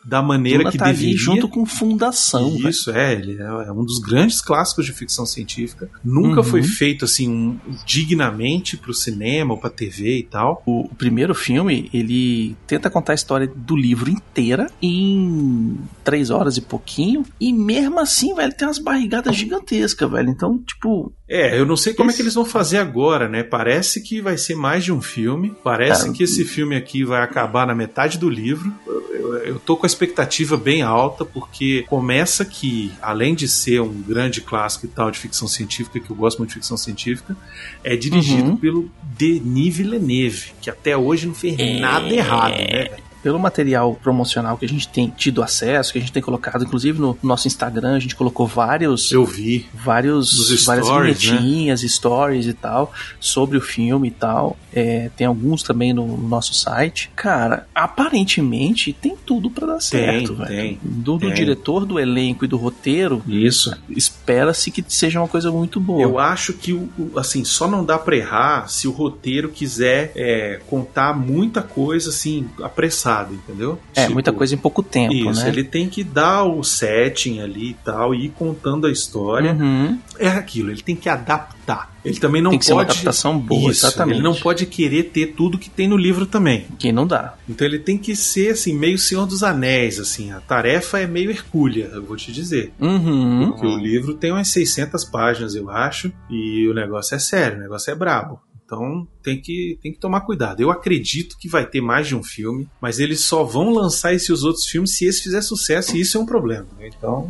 da 0.04 0.22
maneira 0.22 0.58
Duna 0.60 0.70
que 0.72 0.78
tá 0.78 0.86
deveria. 0.86 1.16
junto 1.16 1.48
com 1.48 1.64
Fundação. 1.66 2.56
Isso, 2.68 2.90
é, 2.90 3.14
ele 3.14 3.36
é 3.40 3.44
é 3.44 3.72
um 3.72 3.84
dos 3.84 3.98
grandes 3.98 4.40
clássicos 4.40 4.86
de 4.86 4.92
ficção 4.92 5.26
científica. 5.26 5.88
Nunca 6.04 6.38
Uhum. 6.40 6.44
foi 6.44 6.62
feito 6.62 7.04
assim 7.04 7.28
um, 7.28 7.58
dignamente 7.86 8.76
pro 8.76 8.94
cinema 8.94 9.52
ou 9.54 9.60
pra 9.60 9.68
TV 9.70 10.18
e 10.18 10.22
tal. 10.22 10.62
O, 10.66 10.86
o 10.86 10.94
primeiro 10.94 11.34
filme, 11.34 11.90
ele 11.92 12.56
tenta 12.66 12.88
contar 12.88 13.12
a 13.12 13.14
história 13.14 13.46
do 13.54 13.76
livro 13.76 14.10
inteira 14.10 14.66
em 14.80 15.76
três 16.02 16.30
horas 16.30 16.56
e 16.56 16.60
pouquinho. 16.60 17.24
E 17.40 17.52
mesmo 17.52 17.98
assim, 18.00 18.34
velho, 18.34 18.54
tem 18.56 18.66
umas 18.66 18.78
barrigadas 18.78 19.36
gigantescas, 19.36 20.10
velho. 20.10 20.30
Então, 20.30 20.58
tipo, 20.58 21.12
É, 21.32 21.56
eu 21.56 21.64
não 21.64 21.76
sei 21.76 21.94
como 21.94 22.10
é 22.10 22.12
que 22.12 22.20
eles 22.20 22.34
vão 22.34 22.44
fazer 22.44 22.78
agora, 22.78 23.28
né? 23.28 23.44
Parece 23.44 24.00
que 24.00 24.20
vai 24.20 24.36
ser 24.36 24.56
mais 24.56 24.82
de 24.82 24.92
um 24.92 25.00
filme. 25.00 25.54
Parece 25.62 26.08
Ah, 26.08 26.12
que 26.12 26.24
esse 26.24 26.44
filme 26.44 26.74
aqui 26.74 27.04
vai 27.04 27.22
acabar 27.22 27.64
na 27.68 27.74
metade 27.74 28.18
do 28.18 28.28
livro. 28.28 28.72
Eu, 28.84 29.00
eu- 29.14 29.36
eu 29.44 29.58
tô 29.60 29.76
com 29.76 29.86
a 29.86 29.86
expectativa 29.86 30.56
bem 30.56 30.82
alta, 30.82 31.24
porque 31.24 31.84
começa 31.88 32.44
que, 32.44 32.90
além 33.00 33.32
de 33.36 33.46
ser 33.48 33.80
um 33.80 34.02
grande 34.02 34.40
clássico 34.40 34.86
e 34.86 34.88
tal 34.88 35.08
de 35.08 35.20
ficção 35.20 35.46
científica, 35.46 36.00
que 36.00 36.10
eu 36.10 36.16
gosto 36.16 36.38
muito 36.38 36.48
de 36.50 36.54
ficção 36.56 36.76
científica, 36.76 37.36
é 37.84 37.94
dirigido 37.94 38.50
Uhum. 38.50 38.56
pelo 38.56 38.90
Denis 39.00 39.76
Villeneuve, 39.76 40.52
que 40.60 40.68
até 40.68 40.96
hoje 40.96 41.28
não 41.28 41.34
fez 41.34 41.56
É. 41.60 41.78
nada 41.78 42.12
errado, 42.12 42.56
né? 42.56 42.88
Pelo 43.22 43.38
material 43.38 43.94
promocional 44.02 44.56
que 44.56 44.64
a 44.64 44.68
gente 44.68 44.88
tem 44.88 45.08
tido 45.16 45.42
acesso, 45.42 45.92
que 45.92 45.98
a 45.98 46.00
gente 46.00 46.12
tem 46.12 46.22
colocado, 46.22 46.64
inclusive 46.64 46.98
no 47.00 47.16
nosso 47.22 47.46
Instagram, 47.46 47.96
a 47.96 47.98
gente 47.98 48.14
colocou 48.16 48.46
vários. 48.46 49.12
Eu 49.12 49.24
vi. 49.24 49.66
vários 49.74 50.50
Nos 50.50 50.64
várias 50.64 50.86
stories, 50.86 51.24
né? 51.24 51.36
vinhetinhas, 51.38 51.80
stories 51.82 52.46
e 52.46 52.52
tal 52.52 52.92
sobre 53.18 53.58
o 53.58 53.60
filme 53.60 54.08
e 54.08 54.10
tal. 54.10 54.56
É, 54.72 55.10
tem 55.16 55.26
alguns 55.26 55.62
também 55.62 55.92
no, 55.92 56.06
no 56.06 56.28
nosso 56.28 56.54
site. 56.54 57.10
Cara, 57.16 57.66
aparentemente 57.74 58.92
tem 58.92 59.16
tudo 59.26 59.50
pra 59.50 59.66
dar 59.66 59.80
certo, 59.80 60.34
velho. 60.34 60.48
tem, 60.48 60.78
Do, 60.82 61.14
do 61.18 61.26
tem. 61.26 61.34
diretor, 61.34 61.84
do 61.84 61.98
elenco 61.98 62.44
e 62.44 62.48
do 62.48 62.56
roteiro, 62.56 63.22
Isso. 63.26 63.74
espera-se 63.88 64.70
que 64.70 64.84
seja 64.88 65.20
uma 65.20 65.28
coisa 65.28 65.50
muito 65.50 65.78
boa. 65.80 66.02
Eu 66.02 66.18
acho 66.18 66.52
que 66.54 66.78
assim 67.16 67.44
só 67.44 67.68
não 67.68 67.84
dá 67.84 67.98
pra 67.98 68.16
errar 68.16 68.68
se 68.68 68.88
o 68.88 68.90
roteiro 68.90 69.48
quiser 69.48 70.12
é, 70.16 70.60
contar 70.68 71.12
muita 71.16 71.62
coisa 71.62 72.10
assim 72.10 72.48
apressado, 72.62 73.09
entendeu? 73.32 73.78
é, 73.94 74.02
Tipo, 74.02 74.14
muita 74.14 74.32
coisa 74.32 74.54
em 74.54 74.58
pouco 74.58 74.82
tempo, 74.82 75.12
Isso, 75.14 75.42
né? 75.42 75.48
ele 75.48 75.64
tem 75.64 75.88
que 75.88 76.02
dar 76.04 76.44
o 76.44 76.62
setting 76.62 77.40
ali 77.40 77.70
e 77.70 77.74
tal, 77.84 78.14
e 78.14 78.26
ir 78.26 78.30
contando 78.30 78.86
a 78.86 78.90
história. 78.90 79.52
Uhum. 79.52 79.98
É 80.18 80.28
aquilo, 80.28 80.70
ele 80.70 80.82
tem 80.82 80.94
que 80.96 81.08
adaptar. 81.08 81.90
Ele 82.04 82.18
também 82.18 82.40
não 82.40 82.50
Tem 82.50 82.58
que 82.58 82.64
ser 82.64 82.72
uma 82.72 82.82
pode. 82.84 82.92
adaptação 82.92 83.38
boa, 83.38 83.70
Isso, 83.70 83.86
exatamente. 83.86 84.16
Ele 84.16 84.22
não 84.24 84.34
pode 84.34 84.64
querer 84.66 85.04
ter 85.04 85.34
tudo 85.34 85.58
que 85.58 85.68
tem 85.68 85.86
no 85.86 85.96
livro 85.98 86.24
também. 86.24 86.64
Que 86.78 86.90
não 86.92 87.06
dá. 87.06 87.34
Então 87.48 87.66
ele 87.66 87.78
tem 87.78 87.98
que 87.98 88.16
ser 88.16 88.52
assim, 88.52 88.72
meio 88.72 88.98
Senhor 88.98 89.26
dos 89.26 89.42
Anéis, 89.42 90.00
assim. 90.00 90.32
A 90.32 90.40
tarefa 90.40 90.98
é 90.98 91.06
meio 91.06 91.30
hercúlea, 91.30 91.90
eu 91.92 92.02
vou 92.02 92.16
te 92.16 92.32
dizer. 92.32 92.72
Uhum. 92.80 93.50
Porque 93.50 93.66
o 93.66 93.76
livro 93.76 94.14
tem 94.14 94.32
umas 94.32 94.48
600 94.48 95.04
páginas, 95.04 95.54
eu 95.54 95.68
acho, 95.70 96.10
e 96.30 96.66
o 96.68 96.74
negócio 96.74 97.14
é 97.14 97.18
sério, 97.18 97.58
o 97.58 97.60
negócio 97.60 97.90
é 97.90 97.94
brabo. 97.94 98.40
Então 98.72 99.04
tem 99.20 99.40
que, 99.40 99.76
tem 99.82 99.92
que 99.92 99.98
tomar 99.98 100.20
cuidado. 100.20 100.60
Eu 100.60 100.70
acredito 100.70 101.36
que 101.36 101.48
vai 101.48 101.66
ter 101.66 101.80
mais 101.80 102.06
de 102.06 102.14
um 102.14 102.22
filme, 102.22 102.68
mas 102.80 103.00
eles 103.00 103.20
só 103.20 103.42
vão 103.42 103.70
lançar 103.70 104.14
esses 104.14 104.44
outros 104.44 104.64
filmes 104.66 104.96
se 104.96 105.06
esse 105.06 105.22
fizer 105.24 105.40
sucesso, 105.42 105.96
e 105.96 106.00
isso 106.02 106.16
é 106.16 106.20
um 106.20 106.26
problema. 106.26 106.66
Então 106.80 107.28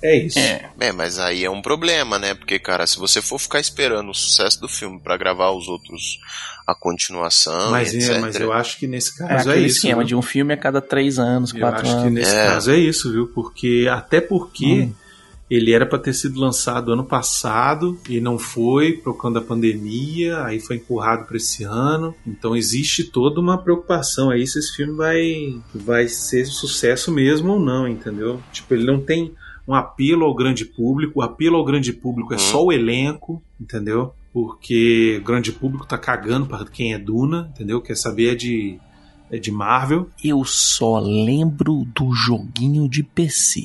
é 0.00 0.16
isso. 0.16 0.38
É. 0.38 0.70
É, 0.78 0.92
mas 0.92 1.18
aí 1.18 1.44
é 1.44 1.50
um 1.50 1.60
problema, 1.60 2.16
né? 2.16 2.32
Porque, 2.34 2.60
cara, 2.60 2.86
se 2.86 2.96
você 2.96 3.20
for 3.20 3.40
ficar 3.40 3.58
esperando 3.58 4.08
o 4.10 4.14
sucesso 4.14 4.60
do 4.60 4.68
filme 4.68 5.00
pra 5.00 5.16
gravar 5.16 5.50
os 5.50 5.66
outros, 5.66 6.20
a 6.64 6.76
continuação, 6.76 7.72
Mas, 7.72 7.92
etc. 7.92 8.10
é, 8.16 8.18
mas 8.20 8.36
eu 8.38 8.52
acho 8.52 8.78
que 8.78 8.86
nesse 8.86 9.20
É 9.20 9.26
caso 9.26 9.48
é, 9.48 9.52
aquele 9.54 9.66
isso. 9.66 9.76
esquema 9.78 9.98
viu? 10.02 10.06
de 10.06 10.14
um 10.14 10.22
filme 10.22 10.54
a 10.54 10.56
cada 10.56 10.80
três 10.80 11.18
anos, 11.18 11.52
Eu 11.52 11.58
quatro 11.58 11.82
acho 11.82 11.90
que 11.96 12.00
anos. 12.02 12.12
nesse 12.12 12.34
É. 12.36 12.46
caso 12.46 12.70
é 12.70 12.76
isso, 12.78 13.10
viu? 13.10 13.26
Porque 13.34 13.88
até 13.90 14.20
porque 14.20 14.82
Hum. 14.82 14.92
Ele 15.50 15.72
era 15.72 15.86
para 15.86 15.98
ter 15.98 16.12
sido 16.12 16.38
lançado 16.38 16.92
ano 16.92 17.04
passado 17.04 17.98
e 18.08 18.20
não 18.20 18.38
foi 18.38 18.92
por 18.92 19.16
conta 19.16 19.40
da 19.40 19.46
pandemia, 19.46 20.44
aí 20.44 20.60
foi 20.60 20.76
empurrado 20.76 21.24
para 21.26 21.36
esse 21.36 21.64
ano. 21.64 22.14
Então 22.26 22.54
existe 22.56 23.04
toda 23.04 23.40
uma 23.40 23.56
preocupação 23.58 24.30
aí 24.30 24.46
se 24.46 24.58
esse 24.58 24.74
filme 24.76 24.94
vai 24.94 25.60
vai 25.74 26.08
ser 26.08 26.44
sucesso 26.46 27.10
mesmo 27.12 27.52
ou 27.54 27.60
não, 27.60 27.88
entendeu? 27.88 28.40
Tipo, 28.52 28.74
ele 28.74 28.84
não 28.84 29.00
tem 29.00 29.32
um 29.66 29.74
apelo 29.74 30.24
ao 30.24 30.34
grande 30.34 30.64
público. 30.64 31.20
O 31.20 31.22
apelo 31.22 31.56
ao 31.56 31.64
grande 31.64 31.92
público 31.92 32.32
é 32.32 32.36
Uhum. 32.36 32.42
só 32.42 32.64
o 32.64 32.72
elenco, 32.72 33.42
entendeu? 33.60 34.12
Porque 34.32 35.18
o 35.20 35.24
grande 35.24 35.52
público 35.52 35.86
tá 35.86 35.96
cagando 35.98 36.46
para 36.46 36.64
quem 36.66 36.92
é 36.94 36.98
Duna, 36.98 37.50
entendeu? 37.54 37.80
Quer 37.80 37.96
saber 37.96 38.32
é 38.32 38.34
de 38.34 38.78
é 39.30 39.38
de 39.38 39.50
Marvel. 39.52 40.08
Eu 40.24 40.42
só 40.44 40.98
lembro 40.98 41.86
do 41.94 42.12
joguinho 42.14 42.88
de 42.88 43.02
PC. 43.02 43.60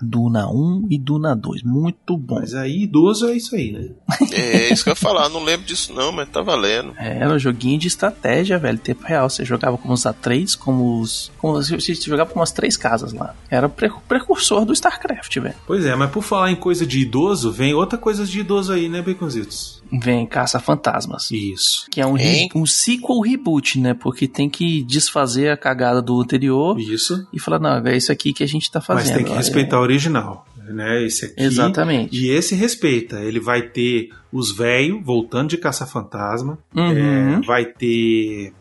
Duna 0.00 0.48
1 0.48 0.86
e 0.90 0.98
Duna 0.98 1.34
2. 1.34 1.62
Muito 1.62 2.16
bom. 2.16 2.36
Mas 2.40 2.54
aí, 2.54 2.82
idoso 2.82 3.28
é 3.28 3.36
isso 3.36 3.54
aí, 3.54 3.72
né? 3.72 3.88
É 4.32 4.72
isso 4.72 4.82
que 4.84 4.90
eu 4.90 4.92
ia 4.92 4.96
falar, 4.96 5.28
não 5.28 5.42
lembro 5.42 5.66
disso 5.66 5.92
não, 5.94 6.12
mas 6.12 6.28
tá 6.28 6.42
valendo. 6.42 6.92
Era 6.98 7.32
um 7.34 7.38
joguinho 7.38 7.78
de 7.78 7.88
estratégia, 7.88 8.58
velho, 8.58 8.78
tempo 8.78 9.04
real. 9.06 9.28
Você 9.30 9.44
jogava 9.44 9.78
com 9.78 9.92
os 9.92 10.02
A3, 10.02 10.56
como 10.56 11.00
os. 11.00 11.30
Como, 11.38 11.54
você 11.54 11.76
você 11.80 11.94
jogava 11.94 12.30
com 12.30 12.38
umas 12.38 12.52
três 12.52 12.76
casas 12.76 13.12
lá. 13.12 13.34
Era 13.50 13.66
o 13.66 13.70
pre- 13.70 13.90
precursor 14.08 14.64
do 14.64 14.72
StarCraft, 14.72 15.36
velho. 15.38 15.54
Pois 15.66 15.84
é, 15.86 15.94
mas 15.96 16.10
por 16.10 16.22
falar 16.22 16.50
em 16.50 16.56
coisa 16.56 16.86
de 16.86 17.00
idoso, 17.00 17.50
vem 17.50 17.72
outra 17.74 17.98
coisa 17.98 18.24
de 18.24 18.40
idoso 18.40 18.72
aí, 18.72 18.88
né, 18.88 19.02
Baconzitos? 19.02 19.82
Vem 19.92 20.26
Caça 20.26 20.58
Fantasmas. 20.58 21.30
Isso. 21.30 21.86
Que 21.90 22.00
é 22.00 22.06
um, 22.06 22.14
re- 22.14 22.48
um 22.54 22.66
sequel 22.66 23.20
reboot, 23.20 23.78
né? 23.78 23.94
Porque 23.94 24.26
tem 24.26 24.48
que 24.50 24.82
desfazer 24.82 25.50
a 25.50 25.56
cagada 25.56 26.02
do 26.02 26.20
anterior 26.20 26.78
Isso. 26.78 27.26
e 27.32 27.38
falar, 27.38 27.58
não, 27.58 27.86
é 27.86 27.96
isso 27.96 28.10
aqui 28.10 28.32
que 28.32 28.42
a 28.42 28.48
gente 28.48 28.70
tá 28.70 28.80
fazendo. 28.80 29.06
Mas 29.06 29.16
tem 29.16 29.24
que 29.24 29.32
respeitar 29.32 29.78
o 29.78 29.82
original, 29.82 30.46
né? 30.68 31.04
Esse 31.04 31.26
aqui. 31.26 31.34
Exatamente. 31.42 32.16
E 32.16 32.30
esse 32.30 32.54
respeita. 32.54 33.20
Ele 33.20 33.38
vai 33.40 33.62
ter 33.62 34.10
os 34.32 34.50
velhos 34.54 35.04
voltando 35.04 35.50
de 35.50 35.56
caça-fantasma. 35.56 36.58
Uhum. 36.74 37.38
É, 37.38 37.40
vai 37.46 37.64
ter 37.64 38.52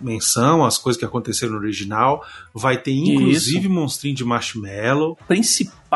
menção 0.00 0.64
às 0.64 0.76
coisas 0.76 0.98
que 0.98 1.04
aconteceram 1.04 1.52
no 1.52 1.58
original. 1.58 2.24
Vai 2.52 2.76
ter 2.80 2.92
inclusive 2.92 3.68
monstrinho 3.68 4.14
de 4.14 4.24
marshmallow. 4.24 5.16
O 5.28 5.34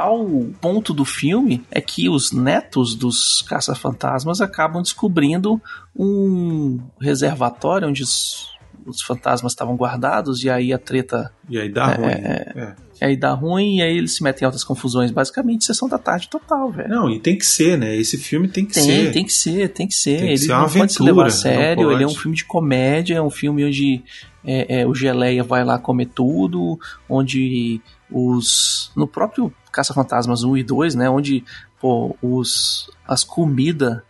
principal 0.00 0.46
ponto 0.60 0.92
do 0.94 1.04
filme 1.04 1.64
é 1.70 1.80
que 1.80 2.08
os 2.08 2.32
netos 2.32 2.94
dos 2.94 3.42
caça-fantasmas 3.48 4.40
acabam 4.40 4.82
descobrindo 4.82 5.60
um 5.96 6.80
reservatório 7.00 7.88
onde 7.88 8.02
os, 8.02 8.48
os 8.86 9.02
fantasmas 9.02 9.52
estavam 9.52 9.76
guardados 9.76 10.42
e 10.44 10.50
aí 10.50 10.72
a 10.72 10.78
treta 10.78 11.32
E 11.48 11.58
aí 11.58 11.68
dá 11.70 11.92
É, 11.92 11.94
ruim. 11.96 12.06
é, 12.08 12.74
É. 13.00 13.06
aí 13.06 13.16
dá 13.16 13.32
ruim 13.32 13.76
e 13.78 13.82
aí 13.82 13.96
eles 13.96 14.14
se 14.16 14.22
metem 14.22 14.42
em 14.44 14.46
altas 14.46 14.64
confusões. 14.64 15.10
Basicamente, 15.10 15.64
sessão 15.64 15.88
da 15.88 15.98
tarde 15.98 16.28
total, 16.28 16.70
velho. 16.70 16.88
Não, 16.88 17.10
e 17.10 17.18
tem 17.20 17.36
que 17.36 17.44
ser, 17.46 17.76
né? 17.78 17.96
Esse 17.96 18.16
filme 18.18 18.48
tem 18.48 18.64
que 18.66 18.74
Tem, 18.74 18.84
ser. 18.84 19.12
tem 19.12 19.24
que 19.24 19.32
ser, 19.32 19.68
tem 19.70 19.86
que 19.86 19.94
ser. 19.94 20.16
Tem 20.16 20.20
que 20.20 20.26
ele 20.32 20.38
ser 20.38 20.48
não 20.48 20.56
uma 20.56 20.62
pode 20.64 20.72
se 20.74 20.80
aventura, 21.02 21.04
levar 21.04 21.26
a 21.26 21.30
sério. 21.30 21.92
Ele 21.92 22.02
é 22.04 22.06
um 22.06 22.14
filme 22.14 22.36
de 22.36 22.44
comédia, 22.44 23.16
é 23.16 23.22
um 23.22 23.30
filme 23.30 23.64
onde 23.64 24.02
é, 24.44 24.80
é, 24.80 24.86
o 24.86 24.94
Geleia 24.94 25.42
vai 25.42 25.64
lá 25.64 25.78
comer 25.78 26.06
tudo, 26.14 26.78
onde 27.08 27.80
os. 28.10 28.90
No 28.96 29.06
próprio 29.06 29.52
Caça-Fantasmas 29.78 30.42
1 30.42 30.56
e 30.56 30.62
2, 30.64 30.94
né? 30.96 31.08
Onde 31.08 31.44
pô, 31.80 32.16
os, 32.20 32.90
as 33.06 33.22
comidas 33.22 34.00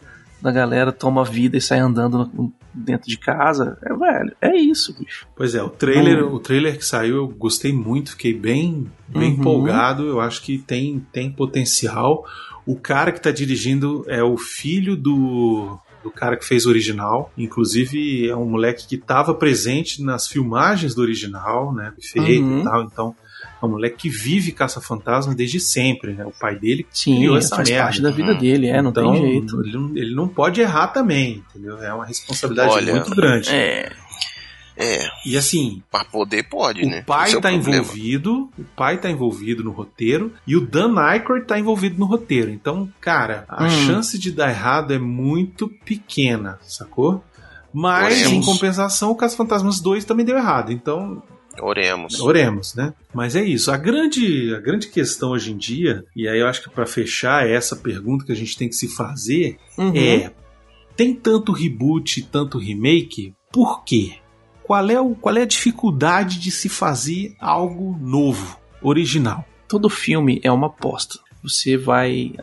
da 0.40 0.50
galera 0.50 0.92
toma 0.92 1.24
vida 1.24 1.56
e 1.56 1.60
sai 1.60 1.78
andando 1.80 2.30
no- 2.32 2.52
dentro 2.72 3.06
de 3.08 3.18
casa. 3.18 3.76
É, 3.82 3.92
velho, 3.92 4.36
é 4.40 4.56
isso, 4.56 4.96
bicho. 4.98 5.26
Pois 5.36 5.54
é, 5.54 5.62
o 5.62 5.68
trailer, 5.68 6.24
o 6.24 6.38
trailer 6.38 6.78
que 6.78 6.84
saiu 6.86 7.16
eu 7.16 7.28
gostei 7.28 7.72
muito, 7.72 8.12
fiquei 8.12 8.32
bem, 8.32 8.90
bem 9.08 9.32
Uhum. 9.34 9.40
empolgado. 9.40 10.04
Eu 10.06 10.20
acho 10.20 10.40
que 10.42 10.56
tem, 10.58 11.04
tem 11.12 11.30
potencial. 11.30 12.24
O 12.64 12.76
cara 12.76 13.12
que 13.12 13.20
tá 13.20 13.30
dirigindo 13.30 14.04
é 14.06 14.22
o 14.22 14.38
filho 14.38 14.96
do, 14.96 15.78
do 16.04 16.10
cara 16.10 16.36
que 16.36 16.44
fez 16.44 16.66
o 16.66 16.68
original. 16.70 17.32
Inclusive, 17.36 18.28
é 18.28 18.36
um 18.36 18.44
moleque 18.48 18.86
que 18.86 18.94
estava 18.94 19.34
presente 19.34 20.02
nas 20.02 20.28
filmagens 20.28 20.94
do 20.94 21.02
original, 21.02 21.74
né? 21.74 21.92
Feito 22.00 22.42
Uhum. 22.42 22.60
e 22.60 22.64
tal. 22.64 22.82
Então, 22.84 23.16
é 23.62 23.66
um 23.66 23.70
moleque 23.70 23.96
que 23.96 24.08
vive 24.08 24.52
caça-fantasma 24.52 25.34
desde 25.34 25.58
sempre, 25.60 26.12
né? 26.12 26.24
O 26.24 26.32
pai 26.32 26.56
dele 26.56 26.86
Sim, 26.90 27.16
criou 27.16 27.36
essa 27.36 27.56
faz 27.56 27.68
merda. 27.68 27.84
parte 27.84 28.02
da 28.02 28.10
vida 28.10 28.34
dele, 28.34 28.68
é, 28.68 28.80
não 28.82 28.90
então, 28.90 29.12
tem 29.12 29.20
jeito. 29.22 29.60
Ele 29.62 29.72
não, 29.76 29.96
ele 29.96 30.14
não 30.14 30.28
pode 30.28 30.60
errar 30.60 30.88
também, 30.88 31.42
entendeu? 31.50 31.82
É 31.82 31.92
uma 31.92 32.04
responsabilidade 32.06 32.72
Olha, 32.72 32.94
muito 32.94 33.10
grande. 33.14 33.50
É, 33.50 33.92
É, 34.80 35.08
E 35.26 35.36
assim, 35.36 35.82
pra 35.90 36.04
poder 36.04 36.44
pode, 36.48 36.86
né? 36.86 37.00
o 37.00 37.04
pai 37.04 37.26
Esse 37.26 37.34
é 37.34 37.38
o 37.38 37.42
tá 37.42 37.50
problema. 37.50 37.78
envolvido, 37.82 38.48
o 38.56 38.64
pai 38.76 38.96
tá 38.96 39.10
envolvido 39.10 39.64
no 39.64 39.72
roteiro 39.72 40.32
e 40.46 40.54
o 40.56 40.60
Dan 40.60 40.96
Aykroyd 40.96 41.46
tá 41.46 41.58
envolvido 41.58 41.98
no 41.98 42.06
roteiro. 42.06 42.48
Então, 42.50 42.88
cara, 43.00 43.44
a 43.48 43.64
Hum. 43.64 43.70
chance 43.70 44.16
de 44.16 44.30
dar 44.30 44.50
errado 44.50 44.94
é 44.94 44.98
muito 44.98 45.66
pequena, 45.84 46.60
sacou? 46.62 47.24
Mas, 47.74 48.18
Oremos. 48.22 48.32
em 48.32 48.40
compensação, 48.40 49.10
o 49.10 49.16
Caso 49.16 49.36
Fantasmas 49.36 49.80
2 49.80 50.04
também 50.04 50.24
deu 50.24 50.36
errado. 50.38 50.72
Então, 50.72 51.20
Oremos. 51.60 52.20
oremos, 52.20 52.74
né? 52.74 52.94
Mas 53.14 53.36
é 53.36 53.44
isso. 53.44 53.70
A 53.70 53.76
grande, 53.76 54.54
a 54.54 54.60
grande 54.60 54.88
questão 54.88 55.30
hoje 55.30 55.52
em 55.52 55.56
dia, 55.56 56.04
e 56.14 56.28
aí 56.28 56.40
eu 56.40 56.46
acho 56.46 56.62
que 56.62 56.70
para 56.70 56.86
fechar 56.86 57.48
essa 57.48 57.76
pergunta 57.76 58.24
que 58.24 58.32
a 58.32 58.36
gente 58.36 58.56
tem 58.56 58.68
que 58.68 58.74
se 58.74 58.88
fazer, 58.88 59.56
uhum. 59.76 59.92
é: 59.94 60.32
tem 60.96 61.14
tanto 61.14 61.52
reboot, 61.52 62.22
tanto 62.22 62.58
remake, 62.58 63.34
por 63.52 63.84
quê? 63.84 64.16
qual 64.68 64.90
é, 64.90 65.00
o, 65.00 65.14
qual 65.14 65.34
é 65.34 65.42
a 65.42 65.46
dificuldade 65.46 66.38
de 66.38 66.50
se 66.50 66.68
fazer 66.68 67.34
algo 67.40 67.98
novo, 67.98 68.60
original? 68.82 69.42
Todo 69.66 69.88
filme 69.88 70.38
é 70.44 70.52
uma 70.52 70.66
aposta. 70.66 71.18
Você 71.42 71.74
vai. 71.74 72.34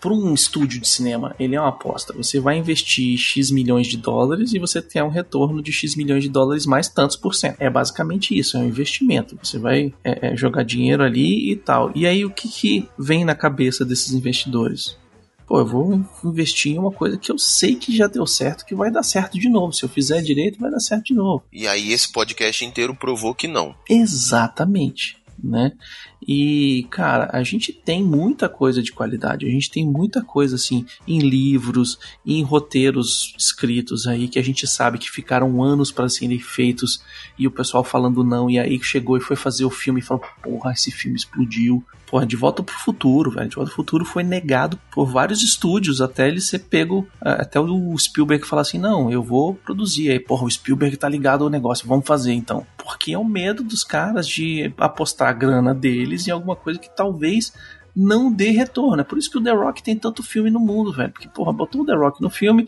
Para 0.00 0.12
um 0.12 0.32
estúdio 0.32 0.80
de 0.80 0.86
cinema, 0.86 1.34
ele 1.40 1.56
é 1.56 1.60
uma 1.60 1.70
aposta. 1.70 2.12
Você 2.12 2.38
vai 2.38 2.56
investir 2.56 3.18
X 3.18 3.50
milhões 3.50 3.86
de 3.88 3.96
dólares 3.96 4.54
e 4.54 4.58
você 4.58 4.80
tem 4.80 5.02
um 5.02 5.08
retorno 5.08 5.60
de 5.60 5.72
X 5.72 5.96
milhões 5.96 6.22
de 6.22 6.28
dólares 6.28 6.66
mais 6.66 6.88
tantos 6.88 7.16
por 7.16 7.34
cento. 7.34 7.56
É 7.58 7.68
basicamente 7.68 8.36
isso, 8.38 8.56
é 8.56 8.60
um 8.60 8.68
investimento. 8.68 9.36
Você 9.42 9.58
vai 9.58 9.92
é, 10.04 10.28
é, 10.28 10.36
jogar 10.36 10.62
dinheiro 10.62 11.02
ali 11.02 11.50
e 11.50 11.56
tal. 11.56 11.90
E 11.94 12.06
aí 12.06 12.24
o 12.24 12.30
que, 12.30 12.48
que 12.48 12.88
vem 12.96 13.24
na 13.24 13.34
cabeça 13.34 13.84
desses 13.84 14.12
investidores? 14.12 14.96
Pô, 15.48 15.58
eu 15.60 15.66
vou 15.66 16.04
investir 16.22 16.72
em 16.72 16.78
uma 16.78 16.92
coisa 16.92 17.16
que 17.16 17.32
eu 17.32 17.38
sei 17.38 17.74
que 17.74 17.96
já 17.96 18.06
deu 18.06 18.26
certo, 18.26 18.66
que 18.66 18.74
vai 18.74 18.90
dar 18.90 19.02
certo 19.02 19.38
de 19.38 19.48
novo. 19.48 19.72
Se 19.72 19.82
eu 19.82 19.88
fizer 19.88 20.20
direito, 20.20 20.60
vai 20.60 20.70
dar 20.70 20.78
certo 20.78 21.06
de 21.06 21.14
novo. 21.14 21.42
E 21.50 21.66
aí 21.66 21.90
esse 21.90 22.12
podcast 22.12 22.64
inteiro 22.64 22.94
provou 22.94 23.34
que 23.34 23.48
não. 23.48 23.74
Exatamente, 23.88 25.16
né? 25.42 25.72
E, 26.26 26.86
cara, 26.90 27.30
a 27.32 27.42
gente 27.42 27.72
tem 27.72 28.02
muita 28.02 28.48
coisa 28.48 28.82
de 28.82 28.92
qualidade, 28.92 29.46
a 29.46 29.50
gente 29.50 29.70
tem 29.70 29.86
muita 29.86 30.22
coisa 30.22 30.56
assim 30.56 30.84
em 31.06 31.20
livros, 31.20 31.98
em 32.26 32.42
roteiros 32.42 33.34
escritos 33.38 34.06
aí 34.06 34.28
que 34.28 34.38
a 34.38 34.42
gente 34.42 34.66
sabe 34.66 34.98
que 34.98 35.10
ficaram 35.10 35.62
anos 35.62 35.90
para 35.92 36.08
serem 36.08 36.38
feitos 36.38 37.02
e 37.38 37.46
o 37.46 37.50
pessoal 37.50 37.84
falando 37.84 38.24
não, 38.24 38.50
e 38.50 38.58
aí 38.58 38.78
chegou 38.82 39.16
e 39.16 39.20
foi 39.20 39.36
fazer 39.36 39.64
o 39.64 39.70
filme 39.70 40.00
e 40.00 40.04
falou: 40.04 40.22
"Porra, 40.42 40.72
esse 40.72 40.90
filme 40.90 41.16
explodiu". 41.16 41.84
Porra, 42.10 42.24
De 42.24 42.36
Volta 42.36 42.62
pro 42.62 42.74
Futuro, 42.74 43.30
velho. 43.30 43.48
De 43.48 43.56
Volta 43.56 43.68
pro 43.70 43.76
Futuro 43.76 44.04
foi 44.04 44.22
negado 44.22 44.78
por 44.90 45.06
vários 45.06 45.42
estúdios 45.42 46.00
até 46.00 46.26
ele 46.26 46.40
ser 46.40 46.60
pego. 46.60 47.06
Até 47.20 47.60
o 47.60 47.98
Spielberg 47.98 48.46
falar 48.46 48.62
assim: 48.62 48.78
não, 48.78 49.10
eu 49.10 49.22
vou 49.22 49.54
produzir. 49.54 50.10
Aí, 50.10 50.18
porra, 50.18 50.44
o 50.44 50.50
Spielberg 50.50 50.96
tá 50.96 51.06
ligado 51.06 51.44
ao 51.44 51.50
negócio, 51.50 51.86
vamos 51.86 52.06
fazer 52.06 52.32
então. 52.32 52.66
Porque 52.78 53.12
é 53.12 53.18
o 53.18 53.24
medo 53.24 53.62
dos 53.62 53.84
caras 53.84 54.26
de 54.26 54.72
apostar 54.78 55.28
a 55.28 55.32
grana 55.32 55.74
deles 55.74 56.17
em 56.26 56.32
alguma 56.32 56.56
coisa 56.56 56.78
que 56.78 56.90
talvez 56.94 57.52
não 57.94 58.32
dê 58.32 58.50
retorno. 58.50 59.00
É 59.00 59.04
por 59.04 59.18
isso 59.18 59.30
que 59.30 59.38
o 59.38 59.42
The 59.42 59.52
Rock 59.52 59.82
tem 59.82 59.96
tanto 59.96 60.22
filme 60.22 60.50
no 60.50 60.60
mundo, 60.60 60.92
velho. 60.92 61.12
Porque, 61.12 61.28
porra, 61.28 61.52
botou 61.52 61.82
o 61.82 61.86
The 61.86 61.94
Rock 61.94 62.22
no 62.22 62.30
filme, 62.30 62.66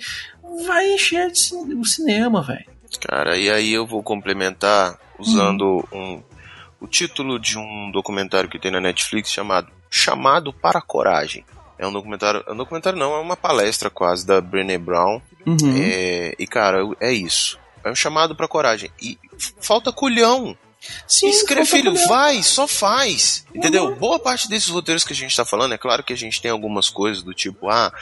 vai 0.66 0.94
encher 0.94 1.30
o 1.30 1.84
cinema, 1.84 2.42
velho. 2.42 2.66
Cara, 3.00 3.36
e 3.36 3.50
aí 3.50 3.72
eu 3.72 3.86
vou 3.86 4.02
complementar 4.02 4.98
usando 5.18 5.86
um 5.92 6.22
o 6.80 6.86
título 6.86 7.38
de 7.38 7.58
um 7.58 7.90
documentário 7.92 8.48
que 8.48 8.58
tem 8.58 8.70
na 8.70 8.80
Netflix 8.80 9.30
chamado 9.30 9.70
Chamado 9.90 10.52
para 10.52 10.78
a 10.78 10.82
Coragem. 10.82 11.44
É 11.78 11.86
um 11.86 11.92
documentário, 11.92 12.42
é 12.46 12.52
um 12.52 12.56
documentário 12.56 12.98
não, 12.98 13.14
é 13.14 13.20
uma 13.20 13.36
palestra 13.36 13.90
quase 13.90 14.26
da 14.26 14.40
Brené 14.40 14.78
Brown. 14.78 15.20
Uhum. 15.46 15.76
É, 15.76 16.34
e 16.38 16.46
cara, 16.46 16.78
é 17.00 17.12
isso. 17.12 17.58
É 17.84 17.90
um 17.90 17.94
chamado 17.94 18.34
para 18.34 18.48
coragem. 18.48 18.90
E 19.00 19.18
falta 19.60 19.92
culhão. 19.92 20.56
Sim, 21.06 21.28
Escreve, 21.28 21.66
filho, 21.66 21.92
culhão. 21.92 22.08
vai, 22.08 22.42
só 22.42 22.66
faz. 22.66 23.44
Entendeu? 23.54 23.94
Boa 23.96 24.18
parte 24.18 24.48
desses 24.48 24.68
roteiros 24.68 25.04
que 25.04 25.12
a 25.12 25.16
gente 25.16 25.36
tá 25.36 25.44
falando, 25.44 25.74
é 25.74 25.78
claro 25.78 26.02
que 26.02 26.12
a 26.12 26.16
gente 26.16 26.40
tem 26.40 26.50
algumas 26.50 26.88
coisas 26.88 27.22
do 27.22 27.34
tipo, 27.34 27.68
ah, 27.68 27.92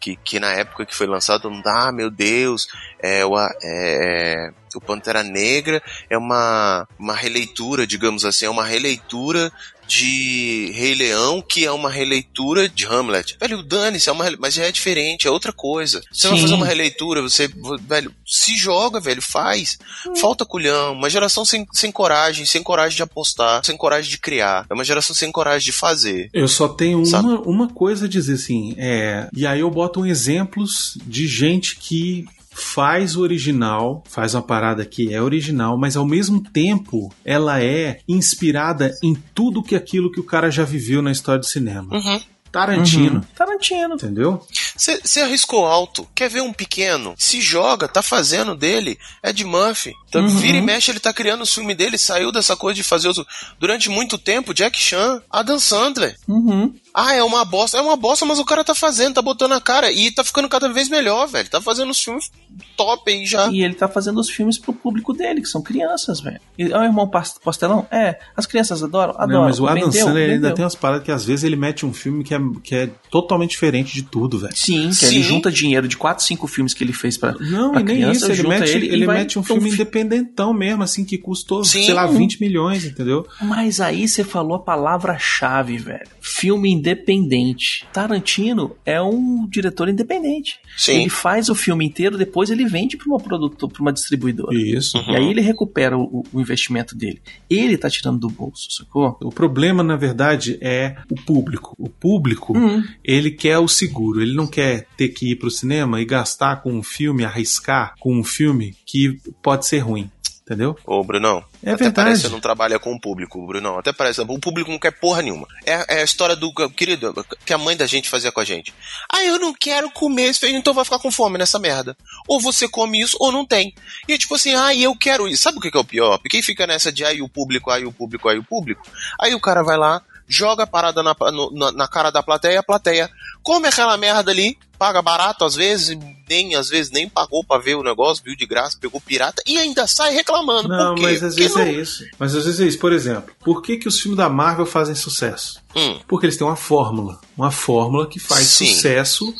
que, 0.00 0.16
que 0.16 0.40
na 0.40 0.52
época 0.52 0.86
que 0.86 0.94
foi 0.94 1.06
lançado, 1.06 1.50
não 1.50 1.60
dá, 1.60 1.88
ah, 1.88 1.92
meu 1.92 2.10
Deus, 2.10 2.68
é, 3.00 3.24
o, 3.24 3.34
é, 3.62 4.52
o 4.74 4.80
Pantera 4.80 5.22
Negra 5.22 5.82
é 6.10 6.16
uma, 6.16 6.86
uma 6.98 7.14
releitura, 7.14 7.86
digamos 7.86 8.24
assim, 8.24 8.46
é 8.46 8.50
uma 8.50 8.64
releitura 8.64 9.52
de 9.86 10.70
Rei 10.74 10.94
Leão, 10.94 11.42
que 11.42 11.64
é 11.64 11.70
uma 11.70 11.90
releitura 11.90 12.68
de 12.68 12.86
Hamlet. 12.86 13.36
Velho, 13.40 13.62
dane-se, 13.62 14.08
é 14.08 14.12
uma, 14.12 14.24
mas 14.38 14.54
já 14.54 14.64
é 14.64 14.72
diferente, 14.72 15.26
é 15.26 15.30
outra 15.30 15.52
coisa. 15.52 16.02
Você 16.12 16.28
vai 16.28 16.36
Sim. 16.36 16.42
fazer 16.42 16.54
uma 16.54 16.66
releitura, 16.66 17.22
você, 17.22 17.50
velho, 17.86 18.12
se 18.26 18.56
joga, 18.56 19.00
velho, 19.00 19.22
faz. 19.22 19.78
Falta 20.20 20.44
culhão, 20.44 20.92
uma 20.92 21.10
geração 21.10 21.44
sem, 21.44 21.66
sem 21.72 21.90
coragem, 21.92 22.46
sem 22.46 22.62
coragem 22.62 22.96
de 22.96 23.02
apostar, 23.02 23.64
sem 23.64 23.76
coragem 23.76 24.10
de 24.10 24.18
criar. 24.18 24.66
É 24.70 24.74
uma 24.74 24.84
geração 24.84 25.14
sem 25.14 25.30
coragem 25.30 25.66
de 25.66 25.72
fazer. 25.72 26.30
Eu 26.32 26.48
só 26.48 26.68
tenho 26.68 27.04
Sabe? 27.04 27.28
uma, 27.28 27.40
uma 27.40 27.68
coisa 27.68 28.06
a 28.06 28.08
dizer 28.08 28.34
assim, 28.34 28.74
é, 28.78 29.28
e 29.34 29.46
aí 29.46 29.60
eu 29.60 29.70
boto 29.70 30.06
exemplos 30.06 30.96
de 31.06 31.26
gente 31.26 31.76
que 31.76 32.26
faz 32.54 33.16
o 33.16 33.20
original, 33.20 34.02
faz 34.08 34.34
uma 34.34 34.42
parada 34.42 34.84
que 34.86 35.12
é 35.12 35.20
original, 35.20 35.76
mas 35.76 35.96
ao 35.96 36.06
mesmo 36.06 36.40
tempo 36.40 37.12
ela 37.24 37.62
é 37.62 37.98
inspirada 38.08 38.94
em 39.02 39.14
tudo 39.34 39.62
que 39.62 39.74
aquilo 39.74 40.10
que 40.10 40.20
o 40.20 40.24
cara 40.24 40.50
já 40.50 40.64
viveu 40.64 41.02
na 41.02 41.10
história 41.12 41.40
do 41.40 41.46
cinema. 41.46 41.94
Uhum. 41.94 42.20
Tarantino, 42.54 43.26
Tarantino. 43.34 43.94
entendeu? 43.96 44.46
Você 44.76 45.20
arriscou 45.20 45.66
alto, 45.66 46.08
quer 46.14 46.30
ver 46.30 46.40
um 46.40 46.52
pequeno? 46.52 47.12
Se 47.18 47.40
joga, 47.40 47.88
tá 47.88 48.00
fazendo 48.00 48.54
dele. 48.54 48.96
Ed 49.24 49.44
Murphy. 49.44 49.92
Tá, 50.08 50.20
Uhum. 50.20 50.28
Vira 50.28 50.58
e 50.58 50.60
mexe, 50.62 50.92
ele 50.92 51.00
tá 51.00 51.12
criando 51.12 51.42
os 51.42 51.52
filmes 51.52 51.76
dele, 51.76 51.98
saiu 51.98 52.30
dessa 52.30 52.54
coisa 52.54 52.76
de 52.76 52.84
fazer 52.84 53.08
os. 53.08 53.20
Durante 53.58 53.88
muito 53.90 54.16
tempo, 54.16 54.54
Jack 54.54 54.78
Chan, 54.78 55.20
Adam 55.28 55.58
Sandler. 55.58 56.16
Uhum. 56.28 56.72
Ah, 56.94 57.12
é 57.14 57.22
uma 57.24 57.44
bosta. 57.44 57.76
É 57.76 57.80
uma 57.80 57.96
bosta, 57.96 58.24
mas 58.24 58.38
o 58.38 58.44
cara 58.44 58.62
tá 58.62 58.74
fazendo, 58.74 59.14
tá 59.14 59.22
botando 59.22 59.52
a 59.52 59.60
cara. 59.60 59.90
E 59.90 60.10
tá 60.12 60.22
ficando 60.22 60.48
cada 60.48 60.68
vez 60.72 60.88
melhor, 60.88 61.26
velho. 61.26 61.48
Tá 61.50 61.60
fazendo 61.60 61.90
os 61.90 61.98
filmes 61.98 62.30
top 62.76 63.10
aí 63.10 63.26
já. 63.26 63.48
E 63.48 63.64
ele 63.64 63.74
tá 63.74 63.88
fazendo 63.88 64.20
os 64.20 64.30
filmes 64.30 64.56
pro 64.58 64.72
público 64.72 65.12
dele, 65.12 65.40
que 65.40 65.48
são 65.48 65.60
crianças, 65.60 66.20
velho. 66.20 66.40
É 66.56 66.78
o 66.78 66.84
irmão 66.84 67.08
Pas- 67.08 67.36
Pastelão? 67.44 67.84
É. 67.90 68.18
As 68.36 68.46
crianças 68.46 68.82
adoram? 68.82 69.12
Adoram. 69.18 69.28
Não, 69.40 69.42
mas 69.48 69.58
o 69.58 69.66
Adam 69.66 69.86
Vendeu? 69.90 70.04
Sandler 70.06 70.30
ainda 70.30 70.40
Vendeu. 70.42 70.54
tem 70.54 70.64
umas 70.64 70.74
paradas 70.76 71.04
que 71.04 71.10
às 71.10 71.24
vezes 71.24 71.42
ele 71.44 71.56
mete 71.56 71.84
um 71.84 71.92
filme 71.92 72.22
que 72.22 72.32
é, 72.32 72.38
que 72.62 72.74
é 72.76 72.90
totalmente 73.10 73.50
diferente 73.50 73.92
de 73.92 74.02
tudo, 74.04 74.38
velho. 74.38 74.56
Sim, 74.56 74.88
que 74.90 74.94
Sim. 74.94 75.06
ele 75.06 75.22
junta 75.22 75.50
dinheiro 75.50 75.88
de 75.88 75.96
4, 75.96 76.24
5 76.24 76.46
filmes 76.46 76.74
que 76.74 76.84
ele 76.84 76.92
fez 76.92 77.16
pra. 77.16 77.32
Não, 77.32 77.72
pra 77.72 77.80
e 77.80 77.84
nem 77.84 77.96
criança, 77.96 78.30
isso, 78.32 78.40
ele 78.40 78.48
mete, 78.48 78.70
ele 78.70 78.86
ele 78.86 79.06
mete 79.06 79.36
um 79.38 79.42
filme 79.42 79.68
fi- 79.68 79.74
independentão 79.74 80.52
mesmo, 80.54 80.84
assim, 80.84 81.04
que 81.04 81.18
custou, 81.18 81.64
Sim. 81.64 81.84
sei 81.86 81.94
lá, 81.94 82.06
20 82.06 82.40
milhões, 82.40 82.84
entendeu? 82.84 83.26
Mas 83.42 83.80
aí 83.80 84.06
você 84.06 84.22
falou 84.22 84.54
a 84.56 84.60
palavra-chave, 84.60 85.76
velho. 85.78 86.06
Filme 86.20 86.70
independente. 86.84 87.86
Tarantino 87.92 88.76
é 88.84 89.00
um 89.00 89.46
diretor 89.48 89.88
independente. 89.88 90.58
Sim. 90.76 91.00
Ele 91.02 91.10
faz 91.10 91.48
o 91.48 91.54
filme 91.54 91.84
inteiro, 91.86 92.18
depois 92.18 92.50
ele 92.50 92.64
vende 92.66 92.96
pra 92.96 93.06
uma 93.06 93.18
produtora, 93.18 93.72
pra 93.72 93.82
uma 93.82 93.92
distribuidora. 93.92 94.54
Isso. 94.56 94.96
E 95.08 95.16
aí 95.16 95.28
ele 95.30 95.40
recupera 95.40 95.96
o, 95.96 96.24
o 96.32 96.40
investimento 96.40 96.94
dele. 96.96 97.20
Ele 97.48 97.76
tá 97.76 97.88
tirando 97.88 98.20
do 98.20 98.28
bolso, 98.28 98.70
sacou? 98.70 99.16
O 99.22 99.30
problema, 99.30 99.82
na 99.82 99.96
verdade, 99.96 100.58
é 100.60 100.96
o 101.10 101.14
público. 101.14 101.74
O 101.78 101.88
público, 101.88 102.56
Hum. 102.56 102.82
ele 103.04 103.30
quer 103.30 103.58
o 103.58 103.68
seguro. 103.68 104.20
Ele 104.22 104.34
não 104.34 104.46
quer 104.46 104.86
ter 104.96 105.08
que 105.08 105.32
ir 105.32 105.36
pro 105.36 105.50
cinema 105.50 106.00
e 106.00 106.04
gastar 106.04 106.62
com 106.62 106.72
um 106.72 106.82
filme, 106.82 107.24
arriscar 107.24 107.94
com 107.98 108.16
um 108.16 108.24
filme 108.24 108.74
que 108.86 109.18
pode 109.42 109.66
ser 109.66 109.78
ruim. 109.78 110.10
Entendeu? 110.46 110.76
Ô, 110.84 111.02
Brunão. 111.02 111.42
É 111.62 111.70
até 111.70 111.84
verdade. 111.84 111.94
parece 111.94 112.20
que 112.22 112.28
você 112.28 112.32
não 112.34 112.40
trabalha 112.40 112.78
com 112.78 112.92
o 112.92 113.00
público, 113.00 113.46
Brunão. 113.46 113.78
Até 113.78 113.94
parece. 113.94 114.20
O 114.20 114.38
público 114.38 114.70
não 114.70 114.78
quer 114.78 114.90
porra 114.90 115.22
nenhuma. 115.22 115.46
É, 115.64 115.96
é 115.96 116.00
a 116.02 116.04
história 116.04 116.36
do. 116.36 116.52
Querido, 116.68 117.24
que 117.46 117.54
a 117.54 117.56
mãe 117.58 117.74
da 117.74 117.86
gente 117.86 118.10
fazia 118.10 118.30
com 118.30 118.40
a 118.40 118.44
gente. 118.44 118.74
Ah, 119.10 119.24
eu 119.24 119.38
não 119.38 119.54
quero 119.54 119.90
comer 119.90 120.24
esse 120.24 120.40
feijão, 120.40 120.58
então 120.58 120.74
vai 120.74 120.84
ficar 120.84 120.98
com 120.98 121.10
fome 121.10 121.38
nessa 121.38 121.58
merda. 121.58 121.96
Ou 122.28 122.38
você 122.38 122.68
come 122.68 123.00
isso 123.00 123.16
ou 123.18 123.32
não 123.32 123.46
tem. 123.46 123.74
E 124.06 124.12
é 124.12 124.18
tipo 124.18 124.34
assim, 124.34 124.54
ah, 124.54 124.74
eu 124.74 124.94
quero 124.94 125.26
isso. 125.26 125.44
Sabe 125.44 125.56
o 125.56 125.60
que 125.62 125.74
é 125.74 125.80
o 125.80 125.84
pior? 125.84 126.18
Porque 126.18 126.28
quem 126.28 126.42
fica 126.42 126.66
nessa 126.66 126.92
de 126.92 127.06
aí 127.06 127.22
o 127.22 127.28
público, 127.28 127.70
aí 127.70 127.86
o 127.86 127.92
público, 127.92 128.28
aí 128.28 128.38
o 128.38 128.44
público. 128.44 128.82
Aí 129.18 129.34
o 129.34 129.40
cara 129.40 129.62
vai 129.62 129.78
lá, 129.78 130.02
joga 130.28 130.64
a 130.64 130.66
parada 130.66 131.02
na, 131.02 131.16
no- 131.32 131.50
na, 131.52 131.72
na 131.72 131.88
cara 131.88 132.10
da 132.10 132.22
plateia, 132.22 132.60
a 132.60 132.62
plateia 132.62 133.08
come 133.44 133.68
aquela 133.68 133.96
merda 133.96 134.32
ali, 134.32 134.58
paga 134.76 135.00
barato 135.00 135.44
às 135.44 135.54
vezes, 135.54 135.96
nem 136.28 136.56
às 136.56 136.68
vezes 136.68 136.90
nem 136.90 137.08
pagou 137.08 137.44
pra 137.44 137.58
ver 137.58 137.76
o 137.76 137.82
negócio, 137.82 138.24
viu 138.24 138.34
de 138.34 138.44
graça, 138.46 138.76
pegou 138.80 139.00
pirata 139.00 139.40
e 139.46 139.56
ainda 139.58 139.86
sai 139.86 140.12
reclamando. 140.12 140.68
Não, 140.68 140.94
Por 140.94 141.02
quê? 141.02 141.02
mas 141.02 141.22
às 141.22 141.34
Porque 141.34 141.42
vezes 141.42 141.56
não- 141.56 141.62
é 141.62 141.72
isso. 141.72 142.04
Mas 142.18 142.34
às 142.34 142.44
vezes 142.46 142.60
é 142.60 142.66
isso. 142.66 142.78
Por 142.80 142.92
exemplo, 142.92 143.32
por 143.44 143.62
que, 143.62 143.76
que 143.76 143.86
os 143.86 144.00
filmes 144.00 144.16
da 144.16 144.28
Marvel 144.28 144.66
fazem 144.66 144.94
sucesso? 144.96 145.60
Hum. 145.76 145.98
Porque 146.08 146.26
eles 146.26 146.36
têm 146.36 146.46
uma 146.46 146.56
fórmula. 146.56 147.20
Uma 147.36 147.50
fórmula 147.52 148.08
que 148.08 148.18
faz 148.18 148.46
Sim. 148.46 148.66
sucesso 148.66 149.32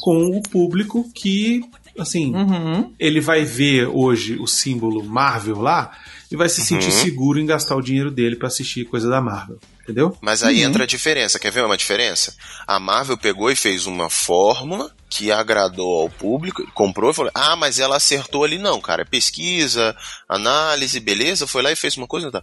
com 0.00 0.36
o 0.36 0.42
público 0.42 1.08
que, 1.14 1.60
assim, 1.98 2.34
Uhum. 2.34 2.92
ele 2.98 3.20
vai 3.20 3.44
ver 3.44 3.86
hoje 3.86 4.36
o 4.40 4.46
símbolo 4.46 5.04
Marvel 5.04 5.60
lá 5.60 5.92
e 6.32 6.36
vai 6.36 6.48
se 6.48 6.62
sentir 6.62 6.86
Uhum. 6.90 7.02
seguro 7.02 7.38
em 7.38 7.44
gastar 7.46 7.76
o 7.76 7.82
dinheiro 7.82 8.10
dele 8.10 8.36
pra 8.36 8.48
assistir 8.48 8.84
coisa 8.86 9.08
da 9.10 9.20
Marvel. 9.20 9.58
Entendeu? 9.90 10.16
Mas 10.20 10.42
aí 10.42 10.62
entra 10.62 10.84
a 10.84 10.86
diferença. 10.86 11.38
Quer 11.38 11.50
ver 11.50 11.64
uma 11.64 11.76
diferença? 11.76 12.34
A 12.66 12.78
Marvel 12.78 13.18
pegou 13.18 13.50
e 13.50 13.56
fez 13.56 13.86
uma 13.86 14.08
fórmula 14.08 14.90
que 15.08 15.32
agradou 15.32 16.02
ao 16.02 16.08
público, 16.08 16.64
comprou 16.72 17.10
e 17.10 17.14
falou: 17.14 17.32
Ah, 17.34 17.56
mas 17.56 17.80
ela 17.80 17.96
acertou 17.96 18.44
ali. 18.44 18.56
Não, 18.56 18.80
cara. 18.80 19.04
Pesquisa, 19.04 19.96
análise, 20.28 21.00
beleza. 21.00 21.46
Foi 21.46 21.62
lá 21.62 21.72
e 21.72 21.76
fez 21.76 21.96
uma 21.96 22.06
coisa. 22.06 22.30
Tá. 22.30 22.42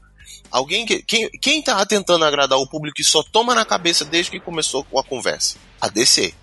Alguém 0.51 0.85
que. 0.85 1.01
Quem, 1.01 1.29
quem 1.41 1.61
tá 1.61 1.85
tentando 1.85 2.25
agradar 2.25 2.59
o 2.59 2.67
público 2.67 2.99
e 2.99 3.05
só 3.05 3.23
toma 3.23 3.55
na 3.55 3.63
cabeça 3.63 4.03
desde 4.03 4.31
que 4.31 4.39
começou 4.39 4.85
a 4.97 5.03
conversa? 5.03 5.57
A 5.79 5.87
DC. 5.87 6.33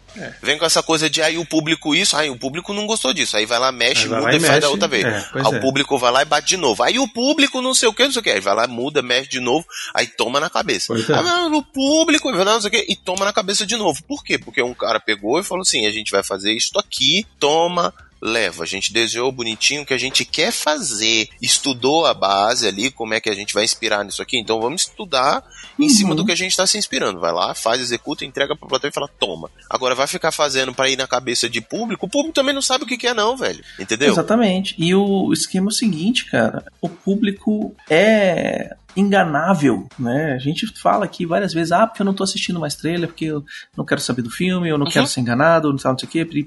Vem 0.43 0.59
com 0.59 0.65
essa 0.65 0.83
coisa 0.83 1.09
de 1.11 1.23
aí 1.23 1.37
o 1.37 1.45
público 1.45 1.95
isso, 1.95 2.17
aí 2.17 2.31
o 2.31 2.37
público 2.37 2.73
não 2.73 2.87
gostou 2.87 3.13
disso. 3.13 3.37
Aí 3.37 3.47
vai 3.47 3.59
lá, 3.59 3.73
mexe, 3.73 4.07
vai 4.07 4.21
muda 4.21 4.33
lá 4.33 4.37
e 4.37 4.43
e 4.43 4.47
faz 4.47 4.61
da 4.61 4.69
outra 4.69 4.89
vez. 4.89 5.05
é, 5.05 5.25
aí 5.35 5.43
é. 5.43 5.49
o 5.49 5.61
público 5.61 5.99
vai 5.99 6.13
lá 6.13 6.23
e 6.23 6.25
bate 6.25 6.49
de 6.49 6.57
novo. 6.57 6.83
Aí 6.83 6.99
o 6.99 7.09
público 7.09 7.61
não 7.61 7.75
sei 7.75 7.89
o 7.89 7.93
que, 7.93 8.05
não 8.05 8.13
sei 8.13 8.21
o 8.21 8.23
que. 8.23 8.31
Aí 8.31 8.41
vai 8.41 8.55
lá, 8.55 8.67
muda, 8.67 9.03
mexe 9.03 9.29
de 9.29 9.41
novo, 9.41 9.67
aí 9.93 10.07
toma 10.07 10.39
na 10.41 10.51
cabeça. 10.51 10.87
Pois 10.89 11.09
é. 11.09 11.15
Aí 11.15 11.23
vai 11.23 11.49
no 11.49 11.63
público, 11.63 12.31
não 12.31 12.61
sei 12.61 12.69
o 12.69 12.71
que, 12.71 12.87
e 12.89 12.97
toma 12.97 13.25
na 13.25 13.33
cabeça 13.33 13.67
de 13.67 13.77
novo. 13.77 14.03
Por 14.05 14.23
quê? 14.25 14.39
Porque 14.39 14.63
um 14.63 14.75
cara 14.75 15.01
pegou 15.01 15.39
e 15.39 15.45
falou 15.45 15.63
assim: 15.63 15.87
a 15.87 15.91
gente 15.91 16.11
vai 16.11 16.23
fazer 16.23 16.53
isso 16.53 16.79
aqui, 16.79 17.27
toma 17.39 17.93
leva. 18.25 18.63
A 18.63 18.67
gente 18.67 18.93
desenhou 18.93 19.31
bonitinho 19.31 19.83
o 19.83 19.87
que 19.87 19.93
a 19.93 19.99
gente 19.99 20.25
quer 20.25 20.51
fazer, 20.51 21.29
estudou 21.43 22.07
a 22.07 22.15
base 22.15 22.67
ali, 22.67 22.91
como 22.91 23.13
é 23.13 23.21
que 23.21 23.29
a 23.29 23.35
gente 23.35 23.53
vai 23.53 23.65
inspirar 23.65 24.03
nisso 24.03 24.23
aqui, 24.23 24.39
então 24.39 24.61
vamos 24.61 24.83
estudar 24.83 25.45
em 25.79 25.89
cima 25.89 26.15
do 26.15 26.25
que 26.25 26.33
a 26.33 26.37
gente 26.37 26.51
está 26.51 26.67
se 26.67 26.79
inspirando. 26.79 27.21
Vai 27.21 27.33
lá, 27.33 27.55
faz, 27.55 27.81
executa, 27.81 28.25
entrega 28.25 28.57
pra 28.57 28.69
plateia 28.69 28.91
e 28.91 28.95
fala, 28.95 29.09
toma. 29.19 29.51
Agora 29.69 29.95
vai 29.95 30.07
ficar 30.07 30.33
fazendo 30.33 30.75
pra 30.75 30.89
ir 30.89 30.97
na 30.97 31.07
cabeça 31.07 31.49
de 31.49 31.61
público, 31.61 32.07
o 32.07 32.09
público 32.09 32.35
também 32.35 32.55
não 32.55 32.63
sabe 32.63 32.85
o 32.85 32.87
que 32.87 32.97
que 32.97 33.07
é 33.07 33.15
não, 33.15 33.37
velho. 33.37 33.65
Entendeu? 33.79 34.13
Exatamente. 34.13 34.75
E 34.79 34.95
o 34.95 35.33
esquema 35.33 35.67
é 35.67 35.69
o 35.69 35.73
seguinte, 35.73 36.27
cara. 36.27 36.65
O 36.81 36.89
público 36.89 37.75
é 37.89 38.77
enganável, 38.97 39.89
né? 39.99 40.35
A 40.35 40.39
gente 40.39 40.67
fala 40.81 41.05
aqui 41.05 41.27
várias 41.27 41.53
vezes, 41.53 41.73
ah, 41.73 41.87
porque 41.87 42.03
eu 42.03 42.07
não 42.07 42.15
tô 42.15 42.23
assistindo 42.25 42.61
mais 42.61 42.75
trailer, 42.75 43.09
porque 43.09 43.25
eu 43.27 43.45
não 43.77 43.85
quero 43.85 44.01
saber 44.01 44.23
do 44.23 44.31
filme, 44.31 44.69
eu 44.69 44.79
não 44.79 44.87
Uhum. 44.87 44.93
quero 44.93 45.07
ser 45.07 45.21
enganado, 45.21 45.71
não 45.71 45.79
sei 45.79 45.91
não 45.91 45.99
sei 45.99 46.09
o 46.09 46.11
quê, 46.11 46.25
pri. 46.25 46.45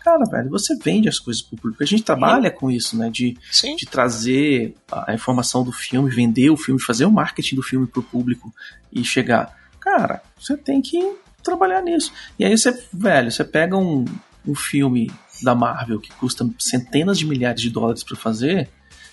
Cara, 0.00 0.24
velho, 0.30 0.50
você 0.50 0.76
vende 0.76 1.08
as 1.08 1.18
coisas 1.18 1.42
pro 1.42 1.56
público. 1.56 1.82
A 1.82 1.86
gente 1.86 2.02
trabalha 2.02 2.50
com 2.50 2.70
isso, 2.70 2.96
né? 2.96 3.10
De, 3.10 3.36
Sim. 3.50 3.76
de 3.76 3.86
trazer 3.86 4.74
a 4.90 5.12
informação 5.14 5.62
do 5.64 5.72
filme, 5.72 6.10
vender 6.10 6.50
o 6.50 6.56
filme, 6.56 6.80
fazer 6.80 7.04
o 7.04 7.10
marketing 7.12 7.56
do 7.56 7.62
filme 7.62 7.86
pro 7.86 8.02
público 8.02 8.52
e 8.92 9.04
chegar. 9.04 9.56
Cara, 9.80 10.22
você 10.38 10.56
tem 10.56 10.80
que 10.82 10.98
trabalhar 11.42 11.82
nisso. 11.82 12.12
E 12.38 12.44
aí 12.44 12.56
você, 12.56 12.72
velho, 12.92 13.30
você 13.30 13.44
pega 13.44 13.76
um, 13.76 14.04
um 14.46 14.54
filme 14.54 15.10
da 15.42 15.54
Marvel 15.54 16.00
que 16.00 16.10
custa 16.14 16.48
centenas 16.58 17.18
de 17.18 17.26
milhares 17.26 17.60
de 17.60 17.70
dólares 17.70 18.02
pra 18.02 18.16
fazer, 18.16 18.68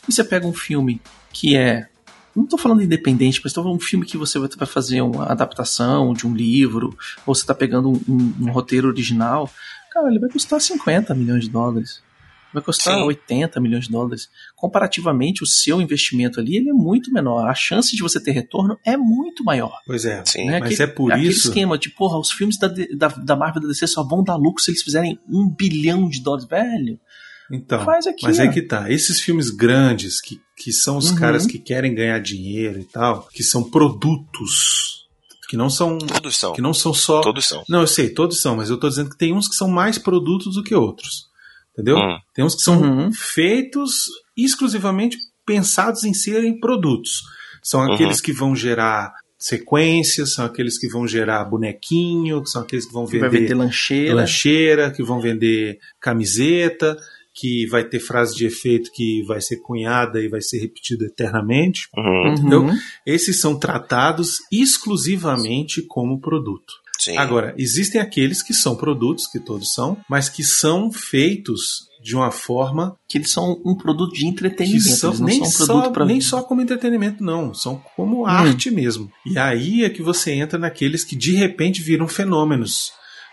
e 0.07 0.11
você 0.11 0.23
pega 0.23 0.47
um 0.47 0.53
filme 0.53 1.01
que 1.31 1.55
é. 1.55 1.87
Não 2.35 2.45
tô 2.45 2.57
falando 2.57 2.81
independente, 2.83 3.39
mas 3.43 3.53
tô 3.53 3.63
falando 3.63 3.77
um 3.77 3.81
filme 3.81 4.05
que 4.05 4.17
você 4.17 4.37
vai 4.37 4.49
fazer 4.67 5.01
uma 5.01 5.25
adaptação 5.25 6.13
de 6.13 6.27
um 6.27 6.33
livro, 6.35 6.95
ou 7.25 7.33
você 7.33 7.45
tá 7.45 7.55
pegando 7.55 7.89
um, 7.89 8.01
um- 8.09 8.33
um 8.47 8.51
roteiro 8.51 8.87
original. 8.89 9.49
Cara, 9.91 10.09
ele 10.09 10.19
vai 10.19 10.29
custar 10.29 10.59
50 10.59 11.13
milhões 11.15 11.45
de 11.45 11.49
dólares. 11.49 12.03
Vai 12.53 12.61
custar 12.63 12.93
Sim. 12.95 13.03
80 13.03 13.59
milhões 13.59 13.85
de 13.85 13.91
dólares. 13.91 14.29
Comparativamente, 14.55 15.43
o 15.43 15.45
seu 15.47 15.81
investimento 15.81 16.39
ali 16.39 16.55
ele 16.57 16.69
é 16.69 16.73
muito 16.73 17.11
menor. 17.13 17.47
A 17.49 17.53
chance 17.53 17.95
de 17.95 18.01
você 18.01 18.17
ter 18.21 18.31
retorno 18.31 18.77
é 18.85 18.95
muito 18.97 19.43
maior. 19.43 19.77
Pois 19.85 20.05
é. 20.05 20.23
Sim. 20.25 20.45
Né? 20.47 20.59
Mas 20.59 20.73
Aquele- 20.73 20.89
é 20.89 20.93
por 20.93 21.11
aquele 21.11 21.27
isso. 21.29 21.47
esquema 21.49 21.77
de, 21.77 21.89
porra, 21.89 22.17
os 22.17 22.31
filmes 22.31 22.57
da, 22.57 22.67
da, 22.97 23.07
da 23.09 23.35
Marvel 23.35 23.59
e 23.61 23.63
da 23.63 23.67
DC 23.69 23.87
só 23.87 24.03
vão 24.03 24.23
dar 24.23 24.35
lucro 24.37 24.63
se 24.63 24.71
eles 24.71 24.81
fizerem 24.83 25.19
um 25.29 25.47
bilhão 25.49 26.09
de 26.09 26.21
dólares. 26.21 26.45
Velho, 26.47 26.99
Então, 27.51 27.83
faz 27.85 28.07
aqui. 28.07 28.23
mas 28.23 28.39
ó. 28.39 28.43
é 28.43 28.47
que 28.47 28.61
tá. 28.61 28.89
Esses 28.91 29.19
filmes 29.21 29.49
grandes, 29.49 30.19
que, 30.19 30.39
que 30.57 30.71
são 30.71 30.97
os 30.97 31.11
Uhum. 31.11 31.15
caras 31.17 31.45
que 31.45 31.59
querem 31.59 31.93
ganhar 31.93 32.19
dinheiro 32.19 32.79
e 32.79 32.85
tal, 32.85 33.27
que 33.31 33.43
são 33.43 33.63
produtos, 33.69 35.05
que 35.47 35.55
não 35.55 35.69
são. 35.69 35.97
Todos 35.99 36.35
são. 36.37 36.53
Que 36.53 36.61
não 36.61 36.73
são 36.73 36.93
só. 36.93 37.21
Todos 37.21 37.45
são. 37.47 37.63
Não, 37.69 37.81
eu 37.81 37.87
sei, 37.87 38.09
todos 38.09 38.41
são, 38.41 38.55
mas 38.55 38.69
eu 38.69 38.77
tô 38.79 38.89
dizendo 38.89 39.09
que 39.11 39.17
tem 39.17 39.33
uns 39.33 39.47
que 39.47 39.55
são 39.55 39.67
mais 39.69 39.97
produtos 39.97 40.55
do 40.55 40.63
que 40.63 40.73
outros. 40.73 41.25
Entendeu? 41.73 41.97
Hum. 41.97 42.17
Tem 42.33 42.43
uns 42.43 42.55
que 42.55 42.61
são 42.61 42.81
Uhum. 42.81 43.11
feitos 43.13 44.05
exclusivamente 44.35 45.17
pensados 45.45 46.03
em 46.03 46.13
serem 46.13 46.59
produtos. 46.59 47.21
São 47.61 47.81
Uhum. 47.81 47.93
aqueles 47.93 48.21
que 48.21 48.31
vão 48.33 48.55
gerar 48.55 49.13
sequências, 49.37 50.33
são 50.33 50.45
aqueles 50.45 50.79
que 50.79 50.87
vão 50.87 51.07
gerar 51.07 51.43
bonequinho, 51.45 52.43
são 52.47 52.61
aqueles 52.63 52.85
que 52.85 52.93
vão 52.93 53.05
vai 53.05 53.19
vender 53.19 53.39
vender 53.41 53.53
lancheira. 53.53 54.15
lancheira, 54.15 54.91
que 54.91 55.03
vão 55.03 55.19
vender 55.21 55.77
camiseta, 55.99 56.97
que 57.35 57.67
vai 57.67 57.83
ter 57.83 57.99
frase 57.99 58.33
de 58.33 58.45
efeito 58.45 58.89
que 58.93 59.21
vai 59.23 59.41
ser 59.41 59.57
cunhada 59.57 60.21
e 60.21 60.29
vai 60.29 60.41
ser 60.41 60.59
repetida 60.59 61.05
eternamente. 61.05 61.89
Uhum. 61.95 62.31
Entendeu? 62.33 62.61
Uhum. 62.63 62.77
Esses 63.05 63.39
são 63.41 63.59
tratados 63.59 64.37
exclusivamente 64.51 65.81
como 65.81 66.19
produto. 66.19 66.73
Sim. 66.99 67.17
Agora, 67.17 67.53
existem 67.57 67.99
aqueles 68.01 68.41
que 68.41 68.53
são 68.53 68.75
produtos, 68.75 69.27
que 69.27 69.39
todos 69.39 69.73
são, 69.73 69.97
mas 70.09 70.29
que 70.29 70.43
são 70.43 70.91
feitos 70.91 71.87
de 72.01 72.15
uma 72.15 72.31
forma 72.31 72.95
Que 73.09 73.17
eles 73.17 73.31
são 73.31 73.59
um 73.65 73.75
produto 73.75 74.13
de 74.13 74.21
que 74.21 74.27
entretenimento. 74.27 74.83
são, 74.89 75.09
eles 75.09 75.19
não 75.19 75.27
nem, 75.27 75.45
são 75.45 75.63
um 75.77 75.81
produto 75.81 75.97
só, 75.99 76.05
nem 76.05 76.21
só 76.21 76.43
como 76.43 76.61
entretenimento, 76.61 77.23
não. 77.23 77.53
São 77.53 77.81
como 77.95 78.23
Hum. 78.23 78.25
arte 78.27 78.71
mesmo. 78.71 79.11
E 79.25 79.37
aí 79.37 79.83
é 79.83 79.89
que 79.89 80.01
você 80.01 80.31
entra 80.31 80.57
naqueles 80.57 81.03
que 81.03 81.15
de 81.15 81.33
repente 81.33 81.81
viram 81.81 82.07
fenômenos 82.07 82.91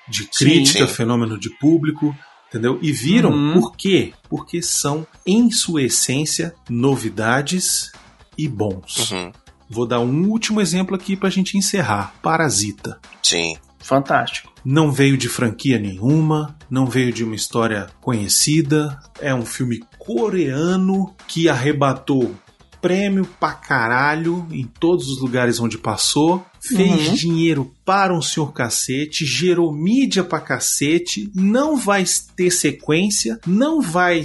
de 0.09 0.25
crítica, 0.27 0.87
sim. 0.87 0.95
fenômeno 0.95 1.39
de 1.39 1.49
público, 1.59 2.15
entendeu? 2.53 2.79
E 2.83 2.93
viram 2.93 3.31
Uhum. 3.31 3.55
por 3.55 3.75
quê? 3.77 4.13
Porque 4.29 4.61
são, 4.61 5.07
em 5.27 5.51
sua 5.51 5.83
essência, 5.83 6.55
novidades 6.69 7.91
e 8.37 8.47
bons. 8.47 9.11
Uhum. 9.11 9.33
Vou 9.71 9.87
dar 9.87 10.01
um 10.01 10.29
último 10.29 10.61
exemplo 10.61 10.95
aqui 10.95 11.17
pra 11.17 11.31
gente 11.31 11.57
encerrar. 11.57 12.15
Parasita. 12.23 13.01
Sim. 13.23 13.57
Fantástico. 13.79 14.53
Não 14.65 14.93
veio 14.93 15.17
de 15.17 15.29
franquia 15.29 15.77
nenhuma, 15.79 16.55
não 16.71 16.87
veio 16.87 17.13
de 17.13 17.25
uma 17.25 17.35
história 17.35 17.89
conhecida. 18.01 19.01
É 19.21 19.35
um 19.35 19.45
filme 19.45 19.83
coreano 19.99 21.13
que 21.27 21.49
arrebatou 21.49 22.33
prêmio 22.83 23.25
pra 23.41 23.53
caralho 23.53 24.47
em 24.51 24.65
todos 24.65 25.09
os 25.09 25.21
lugares 25.23 25.59
onde 25.61 25.79
passou. 25.79 26.45
Fez 26.61 27.09
Uhum. 27.09 27.15
dinheiro 27.15 27.73
para 27.85 28.13
um 28.17 28.21
senhor 28.23 28.53
cacete, 28.53 29.25
gerou 29.25 29.73
mídia 29.73 30.23
pra 30.23 30.39
cacete, 30.41 31.31
não 31.35 31.77
vai 31.77 32.05
ter 32.37 32.51
sequência, 32.51 33.39
não 33.47 33.81
vai 33.81 34.23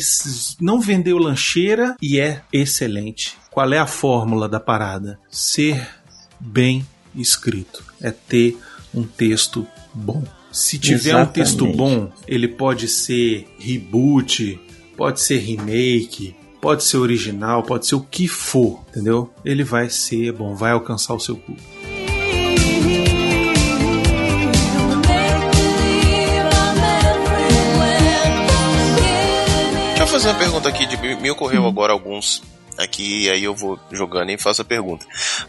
não 0.59 0.79
vendeu 0.81 1.17
lancheira 1.17 1.95
e 2.01 2.19
é 2.19 2.41
excelente. 2.51 3.35
Qual 3.49 3.71
é 3.73 3.77
a 3.79 3.87
fórmula 3.87 4.47
da 4.49 4.59
parada? 4.59 5.19
Ser 5.31 5.87
bem 6.39 6.85
escrito. 7.15 7.83
É 8.01 8.11
ter 8.11 8.57
um 8.93 9.03
texto 9.03 9.65
bom. 9.93 10.23
Se 10.51 10.77
tiver 10.79 11.15
um 11.15 11.25
texto 11.25 11.65
Exatamente. 11.65 11.77
bom, 11.77 12.11
ele 12.27 12.47
pode 12.47 12.87
ser 12.87 13.47
reboot, 13.59 14.59
pode 14.95 15.19
ser 15.21 15.37
remake, 15.39 16.35
pode 16.61 16.83
ser 16.83 16.97
original, 16.97 17.63
pode 17.63 17.87
ser 17.87 17.95
o 17.95 18.01
que 18.01 18.27
for, 18.27 18.83
entendeu? 18.89 19.31
Ele 19.43 19.63
vai 19.63 19.89
ser 19.89 20.31
bom, 20.31 20.55
vai 20.55 20.71
alcançar 20.71 21.13
o 21.13 21.19
seu 21.19 21.35
público. 21.35 21.67
Deixa 29.87 30.03
eu 30.03 30.07
fazer 30.07 30.27
uma 30.29 30.39
pergunta 30.39 30.69
aqui. 30.69 30.85
De, 30.85 30.97
me 31.15 31.31
ocorreu 31.31 31.65
agora 31.65 31.91
alguns 31.91 32.41
aqui, 32.77 33.23
e 33.23 33.29
aí 33.29 33.43
eu 33.43 33.55
vou 33.55 33.79
jogando 33.91 34.29
e 34.29 34.37
faço 34.37 34.61
a 34.61 34.65
pergunta. 34.65 35.05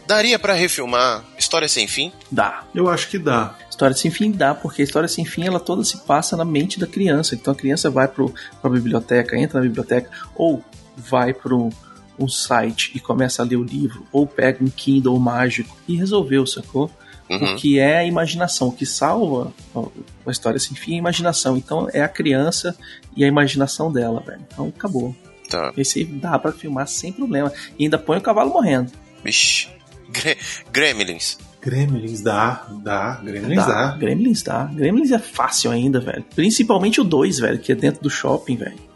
Daria 0.07 0.39
pra 0.39 0.53
refilmar 0.53 1.23
História 1.37 1.67
Sem 1.67 1.87
Fim? 1.87 2.11
Dá. 2.31 2.63
Eu 2.73 2.89
acho 2.89 3.09
que 3.09 3.19
dá. 3.19 3.55
História 3.79 3.95
sem 3.95 4.11
fim 4.11 4.29
dá, 4.29 4.53
porque 4.53 4.81
a 4.81 4.85
história 4.85 5.07
sem 5.07 5.23
fim 5.23 5.47
ela 5.47 5.57
toda 5.57 5.85
se 5.85 5.99
passa 5.99 6.35
na 6.35 6.43
mente 6.43 6.77
da 6.77 6.85
criança. 6.85 7.33
Então 7.33 7.53
a 7.53 7.55
criança 7.55 7.89
vai 7.89 8.09
para 8.09 8.25
a 8.61 8.69
biblioteca, 8.69 9.37
entra 9.37 9.61
na 9.61 9.65
biblioteca, 9.65 10.11
ou 10.35 10.61
vai 10.99 11.33
para 11.33 11.55
um 11.55 12.27
site 12.27 12.91
e 12.95 12.99
começa 12.99 13.41
a 13.41 13.45
ler 13.45 13.55
o 13.55 13.63
livro, 13.63 14.05
ou 14.11 14.27
pega 14.27 14.63
um 14.63 14.69
Kindle 14.69 15.17
mágico 15.19 15.75
e 15.87 15.95
resolveu, 15.95 16.45
sacou? 16.45 16.91
Uhum. 17.29 17.53
O 17.53 17.55
que 17.57 17.77
é 17.79 17.99
a 17.99 18.03
imaginação, 18.05 18.69
o 18.69 18.71
que 18.71 18.85
salva 18.85 19.53
ó, 19.73 19.87
a 20.25 20.31
história 20.31 20.59
sem 20.59 20.75
fim 20.75 20.93
é 20.93 20.95
a 20.95 20.97
imaginação. 20.97 21.55
Então 21.55 21.87
é 21.93 22.01
a 22.01 22.07
criança 22.09 22.75
e 23.15 23.23
a 23.23 23.27
imaginação 23.27 23.91
dela, 23.91 24.19
velho. 24.19 24.41
Então 24.51 24.67
acabou. 24.75 25.15
Tá. 25.47 25.71
Esse 25.77 26.03
dá 26.03 26.37
pra 26.39 26.51
filmar 26.51 26.87
sem 26.87 27.11
problema. 27.13 27.53
E 27.77 27.83
ainda 27.83 27.97
põe 27.99 28.17
o 28.17 28.21
cavalo 28.21 28.51
morrendo. 28.51 28.91
Vixe. 29.23 29.67
Gre- 30.09 30.37
Gremlins. 30.73 31.37
Gremlins 31.61 32.21
dá, 32.21 32.67
dá, 32.83 33.15
Gremlins 33.23 33.65
Dá. 33.65 33.67
dá. 33.91 33.97
Gremlins 33.97 34.41
dá. 34.43 34.63
Gremlins 34.65 35.11
é 35.11 35.19
fácil 35.19 35.71
ainda, 35.71 35.99
velho. 35.99 36.23
Principalmente 36.35 36.99
o 36.99 37.03
2, 37.03 37.39
velho, 37.39 37.59
que 37.59 37.71
é 37.71 37.75
dentro 37.75 38.01
do 38.01 38.09
shopping, 38.09 38.55
velho. 38.55 38.88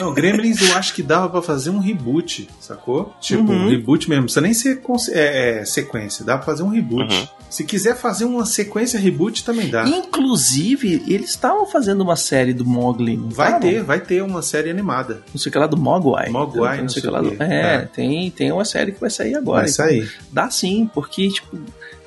Não, 0.00 0.14
Gremlins 0.14 0.60
eu 0.60 0.76
acho 0.76 0.94
que 0.94 1.02
dava 1.02 1.28
pra 1.28 1.42
fazer 1.42 1.70
um 1.70 1.78
reboot, 1.78 2.48
sacou? 2.60 3.14
Tipo, 3.20 3.50
Uhum. 3.52 3.66
um 3.66 3.68
reboot 3.68 4.08
mesmo. 4.08 4.22
Não 4.22 4.24
precisa 4.26 4.40
nem 4.40 4.54
ser 4.54 4.80
é, 5.12 5.60
é, 5.60 5.64
sequência, 5.64 6.24
dá 6.24 6.36
pra 6.36 6.46
fazer 6.46 6.62
um 6.62 6.68
reboot. 6.68 7.14
Uhum. 7.14 7.26
Se 7.48 7.64
quiser 7.64 7.96
fazer 7.96 8.24
uma 8.24 8.44
sequência 8.44 8.98
reboot, 8.98 9.44
também 9.44 9.68
dá. 9.70 9.86
Inclusive, 9.86 11.02
eles 11.06 11.30
estavam 11.30 11.64
fazendo 11.66 12.00
uma 12.02 12.16
série 12.16 12.52
do 12.52 12.64
Mogli. 12.64 13.16
não 13.16 13.28
Vai 13.30 13.48
estavam? 13.48 13.68
ter, 13.70 13.82
vai 13.82 14.00
ter 14.00 14.22
uma 14.22 14.42
série 14.42 14.68
animada. 14.70 15.22
Não 15.32 15.40
sei 15.40 15.50
o 15.50 15.52
que 15.52 15.58
lá 15.58 15.66
do 15.66 15.76
Mogwai. 15.76 16.28
Mogwai, 16.28 16.76
não 16.76 16.82
não 16.84 16.88
sei 16.88 17.00
o 17.00 17.04
que 17.04 17.10
lá 17.10 17.20
do... 17.22 17.42
É, 17.42 17.74
É. 17.76 17.78
Tem, 17.92 18.30
tem 18.30 18.50
uma 18.52 18.64
série 18.64 18.92
que 18.92 19.00
vai 19.00 19.10
sair 19.10 19.34
agora. 19.36 19.62
Vai 19.62 19.70
então 19.70 19.86
sair. 19.86 20.10
Dá 20.32 20.50
sim, 20.50 20.90
porque, 20.92 21.28
tipo, 21.30 21.56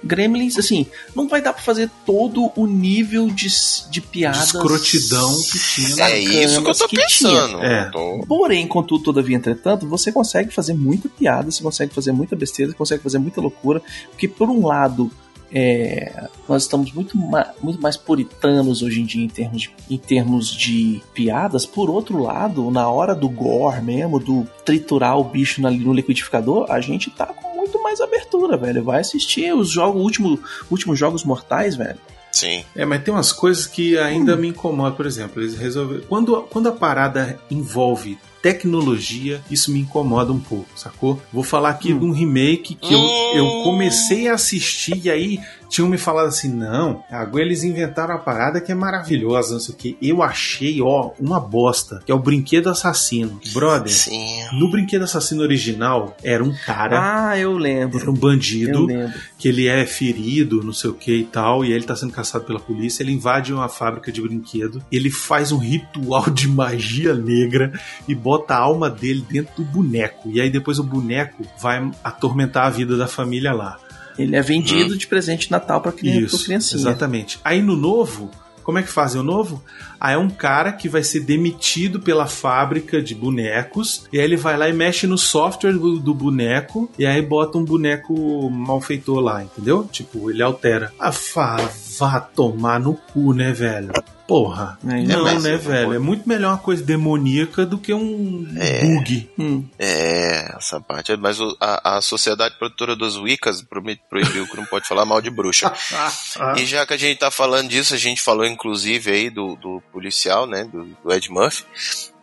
Gremlins, 0.03 0.57
assim, 0.57 0.85
não 1.15 1.27
vai 1.27 1.41
dar 1.41 1.53
pra 1.53 1.61
fazer 1.61 1.89
todo 2.05 2.51
o 2.55 2.65
nível 2.65 3.27
de, 3.27 3.47
de 3.89 4.01
piadas. 4.01 4.45
escrotidão 4.47 5.41
que 5.43 5.59
tinha 5.59 5.95
na- 5.95 6.09
É 6.11 6.19
isso 6.19 6.61
que 6.61 6.69
eu 6.69 6.75
tô 6.75 6.87
que 6.87 6.95
pensando. 6.97 7.61
É. 7.63 7.89
Tô- 7.91 8.23
Porém, 8.27 8.67
contudo, 8.67 9.03
todavia, 9.03 9.35
entretanto, 9.37 9.87
você 9.87 10.11
consegue 10.11 10.51
fazer 10.53 10.73
muita 10.73 11.09
piada, 11.09 11.51
você 11.51 11.61
consegue 11.63 11.93
fazer 11.93 12.11
muita 12.11 12.35
besteira, 12.35 12.71
você 12.71 12.77
consegue 12.77 13.03
fazer 13.03 13.19
muita 13.19 13.41
loucura, 13.41 13.81
porque 14.11 14.27
por 14.27 14.49
um 14.49 14.65
lado, 14.65 15.11
é, 15.51 16.27
nós 16.47 16.63
estamos 16.63 16.91
muito, 16.93 17.17
ma- 17.17 17.51
muito 17.61 17.81
mais 17.81 17.97
puritanos 17.97 18.81
hoje 18.83 19.01
em 19.01 19.05
dia 19.05 19.23
em 19.23 19.27
termos, 19.27 19.61
de, 19.63 19.71
em 19.89 19.97
termos 19.97 20.47
de 20.55 21.01
piadas, 21.13 21.65
por 21.65 21.89
outro 21.89 22.21
lado, 22.21 22.69
na 22.69 22.87
hora 22.87 23.15
do 23.15 23.27
gore 23.27 23.81
mesmo, 23.81 24.19
do 24.19 24.47
triturar 24.63 25.17
o 25.17 25.23
bicho 25.23 25.59
na- 25.61 25.71
no 25.71 25.91
liquidificador, 25.91 26.67
a 26.69 26.79
gente 26.79 27.09
tá 27.09 27.25
com 27.25 27.48
mais 27.89 28.01
abertura, 28.01 28.55
velho. 28.55 28.83
Vai 28.83 29.01
assistir 29.01 29.53
os 29.53 29.69
jogos, 29.69 30.01
último, 30.01 30.39
últimos 30.69 30.97
jogos 30.97 31.23
mortais, 31.23 31.75
velho. 31.75 31.99
Sim. 32.31 32.63
É, 32.75 32.85
mas 32.85 33.03
tem 33.03 33.11
umas 33.11 33.31
coisas 33.31 33.65
que 33.65 33.97
ainda 33.97 34.35
me 34.35 34.49
incomodam. 34.49 34.95
Por 34.95 35.05
exemplo, 35.05 35.41
eles 35.41 35.55
resolveram. 35.55 36.03
Quando, 36.07 36.43
quando 36.43 36.69
a 36.69 36.71
parada 36.71 37.39
envolve 37.49 38.19
tecnologia, 38.41 39.41
isso 39.49 39.71
me 39.71 39.79
incomoda 39.79 40.31
um 40.31 40.39
pouco, 40.39 40.69
sacou? 40.75 41.19
Vou 41.33 41.43
falar 41.43 41.71
aqui 41.71 41.91
de 41.91 42.05
um 42.05 42.11
remake 42.11 42.75
que 42.75 42.93
eu, 42.93 43.01
eu 43.35 43.63
comecei 43.63 44.29
a 44.29 44.35
assistir 44.35 45.05
e 45.05 45.09
aí 45.09 45.39
tinham 45.69 45.87
me 45.87 45.97
falado 45.97 46.27
assim: 46.27 46.49
não, 46.49 47.03
agora 47.09 47.43
eles 47.43 47.63
inventaram 47.63 48.15
uma 48.15 48.19
parada 48.21 48.59
que 48.59 48.71
é 48.71 48.75
maravilhosa, 48.75 49.53
não 49.53 49.59
sei 49.59 49.75
o 49.75 49.77
que. 49.77 49.97
Eu 50.01 50.21
achei, 50.23 50.81
ó, 50.81 51.11
uma 51.19 51.39
bosta, 51.39 52.01
que 52.05 52.11
é 52.11 52.15
o 52.15 52.19
Brinquedo 52.19 52.69
Assassino. 52.69 53.39
Brother, 53.53 53.91
Sim. 53.93 54.43
no 54.53 54.69
Brinquedo 54.69 55.03
Assassino 55.03 55.41
original 55.41 56.17
era 56.23 56.43
um 56.43 56.53
cara. 56.65 57.29
Ah, 57.29 57.37
eu 57.37 57.53
lembro. 57.57 57.99
Era 57.99 58.09
um 58.09 58.13
Eu 58.15 58.19
bandido 58.19 58.85
lembro. 58.85 59.13
que 59.37 59.47
ele 59.47 59.67
é 59.67 59.85
ferido, 59.85 60.63
não 60.63 60.73
sei 60.73 60.89
o 60.89 60.93
que 60.93 61.13
e 61.13 61.23
tal, 61.25 61.63
e 61.63 61.67
aí 61.67 61.73
ele 61.73 61.85
tá 61.85 61.95
sendo 61.95 62.11
caçado 62.11 62.43
pela 62.45 62.59
polícia. 62.59 63.03
Ele 63.03 63.11
invade 63.11 63.53
uma 63.53 63.69
fábrica 63.69 64.11
de 64.11 64.21
brinquedo, 64.21 64.83
ele 64.91 65.09
faz 65.09 65.51
um 65.51 65.57
ritual 65.57 66.29
de 66.29 66.47
magia 66.47 67.13
negra 67.13 67.71
e 68.07 68.15
bota 68.15 68.55
a 68.55 68.59
alma 68.59 68.89
dele 68.89 69.23
dentro 69.29 69.55
do 69.57 69.63
boneco. 69.63 70.29
E 70.31 70.41
aí 70.41 70.49
depois 70.49 70.79
o 70.79 70.83
boneco 70.83 71.45
vai 71.61 71.89
atormentar 72.03 72.65
a 72.65 72.69
vida 72.69 72.97
da 72.97 73.07
família 73.07 73.53
lá. 73.53 73.77
Ele 74.19 74.35
é 74.35 74.41
vendido 74.41 74.97
de 74.97 75.07
presente 75.07 75.45
de 75.47 75.51
Natal 75.51 75.81
pra, 75.81 75.91
criança, 75.91 76.35
Isso, 76.35 76.45
criancinha. 76.45 76.81
exatamente. 76.81 77.39
Aí 77.43 77.61
no 77.61 77.75
novo, 77.75 78.29
como 78.63 78.77
é 78.77 78.83
que 78.83 78.89
fazem 78.89 79.19
o 79.19 79.23
novo? 79.23 79.63
Aí 79.99 80.13
é 80.13 80.17
um 80.17 80.29
cara 80.29 80.71
que 80.71 80.87
vai 80.87 81.03
ser 81.03 81.21
demitido 81.21 81.99
pela 81.99 82.27
fábrica 82.27 83.01
de 83.01 83.15
bonecos, 83.15 84.05
e 84.13 84.19
aí 84.19 84.23
ele 84.23 84.37
vai 84.37 84.55
lá 84.57 84.69
e 84.69 84.73
mexe 84.73 85.07
no 85.07 85.17
software 85.17 85.73
do, 85.73 85.99
do 85.99 86.13
boneco, 86.13 86.89
e 86.99 87.05
aí 87.05 87.21
bota 87.21 87.57
um 87.57 87.65
boneco 87.65 88.49
malfeitor 88.49 89.19
lá, 89.19 89.43
entendeu? 89.43 89.89
Tipo, 89.91 90.29
ele 90.29 90.43
altera. 90.43 90.93
Ah, 90.99 91.11
vá, 91.11 91.57
vá 91.97 92.19
tomar 92.19 92.79
no 92.79 92.93
cu, 92.93 93.33
né, 93.33 93.51
velho? 93.51 93.91
Porra. 94.29 94.77
É, 94.87 95.01
não, 95.01 95.23
mas- 95.23 95.43
né, 95.43 95.57
velho? 95.57 95.93
É 95.93 95.97
muito 95.99 96.29
melhor 96.29 96.51
uma 96.51 96.57
coisa 96.59 96.83
demoníaca 96.83 97.65
do 97.65 97.79
que 97.79 97.91
um 97.93 98.43
bug. 98.43 99.29
Hum. 99.39 99.65
É, 99.79 100.55
essa 100.55 100.79
parte. 100.79 101.17
Mas 101.17 101.39
o- 101.41 101.57
a, 101.59 101.97
a 101.97 102.01
Sociedade 102.01 102.55
Produtora 102.59 102.95
dos 102.95 103.17
Wiccas 103.17 103.63
proibiu 104.07 104.47
que 104.47 104.55
não 104.55 104.65
pode 104.65 104.87
falar 104.87 105.03
mal 105.03 105.19
de 105.21 105.31
bruxa. 105.31 105.73
E 106.57 106.65
já 106.65 106.85
que 106.85 106.93
a 106.93 106.97
gente 106.97 107.17
tá 107.17 107.31
falando 107.31 107.69
disso, 107.69 107.93
a 107.93 107.97
gente 107.97 108.21
falou 108.21 108.45
inclusive 108.45 109.11
aí 109.11 109.29
do, 109.31 109.55
do 109.55 109.81
policial, 109.91 110.45
né? 110.45 110.63
Do, 110.63 110.85
do 111.03 111.11
Ed 111.13 111.29
Murphy. 111.31 111.63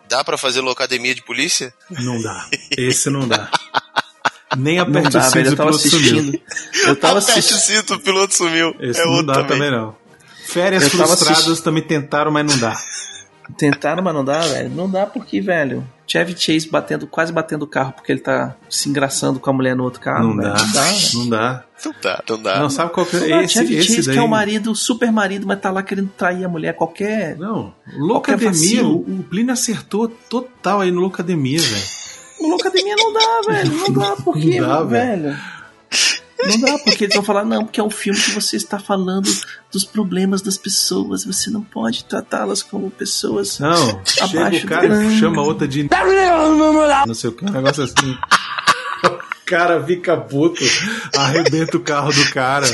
Dá 0.08 0.22
pra 0.22 0.38
fazer 0.38 0.60
locademia 0.60 1.12
de 1.14 1.22
polícia? 1.22 1.74
Não 1.90 2.22
dá. 2.22 2.46
Esse 2.78 3.10
não 3.10 3.26
dá. 3.26 3.50
Nem 4.56 4.76
Não 4.76 4.84
aperte 4.84 5.10
dá, 5.10 5.26
o 5.26 5.30
velho. 5.32 5.46
Eu 5.46 5.50
do 5.50 5.56
tava 5.56 5.70
piloto 5.70 5.88
sumiu. 5.88 6.18
assistindo. 6.20 6.40
Eu 6.86 6.96
tava 6.96 7.18
Aperte 7.18 7.36
o 7.36 7.40
assistindo. 7.40 7.58
cinto, 7.78 7.94
o 7.94 7.98
piloto 8.00 8.34
sumiu. 8.34 8.76
Esse 8.78 9.00
é 9.00 9.04
não 9.04 9.10
outro 9.10 9.26
dá 9.26 9.32
também. 9.34 9.48
também 9.48 9.70
não. 9.72 9.96
Férias 10.56 10.82
Eu 10.84 10.90
frustradas 10.90 11.60
também 11.60 11.82
tentaram, 11.82 12.30
mas 12.30 12.46
não 12.46 12.58
dá. 12.58 12.74
Tentaram, 13.56 14.02
mas 14.02 14.12
não 14.12 14.24
dá, 14.24 14.40
velho. 14.40 14.70
Não 14.70 14.90
dá 14.90 15.06
porque, 15.06 15.40
velho. 15.40 15.86
Chevy 16.04 16.34
Chase 16.36 16.68
batendo, 16.68 17.06
quase 17.06 17.32
batendo 17.32 17.62
o 17.62 17.66
carro 17.66 17.92
porque 17.92 18.10
ele 18.10 18.20
tá 18.20 18.56
se 18.68 18.88
engraçando 18.88 19.38
com 19.38 19.50
a 19.50 19.52
mulher 19.52 19.76
no 19.76 19.84
outro 19.84 20.00
carro. 20.00 20.34
não, 20.34 20.36
velho. 20.36 20.52
dá, 20.52 20.58
Não 20.64 20.72
dá, 20.72 20.82
velho. 20.82 21.14
não 21.14 21.28
dá. 21.28 21.64
Não 21.84 21.94
dá, 22.02 22.22
não 22.28 22.42
dá. 22.42 22.58
Não, 22.60 22.70
sabe 22.70 22.92
qual 22.92 23.06
que 23.06 23.16
é 23.16 23.44
esse, 23.44 23.54
Chevy 23.54 23.76
esse 23.76 23.88
Chase 23.94 24.06
daí? 24.06 24.14
que 24.14 24.18
é 24.18 24.22
o 24.22 24.28
marido, 24.28 24.72
o 24.72 24.74
super 24.74 25.12
marido, 25.12 25.46
mas 25.46 25.60
tá 25.60 25.70
lá 25.70 25.82
querendo 25.82 26.08
trair 26.16 26.44
a 26.44 26.48
mulher. 26.48 26.74
Qualquer. 26.74 27.36
Não, 27.36 27.72
Loucademia, 27.96 28.84
o, 28.84 28.96
o 28.98 29.22
Plínio 29.22 29.52
acertou 29.52 30.08
total 30.08 30.80
aí 30.80 30.90
no 30.90 31.00
Loucademia, 31.00 31.60
velho. 31.60 31.84
No 32.40 32.48
Locademia 32.48 32.94
não 32.96 33.12
dá, 33.12 33.40
velho. 33.52 33.72
Não 33.74 33.92
dá, 33.92 34.16
porque, 34.24 34.60
Não 34.60 34.68
dá, 34.68 34.82
velho. 34.82 35.36
Não 36.44 36.60
dá, 36.60 36.78
porque 36.78 37.04
eles 37.04 37.14
vão 37.14 37.24
falar, 37.24 37.44
não, 37.44 37.64
porque 37.64 37.80
é 37.80 37.82
um 37.82 37.90
filme 37.90 38.20
que 38.20 38.30
você 38.32 38.56
está 38.56 38.78
falando 38.78 39.30
dos 39.72 39.84
problemas 39.84 40.42
das 40.42 40.56
pessoas, 40.58 41.24
você 41.24 41.48
não 41.50 41.62
pode 41.62 42.04
tratá-las 42.04 42.62
como 42.62 42.90
pessoas. 42.90 43.58
Não, 43.58 44.00
chega 44.04 44.56
o 44.56 44.66
cara 44.66 44.88
do- 44.88 45.02
e 45.02 45.18
chama 45.18 45.42
outra 45.42 45.66
de. 45.66 45.88
Não 47.06 47.14
sei 47.14 47.30
o 47.30 47.32
que, 47.32 47.44
um 47.44 47.50
negócio 47.50 47.84
assim. 47.84 48.16
O 49.06 49.48
cara 49.48 49.80
fica 49.84 50.16
puto, 50.16 50.60
arrebenta 51.16 51.76
o 51.76 51.80
carro 51.80 52.12
do 52.12 52.30
cara. 52.32 52.66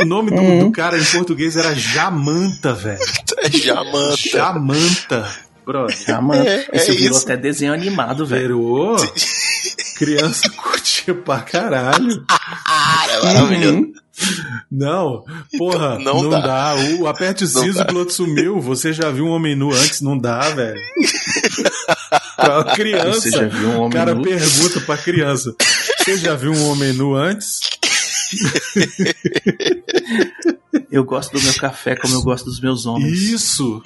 O, 0.00 0.04
nome 0.04 0.32
do, 0.32 0.64
do 0.64 0.72
cara 0.72 0.98
em 0.98 1.04
português 1.04 1.56
era 1.56 1.72
Jamanta, 1.76 2.74
velho. 2.74 2.98
É 3.38 3.48
Jamanta. 3.52 4.16
Jamanta. 4.16 5.30
Brother. 5.64 5.96
Ah, 6.08 6.20
mano, 6.20 6.42
É, 6.44 6.66
esse 6.72 6.90
é 6.90 6.94
virou 6.94 7.16
isso. 7.16 7.24
até 7.24 7.36
desenho 7.36 7.72
animado, 7.72 8.26
velho. 8.26 8.42
Virou. 8.58 8.96
Criança 10.00 10.48
curtia 10.56 11.14
pra 11.14 11.40
caralho. 11.40 12.24
Cara, 12.26 13.12
é 13.12 13.22
maravilhoso. 13.22 13.92
Não, 14.72 15.24
porra, 15.58 15.98
Não 15.98 16.22
não, 16.22 16.30
dá. 16.30 16.40
dá. 16.40 16.74
O, 16.76 17.06
aperte 17.06 17.44
o 17.44 17.46
siso, 17.46 17.82
o 17.82 17.86
piloto 17.86 18.10
sumiu. 18.10 18.58
Você 18.62 18.94
já 18.94 19.10
viu 19.10 19.26
um 19.26 19.30
homem 19.30 19.54
nu 19.54 19.70
antes? 19.70 20.00
Não 20.00 20.16
dá, 20.16 20.40
velho. 20.50 20.80
pra 22.36 22.64
criança. 22.74 23.20
Você 23.20 23.30
já 23.30 23.46
viu 23.46 23.68
um 23.68 23.76
homem 23.76 23.88
o 23.88 23.92
cara 23.92 24.14
nu? 24.14 24.22
pergunta 24.22 24.80
pra 24.80 24.96
criança: 24.96 25.54
Você 25.98 26.16
já 26.16 26.34
viu 26.34 26.52
um 26.52 26.70
homem 26.70 26.94
nu 26.94 27.14
antes? 27.14 27.60
Eu 30.90 31.04
gosto 31.04 31.32
do 31.32 31.42
meu 31.42 31.54
café 31.54 31.94
como 31.94 32.14
eu 32.14 32.22
gosto 32.22 32.46
dos 32.46 32.60
meus 32.60 32.84
homens. 32.84 33.12
Isso! 33.12 33.80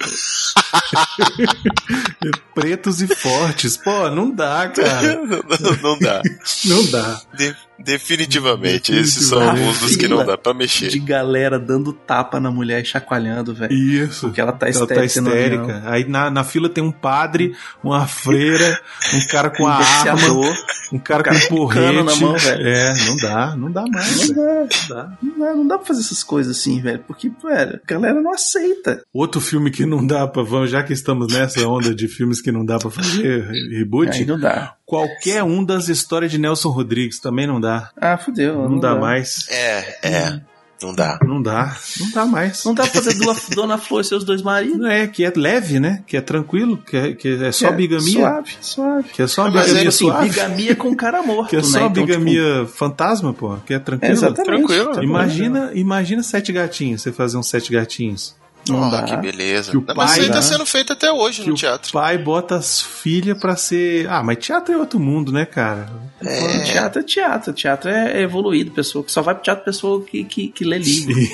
Pretos 2.53 3.01
e 3.01 3.07
fortes. 3.15 3.77
Pô, 3.77 4.09
não 4.09 4.31
dá, 4.31 4.69
cara. 4.69 5.15
não, 5.15 5.25
não- 5.59 5.77
não 5.81 5.99
dá. 5.99 6.21
Não 6.65 6.85
dá. 6.91 7.21
De- 7.35 7.55
definitivamente. 7.79 8.93
Esses 8.95 9.27
são 9.27 9.41
alguns 9.49 9.79
dos 9.79 9.95
que 9.95 10.07
não 10.07 10.25
dá 10.25 10.37
pra 10.37 10.53
mexer. 10.53 10.87
De 10.89 10.99
galera 10.99 11.59
dando 11.59 11.91
tapa 11.93 12.39
na 12.39 12.51
mulher 12.51 12.81
e 12.81 12.85
chacoalhando, 12.85 13.53
velho. 13.53 13.73
Isso. 13.73 14.27
Porque 14.27 14.41
ela 14.41 14.51
tá 14.51 14.67
Ela 14.67 14.71
histérica. 14.71 14.95
tá 14.99 15.05
histérica. 15.05 15.83
Aí 15.85 16.07
na, 16.07 16.29
na 16.29 16.43
fila 16.43 16.69
tem 16.69 16.83
um 16.83 16.91
padre, 16.91 17.53
uma 17.83 18.07
freira, 18.07 18.79
um 19.13 19.27
cara 19.27 19.49
com 19.49 19.63
Um 19.63 19.67
a 19.67 19.75
arma, 19.75 20.53
um 20.91 20.99
cara 20.99 21.23
cara 21.23 21.39
com 21.39 21.43
um 21.43 21.45
um 21.45 21.59
porrete. 21.59 22.03
na 22.03 22.15
mão, 22.15 22.37
velho. 22.37 22.67
É, 22.67 22.93
não 23.05 23.15
dá, 23.17 23.55
não 23.55 23.71
dá 23.71 23.83
mais. 23.87 24.29
Não 24.29 24.35
dá. 24.35 24.45
Não 24.45 24.67
dá. 24.89 25.17
Não 25.21 25.39
dá, 25.39 25.53
não 25.55 25.67
dá 25.67 25.77
pra 25.77 25.87
fazer 25.87 26.01
essas 26.01 26.23
coisas 26.23 26.57
assim, 26.57 26.81
velho. 26.81 27.03
Porque, 27.07 27.29
velho, 27.43 27.79
a 27.83 27.87
galera 27.87 28.21
não 28.21 28.33
aceita. 28.33 29.01
Outro 29.13 29.41
filme 29.41 29.71
que 29.71 29.85
não 29.85 30.05
dá 30.05 30.27
pra. 30.27 30.43
vamos, 30.43 30.69
Já 30.71 30.83
que 30.83 30.93
estamos 30.93 31.31
nessa 31.33 31.67
onda 31.67 31.93
de 31.93 32.07
filmes 32.07 32.41
que 32.41 32.51
não 32.51 32.65
dá 32.65 32.77
pra 32.77 32.89
fazer 32.89 33.45
reboot, 33.71 34.11
Aí 34.11 34.25
não 34.25 34.39
dá. 34.39 34.75
Qualquer 34.85 35.43
um 35.43 35.63
das 35.63 35.89
histórias 35.89 36.31
de 36.31 36.37
Nelson 36.37 36.69
Rodrigues 36.69 37.19
também 37.19 37.47
não 37.47 37.59
dá. 37.59 37.89
Ah, 37.99 38.17
fudeu. 38.17 38.69
Não, 38.69 38.79
dá, 38.79 38.95
mais. 38.95 39.47
É, 39.49 39.99
é. 40.07 40.41
Não 40.81 40.93
dá. 40.93 41.17
Não 41.23 41.41
dá. 41.41 41.75
Não 41.99 42.11
dá 42.11 42.25
mais. 42.25 42.63
Não 42.65 42.73
dá 42.73 42.83
pra 42.83 43.01
fazer 43.01 43.13
Dona, 43.17 43.39
Dona 43.55 43.77
Flor 43.77 44.01
e 44.01 44.03
seus 44.03 44.23
dois 44.25 44.41
maridos. 44.41 44.77
Não 44.77 44.89
é, 44.89 45.07
que 45.07 45.23
é 45.23 45.31
leve, 45.35 45.79
né? 45.79 46.03
Que 46.05 46.17
é 46.17 46.21
tranquilo, 46.21 46.77
que 46.77 46.95
é, 46.97 47.13
que 47.13 47.29
é 47.45 47.51
só 47.51 47.69
É, 47.69 47.71
bigamia. 47.71 48.11
Suave, 48.11 48.51
suave. 48.61 49.09
Que 49.13 49.21
é 49.21 49.27
só 49.27 49.43
Mas 49.49 49.53
bigamia 49.67 49.83
é, 49.83 49.87
assim, 49.87 50.05
suave. 50.05 50.29
bigamia 50.29 50.75
com 50.75 50.93
cara 50.95 51.23
morto, 51.23 51.49
Que 51.49 51.55
é 51.55 51.63
só 51.63 51.77
né? 51.77 51.83
uma 51.85 51.91
Então, 51.91 52.05
bigamia 52.05 52.65
fantasma, 52.67 53.33
pô. 53.33 53.55
Que 53.65 53.73
é 53.73 53.77
tipo, 53.77 53.85
tranquilo. 53.85 54.13
exatamente. 54.13 54.45
Tranquilo. 54.67 54.91
Tá. 54.95 55.03
Imagina, 55.03 55.71
imagina 55.73 56.21
sete 56.21 56.51
gatinhos, 56.51 57.01
você 57.01 57.11
fazer 57.11 57.37
uns 57.37 57.47
sete 57.47 57.71
gatinhos. 57.71 58.35
Não 58.67 58.87
Oh, 58.87 58.91
dá. 58.91 59.03
que 59.03 59.15
beleza. 59.17 59.71
Que 59.71 59.77
o 59.77 59.83
mas 59.95 60.11
isso 60.11 60.17
pai 60.19 60.25
aí 60.27 60.31
tá 60.31 60.41
sendo 60.41 60.65
feito 60.65 60.91
até 60.93 61.11
hoje 61.11 61.43
Que 61.43 61.47
no 61.49 61.53
o 61.53 61.57
teatro. 61.57 61.91
pai 61.91 62.17
bota 62.17 62.55
as 62.55 62.81
filhas 62.81 63.37
pra 63.37 63.55
ser. 63.55 64.09
Ah, 64.09 64.23
mas 64.23 64.37
teatro 64.43 64.73
é 64.73 64.77
outro 64.77 64.99
mundo, 64.99 65.31
né, 65.31 65.45
cara? 65.45 65.87
Falando 66.21 66.63
Teatro 66.63 66.99
é 67.01 67.03
teatro. 67.03 67.53
Teatro 67.53 67.89
é 67.89 68.21
evoluído, 68.21 68.71
pessoa 68.71 69.03
que 69.03 69.11
só 69.11 69.21
vai 69.21 69.35
pro 69.35 69.43
teatro 69.43 69.63
pessoa 69.65 70.03
que, 70.03 70.23
que, 70.23 70.47
que 70.47 70.63
lê 70.63 70.77
livro. 70.79 71.13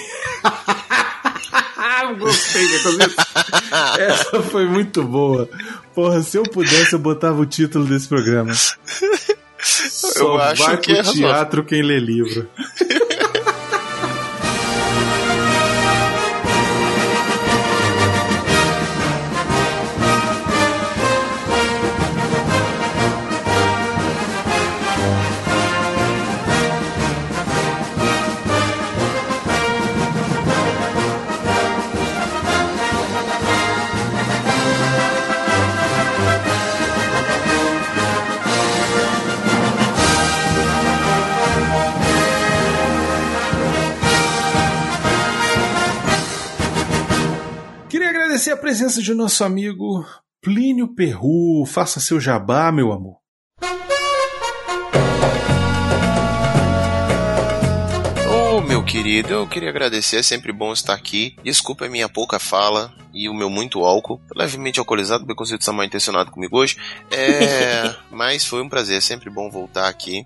Gostei 2.17 2.65
Essa 3.99 4.41
foi 4.41 4.65
muito 4.67 5.03
boa. 5.03 5.47
Porra, 5.95 6.21
se 6.21 6.37
eu 6.37 6.43
pudesse, 6.43 6.93
eu 6.93 6.99
botava 6.99 7.39
o 7.39 7.45
título 7.45 7.85
desse 7.85 8.07
programa. 8.07 8.53
Só 9.63 10.37
acho 10.39 10.63
vai 10.63 10.77
que 10.77 10.93
pro 10.93 11.01
é 11.09 11.13
teatro 11.13 11.63
quem 11.63 11.81
lê 11.81 11.99
livro. 11.99 12.49
presença 48.61 49.01
de 49.01 49.15
nosso 49.15 49.43
amigo 49.43 50.05
Plínio 50.39 50.93
Perru. 50.93 51.65
Faça 51.65 51.99
seu 51.99 52.19
jabá, 52.19 52.71
meu 52.71 52.91
amor. 52.91 53.21
Meu 58.81 58.85
querido, 58.85 59.33
eu 59.33 59.47
queria 59.47 59.69
agradecer, 59.69 60.17
é 60.17 60.23
sempre 60.23 60.53
bom 60.53 60.71
estar 60.71 60.93
aqui. 60.93 61.35
Desculpa 61.43 61.85
a 61.85 61.89
minha 61.89 62.07
pouca 62.07 62.39
fala 62.39 62.93
e 63.13 63.27
o 63.27 63.33
meu 63.33 63.49
muito 63.49 63.83
álcool. 63.83 64.21
Levemente 64.33 64.79
alcoolizado, 64.79 65.23
porque 65.23 65.35
consigo 65.35 65.59
estar 65.59 65.73
mal 65.73 65.85
intencionado 65.85 66.31
comigo 66.31 66.57
hoje. 66.57 66.77
É, 67.11 67.93
mas 68.09 68.45
foi 68.45 68.61
um 68.61 68.69
prazer, 68.69 68.97
é 68.97 69.01
sempre 69.01 69.29
bom 69.29 69.51
voltar 69.51 69.89
aqui. 69.89 70.25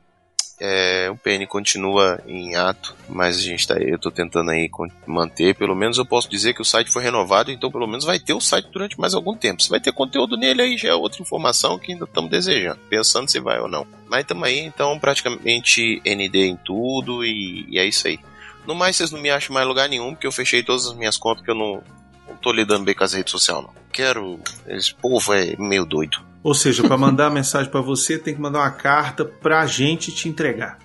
É, 0.59 1.09
o 1.11 1.17
PN 1.17 1.45
continua 1.47 2.21
em 2.25 2.55
ato, 2.55 2.95
mas 3.09 3.37
a 3.37 3.41
gente 3.41 3.67
tá, 3.67 3.75
eu 3.77 3.99
tô 3.99 4.09
tentando 4.09 4.51
aí 4.51 4.69
manter. 5.05 5.53
Pelo 5.55 5.75
menos 5.75 5.97
eu 5.97 6.05
posso 6.05 6.29
dizer 6.29 6.53
que 6.53 6.61
o 6.61 6.65
site 6.65 6.91
foi 6.91 7.03
renovado, 7.03 7.51
então 7.51 7.69
pelo 7.69 7.87
menos 7.87 8.05
vai 8.05 8.19
ter 8.19 8.33
o 8.33 8.39
site 8.39 8.69
durante 8.71 8.99
mais 8.99 9.13
algum 9.13 9.35
tempo. 9.35 9.61
Se 9.61 9.69
vai 9.69 9.79
ter 9.81 9.91
conteúdo 9.91 10.37
nele 10.37 10.61
aí 10.61 10.77
já 10.77 10.89
é 10.89 10.93
outra 10.93 11.21
informação 11.21 11.77
que 11.77 11.91
ainda 11.91 12.05
estamos 12.05 12.31
desejando, 12.31 12.79
pensando 12.89 13.29
se 13.29 13.39
vai 13.39 13.59
ou 13.59 13.67
não. 13.67 13.85
Mas 14.07 14.21
estamos 14.21 14.43
aí, 14.43 14.59
então 14.59 14.97
praticamente 14.97 16.01
ND 16.05 16.45
em 16.45 16.55
tudo 16.55 17.25
e, 17.25 17.65
e 17.69 17.77
é 17.77 17.85
isso 17.85 18.07
aí. 18.07 18.19
No 18.65 18.73
mais, 18.73 18.95
vocês 18.95 19.11
não 19.11 19.21
me 19.21 19.29
acham 19.29 19.53
mais 19.53 19.67
lugar 19.67 19.87
nenhum, 19.87 20.13
porque 20.13 20.25
eu 20.25 20.31
fechei 20.31 20.63
todas 20.63 20.87
as 20.87 20.95
minhas 20.95 21.17
contas 21.17 21.43
que 21.43 21.51
eu 21.51 21.55
não, 21.55 21.83
não 22.27 22.35
tô 22.37 22.51
lidando 22.51 22.83
bem 22.83 22.95
com 22.95 23.03
as 23.03 23.13
redes 23.13 23.31
sociais, 23.31 23.61
não. 23.61 23.73
Quero. 23.91 24.39
Esse 24.67 24.93
povo 24.95 25.33
é 25.33 25.55
meio 25.57 25.85
doido. 25.85 26.19
Ou 26.45 26.53
seja, 26.53 26.83
pra 26.83 26.95
mandar 26.95 27.31
mensagem 27.31 27.71
pra 27.71 27.81
você, 27.81 28.19
tem 28.19 28.35
que 28.35 28.39
mandar 28.39 28.59
uma 28.59 28.69
carta 28.69 29.25
pra 29.25 29.65
gente 29.65 30.11
te 30.11 30.29
entregar. 30.29 30.77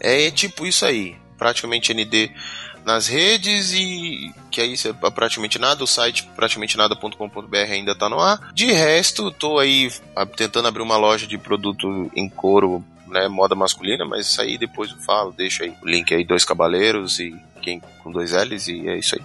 É 0.00 0.32
tipo 0.32 0.66
isso 0.66 0.84
aí. 0.84 1.14
Praticamente 1.38 1.94
ND 1.94 2.28
nas 2.84 3.06
redes 3.06 3.72
e 3.72 4.32
que 4.50 4.60
aí 4.60 4.76
você 4.76 4.92
praticamente 4.92 5.60
nada, 5.60 5.84
o 5.84 5.86
site 5.86 6.28
praticamente 6.34 6.76
nada.com.br 6.76 7.56
ainda 7.70 7.94
tá 7.94 8.08
no 8.08 8.18
ar. 8.18 8.50
De 8.52 8.72
resto, 8.72 9.30
tô 9.30 9.60
aí 9.60 9.92
a- 10.16 10.26
tentando 10.26 10.66
abrir 10.66 10.82
uma 10.82 10.96
loja 10.96 11.24
de 11.24 11.38
produto 11.38 12.10
em 12.16 12.28
couro, 12.28 12.82
né, 13.06 13.28
moda 13.28 13.54
masculina, 13.54 14.04
mas 14.04 14.26
isso 14.26 14.40
aí 14.40 14.58
depois 14.58 14.90
eu 14.90 14.96
falo, 14.96 15.30
deixa 15.30 15.62
aí 15.62 15.72
o 15.80 15.88
link 15.88 16.12
aí 16.12 16.24
dois 16.24 16.44
cabaleiros 16.44 17.20
e 17.20 17.32
quem 17.62 17.80
com 18.02 18.10
dois 18.10 18.32
L's 18.32 18.66
e 18.66 18.88
é 18.88 18.98
isso 18.98 19.14
aí. 19.14 19.22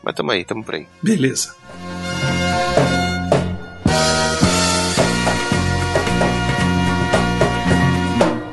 Mas 0.00 0.14
tamo 0.14 0.30
aí, 0.30 0.44
tamo 0.44 0.62
por 0.62 0.76
aí. 0.76 0.86
Beleza. 1.02 1.56